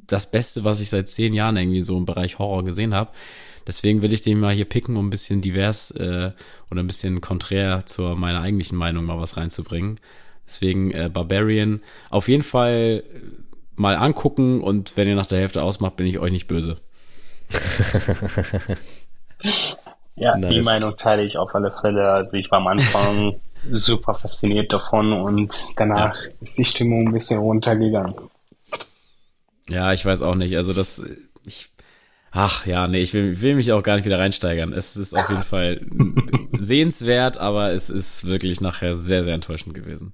das 0.07 0.31
Beste, 0.31 0.65
was 0.65 0.83
ich 0.83 0.91
seit 0.91 1.09
zehn 1.09 1.33
Jahren 1.33 1.57
irgendwie 1.57 1.81
so 1.81 1.97
im 1.97 2.05
Bereich 2.05 2.39
Horror 2.39 2.63
gesehen 2.63 2.93
habe. 2.93 3.11
Deswegen 3.67 4.03
will 4.03 4.13
ich 4.13 4.21
den 4.21 4.39
mal 4.39 4.55
hier 4.55 4.67
picken, 4.67 4.99
um 4.99 5.07
ein 5.07 5.11
bisschen 5.11 5.41
divers 5.41 5.93
äh, 5.93 6.33
oder 6.71 6.83
ein 6.83 6.87
bisschen 6.87 7.23
konträr 7.23 7.87
zu 7.87 8.03
meiner 8.03 8.43
eigentlichen 8.43 8.77
Meinung 8.77 9.07
mal 9.07 9.19
was 9.19 9.39
reinzubringen. 9.39 9.99
Deswegen 10.47 10.93
äh, 10.93 11.11
Barbarian 11.13 11.81
auf 12.11 12.29
jeden 12.29 12.43
Fall 12.43 13.03
äh, 13.05 13.21
mal 13.77 13.97
angucken 13.97 14.61
und 14.61 14.97
wenn 14.97 15.09
ihr 15.09 15.17
nach 15.17 15.27
der 15.27 15.41
Hälfte 15.41 15.63
ausmacht, 15.63 15.97
bin 15.97 16.07
ich 16.07 16.19
euch 16.19 16.33
nicht 16.33 16.47
böse. 16.47 16.79
ja, 20.17 20.37
nice. 20.37 20.51
die 20.51 20.63
Meinung 20.63 20.97
teile 20.97 21.25
ich 21.25 21.39
auf 21.39 21.55
alle 21.55 21.71
Fälle. 21.71 22.11
Also 22.11 22.37
ich 22.37 22.51
war 22.51 22.59
am 22.61 22.67
Anfang 22.69 23.37
super 23.71 24.15
fasziniert 24.15 24.73
davon 24.73 25.13
und 25.13 25.53
danach 25.77 26.17
ja. 26.17 26.31
ist 26.41 26.59
die 26.59 26.65
Stimmung 26.65 27.09
ein 27.09 27.13
bisschen 27.13 27.39
runtergegangen. 27.39 28.15
Ja, 29.69 29.93
ich 29.93 30.05
weiß 30.05 30.23
auch 30.23 30.37
nicht. 30.37 30.57
Also 30.57 30.73
das, 30.73 31.03
ich, 31.45 31.71
ach 32.31 32.67
ja, 32.67 32.87
nee, 32.87 33.01
ich 33.01 33.15
will, 33.15 33.41
will 33.41 33.57
mich 33.57 33.73
auch 33.73 33.83
gar 33.83 33.97
nicht 33.97 34.05
wieder 34.05 34.19
reinsteigern. 34.19 34.73
Es 34.73 34.97
ist 34.97 35.19
auf 35.19 35.29
jeden 35.29 35.43
Fall 35.43 35.81
sehenswert, 36.59 37.39
aber 37.39 37.73
es 37.73 37.91
ist 37.91 38.27
wirklich 38.27 38.61
nachher 38.61 38.97
sehr, 38.97 39.25
sehr 39.25 39.35
enttäuschend 39.35 39.75
gewesen. 39.75 40.13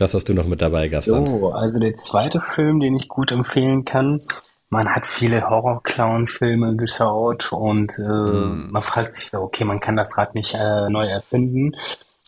Was 0.00 0.14
hast 0.14 0.28
du 0.28 0.34
noch 0.34 0.46
mit 0.46 0.62
dabei, 0.62 0.88
Gaston? 0.88 1.26
So, 1.26 1.52
also 1.52 1.78
der 1.78 1.94
zweite 1.94 2.40
Film, 2.40 2.80
den 2.80 2.96
ich 2.96 3.08
gut 3.08 3.32
empfehlen 3.32 3.84
kann. 3.84 4.20
Man 4.70 4.88
hat 4.88 5.06
viele 5.06 5.42
Horror-Clown-Filme 5.42 6.76
geschaut 6.76 7.52
und 7.52 7.92
äh, 7.98 8.02
mm. 8.02 8.70
man 8.70 8.82
fragt 8.82 9.14
sich 9.14 9.26
so, 9.26 9.40
okay, 9.40 9.64
man 9.64 9.80
kann 9.80 9.96
das 9.96 10.16
Rad 10.16 10.34
nicht 10.34 10.54
äh, 10.54 10.88
neu 10.88 11.06
erfinden. 11.06 11.76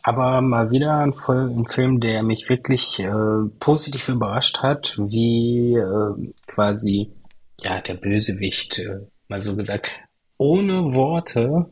Aber 0.02 0.40
mal 0.40 0.70
wieder 0.70 0.98
ein, 0.98 1.14
ein 1.28 1.64
Film, 1.66 2.00
der 2.00 2.22
mich 2.22 2.48
wirklich 2.48 2.98
äh, 2.98 3.48
positiv 3.60 4.08
überrascht 4.08 4.58
hat, 4.58 4.98
wie 4.98 5.76
äh, 5.76 6.32
quasi 6.46 7.12
ja 7.62 7.80
der 7.80 7.94
Bösewicht, 7.94 8.80
äh, 8.80 9.06
mal 9.28 9.40
so 9.40 9.54
gesagt, 9.54 9.90
ohne 10.36 10.94
Worte 10.96 11.70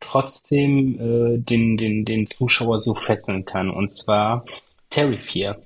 trotzdem 0.00 0.98
äh, 0.98 1.38
den, 1.38 1.76
den, 1.76 2.04
den 2.04 2.26
Zuschauer 2.26 2.80
so 2.80 2.94
fesseln 2.94 3.44
kann. 3.44 3.70
Und 3.70 3.90
zwar 3.90 4.44
Terrifier. 4.92 5.60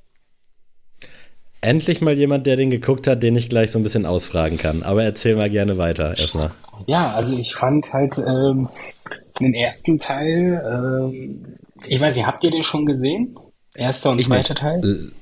Endlich 1.60 2.00
mal 2.00 2.14
jemand, 2.14 2.46
der 2.46 2.56
den 2.56 2.70
geguckt 2.70 3.06
hat, 3.06 3.22
den 3.22 3.34
ich 3.34 3.48
gleich 3.48 3.72
so 3.72 3.78
ein 3.78 3.82
bisschen 3.82 4.06
ausfragen 4.06 4.56
kann. 4.56 4.82
Aber 4.82 5.02
erzähl 5.02 5.36
mal 5.36 5.50
gerne 5.50 5.78
weiter 5.78 6.16
erstmal. 6.16 6.52
Ja, 6.86 7.10
also 7.10 7.36
ich 7.36 7.54
fand 7.54 7.92
halt 7.92 8.18
ähm, 8.18 8.68
den 9.40 9.54
ersten 9.54 9.98
Teil, 9.98 10.62
ähm, 10.64 11.56
ich 11.86 12.00
weiß 12.00 12.16
nicht, 12.16 12.26
habt 12.26 12.44
ihr 12.44 12.50
den 12.50 12.62
schon 12.62 12.86
gesehen? 12.86 13.36
Erster 13.74 14.10
und 14.10 14.20
ich 14.20 14.26
zweiter 14.26 14.54
nicht. 14.54 14.60
Teil? 14.60 15.12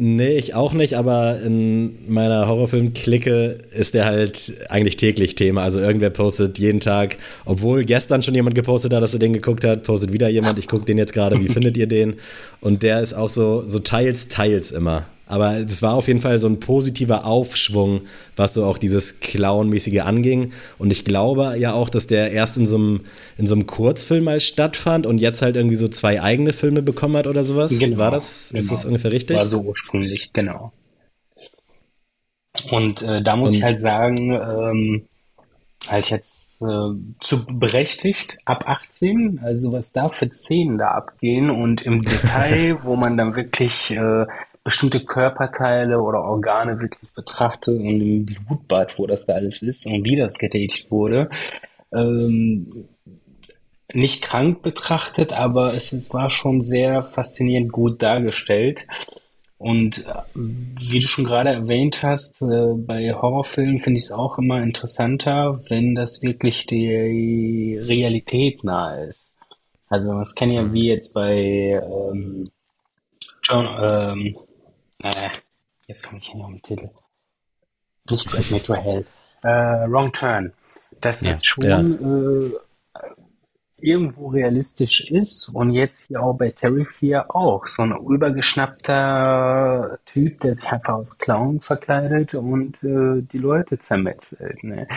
Nee, 0.00 0.38
ich 0.38 0.54
auch 0.54 0.74
nicht, 0.74 0.94
aber 0.96 1.40
in 1.40 1.98
meiner 2.06 2.46
Horrorfilm-Clique 2.46 3.58
ist 3.76 3.94
der 3.94 4.04
halt 4.04 4.52
eigentlich 4.68 4.94
täglich 4.94 5.34
Thema. 5.34 5.64
Also 5.64 5.80
irgendwer 5.80 6.10
postet 6.10 6.56
jeden 6.60 6.78
Tag, 6.78 7.18
obwohl 7.44 7.84
gestern 7.84 8.22
schon 8.22 8.36
jemand 8.36 8.54
gepostet 8.54 8.92
hat, 8.92 9.02
dass 9.02 9.12
er 9.12 9.18
den 9.18 9.32
geguckt 9.32 9.64
hat, 9.64 9.82
postet 9.82 10.12
wieder 10.12 10.28
jemand, 10.28 10.56
ich 10.60 10.68
gucke 10.68 10.84
den 10.84 10.98
jetzt 10.98 11.14
gerade, 11.14 11.40
wie 11.40 11.48
findet 11.52 11.76
ihr 11.76 11.88
den? 11.88 12.14
Und 12.60 12.84
der 12.84 13.00
ist 13.00 13.12
auch 13.12 13.28
so, 13.28 13.66
so 13.66 13.80
teils, 13.80 14.28
teils 14.28 14.70
immer. 14.70 15.04
Aber 15.28 15.58
es 15.58 15.82
war 15.82 15.94
auf 15.94 16.08
jeden 16.08 16.22
Fall 16.22 16.38
so 16.38 16.48
ein 16.48 16.58
positiver 16.58 17.26
Aufschwung, 17.26 18.00
was 18.34 18.54
so 18.54 18.64
auch 18.64 18.78
dieses 18.78 19.20
Clown-mäßige 19.20 20.00
anging. 20.00 20.52
Und 20.78 20.90
ich 20.90 21.04
glaube 21.04 21.54
ja 21.58 21.74
auch, 21.74 21.90
dass 21.90 22.06
der 22.06 22.32
erst 22.32 22.56
in 22.56 22.66
so 22.66 22.76
einem, 22.76 23.00
in 23.36 23.46
so 23.46 23.54
einem 23.54 23.66
Kurzfilm 23.66 24.24
mal 24.24 24.40
stattfand 24.40 25.06
und 25.06 25.18
jetzt 25.18 25.42
halt 25.42 25.54
irgendwie 25.54 25.76
so 25.76 25.86
zwei 25.88 26.22
eigene 26.22 26.54
Filme 26.54 26.80
bekommen 26.80 27.16
hat 27.16 27.26
oder 27.26 27.44
sowas. 27.44 27.78
Genau, 27.78 27.98
war 27.98 28.10
das? 28.10 28.48
Genau. 28.48 28.62
Ist 28.62 28.72
das 28.72 28.84
ungefähr 28.86 29.12
richtig? 29.12 29.36
War 29.36 29.46
so 29.46 29.60
ursprünglich, 29.60 30.32
genau. 30.32 30.72
Und 32.70 33.02
äh, 33.02 33.22
da 33.22 33.36
muss 33.36 33.50
und, 33.50 33.58
ich 33.58 33.62
halt 33.62 33.78
sagen, 33.78 34.32
ähm, 34.32 35.08
halt 35.86 36.10
jetzt 36.10 36.60
äh, 36.62 36.94
zu 37.20 37.46
berechtigt 37.46 38.38
ab 38.44 38.64
18, 38.66 39.40
also 39.42 39.72
was 39.72 39.92
da 39.92 40.08
für 40.08 40.28
Szenen 40.30 40.78
da 40.78 40.88
abgehen 40.92 41.50
und 41.50 41.82
im 41.82 42.00
Detail, 42.02 42.78
wo 42.82 42.96
man 42.96 43.16
dann 43.16 43.36
wirklich 43.36 43.90
äh, 43.90 44.26
bestimmte 44.64 45.04
Körperteile 45.04 46.00
oder 46.00 46.22
Organe 46.22 46.80
wirklich 46.80 47.10
betrachtet 47.12 47.78
und 47.80 48.00
im 48.00 48.26
Blutbad, 48.26 48.98
wo 48.98 49.06
das 49.06 49.26
da 49.26 49.34
alles 49.34 49.62
ist 49.62 49.86
und 49.86 50.04
wie 50.04 50.16
das 50.16 50.38
getätigt 50.38 50.90
wurde. 50.90 51.30
Ähm, 51.92 52.68
nicht 53.92 54.22
krank 54.22 54.62
betrachtet, 54.62 55.32
aber 55.32 55.74
es, 55.74 55.92
es 55.92 56.12
war 56.12 56.28
schon 56.28 56.60
sehr 56.60 57.02
faszinierend 57.02 57.72
gut 57.72 58.02
dargestellt. 58.02 58.86
Und 59.56 60.06
äh, 60.06 60.12
wie 60.34 61.00
du 61.00 61.06
schon 61.06 61.24
gerade 61.24 61.50
erwähnt 61.50 62.02
hast, 62.02 62.42
äh, 62.42 62.74
bei 62.74 63.12
Horrorfilmen 63.12 63.80
finde 63.80 63.98
ich 63.98 64.04
es 64.04 64.12
auch 64.12 64.38
immer 64.38 64.62
interessanter, 64.62 65.60
wenn 65.68 65.94
das 65.94 66.22
wirklich 66.22 66.66
die 66.66 67.76
Realität 67.76 68.62
nahe 68.62 69.06
ist. 69.06 69.36
Also 69.88 70.16
das 70.18 70.34
kann 70.34 70.50
ja 70.50 70.62
mhm. 70.62 70.72
wie 70.74 70.88
jetzt 70.88 71.14
bei 71.14 71.34
ähm, 71.34 72.50
John, 73.42 73.66
ähm, 73.80 74.36
äh, 75.02 75.30
jetzt 75.86 76.04
komme 76.04 76.18
ich 76.18 76.28
hier 76.28 76.36
noch 76.36 76.48
mit 76.48 76.68
dem 76.68 76.76
Titel. 76.76 76.90
Nicht 78.10 78.30
Black 78.30 78.50
Metro 78.50 78.74
Hell. 78.74 79.06
Äh, 79.42 79.90
Wrong 79.90 80.12
Turn. 80.12 80.52
Das 81.00 81.22
ja. 81.22 81.32
ist 81.32 81.46
schon 81.46 81.64
ja. 81.64 81.80
äh, 81.80 82.52
irgendwo 83.80 84.28
realistisch 84.28 85.08
ist 85.10 85.48
und 85.54 85.70
jetzt 85.70 86.08
hier 86.08 86.22
auch 86.22 86.34
bei 86.34 86.50
Terry 86.50 86.84
4 86.84 87.34
auch. 87.34 87.66
So 87.68 87.82
ein 87.82 87.92
übergeschnappter 87.92 89.98
Typ, 90.04 90.40
der 90.40 90.54
sich 90.54 90.70
einfach 90.70 90.94
als 90.94 91.18
Clown 91.18 91.60
verkleidet 91.60 92.34
und 92.34 92.82
äh, 92.82 93.22
die 93.22 93.38
Leute 93.38 93.78
zermetzelt. 93.78 94.64
Ne? 94.64 94.88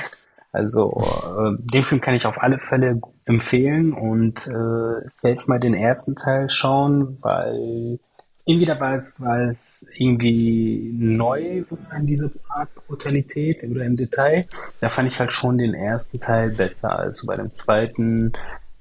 Also 0.52 1.02
äh, 1.02 1.56
den 1.60 1.84
Film 1.84 2.02
kann 2.02 2.16
ich 2.16 2.26
auf 2.26 2.42
alle 2.42 2.60
Fälle 2.60 3.00
empfehlen 3.26 3.94
und 3.94 4.48
äh, 4.48 5.02
selbst 5.06 5.48
mal 5.48 5.60
den 5.60 5.74
ersten 5.74 6.16
Teil 6.16 6.50
schauen, 6.50 7.18
weil 7.22 8.00
entweder 8.46 8.80
war 8.80 8.96
es, 8.96 9.20
weil 9.20 9.50
es 9.50 9.86
irgendwie 9.98 10.92
neu 10.94 11.64
war 11.70 11.98
in 12.00 12.08
diese 12.08 12.32
Art 12.50 12.70
Brutalität 12.88 13.64
oder 13.64 13.86
im 13.86 13.96
Detail. 13.96 14.46
Da 14.80 14.90
fand 14.90 15.12
ich 15.12 15.20
halt 15.20 15.32
schon 15.32 15.58
den 15.58 15.74
ersten 15.74 16.20
Teil 16.20 16.52
besser. 16.52 16.98
Also 16.98 17.28
bei 17.28 17.36
dem 17.36 17.52
zweiten 17.52 18.34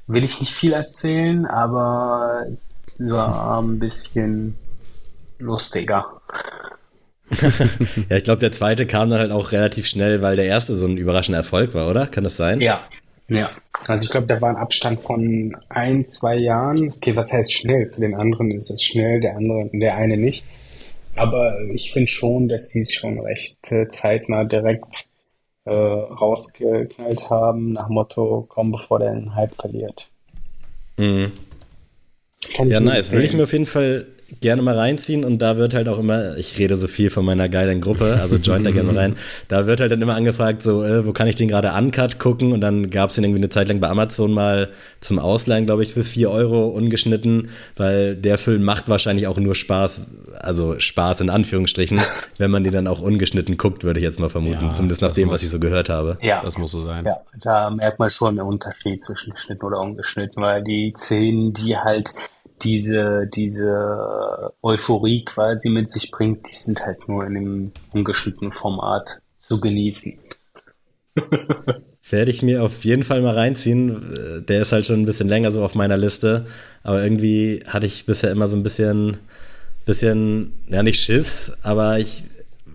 will 0.07 0.25
ich 0.25 0.41
nicht 0.41 0.53
viel 0.53 0.73
erzählen, 0.73 1.47
aber 1.47 2.47
es 2.49 3.11
war 3.11 3.63
ein 3.63 3.79
bisschen 3.79 4.57
lustiger. 5.39 6.21
ja, 8.09 8.17
ich 8.17 8.25
glaube, 8.25 8.41
der 8.41 8.53
zweite 8.53 8.87
kam 8.87 9.09
dann 9.09 9.21
halt 9.21 9.31
auch 9.31 9.53
relativ 9.53 9.87
schnell, 9.87 10.21
weil 10.21 10.37
der 10.37 10.47
erste 10.47 10.75
so 10.75 10.87
ein 10.87 10.97
überraschender 10.97 11.39
Erfolg 11.39 11.75
war, 11.75 11.89
oder? 11.89 12.09
Kann 12.09 12.25
das 12.25 12.37
sein? 12.37 12.61
Ja, 12.61 12.83
ja. 13.31 13.51
Also 13.87 14.05
ich 14.05 14.11
glaube, 14.11 14.27
da 14.27 14.41
war 14.41 14.51
ein 14.51 14.57
Abstand 14.57 15.01
von 15.01 15.57
ein, 15.69 16.05
zwei 16.05 16.37
Jahren. 16.37 16.93
Okay, 16.97 17.17
was 17.17 17.33
heißt 17.33 17.53
schnell? 17.53 17.91
Für 17.91 18.01
den 18.01 18.15
anderen 18.15 18.51
ist 18.51 18.71
es 18.71 18.83
schnell, 18.83 19.21
der 19.21 19.37
andere, 19.37 19.71
der 19.73 19.97
eine 19.97 20.17
nicht. 20.17 20.45
Aber 21.17 21.59
ich 21.73 21.93
finde 21.93 22.09
schon, 22.09 22.49
dass 22.49 22.71
sie 22.71 22.83
es 22.83 22.93
schon 22.93 23.19
recht 23.21 23.73
äh, 23.73 23.89
zeitnah 23.89 24.45
direkt 24.45 25.07
äh, 25.65 25.71
rausgeknallt 25.71 27.31
haben, 27.31 27.73
nach 27.73 27.89
Motto, 27.89 28.45
komm, 28.49 28.73
bevor 28.73 28.99
der 28.99 29.15
den 29.15 29.35
Hype 29.35 29.55
verliert. 29.55 30.09
Mhm. 30.97 31.33
Ja, 32.67 32.81
nice. 32.81 33.13
Will 33.13 33.25
ich 33.25 33.33
mir 33.33 33.45
auf 33.45 33.53
jeden 33.53 33.67
Fall 33.67 34.07
gerne 34.41 34.63
mal 34.63 34.79
reinziehen 34.79 35.25
und 35.25 35.39
da 35.39 35.57
wird 35.57 35.75
halt 35.75 35.89
auch 35.89 35.99
immer, 35.99 36.37
ich 36.37 36.59
rede 36.59 36.77
so 36.77 36.89
viel 36.89 37.11
von 37.11 37.25
meiner 37.25 37.49
geilen 37.49 37.81
Gruppe, 37.81 38.19
also 38.21 38.37
joint 38.37 38.65
da 38.65 38.71
gerne 38.71 38.93
mal 38.93 38.99
rein, 38.99 39.17
da 39.49 39.67
wird 39.67 39.81
halt 39.81 39.93
dann 39.93 40.01
immer 40.01 40.15
angefragt, 40.15 40.63
so, 40.63 40.85
äh, 40.85 41.07
wo 41.07 41.13
kann 41.13 41.27
ich 41.27 41.37
den 41.37 41.49
gerade 41.49 41.73
uncut 41.73 42.19
gucken 42.19 42.53
und 42.53 42.61
dann 42.61 42.91
gab 42.91 43.11
es 43.11 43.17
den 43.17 43.25
irgendwie 43.25 43.41
eine 43.41 43.49
Zeit 43.49 43.69
lang 43.69 43.81
bei 43.81 43.89
Amazon 43.89 44.33
mal 44.33 44.69
zum 45.01 45.19
Ausleihen, 45.19 45.67
glaube 45.67 45.83
ich, 45.83 45.95
für 45.95 46.05
vier 46.05 46.31
Euro 46.31 46.69
ungeschnitten, 46.69 47.51
weil 47.77 48.17
der 48.17 48.39
Film 48.39 48.63
macht 48.63 48.89
wahrscheinlich 48.89 49.27
auch 49.27 49.39
nur 49.39 49.55
Spaß, 49.55 50.03
also 50.39 50.79
Spaß 50.79 51.23
in 51.23 51.31
Anführungsstrichen, 51.31 52.01
wenn 52.39 52.51
man 52.51 52.65
den 52.65 52.73
dann 52.73 52.87
auch 52.87 53.01
ungeschnitten 53.01 53.57
guckt, 53.57 53.85
würde 53.85 54.01
ich 54.01 54.05
jetzt 54.05 54.21
mal 54.21 54.31
vermuten, 54.31 54.67
ja, 54.67 54.73
zumindest 54.73 55.03
nach 55.03 55.13
dem, 55.13 55.27
muss, 55.27 55.35
was 55.35 55.43
ich 55.43 55.51
so 55.51 55.59
gehört 55.59 55.89
habe. 55.89 56.19
Ja, 56.23 56.41
das 56.41 56.59
muss 56.59 56.71
so 56.71 56.81
sein. 56.81 57.05
Ja, 57.05 57.21
da 57.43 57.71
merkt 57.71 57.99
man 57.99 58.11
schon 58.11 58.37
den 58.37 58.45
Unterschied 58.45 59.03
zwischen 59.05 59.33
geschnitten 59.33 59.65
oder 59.65 59.81
ungeschnitten, 59.81 60.43
weil 60.43 60.63
die 60.63 60.95
Szenen, 60.97 61.53
die 61.53 61.77
halt 61.77 62.13
diese, 62.63 63.29
diese 63.35 64.53
Euphorie 64.63 65.25
quasi 65.25 65.71
mit 65.71 65.91
sich 65.91 66.11
bringt, 66.11 66.47
die 66.47 66.55
sind 66.55 66.85
halt 66.85 67.09
nur 67.09 67.27
in 67.27 67.35
dem 67.35 67.73
ungeschnittenen 67.93 68.53
Format 68.53 69.21
zu 69.41 69.61
genießen. 69.61 70.19
Werde 72.11 72.31
ich 72.31 72.43
mir 72.43 72.63
auf 72.63 72.85
jeden 72.85 73.03
Fall 73.03 73.21
mal 73.21 73.35
reinziehen. 73.35 74.45
Der 74.49 74.63
ist 74.63 74.73
halt 74.73 74.87
schon 74.87 75.01
ein 75.01 75.07
bisschen 75.07 75.29
länger 75.29 75.51
so 75.51 75.63
auf 75.63 75.75
meiner 75.75 75.97
Liste. 75.97 76.47
Aber 76.83 77.03
irgendwie 77.03 77.63
hatte 77.67 77.87
ich 77.87 78.07
bisher 78.07 78.31
immer 78.31 78.49
so 78.49 78.57
ein 78.57 78.63
bisschen, 78.63 79.19
bisschen, 79.87 80.55
ja 80.69 80.83
nicht 80.83 81.01
Schiss, 81.01 81.53
aber 81.63 81.99
ich 81.99 82.25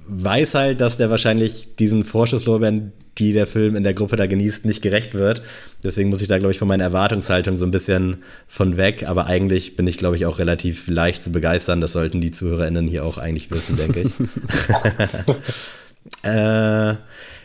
weiß 0.07 0.53
halt, 0.55 0.81
dass 0.81 0.97
der 0.97 1.09
wahrscheinlich 1.09 1.75
diesen 1.75 2.03
Vorschusslorbeeren, 2.03 2.93
die 3.17 3.33
der 3.33 3.47
Film 3.47 3.75
in 3.75 3.83
der 3.83 3.93
Gruppe 3.93 4.17
da 4.17 4.27
genießt, 4.27 4.65
nicht 4.65 4.81
gerecht 4.81 5.13
wird. 5.13 5.41
Deswegen 5.83 6.09
muss 6.09 6.21
ich 6.21 6.27
da, 6.27 6.37
glaube 6.37 6.51
ich, 6.51 6.59
von 6.59 6.67
meiner 6.67 6.83
Erwartungshaltung 6.83 7.57
so 7.57 7.65
ein 7.65 7.71
bisschen 7.71 8.17
von 8.47 8.77
weg. 8.77 9.03
Aber 9.07 9.25
eigentlich 9.27 9.75
bin 9.75 9.87
ich, 9.87 9.97
glaube 9.97 10.17
ich, 10.17 10.25
auch 10.25 10.37
relativ 10.39 10.87
leicht 10.87 11.23
zu 11.23 11.31
begeistern. 11.31 11.81
Das 11.81 11.93
sollten 11.93 12.21
die 12.21 12.31
ZuhörerInnen 12.31 12.87
hier 12.87 13.05
auch 13.05 13.17
eigentlich 13.17 13.51
wissen, 13.51 13.77
denke 13.77 14.01
ich. 14.01 14.11
äh, 16.23 16.95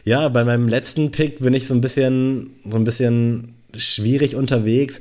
ja, 0.04 0.28
bei 0.28 0.44
meinem 0.44 0.68
letzten 0.68 1.10
Pick 1.10 1.38
bin 1.40 1.54
ich 1.54 1.66
so 1.66 1.74
ein 1.74 1.80
bisschen, 1.80 2.50
so 2.68 2.76
ein 2.76 2.84
bisschen 2.84 3.54
schwierig 3.76 4.34
unterwegs. 4.34 5.00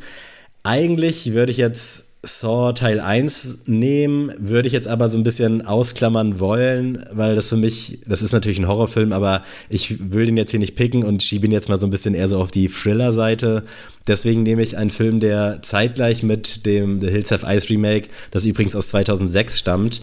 Eigentlich 0.64 1.34
würde 1.34 1.52
ich 1.52 1.58
jetzt 1.58 2.09
Saw 2.22 2.74
Teil 2.74 3.00
1 3.00 3.60
nehmen, 3.66 4.34
würde 4.38 4.68
ich 4.68 4.74
jetzt 4.74 4.90
aber 4.90 5.08
so 5.08 5.18
ein 5.18 5.24
bisschen 5.24 5.66
ausklammern 5.66 6.42
wollen, 6.42 7.06
weil 7.14 7.34
das 7.34 7.48
für 7.48 7.56
mich, 7.56 8.00
das 8.06 8.22
ist 8.22 8.34
natürlich 8.34 8.60
ein 8.60 8.68
Horrorfilm, 8.68 9.14
aber 9.14 9.44
ich 9.70 10.12
will 10.12 10.26
den 10.26 10.36
jetzt 10.36 10.52
hier 10.52 10.60
nicht 10.60 10.76
picken 10.76 11.06
und 11.06 11.24
schiebe 11.24 11.46
ihn 11.46 11.54
jetzt 11.54 11.70
mal 11.70 11.80
so 11.80 11.88
ein 11.88 11.92
bisschen 11.92 12.16
eher 12.16 12.28
so 12.28 12.42
auf 12.42 12.52
die 12.52 12.68
Thriller-Seite. 12.68 13.64
Deswegen 14.06 14.44
nehme 14.44 14.62
ich 14.62 14.76
einen 14.76 14.90
Film, 14.90 15.22
der 15.22 15.62
zeitgleich 15.62 16.22
mit 16.22 16.66
dem 16.66 17.00
The 17.00 17.08
Hills 17.08 17.32
Have 17.32 17.48
Ice 17.48 17.70
Remake, 17.70 18.10
das 18.32 18.44
übrigens 18.44 18.76
aus 18.76 18.90
2006 18.90 19.58
stammt, 19.58 20.02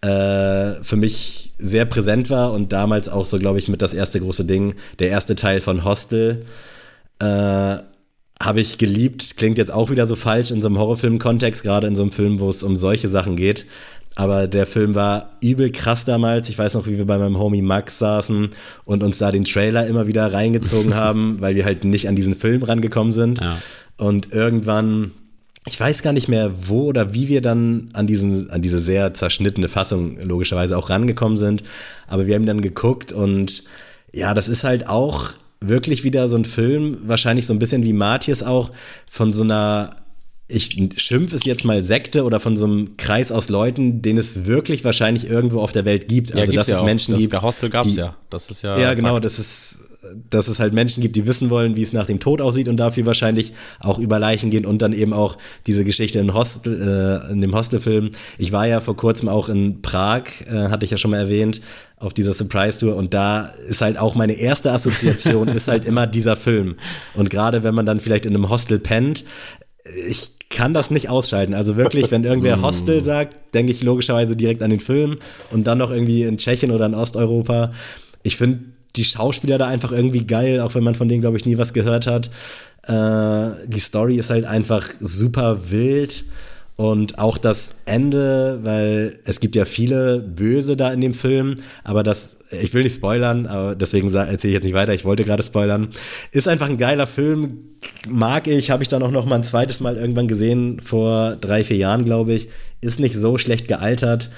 äh, 0.00 0.82
für 0.82 0.96
mich 0.96 1.52
sehr 1.58 1.84
präsent 1.84 2.30
war 2.30 2.54
und 2.54 2.72
damals 2.72 3.10
auch 3.10 3.26
so, 3.26 3.38
glaube 3.38 3.58
ich, 3.58 3.68
mit 3.68 3.82
das 3.82 3.92
erste 3.92 4.20
große 4.20 4.46
Ding, 4.46 4.74
der 5.00 5.10
erste 5.10 5.36
Teil 5.36 5.60
von 5.60 5.84
Hostel. 5.84 6.46
Äh, 7.18 7.78
habe 8.42 8.60
ich 8.60 8.78
geliebt. 8.78 9.36
Klingt 9.36 9.58
jetzt 9.58 9.72
auch 9.72 9.90
wieder 9.90 10.06
so 10.06 10.16
falsch 10.16 10.50
in 10.50 10.60
so 10.62 10.68
einem 10.68 10.78
Horrorfilm-Kontext, 10.78 11.62
gerade 11.62 11.86
in 11.86 11.96
so 11.96 12.02
einem 12.02 12.12
Film, 12.12 12.40
wo 12.40 12.48
es 12.48 12.62
um 12.62 12.76
solche 12.76 13.08
Sachen 13.08 13.36
geht. 13.36 13.66
Aber 14.14 14.48
der 14.48 14.66
Film 14.66 14.94
war 14.94 15.36
übel 15.40 15.70
krass 15.70 16.04
damals. 16.04 16.48
Ich 16.48 16.58
weiß 16.58 16.74
noch, 16.74 16.86
wie 16.86 16.98
wir 16.98 17.06
bei 17.06 17.18
meinem 17.18 17.38
Homie 17.38 17.62
Max 17.62 17.98
saßen 17.98 18.50
und 18.84 19.02
uns 19.02 19.18
da 19.18 19.30
den 19.30 19.44
Trailer 19.44 19.86
immer 19.86 20.06
wieder 20.06 20.32
reingezogen 20.32 20.94
haben, 20.96 21.40
weil 21.40 21.54
wir 21.54 21.64
halt 21.64 21.84
nicht 21.84 22.08
an 22.08 22.16
diesen 22.16 22.34
Film 22.34 22.62
rangekommen 22.62 23.12
sind. 23.12 23.40
Ja. 23.40 23.58
Und 23.96 24.32
irgendwann, 24.32 25.12
ich 25.66 25.78
weiß 25.78 26.02
gar 26.02 26.12
nicht 26.12 26.28
mehr, 26.28 26.52
wo 26.68 26.86
oder 26.86 27.14
wie 27.14 27.28
wir 27.28 27.42
dann 27.42 27.90
an, 27.92 28.06
diesen, 28.06 28.50
an 28.50 28.62
diese 28.62 28.78
sehr 28.78 29.14
zerschnittene 29.14 29.68
Fassung 29.68 30.18
logischerweise 30.20 30.76
auch 30.76 30.90
rangekommen 30.90 31.38
sind. 31.38 31.62
Aber 32.06 32.26
wir 32.26 32.34
haben 32.34 32.46
dann 32.46 32.60
geguckt 32.60 33.12
und 33.12 33.64
ja, 34.12 34.34
das 34.34 34.48
ist 34.48 34.64
halt 34.64 34.88
auch 34.88 35.30
wirklich 35.60 36.04
wieder 36.04 36.28
so 36.28 36.36
ein 36.36 36.44
Film, 36.44 36.98
wahrscheinlich 37.02 37.46
so 37.46 37.52
ein 37.52 37.58
bisschen 37.58 37.84
wie 37.84 37.92
Matthias 37.92 38.42
auch, 38.42 38.70
von 39.10 39.32
so 39.32 39.44
einer 39.44 39.90
ich 40.50 40.78
schimpf 40.96 41.34
es 41.34 41.44
jetzt 41.44 41.66
mal 41.66 41.82
Sekte 41.82 42.24
oder 42.24 42.40
von 42.40 42.56
so 42.56 42.64
einem 42.64 42.96
Kreis 42.96 43.30
aus 43.30 43.50
Leuten, 43.50 44.00
den 44.00 44.16
es 44.16 44.46
wirklich 44.46 44.82
wahrscheinlich 44.82 45.28
irgendwo 45.28 45.60
auf 45.60 45.72
der 45.72 45.84
Welt 45.84 46.08
gibt. 46.08 46.34
Also, 46.34 46.52
dass 46.54 46.68
ja 46.68 46.78
es 46.78 46.82
Menschen 46.82 47.12
das 47.12 47.20
gibt. 47.20 47.34
Das 47.34 47.42
Hostel 47.42 47.68
gab's 47.68 47.88
die, 47.88 47.96
ja. 47.96 48.16
Das 48.30 48.50
ist 48.50 48.62
ja. 48.62 48.78
Ja, 48.78 48.94
genau. 48.94 49.20
Das 49.20 49.38
ist 49.38 49.78
dass 50.30 50.46
es 50.46 50.60
halt 50.60 50.74
Menschen 50.74 51.02
gibt, 51.02 51.16
die 51.16 51.26
wissen 51.26 51.50
wollen, 51.50 51.76
wie 51.76 51.82
es 51.82 51.92
nach 51.92 52.06
dem 52.06 52.20
Tod 52.20 52.40
aussieht 52.40 52.68
und 52.68 52.76
dafür 52.76 53.04
wahrscheinlich 53.06 53.52
auch 53.80 53.98
über 53.98 54.18
Leichen 54.18 54.48
gehen 54.48 54.64
und 54.64 54.80
dann 54.80 54.92
eben 54.92 55.12
auch 55.12 55.36
diese 55.66 55.84
Geschichte 55.84 56.20
in, 56.20 56.34
Hostel, 56.34 56.80
äh, 57.28 57.32
in 57.32 57.40
dem 57.40 57.54
Hostelfilm. 57.54 58.10
Ich 58.38 58.52
war 58.52 58.66
ja 58.66 58.80
vor 58.80 58.96
kurzem 58.96 59.28
auch 59.28 59.48
in 59.48 59.82
Prag, 59.82 60.22
äh, 60.46 60.68
hatte 60.68 60.84
ich 60.84 60.92
ja 60.92 60.98
schon 60.98 61.10
mal 61.10 61.18
erwähnt, 61.18 61.60
auf 61.96 62.14
dieser 62.14 62.32
Surprise-Tour 62.32 62.94
und 62.94 63.12
da 63.12 63.46
ist 63.68 63.80
halt 63.80 63.98
auch 63.98 64.14
meine 64.14 64.34
erste 64.34 64.70
Assoziation 64.70 65.48
ist 65.48 65.66
halt 65.66 65.84
immer 65.84 66.06
dieser 66.06 66.36
Film. 66.36 66.76
Und 67.14 67.28
gerade 67.28 67.64
wenn 67.64 67.74
man 67.74 67.86
dann 67.86 67.98
vielleicht 67.98 68.24
in 68.24 68.34
einem 68.34 68.48
Hostel 68.48 68.78
pennt, 68.78 69.24
ich 70.08 70.30
kann 70.48 70.74
das 70.74 70.92
nicht 70.92 71.08
ausschalten. 71.08 71.54
Also 71.54 71.76
wirklich, 71.76 72.12
wenn 72.12 72.22
irgendwer 72.22 72.56
mm. 72.58 72.62
Hostel 72.62 73.02
sagt, 73.02 73.54
denke 73.54 73.72
ich 73.72 73.82
logischerweise 73.82 74.36
direkt 74.36 74.62
an 74.62 74.70
den 74.70 74.80
Film 74.80 75.16
und 75.50 75.66
dann 75.66 75.78
noch 75.78 75.90
irgendwie 75.90 76.22
in 76.22 76.38
Tschechien 76.38 76.70
oder 76.70 76.86
in 76.86 76.94
Osteuropa. 76.94 77.72
Ich 78.22 78.36
finde 78.36 78.60
die 78.98 79.04
Schauspieler 79.04 79.58
da 79.58 79.66
einfach 79.66 79.92
irgendwie 79.92 80.26
geil, 80.26 80.60
auch 80.60 80.74
wenn 80.74 80.84
man 80.84 80.94
von 80.94 81.08
denen, 81.08 81.20
glaube 81.20 81.36
ich, 81.36 81.46
nie 81.46 81.58
was 81.58 81.72
gehört 81.72 82.06
hat. 82.06 82.30
Äh, 82.82 83.66
die 83.66 83.80
Story 83.80 84.16
ist 84.16 84.30
halt 84.30 84.44
einfach 84.44 84.86
super 85.00 85.70
wild. 85.70 86.24
Und 86.76 87.18
auch 87.18 87.38
das 87.38 87.72
Ende, 87.86 88.60
weil 88.62 89.18
es 89.24 89.40
gibt 89.40 89.56
ja 89.56 89.64
viele 89.64 90.20
Böse 90.20 90.76
da 90.76 90.92
in 90.92 91.00
dem 91.00 91.12
Film, 91.12 91.56
aber 91.82 92.04
das, 92.04 92.36
ich 92.52 92.72
will 92.72 92.84
nicht 92.84 92.94
spoilern, 92.94 93.46
aber 93.46 93.74
deswegen 93.74 94.14
erzähle 94.14 94.52
ich 94.52 94.54
jetzt 94.54 94.62
nicht 94.62 94.74
weiter, 94.74 94.94
ich 94.94 95.04
wollte 95.04 95.24
gerade 95.24 95.42
spoilern. 95.42 95.88
Ist 96.30 96.46
einfach 96.46 96.68
ein 96.68 96.78
geiler 96.78 97.08
Film, 97.08 97.58
mag 98.08 98.46
ich, 98.46 98.70
habe 98.70 98.84
ich 98.84 98.88
dann 98.88 99.02
auch 99.02 99.10
noch 99.10 99.26
mal 99.26 99.34
ein 99.34 99.42
zweites 99.42 99.80
Mal 99.80 99.96
irgendwann 99.96 100.28
gesehen, 100.28 100.78
vor 100.78 101.34
drei, 101.34 101.64
vier 101.64 101.78
Jahren, 101.78 102.04
glaube 102.04 102.34
ich. 102.34 102.48
Ist 102.80 103.00
nicht 103.00 103.16
so 103.16 103.38
schlecht 103.38 103.66
gealtert. 103.66 104.30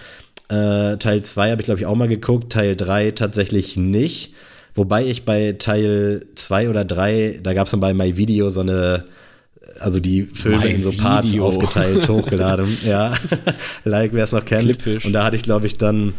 Äh, 0.50 0.96
Teil 0.98 1.22
2 1.22 1.52
habe 1.52 1.62
ich, 1.62 1.66
glaube 1.66 1.80
ich, 1.80 1.86
auch 1.86 1.94
mal 1.94 2.08
geguckt, 2.08 2.52
Teil 2.52 2.74
3 2.76 3.12
tatsächlich 3.12 3.76
nicht. 3.76 4.34
Wobei 4.74 5.06
ich 5.06 5.24
bei 5.24 5.52
Teil 5.58 6.26
2 6.34 6.68
oder 6.68 6.84
3, 6.84 7.40
da 7.42 7.54
gab 7.54 7.66
es 7.66 7.70
dann 7.70 7.80
bei 7.80 7.94
My 7.94 8.16
Video 8.16 8.50
so 8.50 8.60
eine, 8.60 9.04
also 9.78 10.00
die 10.00 10.22
Filme 10.22 10.64
My 10.64 10.70
in 10.72 10.82
so 10.82 10.92
Parts 10.92 11.28
Video. 11.28 11.46
aufgeteilt, 11.46 12.08
hochgeladen. 12.08 12.78
ja, 12.84 13.14
like 13.84 14.12
wer 14.12 14.24
es 14.24 14.32
noch 14.32 14.44
kennt. 14.44 14.64
Clipfish. 14.64 15.04
Und 15.04 15.12
da 15.12 15.24
hatte 15.24 15.36
ich, 15.36 15.42
glaube 15.42 15.66
ich, 15.66 15.78
dann 15.78 16.14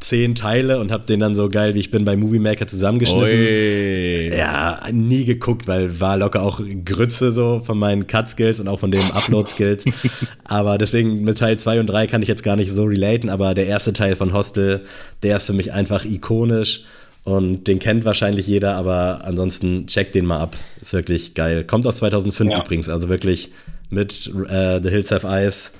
zehn 0.00 0.34
Teile 0.34 0.78
und 0.78 0.92
habe 0.92 1.06
den 1.06 1.20
dann 1.20 1.34
so 1.34 1.48
geil, 1.48 1.74
wie 1.74 1.80
ich 1.80 1.90
bin, 1.90 2.04
bei 2.04 2.16
Movie 2.16 2.38
Maker 2.38 2.66
zusammengeschnitten. 2.66 3.38
Oi. 3.38 4.36
Ja, 4.36 4.80
nie 4.92 5.24
geguckt, 5.24 5.66
weil 5.66 6.00
war 6.00 6.16
locker 6.16 6.42
auch 6.42 6.60
Grütze 6.84 7.32
so 7.32 7.62
von 7.64 7.78
meinen 7.78 8.06
Cut-Skills 8.06 8.60
und 8.60 8.68
auch 8.68 8.80
von 8.80 8.90
den 8.90 9.10
Upload-Skills. 9.12 9.84
aber 10.44 10.78
deswegen 10.78 11.22
mit 11.22 11.38
Teil 11.38 11.58
2 11.58 11.80
und 11.80 11.86
3 11.86 12.06
kann 12.06 12.22
ich 12.22 12.28
jetzt 12.28 12.42
gar 12.42 12.56
nicht 12.56 12.70
so 12.70 12.84
relaten, 12.84 13.28
aber 13.28 13.54
der 13.54 13.66
erste 13.66 13.92
Teil 13.92 14.16
von 14.16 14.32
Hostel, 14.32 14.82
der 15.22 15.36
ist 15.36 15.46
für 15.46 15.52
mich 15.52 15.72
einfach 15.72 16.04
ikonisch 16.04 16.84
Und 17.24 17.68
den 17.68 17.78
kennt 17.78 18.04
wahrscheinlich 18.04 18.46
jeder, 18.46 18.76
aber 18.76 19.22
ansonsten 19.24 19.86
checkt 19.86 20.14
den 20.14 20.26
mal 20.26 20.40
ab. 20.40 20.56
Ist 20.80 20.92
wirklich 20.92 21.34
geil. 21.34 21.64
Kommt 21.64 21.86
aus 21.86 21.96
2005 21.96 22.52
ja. 22.52 22.60
übrigens, 22.60 22.88
also 22.88 23.08
wirklich 23.08 23.50
mit 23.88 24.30
äh, 24.48 24.80
The 24.82 24.90
Hills 24.90 25.10
Have 25.10 25.26
Eyes 25.26 25.72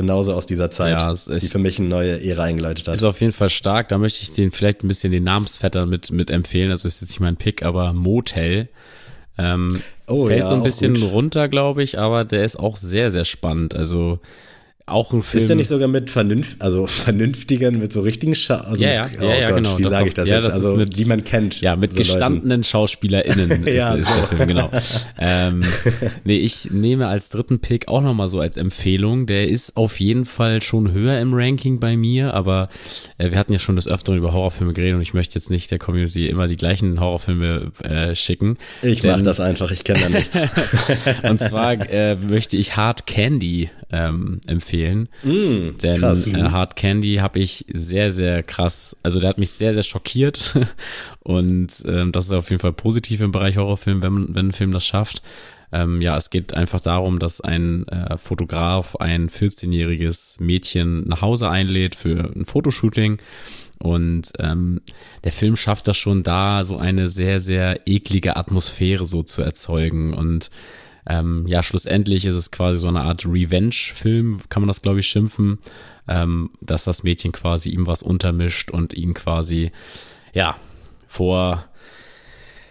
genauso 0.00 0.34
aus 0.34 0.46
dieser 0.46 0.70
Zeit, 0.70 1.00
ja, 1.00 1.14
die 1.14 1.46
für 1.46 1.58
mich 1.58 1.78
eine 1.78 1.88
neue 1.88 2.24
Ära 2.24 2.44
eingeleitet 2.44 2.88
hat. 2.88 2.94
Ist 2.94 3.04
auf 3.04 3.20
jeden 3.20 3.32
Fall 3.32 3.50
stark. 3.50 3.88
Da 3.88 3.98
möchte 3.98 4.22
ich 4.22 4.32
den 4.32 4.50
vielleicht 4.50 4.82
ein 4.82 4.88
bisschen 4.88 5.12
den 5.12 5.24
Namensvetter 5.24 5.86
mit, 5.86 6.10
mit 6.10 6.30
empfehlen. 6.30 6.70
Also 6.70 6.88
ist 6.88 7.00
jetzt 7.00 7.10
nicht 7.10 7.20
mein 7.20 7.36
Pick, 7.36 7.62
aber 7.62 7.92
Motel. 7.92 8.68
Ähm, 9.38 9.80
oh, 10.06 10.26
fällt 10.26 10.40
ja, 10.40 10.46
so 10.46 10.54
ein 10.54 10.62
bisschen 10.62 10.96
runter, 10.96 11.48
glaube 11.48 11.82
ich, 11.82 11.98
aber 11.98 12.24
der 12.24 12.44
ist 12.44 12.56
auch 12.56 12.76
sehr, 12.76 13.10
sehr 13.10 13.24
spannend. 13.24 13.74
Also 13.74 14.18
auch 14.90 15.12
ein 15.12 15.22
Film. 15.22 15.40
Ist 15.40 15.48
der 15.48 15.56
nicht 15.56 15.68
sogar 15.68 15.88
mit 15.88 16.10
vernünft, 16.10 16.56
also 16.60 16.86
vernünftigen, 16.86 17.78
mit 17.78 17.92
so 17.92 18.00
richtigen 18.00 18.34
Scha 18.34 18.56
also 18.56 18.84
ja, 18.84 18.94
ja, 18.94 19.02
mit, 19.04 19.20
oh 19.20 19.24
ja, 19.24 19.34
ja, 19.34 19.48
Gott, 19.48 19.56
genau. 19.56 19.78
Wie 19.78 19.82
sage 19.84 20.08
ich 20.08 20.14
das 20.14 20.28
ja, 20.28 20.36
jetzt? 20.36 20.46
Das 20.46 20.54
also, 20.54 20.76
mit, 20.76 20.96
die 20.96 21.04
man 21.04 21.24
kennt. 21.24 21.60
Ja, 21.60 21.76
mit 21.76 21.92
so 21.92 21.98
gestandenen 21.98 22.48
Leuten. 22.48 22.64
SchauspielerInnen 22.64 23.66
ja, 23.74 23.94
ist, 23.94 24.08
ist 24.08 24.16
der 24.16 24.24
Film, 24.24 24.48
genau. 24.48 24.70
ähm, 25.18 25.62
nee, 26.24 26.38
ich 26.38 26.70
nehme 26.70 27.06
als 27.06 27.28
dritten 27.28 27.60
Pick 27.60 27.88
auch 27.88 28.02
nochmal 28.02 28.28
so 28.28 28.40
als 28.40 28.56
Empfehlung. 28.56 29.26
Der 29.26 29.48
ist 29.48 29.76
auf 29.76 30.00
jeden 30.00 30.26
Fall 30.26 30.62
schon 30.62 30.92
höher 30.92 31.20
im 31.20 31.34
Ranking 31.34 31.80
bei 31.80 31.96
mir, 31.96 32.34
aber 32.34 32.68
äh, 33.18 33.30
wir 33.30 33.38
hatten 33.38 33.52
ja 33.52 33.58
schon 33.58 33.76
des 33.76 33.88
Öfteren 33.88 34.18
über 34.18 34.32
Horrorfilme 34.32 34.72
geredet 34.72 34.96
und 34.96 35.02
ich 35.02 35.14
möchte 35.14 35.36
jetzt 35.36 35.50
nicht 35.50 35.70
der 35.70 35.78
Community 35.78 36.28
immer 36.28 36.48
die 36.48 36.56
gleichen 36.56 37.00
Horrorfilme 37.00 37.72
äh, 37.82 38.14
schicken. 38.14 38.56
Ich 38.82 39.02
mach 39.04 39.20
das 39.20 39.40
einfach, 39.40 39.70
ich 39.70 39.84
kenne 39.84 40.00
da 40.00 40.08
nichts. 40.08 40.38
und 41.22 41.38
zwar 41.38 41.72
äh, 41.90 42.16
möchte 42.16 42.56
ich 42.56 42.76
Hard 42.76 43.06
Candy 43.06 43.70
ähm, 43.92 44.40
empfehlen. 44.46 44.79
Mm, 45.22 45.78
Denn 45.82 45.96
krass. 45.96 46.26
Äh, 46.26 46.50
Hard 46.50 46.76
Candy 46.76 47.16
habe 47.16 47.38
ich 47.38 47.64
sehr, 47.72 48.12
sehr 48.12 48.42
krass, 48.42 48.96
also 49.02 49.20
der 49.20 49.30
hat 49.30 49.38
mich 49.38 49.50
sehr, 49.50 49.74
sehr 49.74 49.82
schockiert. 49.82 50.56
Und 51.20 51.68
ähm, 51.86 52.12
das 52.12 52.26
ist 52.26 52.32
auf 52.32 52.50
jeden 52.50 52.60
Fall 52.60 52.72
positiv 52.72 53.20
im 53.20 53.32
Bereich 53.32 53.56
Horrorfilm, 53.56 54.02
wenn, 54.02 54.34
wenn 54.34 54.48
ein 54.48 54.52
Film 54.52 54.72
das 54.72 54.86
schafft. 54.86 55.22
Ähm, 55.72 56.00
ja, 56.00 56.16
es 56.16 56.30
geht 56.30 56.54
einfach 56.54 56.80
darum, 56.80 57.18
dass 57.18 57.40
ein 57.40 57.86
äh, 57.88 58.18
Fotograf 58.18 58.96
ein 58.96 59.28
14-jähriges 59.28 60.42
Mädchen 60.42 61.06
nach 61.06 61.22
Hause 61.22 61.48
einlädt 61.48 61.94
für 61.94 62.32
ein 62.34 62.44
Fotoshooting. 62.44 63.18
Und 63.78 64.32
ähm, 64.38 64.82
der 65.24 65.32
Film 65.32 65.56
schafft 65.56 65.88
das 65.88 65.96
schon 65.96 66.22
da, 66.22 66.64
so 66.64 66.76
eine 66.76 67.08
sehr, 67.08 67.40
sehr 67.40 67.86
eklige 67.86 68.36
Atmosphäre 68.36 69.06
so 69.06 69.22
zu 69.22 69.42
erzeugen. 69.42 70.12
Und 70.12 70.50
ähm, 71.10 71.44
ja, 71.48 71.60
schlussendlich 71.64 72.24
ist 72.24 72.36
es 72.36 72.52
quasi 72.52 72.78
so 72.78 72.86
eine 72.86 73.00
Art 73.00 73.26
Revenge-Film, 73.26 74.42
kann 74.48 74.62
man 74.62 74.68
das, 74.68 74.80
glaube 74.80 75.00
ich, 75.00 75.08
schimpfen, 75.08 75.58
ähm, 76.06 76.50
dass 76.60 76.84
das 76.84 77.02
Mädchen 77.02 77.32
quasi 77.32 77.70
ihm 77.70 77.88
was 77.88 78.04
untermischt 78.04 78.70
und 78.70 78.94
ihn 78.94 79.12
quasi, 79.12 79.72
ja, 80.32 80.56
vor 81.08 81.64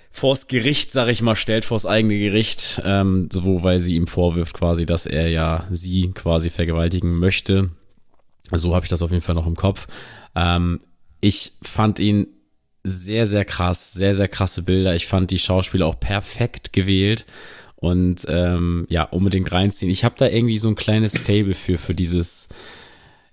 vors 0.10 0.48
Gericht, 0.48 0.92
sag 0.92 1.10
ich 1.10 1.22
mal, 1.22 1.36
stellt 1.36 1.66
vors 1.66 1.86
eigene 1.86 2.18
Gericht, 2.18 2.82
ähm, 2.86 3.28
so 3.30 3.62
weil 3.64 3.80
sie 3.80 3.96
ihm 3.96 4.08
vorwirft 4.08 4.56
quasi, 4.56 4.86
dass 4.86 5.06
er 5.06 5.28
ja 5.28 5.68
sie 5.70 6.10
quasi 6.12 6.50
vergewaltigen 6.50 7.20
möchte. 7.20 7.72
So 8.52 8.74
habe 8.74 8.86
ich 8.86 8.90
das 8.90 9.02
auf 9.02 9.12
jeden 9.12 9.22
Fall 9.22 9.36
noch 9.36 9.48
im 9.48 9.58
Kopf. 9.58 9.88
Ähm, 10.34 10.80
ich 11.20 11.52
fand 11.62 12.00
ihn 12.00 12.28
sehr, 12.86 13.26
sehr 13.26 13.44
krass, 13.44 13.92
sehr, 13.92 14.16
sehr 14.16 14.30
krasse 14.30 14.64
Bilder. 14.64 14.96
Ich 14.96 15.08
fand 15.08 15.30
die 15.30 15.40
Schauspieler 15.40 15.86
auch 15.86 16.00
perfekt 16.00 16.72
gewählt 16.72 17.26
und 17.80 18.26
ähm, 18.28 18.86
ja, 18.90 19.04
unbedingt 19.04 19.52
reinziehen. 19.52 19.90
Ich 19.90 20.04
habe 20.04 20.16
da 20.18 20.28
irgendwie 20.28 20.58
so 20.58 20.68
ein 20.68 20.76
kleines 20.76 21.18
Fable 21.18 21.54
für, 21.54 21.78
für 21.78 21.96
dieses, 21.96 22.50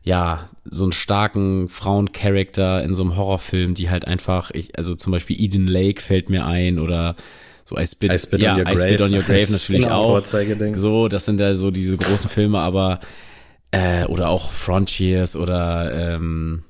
ja, 0.04 0.48
so 0.64 0.84
einen 0.84 0.92
starken 0.92 1.68
Frauencharakter 1.68 2.82
in 2.84 2.94
so 2.94 3.02
einem 3.02 3.16
Horrorfilm, 3.16 3.74
die 3.74 3.90
halt 3.90 4.06
einfach, 4.06 4.52
ich, 4.52 4.78
also 4.78 4.94
zum 4.94 5.10
Beispiel 5.10 5.40
Eden 5.40 5.66
Lake 5.66 6.00
fällt 6.00 6.30
mir 6.30 6.46
ein 6.46 6.78
oder 6.78 7.16
so 7.64 7.76
I 7.76 7.86
Spit, 7.88 8.12
I 8.12 8.18
Spit 8.20 8.42
ja, 8.42 8.52
on 8.52 8.60
Your 8.60 8.68
I 8.68 8.74
Grave, 8.76 9.04
on 9.04 9.14
Your 9.14 9.22
Grave 9.22 9.46
natürlich 9.50 9.86
auch. 9.90 10.24
So, 10.76 11.08
das 11.08 11.24
sind 11.24 11.40
ja 11.40 11.56
so 11.56 11.72
diese 11.72 11.96
großen 11.96 12.30
Filme, 12.30 12.60
aber 12.60 13.00
äh, 13.72 14.04
oder 14.04 14.28
auch 14.28 14.52
Frontiers 14.52 15.34
oder 15.34 16.14
ähm, 16.14 16.62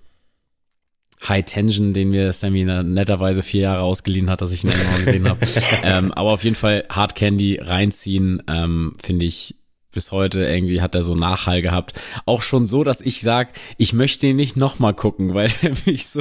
High 1.28 1.44
Tension, 1.44 1.92
den 1.92 2.10
mir 2.10 2.32
Sammy 2.32 2.64
netterweise 2.64 3.42
vier 3.42 3.62
Jahre 3.62 3.82
ausgeliehen 3.82 4.30
hat, 4.30 4.40
dass 4.40 4.52
ich 4.52 4.64
ihn 4.64 4.70
immer 4.70 5.04
gesehen 5.04 5.28
habe. 5.28 5.40
ähm, 5.84 6.12
aber 6.12 6.32
auf 6.32 6.44
jeden 6.44 6.56
Fall 6.56 6.84
Hard 6.88 7.14
Candy 7.14 7.58
reinziehen, 7.60 8.42
ähm, 8.48 8.94
finde 9.02 9.26
ich 9.26 9.56
bis 9.96 10.12
heute 10.12 10.44
irgendwie 10.44 10.82
hat 10.82 10.94
er 10.94 11.02
so 11.02 11.14
Nachhall 11.14 11.62
gehabt. 11.62 11.98
Auch 12.26 12.42
schon 12.42 12.66
so, 12.66 12.84
dass 12.84 13.00
ich 13.00 13.22
sag, 13.22 13.54
ich 13.78 13.94
möchte 13.94 14.26
ihn 14.26 14.36
nicht 14.36 14.54
nochmal 14.54 14.92
gucken, 14.92 15.32
weil 15.32 15.50
er 15.62 15.72
mich 15.86 16.08
so, 16.08 16.20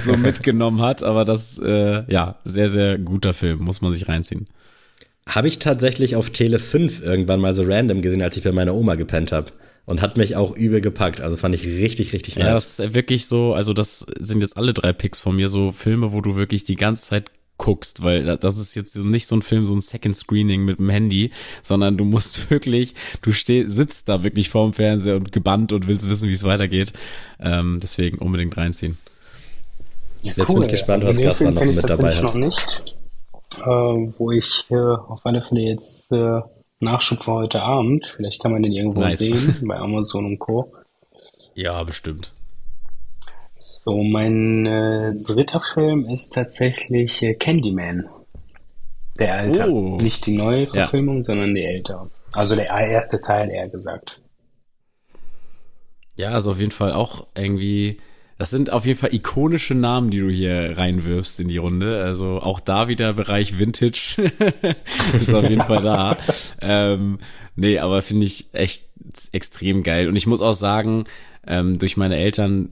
so 0.00 0.16
mitgenommen 0.16 0.80
hat. 0.80 1.02
Aber 1.02 1.24
das, 1.24 1.58
äh, 1.58 2.04
ja, 2.10 2.38
sehr, 2.44 2.68
sehr 2.68 2.98
guter 2.98 3.34
Film, 3.34 3.64
muss 3.64 3.80
man 3.80 3.92
sich 3.92 4.08
reinziehen. 4.08 4.46
Habe 5.28 5.48
ich 5.48 5.58
tatsächlich 5.58 6.14
auf 6.14 6.30
Tele 6.30 6.60
5 6.60 7.02
irgendwann 7.02 7.40
mal 7.40 7.52
so 7.52 7.64
random 7.64 8.00
gesehen, 8.00 8.22
als 8.22 8.36
ich 8.36 8.44
bei 8.44 8.52
meiner 8.52 8.74
Oma 8.74 8.94
gepennt 8.94 9.32
habe 9.32 9.50
und 9.86 10.02
hat 10.02 10.16
mich 10.16 10.36
auch 10.36 10.54
übel 10.54 10.80
gepackt. 10.80 11.20
Also 11.20 11.36
fand 11.36 11.54
ich 11.54 11.64
richtig, 11.64 12.12
richtig 12.12 12.36
nice. 12.36 12.46
Ja, 12.46 12.54
das 12.54 12.78
ist 12.80 12.94
wirklich 12.94 13.26
so, 13.26 13.54
also 13.54 13.72
das 13.72 14.00
sind 14.18 14.42
jetzt 14.42 14.56
alle 14.56 14.74
drei 14.74 14.92
Picks 14.92 15.20
von 15.20 15.36
mir, 15.36 15.48
so 15.48 15.72
Filme, 15.72 16.12
wo 16.12 16.20
du 16.20 16.36
wirklich 16.36 16.64
die 16.64 16.74
ganze 16.74 17.04
Zeit 17.04 17.30
guckst, 17.58 18.02
weil 18.02 18.36
das 18.36 18.58
ist 18.58 18.74
jetzt 18.74 18.96
nicht 18.96 19.26
so 19.26 19.34
ein 19.34 19.42
Film, 19.42 19.64
so 19.64 19.74
ein 19.74 19.80
Second 19.80 20.14
Screening 20.14 20.64
mit 20.64 20.78
dem 20.78 20.90
Handy, 20.90 21.30
sondern 21.62 21.96
du 21.96 22.04
musst 22.04 22.50
wirklich, 22.50 22.94
du 23.22 23.32
steh, 23.32 23.66
sitzt 23.68 24.08
da 24.08 24.22
wirklich 24.22 24.50
vorm 24.50 24.72
Fernseher 24.72 25.16
und 25.16 25.32
gebannt 25.32 25.72
und 25.72 25.86
willst 25.86 26.08
wissen, 26.08 26.28
wie 26.28 26.34
es 26.34 26.44
weitergeht. 26.44 26.92
Ähm, 27.40 27.78
deswegen 27.80 28.18
unbedingt 28.18 28.56
reinziehen. 28.56 28.98
Ja, 30.22 30.32
Jetzt 30.36 30.52
bin 30.52 30.62
ich 30.62 30.68
gespannt, 30.68 31.04
also 31.04 31.18
was 31.18 31.24
Gaspar 31.24 31.52
noch 31.52 31.64
mit 31.64 31.88
dabei 31.88 32.14
hat. 32.14 32.22
noch 32.22 32.34
nicht, 32.34 32.96
äh, 33.58 33.64
wo 33.64 34.32
ich 34.32 34.66
äh, 34.70 34.74
auf 34.74 35.24
alle 35.24 35.40
Fälle 35.40 35.60
jetzt 35.60 36.10
äh, 36.12 36.40
Nachschub 36.80 37.20
für 37.20 37.32
heute 37.32 37.62
Abend. 37.62 38.06
Vielleicht 38.06 38.42
kann 38.42 38.52
man 38.52 38.62
den 38.62 38.72
irgendwo 38.72 39.00
nice. 39.00 39.18
sehen, 39.18 39.56
bei 39.66 39.76
Amazon 39.76 40.26
und 40.26 40.38
Co. 40.38 40.72
Ja, 41.54 41.82
bestimmt. 41.84 42.34
So, 43.54 44.02
mein 44.02 44.66
äh, 44.66 45.14
dritter 45.22 45.60
Film 45.60 46.04
ist 46.04 46.34
tatsächlich 46.34 47.22
äh, 47.22 47.34
Candyman. 47.34 48.06
Der 49.18 49.34
alte. 49.34 49.70
Oh. 49.70 49.96
Nicht 49.96 50.26
die 50.26 50.36
neue 50.36 50.66
Verfilmung, 50.66 51.18
ja. 51.18 51.22
sondern 51.22 51.54
die 51.54 51.64
ältere. 51.64 52.10
Also 52.32 52.54
der 52.54 52.66
erste 52.66 53.20
Teil, 53.22 53.50
eher 53.50 53.68
gesagt. 53.68 54.20
Ja, 56.16 56.32
also 56.32 56.50
auf 56.50 56.58
jeden 56.58 56.72
Fall 56.72 56.92
auch 56.92 57.26
irgendwie 57.34 57.98
das 58.38 58.50
sind 58.50 58.70
auf 58.70 58.84
jeden 58.84 58.98
Fall 58.98 59.14
ikonische 59.14 59.74
Namen, 59.74 60.10
die 60.10 60.20
du 60.20 60.28
hier 60.28 60.76
reinwirfst 60.76 61.40
in 61.40 61.48
die 61.48 61.56
Runde. 61.56 62.02
Also 62.02 62.40
auch 62.40 62.60
da 62.60 62.88
wieder 62.88 63.14
Bereich 63.14 63.58
Vintage 63.58 64.32
ist 65.20 65.32
auf 65.34 65.48
jeden 65.48 65.62
Fall 65.62 65.80
da. 65.80 66.18
Ähm, 66.60 67.18
nee, 67.54 67.78
aber 67.78 68.02
finde 68.02 68.26
ich 68.26 68.46
echt 68.52 68.84
extrem 69.32 69.82
geil. 69.82 70.08
Und 70.08 70.16
ich 70.16 70.26
muss 70.26 70.42
auch 70.42 70.52
sagen, 70.52 71.04
ähm, 71.46 71.78
durch 71.78 71.96
meine 71.96 72.16
Eltern 72.16 72.70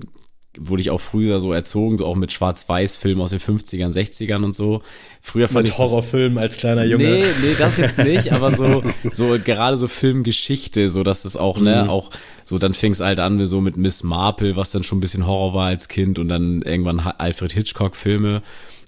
wurde 0.58 0.82
ich 0.82 0.90
auch 0.90 1.00
früher 1.00 1.40
so 1.40 1.52
erzogen, 1.52 1.98
so 1.98 2.06
auch 2.06 2.14
mit 2.14 2.32
Schwarz-Weiß-Filmen 2.32 3.20
aus 3.20 3.30
den 3.30 3.40
50ern, 3.40 3.92
60ern 3.92 4.44
und 4.44 4.54
so. 4.54 4.82
Früher 5.20 5.48
fand 5.48 5.66
mit 5.66 5.72
ich 5.74 5.78
Horrorfilmen 5.78 6.38
als 6.38 6.56
kleiner 6.56 6.84
Junge. 6.84 7.04
Nee, 7.04 7.24
nee, 7.42 7.54
das 7.58 7.76
jetzt 7.78 7.98
nicht, 7.98 8.32
aber 8.32 8.52
so, 8.54 8.82
so 9.12 9.38
gerade 9.42 9.76
so 9.76 9.88
Filmgeschichte, 9.88 10.90
so 10.90 11.02
dass 11.02 11.24
es 11.24 11.36
auch, 11.36 11.58
ne, 11.58 11.84
mhm. 11.84 11.90
auch 11.90 12.10
so, 12.44 12.58
dann 12.58 12.74
fing 12.74 12.92
es 12.92 13.00
halt 13.00 13.20
an 13.20 13.44
so 13.46 13.60
mit 13.60 13.76
Miss 13.76 14.02
Marple, 14.02 14.56
was 14.56 14.70
dann 14.70 14.82
schon 14.82 14.98
ein 14.98 15.00
bisschen 15.00 15.26
Horror 15.26 15.54
war 15.54 15.66
als 15.68 15.88
Kind 15.88 16.18
und 16.18 16.28
dann 16.28 16.62
irgendwann 16.62 17.00
Alfred 17.00 17.52
Hitchcock-Filme. 17.52 18.42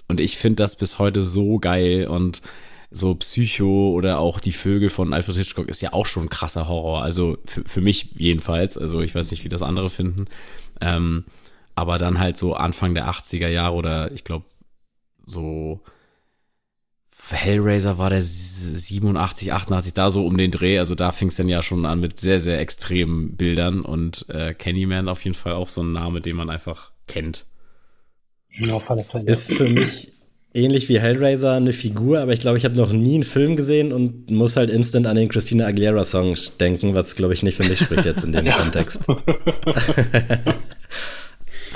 Und 0.07 0.19
ich 0.19 0.37
finde 0.37 0.63
das 0.63 0.75
bis 0.75 0.99
heute 0.99 1.21
so 1.21 1.59
geil 1.59 2.07
und 2.07 2.41
so 2.89 3.15
Psycho 3.15 3.91
oder 3.91 4.19
auch 4.19 4.39
die 4.39 4.53
Vögel 4.53 4.89
von 4.89 5.13
Alfred 5.13 5.35
Hitchcock 5.35 5.67
ist 5.67 5.81
ja 5.81 5.93
auch 5.93 6.05
schon 6.05 6.23
ein 6.23 6.29
krasser 6.29 6.67
Horror. 6.67 7.01
Also 7.01 7.37
für, 7.45 7.63
für 7.65 7.81
mich 7.81 8.09
jedenfalls. 8.15 8.77
Also 8.77 9.01
ich 9.01 9.13
weiß 9.13 9.31
nicht, 9.31 9.43
wie 9.43 9.49
das 9.49 9.61
andere 9.61 9.89
finden. 9.89 10.25
Ähm, 10.79 11.25
aber 11.77 11.99
dann 11.99 12.19
halt 12.19 12.37
so 12.37 12.55
Anfang 12.55 12.95
der 12.95 13.07
80er 13.07 13.49
Jahre 13.49 13.75
oder 13.75 14.11
ich 14.11 14.23
glaube 14.23 14.45
so 15.25 15.79
Hellraiser 17.29 17.99
war 17.99 18.09
der 18.09 18.23
87, 18.23 19.53
88, 19.53 19.93
da 19.93 20.09
so 20.09 20.25
um 20.25 20.37
den 20.37 20.49
Dreh. 20.49 20.79
Also 20.79 20.95
da 20.95 21.11
fing 21.11 21.27
es 21.27 21.35
dann 21.35 21.49
ja 21.49 21.61
schon 21.61 21.85
an 21.85 21.99
mit 21.99 22.19
sehr, 22.19 22.39
sehr 22.39 22.59
extremen 22.59 23.35
Bildern 23.35 23.81
und 23.81 24.27
äh, 24.29 24.55
Candyman 24.55 25.07
auf 25.07 25.23
jeden 25.23 25.35
Fall 25.35 25.53
auch 25.53 25.69
so 25.69 25.83
ein 25.83 25.91
Name, 25.91 26.19
den 26.19 26.35
man 26.35 26.49
einfach 26.49 26.93
kennt. 27.05 27.45
Auf 28.71 28.89
alle 28.89 29.03
Fälle. 29.03 29.25
Ist 29.25 29.53
für 29.53 29.69
mich 29.69 30.13
ähnlich 30.55 30.89
wie 30.89 30.99
Hellraiser 30.99 31.53
eine 31.53 31.73
Figur, 31.73 32.21
aber 32.21 32.33
ich 32.33 32.39
glaube, 32.39 32.57
ich 32.57 32.65
habe 32.65 32.75
noch 32.75 32.91
nie 32.91 33.15
einen 33.15 33.23
Film 33.23 33.55
gesehen 33.55 33.93
und 33.93 34.31
muss 34.31 34.55
halt 34.55 34.71
instant 34.71 35.05
an 35.05 35.15
den 35.15 35.29
Christina 35.29 35.67
Aguilera 35.67 36.05
Song 36.05 36.35
denken, 36.59 36.95
was 36.95 37.15
glaube 37.15 37.35
ich 37.35 37.43
nicht 37.43 37.57
für 37.57 37.65
mich 37.65 37.79
spricht 37.79 38.05
jetzt 38.05 38.23
in 38.23 38.31
dem 38.31 38.49
Kontext. 38.49 39.01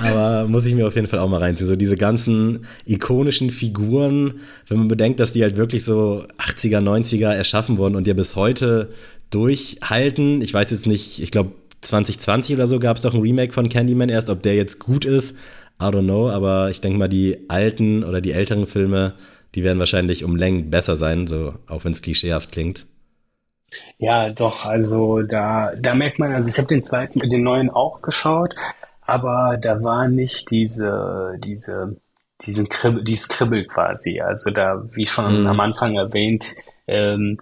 Aber 0.03 0.48
muss 0.48 0.65
ich 0.65 0.76
mir 0.76 0.88
auf 0.88 0.95
jeden 0.95 1.07
Fall 1.07 1.19
auch 1.19 1.30
mal 1.30 1.40
reinziehen. 1.40 1.68
So 1.68 1.76
diese 1.76 1.98
ganzen 1.98 2.65
ikonischen 2.86 3.52
Figuren, 3.52 4.41
wenn 4.68 4.80
man 4.80 4.88
bedenkt, 4.88 5.19
dass 5.19 5.34
die 5.34 5.44
halt 5.44 5.57
wirklich 5.57 5.84
so 5.84 6.26
80er, 6.38 6.80
90er 6.80 7.32
erschaffen 7.34 7.78
wurden 7.78 7.95
und 7.95 8.07
ja 8.07 8.14
bis 8.14 8.36
heute 8.36 8.90
durchhalten. 9.30 10.41
Ich 10.41 10.53
weiß 10.53 10.72
jetzt 10.72 10.88
nicht, 10.88 11.22
ich 11.22 11.32
glaube 11.32 11.52
2020 11.82 12.56
oder 12.56 12.68
so 12.68 12.80
gab 12.80 12.98
es 12.98 13.02
doch 13.02 13.14
ein 13.14 13.22
Remake 13.22 13.53
von 13.53 13.69
Candyman 13.69 14.10
erst, 14.10 14.30
ob 14.30 14.41
der 14.44 14.56
jetzt 14.56 14.80
gut 14.80 15.06
ist. 15.06 15.36
I 15.82 15.86
don't 15.86 16.03
know, 16.03 16.30
aber 16.30 16.69
ich 16.69 16.80
denke 16.80 16.99
mal, 16.99 17.07
die 17.07 17.45
alten 17.48 18.03
oder 18.03 18.22
die 18.22 18.34
älteren 18.34 18.68
Filme, 18.68 19.14
die 19.56 19.64
werden 19.64 19.80
wahrscheinlich 19.80 20.23
um 20.23 20.36
Längen 20.36 20.69
besser 20.69 20.95
sein, 20.95 21.26
so 21.26 21.56
auch 21.68 21.84
wenn 21.84 21.91
es 21.91 22.03
klischeehaft 22.03 22.52
klingt. 22.52 22.86
Ja, 23.98 24.30
doch, 24.32 24.65
also 24.65 25.23
da, 25.23 25.72
da 25.80 25.95
merkt 25.95 26.19
man, 26.19 26.34
also 26.34 26.49
ich 26.49 26.57
habe 26.57 26.68
den 26.68 26.84
zweiten, 26.84 27.19
den 27.19 27.41
neuen 27.41 27.69
auch 27.69 28.02
geschaut, 28.02 28.53
aber 29.02 29.57
da 29.57 29.84
war 29.84 30.07
nicht 30.07 30.52
diese, 30.52 31.38
diese, 31.44 31.98
diesen 32.45 32.69
Kribbel, 32.69 33.03
dieses 33.03 33.28
Kribbel 33.28 33.65
quasi. 33.65 34.22
Also 34.22 34.52
da, 34.52 34.84
wie 34.91 35.06
schon 35.06 35.41
mhm. 35.41 35.48
am 35.48 35.60
Anfang 35.60 35.95
erwähnt, 35.95 36.56
ähm, 36.88 37.38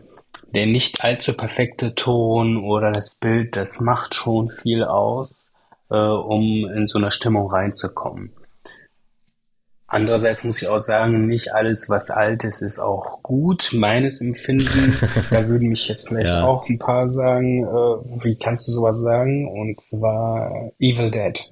der 0.54 0.66
nicht 0.66 1.04
allzu 1.04 1.34
perfekte 1.34 1.96
Ton 1.96 2.58
oder 2.58 2.92
das 2.92 3.16
Bild, 3.16 3.56
das 3.56 3.80
macht 3.82 4.16
schon 4.16 4.50
viel 4.50 4.84
aus, 4.84 5.52
äh, 5.90 5.96
um 5.96 6.68
in 6.74 6.86
so 6.86 6.98
eine 6.98 7.12
Stimmung 7.12 7.52
reinzukommen. 7.52 8.34
Andererseits 9.92 10.44
muss 10.44 10.62
ich 10.62 10.68
auch 10.68 10.78
sagen, 10.78 11.26
nicht 11.26 11.52
alles, 11.52 11.90
was 11.90 12.12
alt 12.12 12.44
ist, 12.44 12.62
ist 12.62 12.78
auch 12.78 13.24
gut. 13.24 13.72
Meines 13.74 14.22
Empfinden, 14.22 14.96
da 15.32 15.50
würden 15.50 15.70
mich 15.70 15.88
jetzt 15.88 16.08
vielleicht 16.08 16.30
ja. 16.30 16.46
auch 16.46 16.70
ein 16.70 16.78
paar 16.78 17.10
sagen, 17.10 17.64
äh, 17.64 18.24
wie 18.24 18.36
kannst 18.36 18.68
du 18.68 18.72
sowas 18.72 19.00
sagen? 19.00 19.48
Und 19.48 19.80
zwar 19.80 20.72
Evil 20.78 21.10
Dead. 21.10 21.52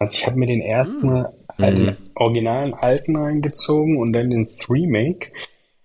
Also 0.00 0.14
ich 0.18 0.26
habe 0.26 0.36
mir 0.36 0.48
den 0.48 0.62
ersten, 0.62 1.08
mhm. 1.08 1.26
äh, 1.58 1.72
den 1.72 1.96
originalen 2.16 2.74
alten 2.74 3.14
reingezogen 3.14 3.98
und 3.98 4.12
dann 4.12 4.30
den 4.30 4.44
Remake. 4.68 5.30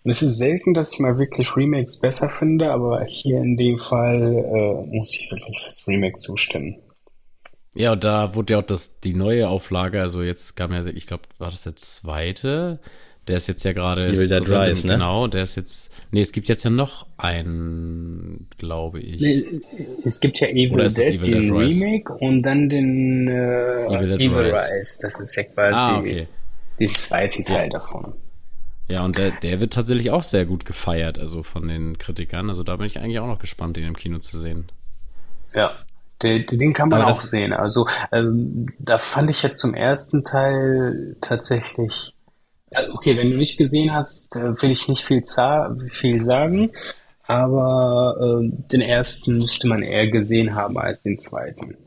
Und 0.04 0.10
es 0.10 0.24
ist 0.24 0.40
selten, 0.40 0.74
dass 0.74 0.94
ich 0.94 1.00
mal 1.00 1.20
wirklich 1.20 1.56
Remakes 1.56 2.00
besser 2.00 2.30
finde, 2.30 2.72
aber 2.72 3.04
hier 3.04 3.38
in 3.38 3.58
dem 3.58 3.78
Fall 3.78 4.16
äh, 4.16 4.96
muss 4.98 5.14
ich 5.14 5.30
wirklich 5.32 5.62
fürs 5.62 5.88
Remake 5.88 6.18
zustimmen. 6.18 6.78
Ja, 7.76 7.94
und 7.94 8.04
da 8.04 8.36
wurde 8.36 8.54
ja 8.54 8.60
auch 8.60 8.64
das, 8.64 9.00
die 9.00 9.14
neue 9.14 9.48
Auflage, 9.48 10.02
also 10.02 10.24
jetzt 10.24 10.56
kam 10.56 10.74
ja, 10.74 10.86
ich 10.86 11.08
glaube, 11.08 11.24
war 11.38 11.52
das 11.52 11.64
der 11.64 11.76
zweite? 11.76 12.80
Der 13.28 13.38
ist 13.38 13.48
jetzt 13.48 13.64
ja 13.64 13.74
gerade. 13.74 14.08
Evil 14.08 14.28
Dead 14.28 14.50
Rise, 14.50 14.88
ne? 14.88 14.94
Genau, 14.94 15.28
der 15.28 15.44
ist 15.44 15.56
jetzt. 15.56 15.92
Nee, 16.10 16.22
es 16.22 16.32
gibt 16.32 16.48
jetzt 16.48 16.64
ja 16.64 16.72
noch 16.72 17.06
einen, 17.18 18.48
glaube 18.58 19.00
ich. 19.00 19.22
Nee, 19.22 19.62
es 20.04 20.20
gibt 20.20 20.40
ja 20.40 20.48
Evil 20.48 20.88
Dead, 20.88 20.98
Evil 20.98 21.20
den 21.20 21.42
Dead 21.42 21.52
Remake 21.52 22.12
und 22.12 22.42
dann 22.42 22.70
den 22.70 23.28
äh, 23.28 23.86
Evil, 23.86 24.18
Dead 24.18 24.32
Evil 24.32 24.38
Rise. 24.38 24.56
Rise. 24.56 25.00
Das 25.04 25.20
ist 25.20 25.36
ja 25.36 25.44
quasi 25.44 25.80
ah, 25.80 26.00
okay. 26.00 26.28
den 26.80 26.94
zweiten 26.96 27.44
Teil 27.44 27.66
ja. 27.66 27.70
davon. 27.70 28.14
Ja, 28.88 29.06
und 29.06 29.20
der, 29.20 29.30
der 29.44 29.60
wird 29.60 29.74
tatsächlich 29.74 30.10
auch 30.10 30.24
sehr 30.24 30.48
gut 30.48 30.66
gefeiert, 30.66 31.20
also 31.20 31.44
von 31.44 31.68
den 31.68 32.00
Kritikern. 32.00 32.50
Also 32.50 32.64
da 32.64 32.78
bin 32.78 32.88
ich 32.88 32.98
eigentlich 32.98 33.20
auch 33.20 33.28
noch 33.28 33.38
gespannt, 33.38 33.78
den 33.78 33.86
im 33.86 33.96
Kino 33.96 34.18
zu 34.18 34.40
sehen. 34.40 34.72
Ja, 35.54 35.78
den, 36.22 36.46
den 36.48 36.74
kann 36.74 36.90
man 36.90 37.02
auch 37.02 37.20
sehen. 37.20 37.54
Also 37.54 37.88
ähm, 38.12 38.68
da 38.80 38.98
fand 38.98 39.30
ich 39.30 39.42
jetzt 39.44 39.60
zum 39.60 39.74
ersten 39.74 40.24
Teil 40.24 41.16
tatsächlich. 41.22 42.14
Okay, 42.94 43.18
wenn 43.18 43.32
du 43.32 43.38
nicht 43.38 43.58
gesehen 43.58 43.94
hast, 43.94 44.36
äh, 44.36 44.62
will 44.62 44.72
ich 44.72 44.88
nicht 44.88 45.04
viel, 45.04 45.24
viel 45.90 46.22
sagen. 46.22 46.72
Aber 47.24 48.42
äh, 48.42 48.50
den 48.72 48.82
ersten 48.82 49.38
müsste 49.38 49.68
man 49.68 49.82
eher 49.82 50.08
gesehen 50.08 50.56
haben 50.56 50.78
als 50.78 51.04
den 51.04 51.18
zweiten. 51.18 51.78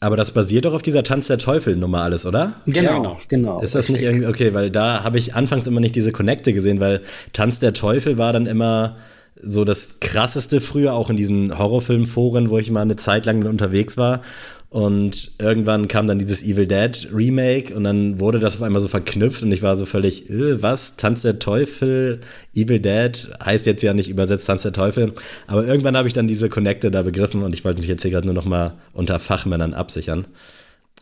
Aber 0.00 0.16
das 0.16 0.32
basiert 0.32 0.64
doch 0.64 0.72
auf 0.72 0.80
dieser 0.80 1.02
Tanz 1.02 1.26
der 1.26 1.36
Teufel-Nummer 1.36 2.02
alles, 2.02 2.24
oder? 2.24 2.54
Genau, 2.64 3.20
genau. 3.28 3.60
Ist 3.60 3.74
das 3.74 3.90
nicht 3.90 4.00
irgendwie, 4.00 4.26
okay, 4.26 4.54
weil 4.54 4.70
da 4.70 5.04
habe 5.04 5.18
ich 5.18 5.34
anfangs 5.34 5.66
immer 5.66 5.80
nicht 5.80 5.94
diese 5.94 6.10
Connecte 6.10 6.54
gesehen, 6.54 6.80
weil 6.80 7.02
Tanz 7.34 7.60
der 7.60 7.74
Teufel 7.74 8.16
war 8.16 8.32
dann 8.32 8.46
immer 8.46 8.96
so 9.42 9.64
das 9.64 10.00
krasseste 10.00 10.60
früher, 10.60 10.94
auch 10.94 11.10
in 11.10 11.16
diesen 11.16 11.58
Horrorfilmforen, 11.58 12.50
wo 12.50 12.58
ich 12.58 12.70
mal 12.70 12.82
eine 12.82 12.96
Zeit 12.96 13.26
lang 13.26 13.44
unterwegs 13.46 13.96
war. 13.96 14.22
Und 14.70 15.32
irgendwann 15.40 15.88
kam 15.88 16.06
dann 16.06 16.20
dieses 16.20 16.44
Evil 16.44 16.68
Dead 16.68 17.08
Remake 17.12 17.74
und 17.74 17.82
dann 17.82 18.20
wurde 18.20 18.38
das 18.38 18.56
auf 18.56 18.62
einmal 18.62 18.80
so 18.80 18.86
verknüpft 18.86 19.42
und 19.42 19.50
ich 19.50 19.62
war 19.62 19.74
so 19.76 19.84
völlig, 19.84 20.30
äh, 20.30 20.62
was? 20.62 20.94
Tanz 20.94 21.22
der 21.22 21.40
Teufel, 21.40 22.20
Evil 22.54 22.78
Dead 22.78 23.30
heißt 23.44 23.66
jetzt 23.66 23.82
ja 23.82 23.94
nicht 23.94 24.08
übersetzt 24.08 24.46
Tanz 24.46 24.62
der 24.62 24.72
Teufel. 24.72 25.12
Aber 25.48 25.66
irgendwann 25.66 25.96
habe 25.96 26.06
ich 26.06 26.14
dann 26.14 26.28
diese 26.28 26.48
Connecte 26.48 26.92
da 26.92 27.02
begriffen 27.02 27.42
und 27.42 27.52
ich 27.52 27.64
wollte 27.64 27.80
mich 27.80 27.88
jetzt 27.88 28.02
hier 28.02 28.12
gerade 28.12 28.26
nur 28.26 28.34
noch 28.34 28.44
mal 28.44 28.74
unter 28.92 29.18
Fachmännern 29.18 29.74
absichern. 29.74 30.28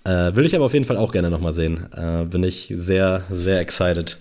Äh, 0.04 0.34
will 0.34 0.46
ich 0.46 0.56
aber 0.56 0.64
auf 0.64 0.72
jeden 0.72 0.86
Fall 0.86 0.96
auch 0.96 1.12
gerne 1.12 1.28
noch 1.28 1.40
mal 1.40 1.52
sehen. 1.52 1.92
Äh, 1.92 2.24
bin 2.24 2.44
ich 2.44 2.72
sehr, 2.74 3.24
sehr 3.30 3.60
excited. 3.60 4.16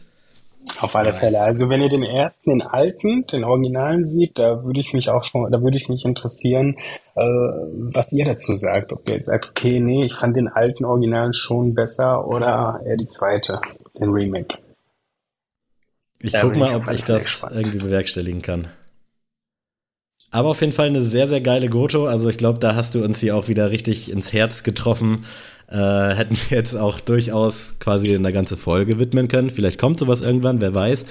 Auf 0.79 0.95
alle 0.95 1.09
nice. 1.09 1.19
Fälle. 1.19 1.41
Also 1.41 1.69
wenn 1.69 1.81
ihr 1.81 1.89
den 1.89 2.03
ersten, 2.03 2.51
den 2.51 2.61
alten, 2.61 3.25
den 3.27 3.43
Originalen 3.43 4.05
sieht, 4.05 4.37
da 4.37 4.63
würde 4.63 4.79
ich 4.79 4.93
mich 4.93 5.09
auch 5.09 5.23
schon, 5.23 5.51
da 5.51 5.61
würde 5.61 5.77
ich 5.77 5.89
mich 5.89 6.05
interessieren, 6.05 6.75
äh, 7.15 7.21
was 7.21 8.11
ihr 8.11 8.25
dazu 8.25 8.55
sagt. 8.55 8.93
Ob 8.93 9.07
ihr 9.07 9.15
jetzt 9.15 9.27
sagt, 9.27 9.49
okay, 9.49 9.79
nee, 9.79 10.05
ich 10.05 10.15
fand 10.15 10.35
den 10.35 10.47
alten 10.47 10.85
Originalen 10.85 11.33
schon 11.33 11.73
besser 11.73 12.27
oder 12.27 12.81
eher 12.85 12.97
die 12.97 13.07
zweite, 13.07 13.59
den 13.99 14.09
Remake. 14.09 14.57
Ich 16.21 16.31
da 16.31 16.41
guck 16.41 16.55
mal, 16.55 16.75
ob 16.75 16.91
ich 16.91 17.03
das 17.03 17.23
gespannt. 17.23 17.55
irgendwie 17.55 17.79
bewerkstelligen 17.79 18.41
kann. 18.41 18.67
Aber 20.29 20.49
auf 20.49 20.61
jeden 20.61 20.73
Fall 20.73 20.87
eine 20.87 21.03
sehr, 21.03 21.27
sehr 21.27 21.41
geile 21.41 21.69
Goto. 21.69 22.05
Also 22.05 22.29
ich 22.29 22.37
glaube, 22.37 22.59
da 22.59 22.75
hast 22.75 22.95
du 22.95 23.03
uns 23.03 23.19
hier 23.19 23.35
auch 23.35 23.47
wieder 23.47 23.71
richtig 23.71 24.11
ins 24.11 24.33
Herz 24.33 24.63
getroffen 24.63 25.25
äh, 25.69 26.15
hätten 26.15 26.35
wir 26.35 26.57
jetzt 26.57 26.75
auch 26.75 26.99
durchaus 26.99 27.75
quasi 27.79 28.15
eine 28.15 28.33
ganze 28.33 28.57
Folge 28.57 28.99
widmen 28.99 29.27
können. 29.27 29.49
Vielleicht 29.49 29.79
kommt 29.79 29.99
sowas 29.99 30.21
irgendwann, 30.21 30.61
wer 30.61 30.73
weiß. 30.73 31.05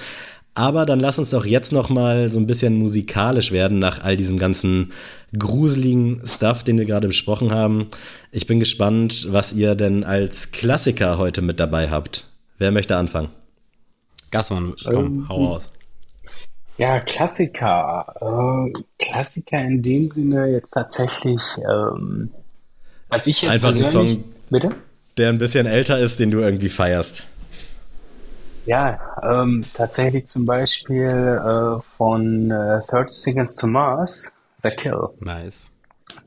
Aber 0.55 0.87
dann 0.87 0.99
lass 0.99 1.19
uns 1.19 1.29
doch 1.29 1.45
jetzt 1.45 1.71
noch 1.71 1.89
mal 1.89 2.29
so 2.29 2.39
ein 2.39 2.47
bisschen 2.47 2.75
musikalisch 2.75 3.51
werden 3.51 3.77
nach 3.77 4.03
all 4.03 4.17
diesem 4.17 4.39
ganzen 4.39 4.91
gruseligen 5.37 6.23
Stuff, 6.25 6.63
den 6.63 6.79
wir 6.79 6.85
gerade 6.85 7.07
besprochen 7.07 7.51
haben. 7.51 7.89
Ich 8.31 8.47
bin 8.47 8.59
gespannt, 8.59 9.27
was 9.31 9.53
ihr 9.53 9.75
denn 9.75 10.03
als 10.03 10.51
Klassiker 10.51 11.19
heute 11.19 11.43
mit 11.43 11.59
dabei 11.59 11.91
habt. 11.91 12.27
Wer 12.57 12.71
möchte 12.71 12.97
anfangen? 12.97 13.29
Gassmann, 14.31 14.75
komm, 14.83 15.05
ähm, 15.05 15.29
hau 15.29 15.45
raus. 15.45 15.71
Ja, 16.77 16.99
Klassiker. 17.01 18.15
Äh, 18.19 18.73
Klassiker 18.97 19.59
in 19.59 19.83
dem 19.83 20.07
Sinne 20.07 20.47
jetzt 20.47 20.71
tatsächlich, 20.71 21.41
ähm, 21.57 22.31
was 23.09 23.27
ich 23.27 23.43
jetzt 23.43 23.51
Einfach 23.51 23.75
ein 23.75 23.85
Song, 23.85 24.23
Bitte? 24.49 24.75
Der 25.17 25.29
ein 25.29 25.37
bisschen 25.37 25.65
älter 25.65 25.97
ist, 25.99 26.19
den 26.19 26.31
du 26.31 26.39
irgendwie 26.39 26.69
feierst. 26.69 27.25
Ja, 28.65 28.99
ähm, 29.23 29.63
tatsächlich 29.73 30.27
zum 30.27 30.45
Beispiel 30.45 31.07
äh, 31.07 31.81
von 31.97 32.51
äh, 32.51 32.81
30 32.89 33.17
Seconds 33.17 33.55
to 33.55 33.67
Mars, 33.67 34.33
The 34.61 34.71
Kill. 34.71 35.09
Nice. 35.21 35.71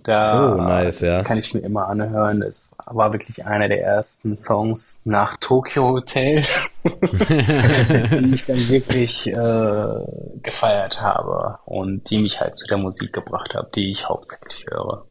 Da, 0.05 0.55
oh, 0.55 0.57
nice, 0.57 1.01
das 1.01 1.11
ja. 1.11 1.23
kann 1.23 1.37
ich 1.37 1.53
mir 1.53 1.61
immer 1.61 1.89
anhören. 1.89 2.41
Das 2.41 2.71
war 2.87 3.13
wirklich 3.13 3.45
einer 3.45 3.69
der 3.69 3.83
ersten 3.83 4.35
Songs 4.37 5.03
nach 5.05 5.37
Tokyo 5.37 5.91
Hotel, 5.91 6.43
die 6.85 8.35
ich 8.35 8.47
dann 8.47 8.69
wirklich 8.69 9.27
äh, 9.27 10.41
gefeiert 10.43 11.03
habe 11.03 11.59
und 11.67 12.09
die 12.11 12.19
mich 12.19 12.41
halt 12.41 12.57
zu 12.57 12.67
der 12.67 12.79
Musik 12.79 13.13
gebracht 13.13 13.55
habe, 13.55 13.71
die 13.75 13.91
ich 13.91 14.09
hauptsächlich 14.09 14.65
höre. 14.71 15.07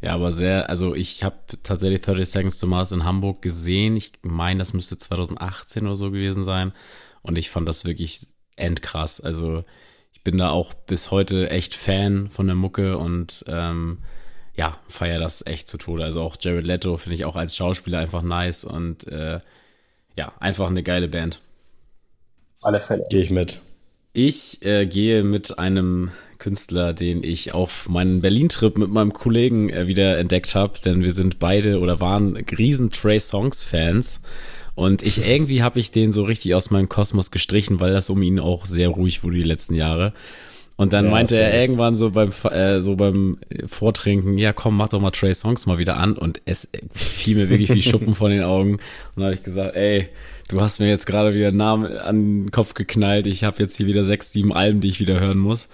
Ja, 0.00 0.12
aber 0.12 0.32
sehr, 0.32 0.68
also 0.68 0.94
ich 0.94 1.24
habe 1.24 1.36
tatsächlich 1.62 2.02
30 2.02 2.28
Seconds 2.28 2.58
to 2.58 2.66
Mars 2.66 2.92
in 2.92 3.04
Hamburg 3.04 3.42
gesehen. 3.42 3.96
Ich 3.96 4.12
meine, 4.22 4.58
das 4.58 4.74
müsste 4.74 4.98
2018 4.98 5.86
oder 5.86 5.96
so 5.96 6.10
gewesen 6.10 6.44
sein. 6.44 6.72
Und 7.22 7.38
ich 7.38 7.50
fand 7.50 7.68
das 7.68 7.84
wirklich 7.84 8.26
endkrass. 8.56 9.20
Also 9.20 9.64
ich 10.12 10.22
bin 10.22 10.38
da 10.38 10.50
auch 10.50 10.74
bis 10.74 11.10
heute 11.10 11.50
echt 11.50 11.74
Fan 11.74 12.28
von 12.28 12.46
der 12.46 12.56
Mucke 12.56 12.98
und 12.98 13.44
ähm, 13.48 13.98
ja, 14.54 14.78
feier 14.88 15.18
das 15.18 15.44
echt 15.46 15.68
zu 15.68 15.78
Tode. 15.78 16.04
Also 16.04 16.22
auch 16.22 16.36
Jared 16.40 16.64
Leto 16.64 16.96
finde 16.96 17.14
ich 17.14 17.24
auch 17.24 17.36
als 17.36 17.56
Schauspieler 17.56 17.98
einfach 17.98 18.22
nice 18.22 18.64
und 18.64 19.06
äh, 19.08 19.40
ja, 20.16 20.32
einfach 20.40 20.68
eine 20.68 20.82
geile 20.82 21.08
Band. 21.08 21.42
Alle 22.62 22.78
Fälle. 22.78 23.04
Gehe 23.10 23.20
ich 23.20 23.30
mit. 23.30 23.60
Ich 24.12 24.64
äh, 24.64 24.86
gehe 24.86 25.22
mit 25.22 25.58
einem 25.58 26.10
Künstler, 26.38 26.92
den 26.92 27.22
ich 27.22 27.54
auf 27.54 27.88
meinen 27.88 28.20
Berlin-Trip 28.20 28.78
mit 28.78 28.90
meinem 28.90 29.12
Kollegen 29.12 29.68
äh, 29.68 29.86
wieder 29.86 30.18
entdeckt 30.18 30.54
habe, 30.54 30.78
denn 30.84 31.02
wir 31.02 31.12
sind 31.12 31.38
beide 31.38 31.80
oder 31.80 32.00
waren 32.00 32.36
riesen 32.36 32.90
Trey 32.90 33.20
Songs-Fans. 33.20 34.20
Und 34.74 35.02
ich 35.02 35.26
irgendwie 35.26 35.62
habe 35.62 35.80
ich 35.80 35.90
den 35.90 36.12
so 36.12 36.24
richtig 36.24 36.54
aus 36.54 36.70
meinem 36.70 36.88
Kosmos 36.88 37.30
gestrichen, 37.30 37.80
weil 37.80 37.92
das 37.92 38.10
um 38.10 38.22
ihn 38.22 38.38
auch 38.38 38.66
sehr 38.66 38.88
ruhig 38.88 39.24
wurde 39.24 39.38
die 39.38 39.42
letzten 39.42 39.74
Jahre. 39.74 40.12
Und 40.76 40.92
dann 40.92 41.06
ja, 41.06 41.10
meinte 41.10 41.40
er 41.40 41.58
irgendwann 41.58 41.94
so 41.94 42.10
beim 42.10 42.30
äh, 42.50 42.82
so 42.82 42.96
beim 42.96 43.38
Vortrinken, 43.66 44.36
ja 44.36 44.52
komm, 44.52 44.76
mach 44.76 44.90
doch 44.90 45.00
mal 45.00 45.10
Trey 45.10 45.32
Songs 45.32 45.64
mal 45.64 45.78
wieder 45.78 45.96
an. 45.96 46.18
Und 46.18 46.42
es 46.44 46.68
fiel 46.92 47.36
mir 47.36 47.48
wirklich 47.48 47.72
wie 47.72 47.82
Schuppen 47.82 48.14
von 48.14 48.30
den 48.30 48.42
Augen. 48.42 48.72
Und 48.72 48.82
dann 49.16 49.24
habe 49.24 49.34
ich 49.34 49.42
gesagt, 49.42 49.74
ey, 49.74 50.10
du 50.48 50.60
hast 50.60 50.80
mir 50.80 50.88
jetzt 50.88 51.06
gerade 51.06 51.34
wieder 51.34 51.48
einen 51.48 51.56
Namen 51.56 51.96
an 51.96 52.44
den 52.44 52.50
Kopf 52.50 52.74
geknallt. 52.74 53.26
Ich 53.26 53.44
habe 53.44 53.62
jetzt 53.62 53.76
hier 53.76 53.86
wieder 53.86 54.04
sechs, 54.04 54.32
sieben 54.32 54.52
Alben, 54.52 54.80
die 54.80 54.88
ich 54.88 55.00
wieder 55.00 55.20
hören 55.20 55.38
muss. 55.38 55.68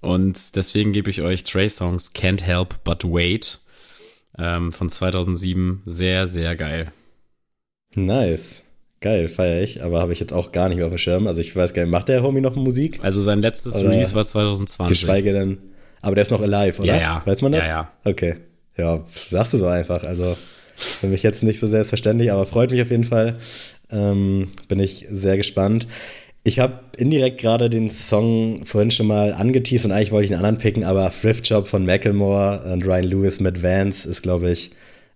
Und 0.00 0.56
deswegen 0.56 0.92
gebe 0.92 1.10
ich 1.10 1.22
euch 1.22 1.44
Trey 1.44 1.68
Songs 1.68 2.12
Can't 2.14 2.42
Help 2.42 2.82
But 2.84 3.04
Wait 3.04 3.58
ähm, 4.38 4.72
von 4.72 4.88
2007. 4.88 5.82
Sehr, 5.86 6.26
sehr 6.26 6.56
geil. 6.56 6.92
Nice. 7.94 8.64
Geil, 9.00 9.28
feiere 9.28 9.62
ich, 9.62 9.82
aber 9.82 10.00
habe 10.00 10.12
ich 10.12 10.18
jetzt 10.18 10.32
auch 10.32 10.50
gar 10.50 10.68
nicht 10.68 10.78
mehr 10.78 10.86
auf 10.86 10.92
dem 10.92 10.98
Schirm. 10.98 11.28
Also 11.28 11.40
ich 11.40 11.54
weiß 11.54 11.72
gar 11.72 11.82
nicht, 11.82 11.92
macht 11.92 12.08
der 12.08 12.22
Homie 12.22 12.40
noch 12.40 12.56
Musik? 12.56 12.98
Also 13.02 13.22
sein 13.22 13.40
letztes 13.40 13.76
oder 13.76 13.90
Release 13.90 14.12
war 14.14 14.24
2020. 14.24 14.88
Geschweige 14.88 15.32
denn, 15.32 15.58
aber 16.02 16.16
der 16.16 16.22
ist 16.22 16.32
noch 16.32 16.40
alive, 16.40 16.82
oder? 16.82 16.94
Ja, 16.94 17.00
ja. 17.00 17.22
Weiß 17.24 17.40
man 17.42 17.52
das? 17.52 17.68
Ja, 17.68 17.70
ja. 17.70 17.92
Okay. 18.10 18.36
Ja, 18.76 19.04
sagst 19.28 19.52
du 19.52 19.58
so 19.58 19.66
einfach. 19.66 20.02
Also 20.02 20.36
Für 20.78 21.08
mich 21.08 21.24
jetzt 21.24 21.42
nicht 21.42 21.58
so 21.58 21.66
selbstverständlich, 21.66 22.30
aber 22.30 22.46
freut 22.46 22.70
mich 22.70 22.80
auf 22.80 22.90
jeden 22.90 23.02
Fall. 23.02 23.38
Ähm, 23.90 24.48
bin 24.68 24.80
ich 24.80 25.06
sehr 25.10 25.36
gespannt. 25.36 25.86
Ich 26.44 26.58
habe 26.58 26.80
indirekt 26.96 27.40
gerade 27.40 27.68
den 27.68 27.90
Song 27.90 28.64
vorhin 28.64 28.90
schon 28.90 29.06
mal 29.06 29.32
angeteased 29.32 29.84
und 29.84 29.92
eigentlich 29.92 30.12
wollte 30.12 30.26
ich 30.26 30.32
einen 30.32 30.44
anderen 30.44 30.58
picken, 30.58 30.84
aber 30.84 31.10
Thrift 31.10 31.48
Job 31.48 31.66
von 31.66 31.84
Macklemore 31.84 32.72
und 32.72 32.86
Ryan 32.86 33.04
Lewis 33.04 33.40
mit 33.40 33.62
Vance 33.62 34.08
ist, 34.08 34.22
glaube 34.22 34.50
ich, 34.50 34.70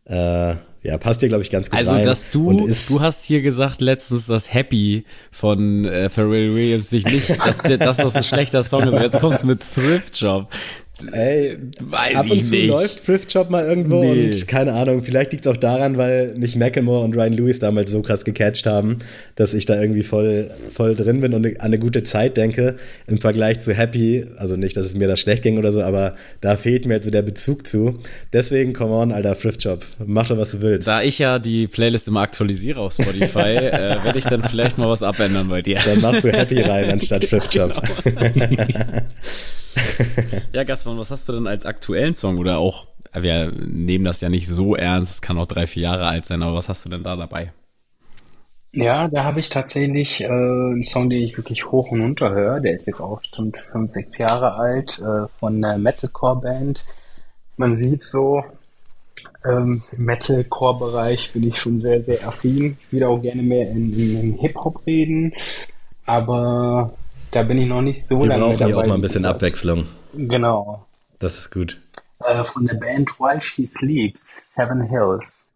äh, 0.06 0.56
ja, 0.84 0.98
passt 0.98 1.22
dir, 1.22 1.28
glaube 1.28 1.42
ich, 1.42 1.50
ganz 1.50 1.70
gut 1.70 1.78
also, 1.78 1.92
rein. 1.92 2.00
Also, 2.00 2.10
dass 2.10 2.30
du, 2.30 2.68
du 2.88 3.00
hast 3.00 3.24
hier 3.24 3.40
gesagt 3.40 3.80
letztens, 3.80 4.26
dass 4.26 4.52
Happy 4.52 5.04
von 5.30 5.84
äh, 5.84 6.10
Pharrell 6.10 6.54
Williams 6.54 6.90
sich 6.90 7.06
nicht, 7.06 7.30
dass, 7.46 7.58
dass 7.58 7.96
das 7.98 8.16
ein 8.16 8.24
schlechter 8.24 8.64
Song 8.64 8.82
ist. 8.82 8.92
Und 8.92 9.02
jetzt 9.02 9.20
kommst 9.20 9.44
du 9.44 9.46
mit 9.46 9.60
Thrift 9.60 10.20
Job. 10.20 10.48
Ey, 11.10 11.56
Weiß 11.80 12.16
ab 12.16 12.30
und 12.30 12.44
zu 12.44 12.54
nicht. 12.54 12.68
läuft 12.68 13.06
Thrift 13.06 13.32
Shop 13.32 13.48
mal 13.48 13.66
irgendwo 13.66 14.04
nee. 14.04 14.26
und 14.26 14.46
keine 14.46 14.74
Ahnung, 14.74 15.02
vielleicht 15.02 15.32
liegt 15.32 15.46
es 15.46 15.50
auch 15.50 15.56
daran, 15.56 15.96
weil 15.96 16.34
mich 16.34 16.54
Macklemore 16.54 17.02
und 17.02 17.16
Ryan 17.16 17.32
Lewis 17.32 17.60
damals 17.60 17.90
so 17.90 18.02
krass 18.02 18.26
gecatcht 18.26 18.66
haben, 18.66 18.98
dass 19.34 19.54
ich 19.54 19.64
da 19.64 19.80
irgendwie 19.80 20.02
voll, 20.02 20.50
voll 20.72 20.94
drin 20.94 21.22
bin 21.22 21.32
und 21.32 21.46
an 21.46 21.56
eine 21.58 21.78
gute 21.78 22.02
Zeit 22.02 22.36
denke 22.36 22.76
im 23.06 23.18
Vergleich 23.18 23.60
zu 23.60 23.72
Happy. 23.72 24.26
Also 24.36 24.56
nicht, 24.56 24.76
dass 24.76 24.86
es 24.86 24.94
mir 24.94 25.08
da 25.08 25.16
schlecht 25.16 25.42
ging 25.42 25.56
oder 25.56 25.72
so, 25.72 25.82
aber 25.82 26.14
da 26.42 26.58
fehlt 26.58 26.84
mir 26.84 26.94
halt 26.94 27.04
so 27.04 27.10
der 27.10 27.22
Bezug 27.22 27.66
zu. 27.66 27.96
Deswegen, 28.34 28.74
come 28.74 28.92
on, 28.92 29.12
Alter, 29.12 29.36
Thrift 29.38 29.62
Shop. 29.62 29.84
Mach 30.04 30.28
doch, 30.28 30.36
was 30.36 30.52
du 30.52 30.60
willst. 30.60 30.86
Da 30.86 31.02
ich 31.02 31.18
ja 31.18 31.38
die 31.38 31.68
Playlist 31.68 32.06
immer 32.06 32.20
aktualisiere 32.20 32.80
auf 32.80 32.92
Spotify, 32.92 33.38
äh, 33.56 34.04
werde 34.04 34.18
ich 34.18 34.26
dann 34.26 34.44
vielleicht 34.44 34.76
mal 34.76 34.90
was 34.90 35.02
abändern 35.02 35.48
bei 35.48 35.62
dir. 35.62 35.78
Dann 35.82 36.02
machst 36.02 36.24
du 36.24 36.30
Happy 36.30 36.60
rein 36.60 36.90
anstatt 36.90 37.22
Thrift 37.22 37.50
Shop. 37.54 37.82
Genau. 38.04 38.22
ja, 40.52 40.64
Gaspar, 40.82 40.98
was 40.98 41.10
hast 41.12 41.28
du 41.28 41.32
denn 41.32 41.46
als 41.46 41.64
aktuellen 41.64 42.12
Song 42.12 42.38
oder 42.38 42.58
auch, 42.58 42.88
wir 43.12 43.52
nehmen 43.52 44.04
das 44.04 44.20
ja 44.20 44.28
nicht 44.28 44.48
so 44.48 44.74
ernst, 44.74 45.14
es 45.14 45.22
kann 45.22 45.38
auch 45.38 45.46
drei, 45.46 45.68
vier 45.68 45.84
Jahre 45.84 46.06
alt 46.06 46.24
sein, 46.24 46.42
aber 46.42 46.56
was 46.56 46.68
hast 46.68 46.84
du 46.84 46.88
denn 46.88 47.04
da 47.04 47.14
dabei? 47.14 47.52
Ja, 48.72 49.06
da 49.06 49.22
habe 49.22 49.38
ich 49.38 49.48
tatsächlich 49.48 50.22
äh, 50.22 50.26
einen 50.26 50.82
Song, 50.82 51.08
den 51.08 51.22
ich 51.22 51.36
wirklich 51.36 51.70
hoch 51.70 51.92
und 51.92 52.00
runter 52.00 52.30
höre. 52.30 52.58
Der 52.58 52.72
ist 52.74 52.86
jetzt 52.86 53.00
auch 53.00 53.20
bestimmt 53.20 53.62
fünf, 53.70 53.90
sechs 53.90 54.18
Jahre 54.18 54.54
alt, 54.54 54.98
äh, 54.98 55.28
von 55.38 55.60
der 55.60 55.78
Metalcore-Band. 55.78 56.84
Man 57.58 57.76
sieht 57.76 58.02
so, 58.02 58.42
ähm, 59.44 59.82
im 59.92 60.04
Metalcore-Bereich 60.04 61.32
bin 61.32 61.44
ich 61.44 61.58
schon 61.58 61.80
sehr, 61.80 62.02
sehr 62.02 62.26
affin. 62.26 62.76
Ich 62.80 62.92
würde 62.92 63.08
auch 63.08 63.20
gerne 63.20 63.42
mehr 63.42 63.70
in, 63.70 63.92
in, 63.92 64.20
in 64.20 64.38
Hip-Hop 64.38 64.84
reden, 64.86 65.34
aber 66.06 66.94
da 67.30 67.42
bin 67.42 67.58
ich 67.58 67.68
noch 67.68 67.82
nicht 67.82 68.04
so 68.04 68.22
Wir 68.22 68.28
lange 68.28 68.40
brauchen 68.46 68.58
dabei. 68.58 68.74
auch 68.74 68.86
mal 68.86 68.94
ein 68.94 69.00
bisschen 69.02 69.26
Abwechslung. 69.26 69.84
Genau. 70.14 70.86
Das 71.18 71.38
ist 71.38 71.50
gut. 71.50 71.80
Äh, 72.24 72.44
von 72.44 72.66
der 72.66 72.74
Band 72.74 73.18
While 73.18 73.40
She 73.40 73.66
Sleeps, 73.66 74.38
Seven 74.42 74.82
Hills. 74.82 75.46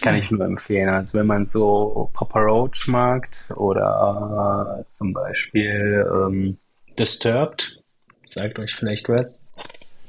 Kann 0.00 0.14
ich 0.14 0.30
nur 0.30 0.44
empfehlen. 0.44 0.88
Also 0.88 1.18
wenn 1.18 1.26
man 1.26 1.44
so 1.44 2.10
Papa 2.12 2.40
Roach 2.40 2.86
mag 2.86 3.28
oder 3.56 4.78
äh, 4.80 4.84
zum 4.96 5.12
Beispiel 5.12 6.06
ähm, 6.12 6.58
Disturbed, 6.98 7.82
sagt 8.24 8.58
euch 8.58 8.74
vielleicht 8.74 9.08
was. 9.08 9.50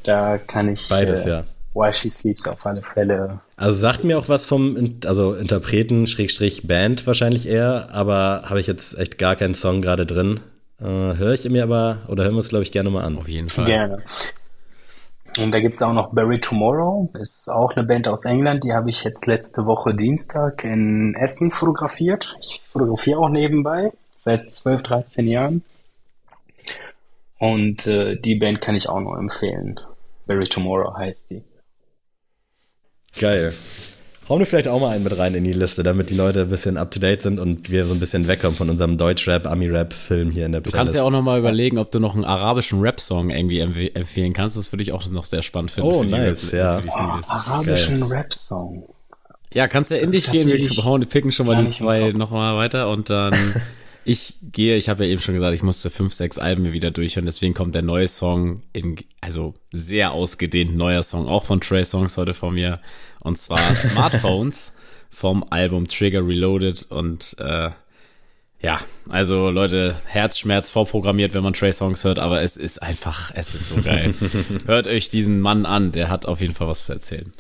Da 0.03 0.37
kann 0.37 0.69
ich. 0.69 0.87
Beides, 0.87 1.25
äh, 1.25 1.29
ja. 1.29 1.43
While 1.73 1.93
She 1.93 2.11
Sleeps 2.11 2.45
auf 2.47 2.65
alle 2.65 2.81
Fälle. 2.81 3.39
Also 3.55 3.77
sagt 3.77 4.03
mir 4.03 4.19
auch 4.19 4.27
was 4.29 4.45
vom, 4.45 4.99
also 5.05 5.33
Interpreten, 5.33 6.05
Schrägstrich 6.05 6.67
Band 6.67 7.07
wahrscheinlich 7.07 7.47
eher, 7.47 7.89
aber 7.91 8.43
habe 8.45 8.59
ich 8.59 8.67
jetzt 8.67 8.97
echt 8.97 9.17
gar 9.17 9.35
keinen 9.35 9.53
Song 9.53 9.81
gerade 9.81 10.05
drin. 10.05 10.41
Äh, 10.81 10.85
höre 10.85 11.33
ich 11.33 11.47
mir 11.47 11.63
aber, 11.63 11.99
oder 12.07 12.23
hören 12.23 12.33
wir 12.33 12.39
es 12.39 12.49
glaube 12.49 12.63
ich 12.63 12.71
gerne 12.71 12.89
mal 12.89 13.03
an. 13.03 13.17
Auf 13.17 13.27
jeden 13.29 13.49
Fall. 13.49 13.65
Gerne. 13.65 14.03
Und 15.37 15.51
da 15.51 15.61
gibt 15.61 15.75
es 15.75 15.81
auch 15.81 15.93
noch 15.93 16.13
Barry 16.13 16.39
Tomorrow, 16.41 17.09
ist 17.13 17.49
auch 17.49 17.71
eine 17.75 17.85
Band 17.85 18.07
aus 18.07 18.25
England, 18.25 18.65
die 18.65 18.73
habe 18.73 18.89
ich 18.89 19.03
jetzt 19.05 19.27
letzte 19.27 19.65
Woche 19.65 19.93
Dienstag 19.93 20.65
in 20.65 21.15
Essen 21.15 21.51
fotografiert. 21.51 22.35
Ich 22.41 22.61
fotografiere 22.69 23.19
auch 23.19 23.29
nebenbei, 23.29 23.93
seit 24.17 24.51
12, 24.51 24.83
13 24.83 25.27
Jahren. 25.27 25.63
Und 27.37 27.87
äh, 27.87 28.17
die 28.17 28.35
Band 28.35 28.59
kann 28.59 28.75
ich 28.75 28.89
auch 28.89 28.99
nur 28.99 29.17
empfehlen. 29.17 29.79
Barry 30.27 30.43
Tomorrow 30.43 30.95
heißt 30.97 31.29
die. 31.29 31.43
Geil. 33.19 33.53
Hauen 34.31 34.39
wir 34.39 34.45
vielleicht 34.45 34.69
auch 34.69 34.79
mal 34.79 34.91
einen 34.91 35.03
mit 35.03 35.17
rein 35.19 35.35
in 35.35 35.43
die 35.43 35.51
Liste, 35.51 35.83
damit 35.83 36.09
die 36.09 36.13
Leute 36.13 36.43
ein 36.43 36.49
bisschen 36.49 36.77
up 36.77 36.89
to 36.89 37.01
date 37.01 37.21
sind 37.21 37.37
und 37.37 37.69
wir 37.69 37.83
so 37.83 37.93
ein 37.93 37.99
bisschen 37.99 38.29
wegkommen 38.29 38.55
von 38.55 38.69
unserem 38.69 38.97
Deutschrap, 38.97 39.45
Ami-Rap-Film 39.45 40.31
hier 40.31 40.45
in 40.45 40.53
der 40.53 40.61
Playlist. 40.61 40.73
Du 40.73 40.77
kannst 40.77 40.95
ja 40.95 41.03
auch 41.03 41.09
noch 41.09 41.21
mal 41.21 41.37
überlegen, 41.37 41.77
ob 41.77 41.91
du 41.91 41.99
noch 41.99 42.15
einen 42.15 42.23
arabischen 42.23 42.79
Rap-Song 42.79 43.29
irgendwie 43.29 43.59
empfehlen 43.59 44.31
kannst. 44.31 44.55
Das 44.55 44.71
würde 44.71 44.83
ich 44.83 44.93
auch 44.93 45.05
noch 45.09 45.25
sehr 45.25 45.41
spannend 45.41 45.71
finden. 45.71 45.89
Oh, 45.89 46.03
nice, 46.05 46.51
ja. 46.51 46.81
Oh, 46.81 46.91
arabischen 47.27 48.03
Rap-Song. 48.03 48.87
Ja, 49.53 49.67
kannst 49.67 49.91
ja 49.91 49.97
in 49.97 50.13
dich 50.13 50.31
gehen. 50.31 50.47
Wir 50.47 50.85
hauen, 50.85 51.05
picken 51.05 51.33
schon 51.33 51.47
mal 51.47 51.61
die 51.61 51.69
zwei 51.69 52.13
noch 52.13 52.31
mal 52.31 52.55
weiter 52.55 52.87
und 52.87 53.09
dann 53.09 53.33
ich 54.03 54.35
gehe, 54.41 54.77
ich 54.77 54.89
habe 54.89 55.05
ja 55.05 55.11
eben 55.11 55.21
schon 55.21 55.35
gesagt, 55.35 55.53
ich 55.53 55.63
musste 55.63 55.89
fünf, 55.89 56.13
sechs 56.13 56.37
Alben 56.37 56.63
mir 56.63 56.73
wieder 56.73 56.91
durchhören, 56.91 57.25
deswegen 57.25 57.53
kommt 57.53 57.75
der 57.75 57.81
neue 57.81 58.07
Song 58.07 58.63
in, 58.73 58.97
also 59.21 59.53
sehr 59.71 60.11
ausgedehnt 60.11 60.75
neuer 60.75 61.03
Song, 61.03 61.27
auch 61.27 61.45
von 61.45 61.61
Trey 61.61 61.85
Songs 61.85 62.17
heute 62.17 62.33
von 62.33 62.53
mir, 62.53 62.79
und 63.21 63.37
zwar 63.37 63.59
Smartphones 63.73 64.73
vom 65.09 65.45
Album 65.49 65.87
Trigger 65.87 66.25
Reloaded 66.25 66.89
und 66.89 67.35
äh, 67.39 67.69
ja, 68.61 68.79
also 69.09 69.49
Leute, 69.49 69.97
Herzschmerz 70.05 70.69
vorprogrammiert, 70.69 71.33
wenn 71.33 71.43
man 71.43 71.53
Trey 71.53 71.73
Songs 71.73 72.03
hört, 72.03 72.19
aber 72.19 72.41
es 72.43 72.57
ist 72.57 72.81
einfach, 72.81 73.31
es 73.33 73.55
ist 73.55 73.69
so 73.69 73.81
geil. 73.81 74.13
Hört 74.67 74.85
euch 74.85 75.09
diesen 75.09 75.39
Mann 75.39 75.65
an, 75.65 75.91
der 75.91 76.09
hat 76.09 76.27
auf 76.27 76.41
jeden 76.41 76.53
Fall 76.53 76.67
was 76.67 76.85
zu 76.85 76.93
erzählen. 76.93 77.33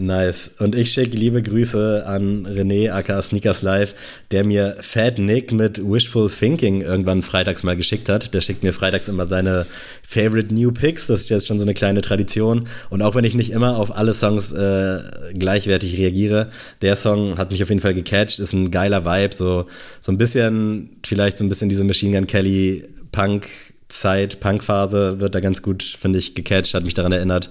Nice. 0.00 0.50
Und 0.58 0.74
ich 0.74 0.92
schicke 0.92 1.16
liebe 1.16 1.42
Grüße 1.42 2.04
an 2.06 2.46
René 2.46 2.90
aka 2.90 3.20
Sneakers 3.22 3.62
Live, 3.62 3.94
der 4.30 4.44
mir 4.44 4.76
Fat 4.80 5.18
Nick 5.18 5.52
mit 5.52 5.78
Wishful 5.78 6.30
Thinking 6.30 6.80
irgendwann 6.80 7.22
freitags 7.22 7.62
mal 7.62 7.76
geschickt 7.76 8.08
hat. 8.08 8.34
Der 8.34 8.40
schickt 8.40 8.62
mir 8.62 8.72
freitags 8.72 9.08
immer 9.08 9.26
seine 9.26 9.66
Favorite 10.02 10.54
New 10.54 10.72
Picks. 10.72 11.06
Das 11.06 11.20
ist 11.20 11.30
jetzt 11.30 11.46
schon 11.46 11.58
so 11.58 11.64
eine 11.64 11.74
kleine 11.74 12.00
Tradition. 12.00 12.68
Und 12.90 13.02
auch 13.02 13.14
wenn 13.14 13.24
ich 13.24 13.34
nicht 13.34 13.50
immer 13.50 13.76
auf 13.76 13.94
alle 13.96 14.14
Songs 14.14 14.52
äh, 14.52 15.00
gleichwertig 15.34 15.98
reagiere, 15.98 16.48
der 16.82 16.96
Song 16.96 17.38
hat 17.38 17.50
mich 17.50 17.62
auf 17.62 17.68
jeden 17.68 17.80
Fall 17.80 17.94
gecatcht. 17.94 18.38
Ist 18.38 18.52
ein 18.52 18.70
geiler 18.70 19.04
Vibe. 19.04 19.34
So, 19.34 19.66
so 20.00 20.12
ein 20.12 20.18
bisschen, 20.18 20.90
vielleicht 21.04 21.38
so 21.38 21.44
ein 21.44 21.48
bisschen 21.48 21.68
diese 21.68 21.84
Machine 21.84 22.16
Gun 22.16 22.26
Kelly 22.26 22.84
Punk 23.12 23.48
Zeit, 23.88 24.40
Punk-Phase 24.40 25.20
wird 25.20 25.34
da 25.34 25.40
ganz 25.40 25.62
gut, 25.62 25.82
finde 25.82 26.18
ich, 26.18 26.34
gecatcht, 26.34 26.74
hat 26.74 26.84
mich 26.84 26.94
daran 26.94 27.12
erinnert. 27.12 27.50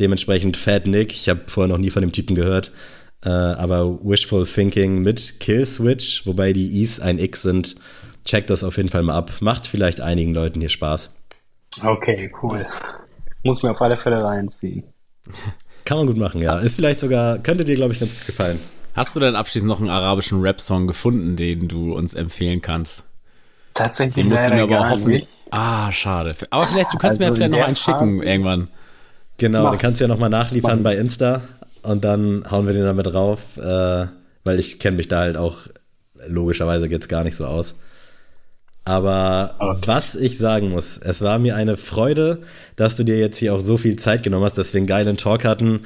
Dementsprechend 0.00 0.56
Fat 0.56 0.86
Nick, 0.86 1.12
ich 1.12 1.28
habe 1.28 1.42
vorher 1.46 1.68
noch 1.68 1.78
nie 1.78 1.90
von 1.90 2.02
dem 2.02 2.12
Typen 2.12 2.34
gehört, 2.34 2.72
äh, 3.24 3.28
aber 3.28 4.02
Wishful 4.04 4.46
Thinking 4.46 5.02
mit 5.02 5.40
Kill 5.40 5.66
Switch, 5.66 6.26
wobei 6.26 6.52
die 6.52 6.80
I's 6.82 6.98
ein 7.00 7.18
X 7.18 7.42
sind. 7.42 7.76
Checkt 8.24 8.50
das 8.50 8.64
auf 8.64 8.76
jeden 8.76 8.88
Fall 8.88 9.02
mal 9.02 9.16
ab. 9.16 9.32
Macht 9.40 9.66
vielleicht 9.66 10.00
einigen 10.00 10.32
Leuten 10.32 10.60
hier 10.60 10.68
Spaß. 10.68 11.10
Okay, 11.82 12.32
cool. 12.42 12.62
Muss 13.42 13.62
mir 13.62 13.72
auf 13.72 13.80
alle 13.80 13.96
Fälle 13.96 14.22
reinziehen. 14.22 14.84
Kann 15.84 15.98
man 15.98 16.06
gut 16.06 16.16
machen, 16.16 16.40
ja. 16.40 16.58
Ist 16.58 16.76
vielleicht 16.76 17.00
sogar, 17.00 17.38
könnte 17.38 17.64
dir, 17.64 17.74
glaube 17.74 17.92
ich, 17.92 18.00
ganz 18.00 18.16
gut 18.16 18.26
gefallen. 18.26 18.60
Hast 18.94 19.16
du 19.16 19.20
denn 19.20 19.34
abschließend 19.34 19.68
noch 19.68 19.80
einen 19.80 19.88
arabischen 19.88 20.40
Rap-Song 20.40 20.86
gefunden, 20.86 21.34
den 21.34 21.66
du 21.66 21.94
uns 21.94 22.14
empfehlen 22.14 22.60
kannst? 22.60 23.04
Tatsächlich 23.74 24.14
den 24.16 24.28
musst 24.28 24.48
du 24.48 24.54
mir 24.54 24.62
aber 24.62 24.90
hoffen. 24.90 25.12
Nicht. 25.12 25.28
Ah, 25.50 25.90
schade. 25.90 26.32
Aber 26.50 26.64
vielleicht, 26.64 26.92
du 26.92 26.98
kannst 26.98 27.20
also 27.20 27.30
mir 27.30 27.36
vielleicht 27.36 27.52
noch 27.52 27.66
einen 27.66 27.76
schicken 27.76 28.22
irgendwann. 28.22 28.68
Genau, 29.38 29.64
Mach. 29.64 29.70
dann 29.70 29.78
kannst 29.78 30.00
du 30.00 30.04
ja 30.04 30.08
nochmal 30.08 30.30
nachliefern 30.30 30.78
Mach. 30.78 30.90
bei 30.90 30.96
Insta 30.96 31.42
und 31.82 32.04
dann 32.04 32.44
hauen 32.50 32.66
wir 32.66 32.74
den 32.74 32.84
damit 32.84 33.06
drauf, 33.06 33.56
äh, 33.56 34.06
weil 34.44 34.58
ich 34.58 34.78
kenne 34.78 34.96
mich 34.96 35.08
da 35.08 35.20
halt 35.20 35.36
auch, 35.36 35.58
logischerweise 36.26 36.88
geht's 36.88 37.08
gar 37.08 37.24
nicht 37.24 37.36
so 37.36 37.46
aus. 37.46 37.74
Aber 38.84 39.54
okay. 39.60 39.80
was 39.86 40.14
ich 40.16 40.38
sagen 40.38 40.70
muss, 40.70 40.98
es 40.98 41.22
war 41.22 41.38
mir 41.38 41.54
eine 41.54 41.76
Freude, 41.76 42.40
dass 42.74 42.96
du 42.96 43.04
dir 43.04 43.18
jetzt 43.18 43.38
hier 43.38 43.54
auch 43.54 43.60
so 43.60 43.76
viel 43.76 43.96
Zeit 43.96 44.24
genommen 44.24 44.44
hast, 44.44 44.58
dass 44.58 44.72
wir 44.72 44.78
einen 44.78 44.88
geilen 44.88 45.16
Talk 45.16 45.44
hatten. 45.44 45.82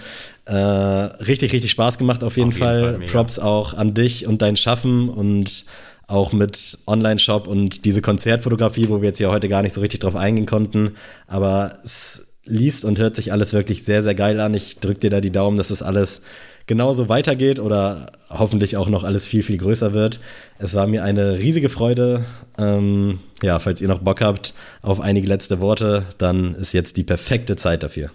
Äh, 0.47 0.55
richtig, 0.55 1.53
richtig 1.53 1.71
Spaß 1.73 1.99
gemacht 1.99 2.25
auf 2.25 2.39
jeden, 2.39 2.49
auf 2.49 2.55
jeden 2.55 2.67
Fall. 2.67 2.95
Fall 2.95 3.07
Props 3.07 3.39
auch 3.39 3.75
an 3.75 3.93
dich 3.93 4.27
und 4.27 4.41
dein 4.41 4.57
Schaffen 4.57 5.11
und 5.11 5.67
auch 6.07 6.33
mit 6.33 6.79
Online-Shop 6.87 7.47
und 7.49 7.85
diese 7.85 8.01
Konzertfotografie, 8.01 8.89
wo 8.89 9.03
wir 9.03 9.09
jetzt 9.09 9.19
hier 9.19 9.31
heute 9.31 9.49
gar 9.49 9.63
nicht 9.63 9.75
so 9.75 9.81
richtig 9.81 10.01
drauf 10.01 10.17
eingehen 10.17 10.47
konnten. 10.47 10.93
Aber 11.27 11.79
es 11.85 12.26
liest 12.47 12.85
und 12.85 12.99
hört 12.99 13.17
sich 13.17 13.33
alles 13.33 13.53
wirklich 13.53 13.85
sehr, 13.85 14.03
sehr 14.03 14.15
geil 14.15 14.41
an. 14.41 14.55
Ich 14.55 14.79
drücke 14.79 15.01
dir 15.01 15.11
da 15.11 15.21
die 15.21 15.33
Daumen, 15.33 15.57
dass 15.57 15.71
es 15.71 15.81
das 15.81 15.87
alles 15.87 16.23
genauso 16.67 17.09
weitergeht 17.09 17.61
oder 17.61 18.13
hoffentlich 18.29 18.77
auch 18.77 18.89
noch 18.89 19.05
alles 19.05 19.27
viel, 19.27 19.43
viel 19.43 19.59
größer 19.59 19.95
wird. 19.95 20.21
Es 20.59 20.75
war 20.75 20.87
mir 20.87 21.05
eine 21.05 21.39
riesige 21.39 21.69
Freude. 21.69 22.25
Ähm, 22.59 23.21
ja, 23.43 23.59
falls 23.59 23.81
ihr 23.81 23.89
noch 23.89 24.01
Bock 24.01 24.21
habt 24.21 24.55
auf 24.83 25.01
einige 25.01 25.29
letzte 25.29 25.61
Worte, 25.61 26.05
dann 26.19 26.55
ist 26.55 26.73
jetzt 26.73 26.97
die 26.97 27.05
perfekte 27.05 27.57
Zeit 27.57 27.83
dafür. 27.83 28.11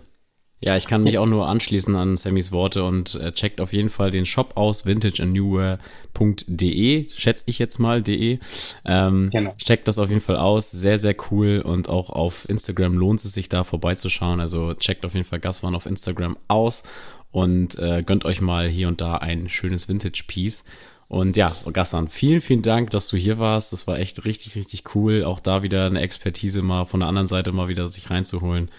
Ja, 0.64 0.78
ich 0.78 0.86
kann 0.86 1.02
mich 1.02 1.18
auch 1.18 1.26
nur 1.26 1.48
anschließen 1.48 1.96
an 1.96 2.16
Sammys 2.16 2.52
Worte 2.52 2.84
und 2.84 3.16
äh, 3.16 3.32
checkt 3.32 3.60
auf 3.60 3.74
jeden 3.74 3.90
Fall 3.90 4.12
den 4.12 4.28
Shop 4.28 4.56
aus, 4.56 4.86
vintageandnewwear.de, 4.86 7.10
schätze 7.10 7.46
ich 7.48 7.58
jetzt 7.58 7.80
mal, 7.80 8.04
de. 8.04 8.38
Ähm, 8.86 9.32
genau. 9.32 9.56
Checkt 9.58 9.88
das 9.88 9.98
auf 9.98 10.10
jeden 10.10 10.22
Fall 10.22 10.38
aus, 10.38 10.70
sehr, 10.70 11.00
sehr 11.00 11.16
cool 11.32 11.64
und 11.66 11.90
auch 11.90 12.12
auf 12.12 12.48
Instagram 12.48 12.96
lohnt 12.96 13.26
es 13.26 13.34
sich 13.34 13.50
da 13.50 13.64
vorbeizuschauen, 13.64 14.40
also 14.40 14.76
checkt 14.76 15.04
auf 15.04 15.16
jeden 15.16 15.26
Fall 15.26 15.40
Gaswan 15.40 15.74
auf 15.74 15.88
Instagram 15.88 16.38
aus 16.48 16.84
und 17.32 17.80
äh, 17.80 18.04
gönnt 18.06 18.26
euch 18.26 18.40
mal 18.40 18.70
hier 18.70 18.88
und 18.88 19.02
da 19.02 19.18
ein 19.18 19.50
schönes 19.50 19.90
Vintage-Piece. 19.90 20.64
Und 21.08 21.36
ja, 21.36 21.56
Gassan, 21.74 22.08
vielen, 22.08 22.40
vielen 22.40 22.62
Dank, 22.62 22.92
dass 22.92 23.08
du 23.10 23.18
hier 23.18 23.38
warst. 23.38 23.74
Das 23.74 23.86
war 23.88 24.00
echt 24.00 24.24
richtig, 24.24 24.56
richtig 24.56 24.96
cool. 24.96 25.26
Auch 25.26 25.42
da 25.42 25.62
wieder 25.64 25.86
eine 25.86 26.00
Expertise 26.02 26.62
mal 26.62 26.86
von 26.86 27.02
der 27.02 27.10
anderen 27.10 27.28
Seite 27.28 27.52
mal 27.52 27.68
wieder 27.68 27.88
sich 27.88 28.10
reinzuholen. 28.10 28.70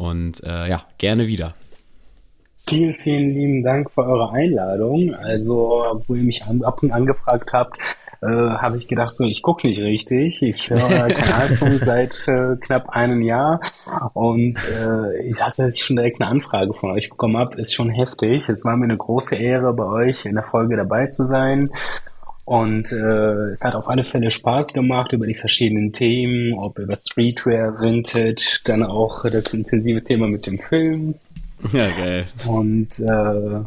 Und 0.00 0.42
äh, 0.44 0.66
ja, 0.66 0.84
gerne 0.96 1.26
wieder. 1.26 1.52
Vielen, 2.66 2.94
vielen 2.94 3.34
lieben 3.34 3.62
Dank 3.62 3.90
für 3.90 4.02
eure 4.02 4.32
Einladung. 4.32 5.14
Also, 5.14 6.02
wo 6.06 6.14
ihr 6.14 6.22
mich 6.22 6.42
ab 6.42 6.82
und 6.82 6.90
angefragt 6.90 7.50
habt, 7.52 7.76
äh, 8.22 8.26
habe 8.26 8.78
ich 8.78 8.88
gedacht, 8.88 9.14
so, 9.14 9.24
ich 9.24 9.42
gucke 9.42 9.66
nicht 9.66 9.78
richtig. 9.78 10.40
Ich 10.40 10.70
höre 10.70 11.08
Kanalfunk 11.08 11.80
seit 11.80 12.12
äh, 12.28 12.56
knapp 12.58 12.88
einem 12.88 13.20
Jahr 13.20 13.60
und 14.14 14.56
äh, 14.74 15.22
ich 15.28 15.36
dachte, 15.36 15.64
dass 15.64 15.76
ich 15.76 15.84
schon 15.84 15.96
direkt 15.96 16.22
eine 16.22 16.30
Anfrage 16.30 16.72
von 16.72 16.92
euch 16.92 17.10
bekommen 17.10 17.36
habe. 17.36 17.60
Ist 17.60 17.74
schon 17.74 17.90
heftig. 17.90 18.48
Es 18.48 18.64
war 18.64 18.78
mir 18.78 18.84
eine 18.84 18.96
große 18.96 19.36
Ehre, 19.36 19.74
bei 19.74 19.84
euch 19.84 20.24
in 20.24 20.34
der 20.34 20.44
Folge 20.44 20.76
dabei 20.76 21.08
zu 21.08 21.24
sein. 21.24 21.68
Und 22.50 22.90
äh, 22.90 23.52
es 23.52 23.60
hat 23.60 23.76
auf 23.76 23.86
alle 23.86 24.02
Fälle 24.02 24.28
Spaß 24.28 24.72
gemacht 24.72 25.12
über 25.12 25.24
die 25.24 25.34
verschiedenen 25.34 25.92
Themen, 25.92 26.58
ob 26.58 26.80
über 26.80 26.96
Streetwear, 26.96 27.80
Vintage, 27.80 28.58
dann 28.64 28.82
auch 28.82 29.22
das 29.22 29.54
intensive 29.54 30.02
Thema 30.02 30.26
mit 30.26 30.48
dem 30.48 30.58
Film. 30.58 31.14
Ja, 31.72 31.88
geil. 31.90 32.24
Und 32.48 32.98
äh, 32.98 33.60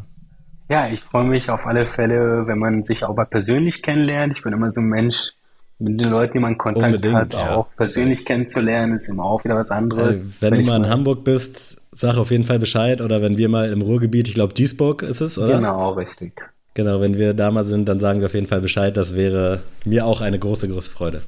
ja, 0.67 0.87
ich 0.91 0.99
freue 0.99 1.23
mich 1.23 1.49
auf 1.49 1.65
alle 1.65 1.85
Fälle, 1.85 2.45
wenn 2.45 2.59
man 2.59 2.83
sich 2.83 3.05
auch 3.05 3.15
mal 3.15 3.25
persönlich 3.25 3.83
kennenlernt. 3.83 4.33
Ich 4.35 4.43
bin 4.43 4.51
immer 4.51 4.69
so 4.69 4.81
ein 4.81 4.87
Mensch, 4.87 5.31
mit 5.79 6.01
den 6.01 6.09
Leuten, 6.09 6.33
die 6.33 6.39
man 6.39 6.57
Kontakt 6.57 6.95
Unbedingt, 6.95 7.15
hat, 7.15 7.33
ja. 7.35 7.55
auch 7.55 7.67
persönlich 7.77 8.25
kennenzulernen, 8.25 8.97
ist 8.97 9.07
immer 9.07 9.23
auch 9.23 9.45
wieder 9.45 9.55
was 9.55 9.71
anderes. 9.71 10.07
Also, 10.07 10.29
wenn, 10.41 10.51
wenn 10.51 10.59
du 10.59 10.65
mal 10.65 10.83
in 10.83 10.89
Hamburg 10.89 11.23
bist, 11.23 11.81
sag 11.93 12.17
auf 12.17 12.31
jeden 12.31 12.43
Fall 12.43 12.59
Bescheid. 12.59 12.99
Oder 12.99 13.21
wenn 13.21 13.37
wir 13.37 13.47
mal 13.47 13.71
im 13.71 13.81
Ruhrgebiet, 13.81 14.27
ich 14.27 14.33
glaube 14.33 14.53
Duisburg 14.53 15.03
ist 15.03 15.21
es, 15.21 15.37
oder? 15.37 15.55
Genau, 15.55 15.93
richtig. 15.93 16.41
Genau, 16.75 17.01
wenn 17.01 17.17
wir 17.17 17.33
da 17.33 17.51
mal 17.51 17.65
sind, 17.65 17.87
dann 17.87 17.99
sagen 17.99 18.19
wir 18.19 18.25
auf 18.25 18.33
jeden 18.33 18.47
Fall 18.47 18.61
Bescheid. 18.61 18.97
Das 18.97 19.15
wäre 19.15 19.61
mir 19.85 20.05
auch 20.05 20.21
eine 20.21 20.39
große, 20.39 20.67
große 20.67 20.89
Freude. 20.89 21.21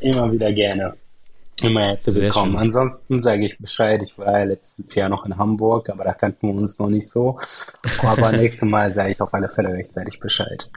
Immer 0.00 0.32
wieder 0.32 0.50
gerne. 0.52 0.94
Immer 1.60 1.82
herzlich 1.88 2.16
willkommen. 2.16 2.56
Ansonsten 2.56 3.20
sage 3.20 3.44
ich 3.44 3.58
Bescheid. 3.58 4.02
Ich 4.02 4.16
war 4.18 4.38
ja 4.38 4.44
letztes 4.44 4.94
Jahr 4.94 5.10
noch 5.10 5.26
in 5.26 5.36
Hamburg, 5.36 5.90
aber 5.90 6.04
da 6.04 6.14
kannten 6.14 6.48
wir 6.48 6.54
uns 6.54 6.78
noch 6.78 6.88
nicht 6.88 7.08
so. 7.08 7.38
Aber 8.02 8.32
nächstes 8.32 8.68
Mal 8.68 8.90
sage 8.90 9.12
ich 9.12 9.20
auf 9.20 9.32
alle 9.34 9.48
Fälle 9.48 9.68
rechtzeitig 9.68 10.18
Bescheid. 10.18 10.70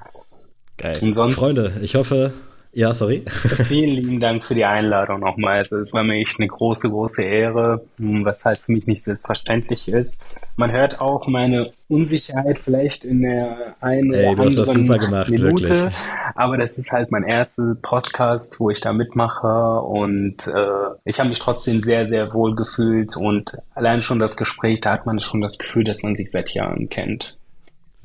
Geil. 0.77 0.99
Und 1.01 1.13
sonst, 1.13 1.35
Freunde, 1.35 1.71
ich 1.81 1.95
hoffe, 1.95 2.33
ja, 2.75 2.93
sorry. 2.93 3.23
Vielen 3.25 3.91
lieben 3.91 4.19
Dank 4.19 4.43
für 4.43 4.53
die 4.53 4.65
Einladung 4.65 5.21
nochmal. 5.21 5.59
Also 5.59 5.77
es 5.77 5.93
war 5.93 6.03
mir 6.03 6.15
echt 6.15 6.35
eine 6.37 6.47
große, 6.47 6.89
große 6.89 7.23
Ehre, 7.23 7.85
was 7.97 8.43
halt 8.43 8.57
für 8.57 8.73
mich 8.73 8.85
nicht 8.85 9.01
selbstverständlich 9.01 9.87
ist. 9.87 10.37
Man 10.57 10.73
hört 10.73 10.99
auch 10.99 11.25
meine 11.27 11.71
Unsicherheit 11.87 12.59
vielleicht 12.59 13.05
in 13.05 13.21
der 13.21 13.75
einen 13.79 14.13
Ey, 14.13 14.27
oder 14.27 14.43
anderen 14.43 14.87
gemacht, 14.99 15.29
Minute, 15.29 15.69
wirklich. 15.69 15.93
aber 16.35 16.57
das 16.57 16.77
ist 16.77 16.91
halt 16.91 17.11
mein 17.11 17.23
erster 17.23 17.77
Podcast, 17.81 18.59
wo 18.59 18.69
ich 18.69 18.81
da 18.81 18.91
mitmache 18.91 19.79
und 19.81 20.45
äh, 20.47 20.97
ich 21.05 21.19
habe 21.19 21.29
mich 21.29 21.39
trotzdem 21.39 21.79
sehr, 21.79 22.05
sehr 22.05 22.33
wohl 22.33 22.55
gefühlt 22.55 23.15
und 23.15 23.53
allein 23.73 24.01
schon 24.01 24.19
das 24.19 24.35
Gespräch, 24.35 24.81
da 24.81 24.91
hat 24.91 25.05
man 25.05 25.21
schon 25.21 25.39
das 25.39 25.57
Gefühl, 25.57 25.85
dass 25.85 26.03
man 26.03 26.17
sich 26.17 26.29
seit 26.29 26.53
Jahren 26.53 26.89
kennt. 26.89 27.37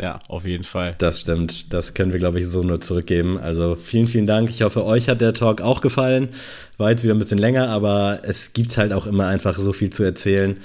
Ja, 0.00 0.18
auf 0.28 0.46
jeden 0.46 0.64
Fall. 0.64 0.94
Das 0.98 1.20
stimmt. 1.20 1.72
Das 1.72 1.94
können 1.94 2.12
wir, 2.12 2.18
glaube 2.18 2.40
ich, 2.40 2.48
so 2.48 2.62
nur 2.62 2.80
zurückgeben. 2.80 3.38
Also 3.38 3.76
vielen, 3.76 4.06
vielen 4.06 4.26
Dank. 4.26 4.48
Ich 4.50 4.62
hoffe, 4.62 4.84
euch 4.84 5.08
hat 5.08 5.20
der 5.20 5.34
Talk 5.34 5.60
auch 5.60 5.82
gefallen. 5.82 6.30
War 6.78 6.90
jetzt 6.90 7.04
wieder 7.04 7.14
ein 7.14 7.18
bisschen 7.18 7.38
länger, 7.38 7.68
aber 7.68 8.20
es 8.22 8.54
gibt 8.54 8.78
halt 8.78 8.92
auch 8.92 9.06
immer 9.06 9.26
einfach 9.26 9.54
so 9.54 9.72
viel 9.72 9.90
zu 9.90 10.02
erzählen. 10.02 10.58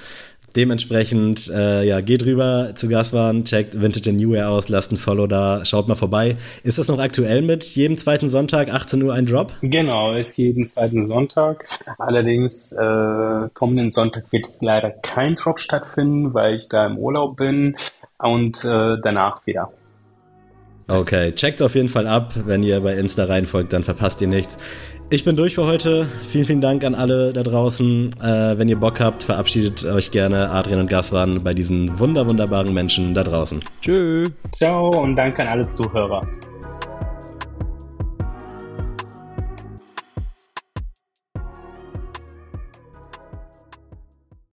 Dementsprechend, 0.56 1.52
äh, 1.54 1.84
ja, 1.84 2.00
geht 2.00 2.24
rüber 2.24 2.72
zu 2.76 2.88
Gaswan, 2.88 3.44
checkt 3.44 3.82
Vintage 3.82 4.12
and 4.12 4.22
New 4.22 4.34
Air 4.34 4.52
aus, 4.52 4.70
lasst 4.70 4.94
ein 4.94 4.96
Follow 4.96 5.28
da, 5.28 5.66
schaut 5.66 5.90
mal 5.90 5.96
vorbei. 5.96 6.38
Ist 6.64 6.78
das 6.78 6.88
noch 6.88 7.00
aktuell 7.00 7.42
mit 7.42 7.66
jedem 7.76 7.98
zweiten 7.98 8.30
Sonntag, 8.30 8.74
18 8.74 9.04
Uhr 9.04 9.14
ein 9.14 9.26
Drop? 9.26 9.52
Genau, 9.60 10.16
ist 10.16 10.38
jeden 10.38 10.66
zweiten 10.66 11.08
Sonntag. 11.10 11.66
Allerdings, 11.98 12.72
äh, 12.72 13.50
kommenden 13.54 13.90
Sonntag 13.90 14.32
wird 14.32 14.48
leider 14.62 14.92
kein 14.92 15.36
Drop 15.36 15.60
stattfinden, 15.60 16.34
weil 16.34 16.56
ich 16.56 16.70
da 16.70 16.86
im 16.86 16.98
Urlaub 17.00 17.36
bin 17.36 17.76
und 18.20 18.64
äh, 18.64 18.98
danach 19.02 19.46
wieder. 19.46 19.70
Okay, 20.88 21.32
checkt 21.32 21.62
auf 21.62 21.74
jeden 21.74 21.90
Fall 21.90 22.06
ab. 22.06 22.34
Wenn 22.46 22.62
ihr 22.62 22.80
bei 22.82 22.94
Insta 22.94 23.26
reinfolgt, 23.26 23.74
dann 23.74 23.84
verpasst 23.84 24.22
ihr 24.22 24.28
nichts. 24.28 24.58
Ich 25.10 25.24
bin 25.24 25.36
durch 25.36 25.56
für 25.56 25.66
heute. 25.66 26.08
Vielen, 26.30 26.46
vielen 26.46 26.62
Dank 26.62 26.84
an 26.84 26.96
alle 26.96 27.34
da 27.34 27.44
draußen. 27.44 28.12
Äh, 28.22 28.58
wenn 28.58 28.70
ihr 28.70 28.80
Bock 28.80 29.00
habt, 29.00 29.24
verabschiedet 29.24 29.84
euch 29.86 30.12
gerne 30.12 30.50
Adrian 30.50 30.80
und 30.80 30.90
Gaswan 30.90 31.44
bei 31.44 31.54
diesen 31.54 31.98
wunder, 32.00 32.28
wunderbaren 32.28 32.74
Menschen 32.74 33.14
da 33.14 33.24
draußen. 33.24 33.62
Tschüss. 33.82 34.32
Ciao 34.56 34.90
und 34.90 35.16
danke 35.16 35.42
an 35.44 35.48
alle 35.48 35.68
Zuhörer. 35.68 36.28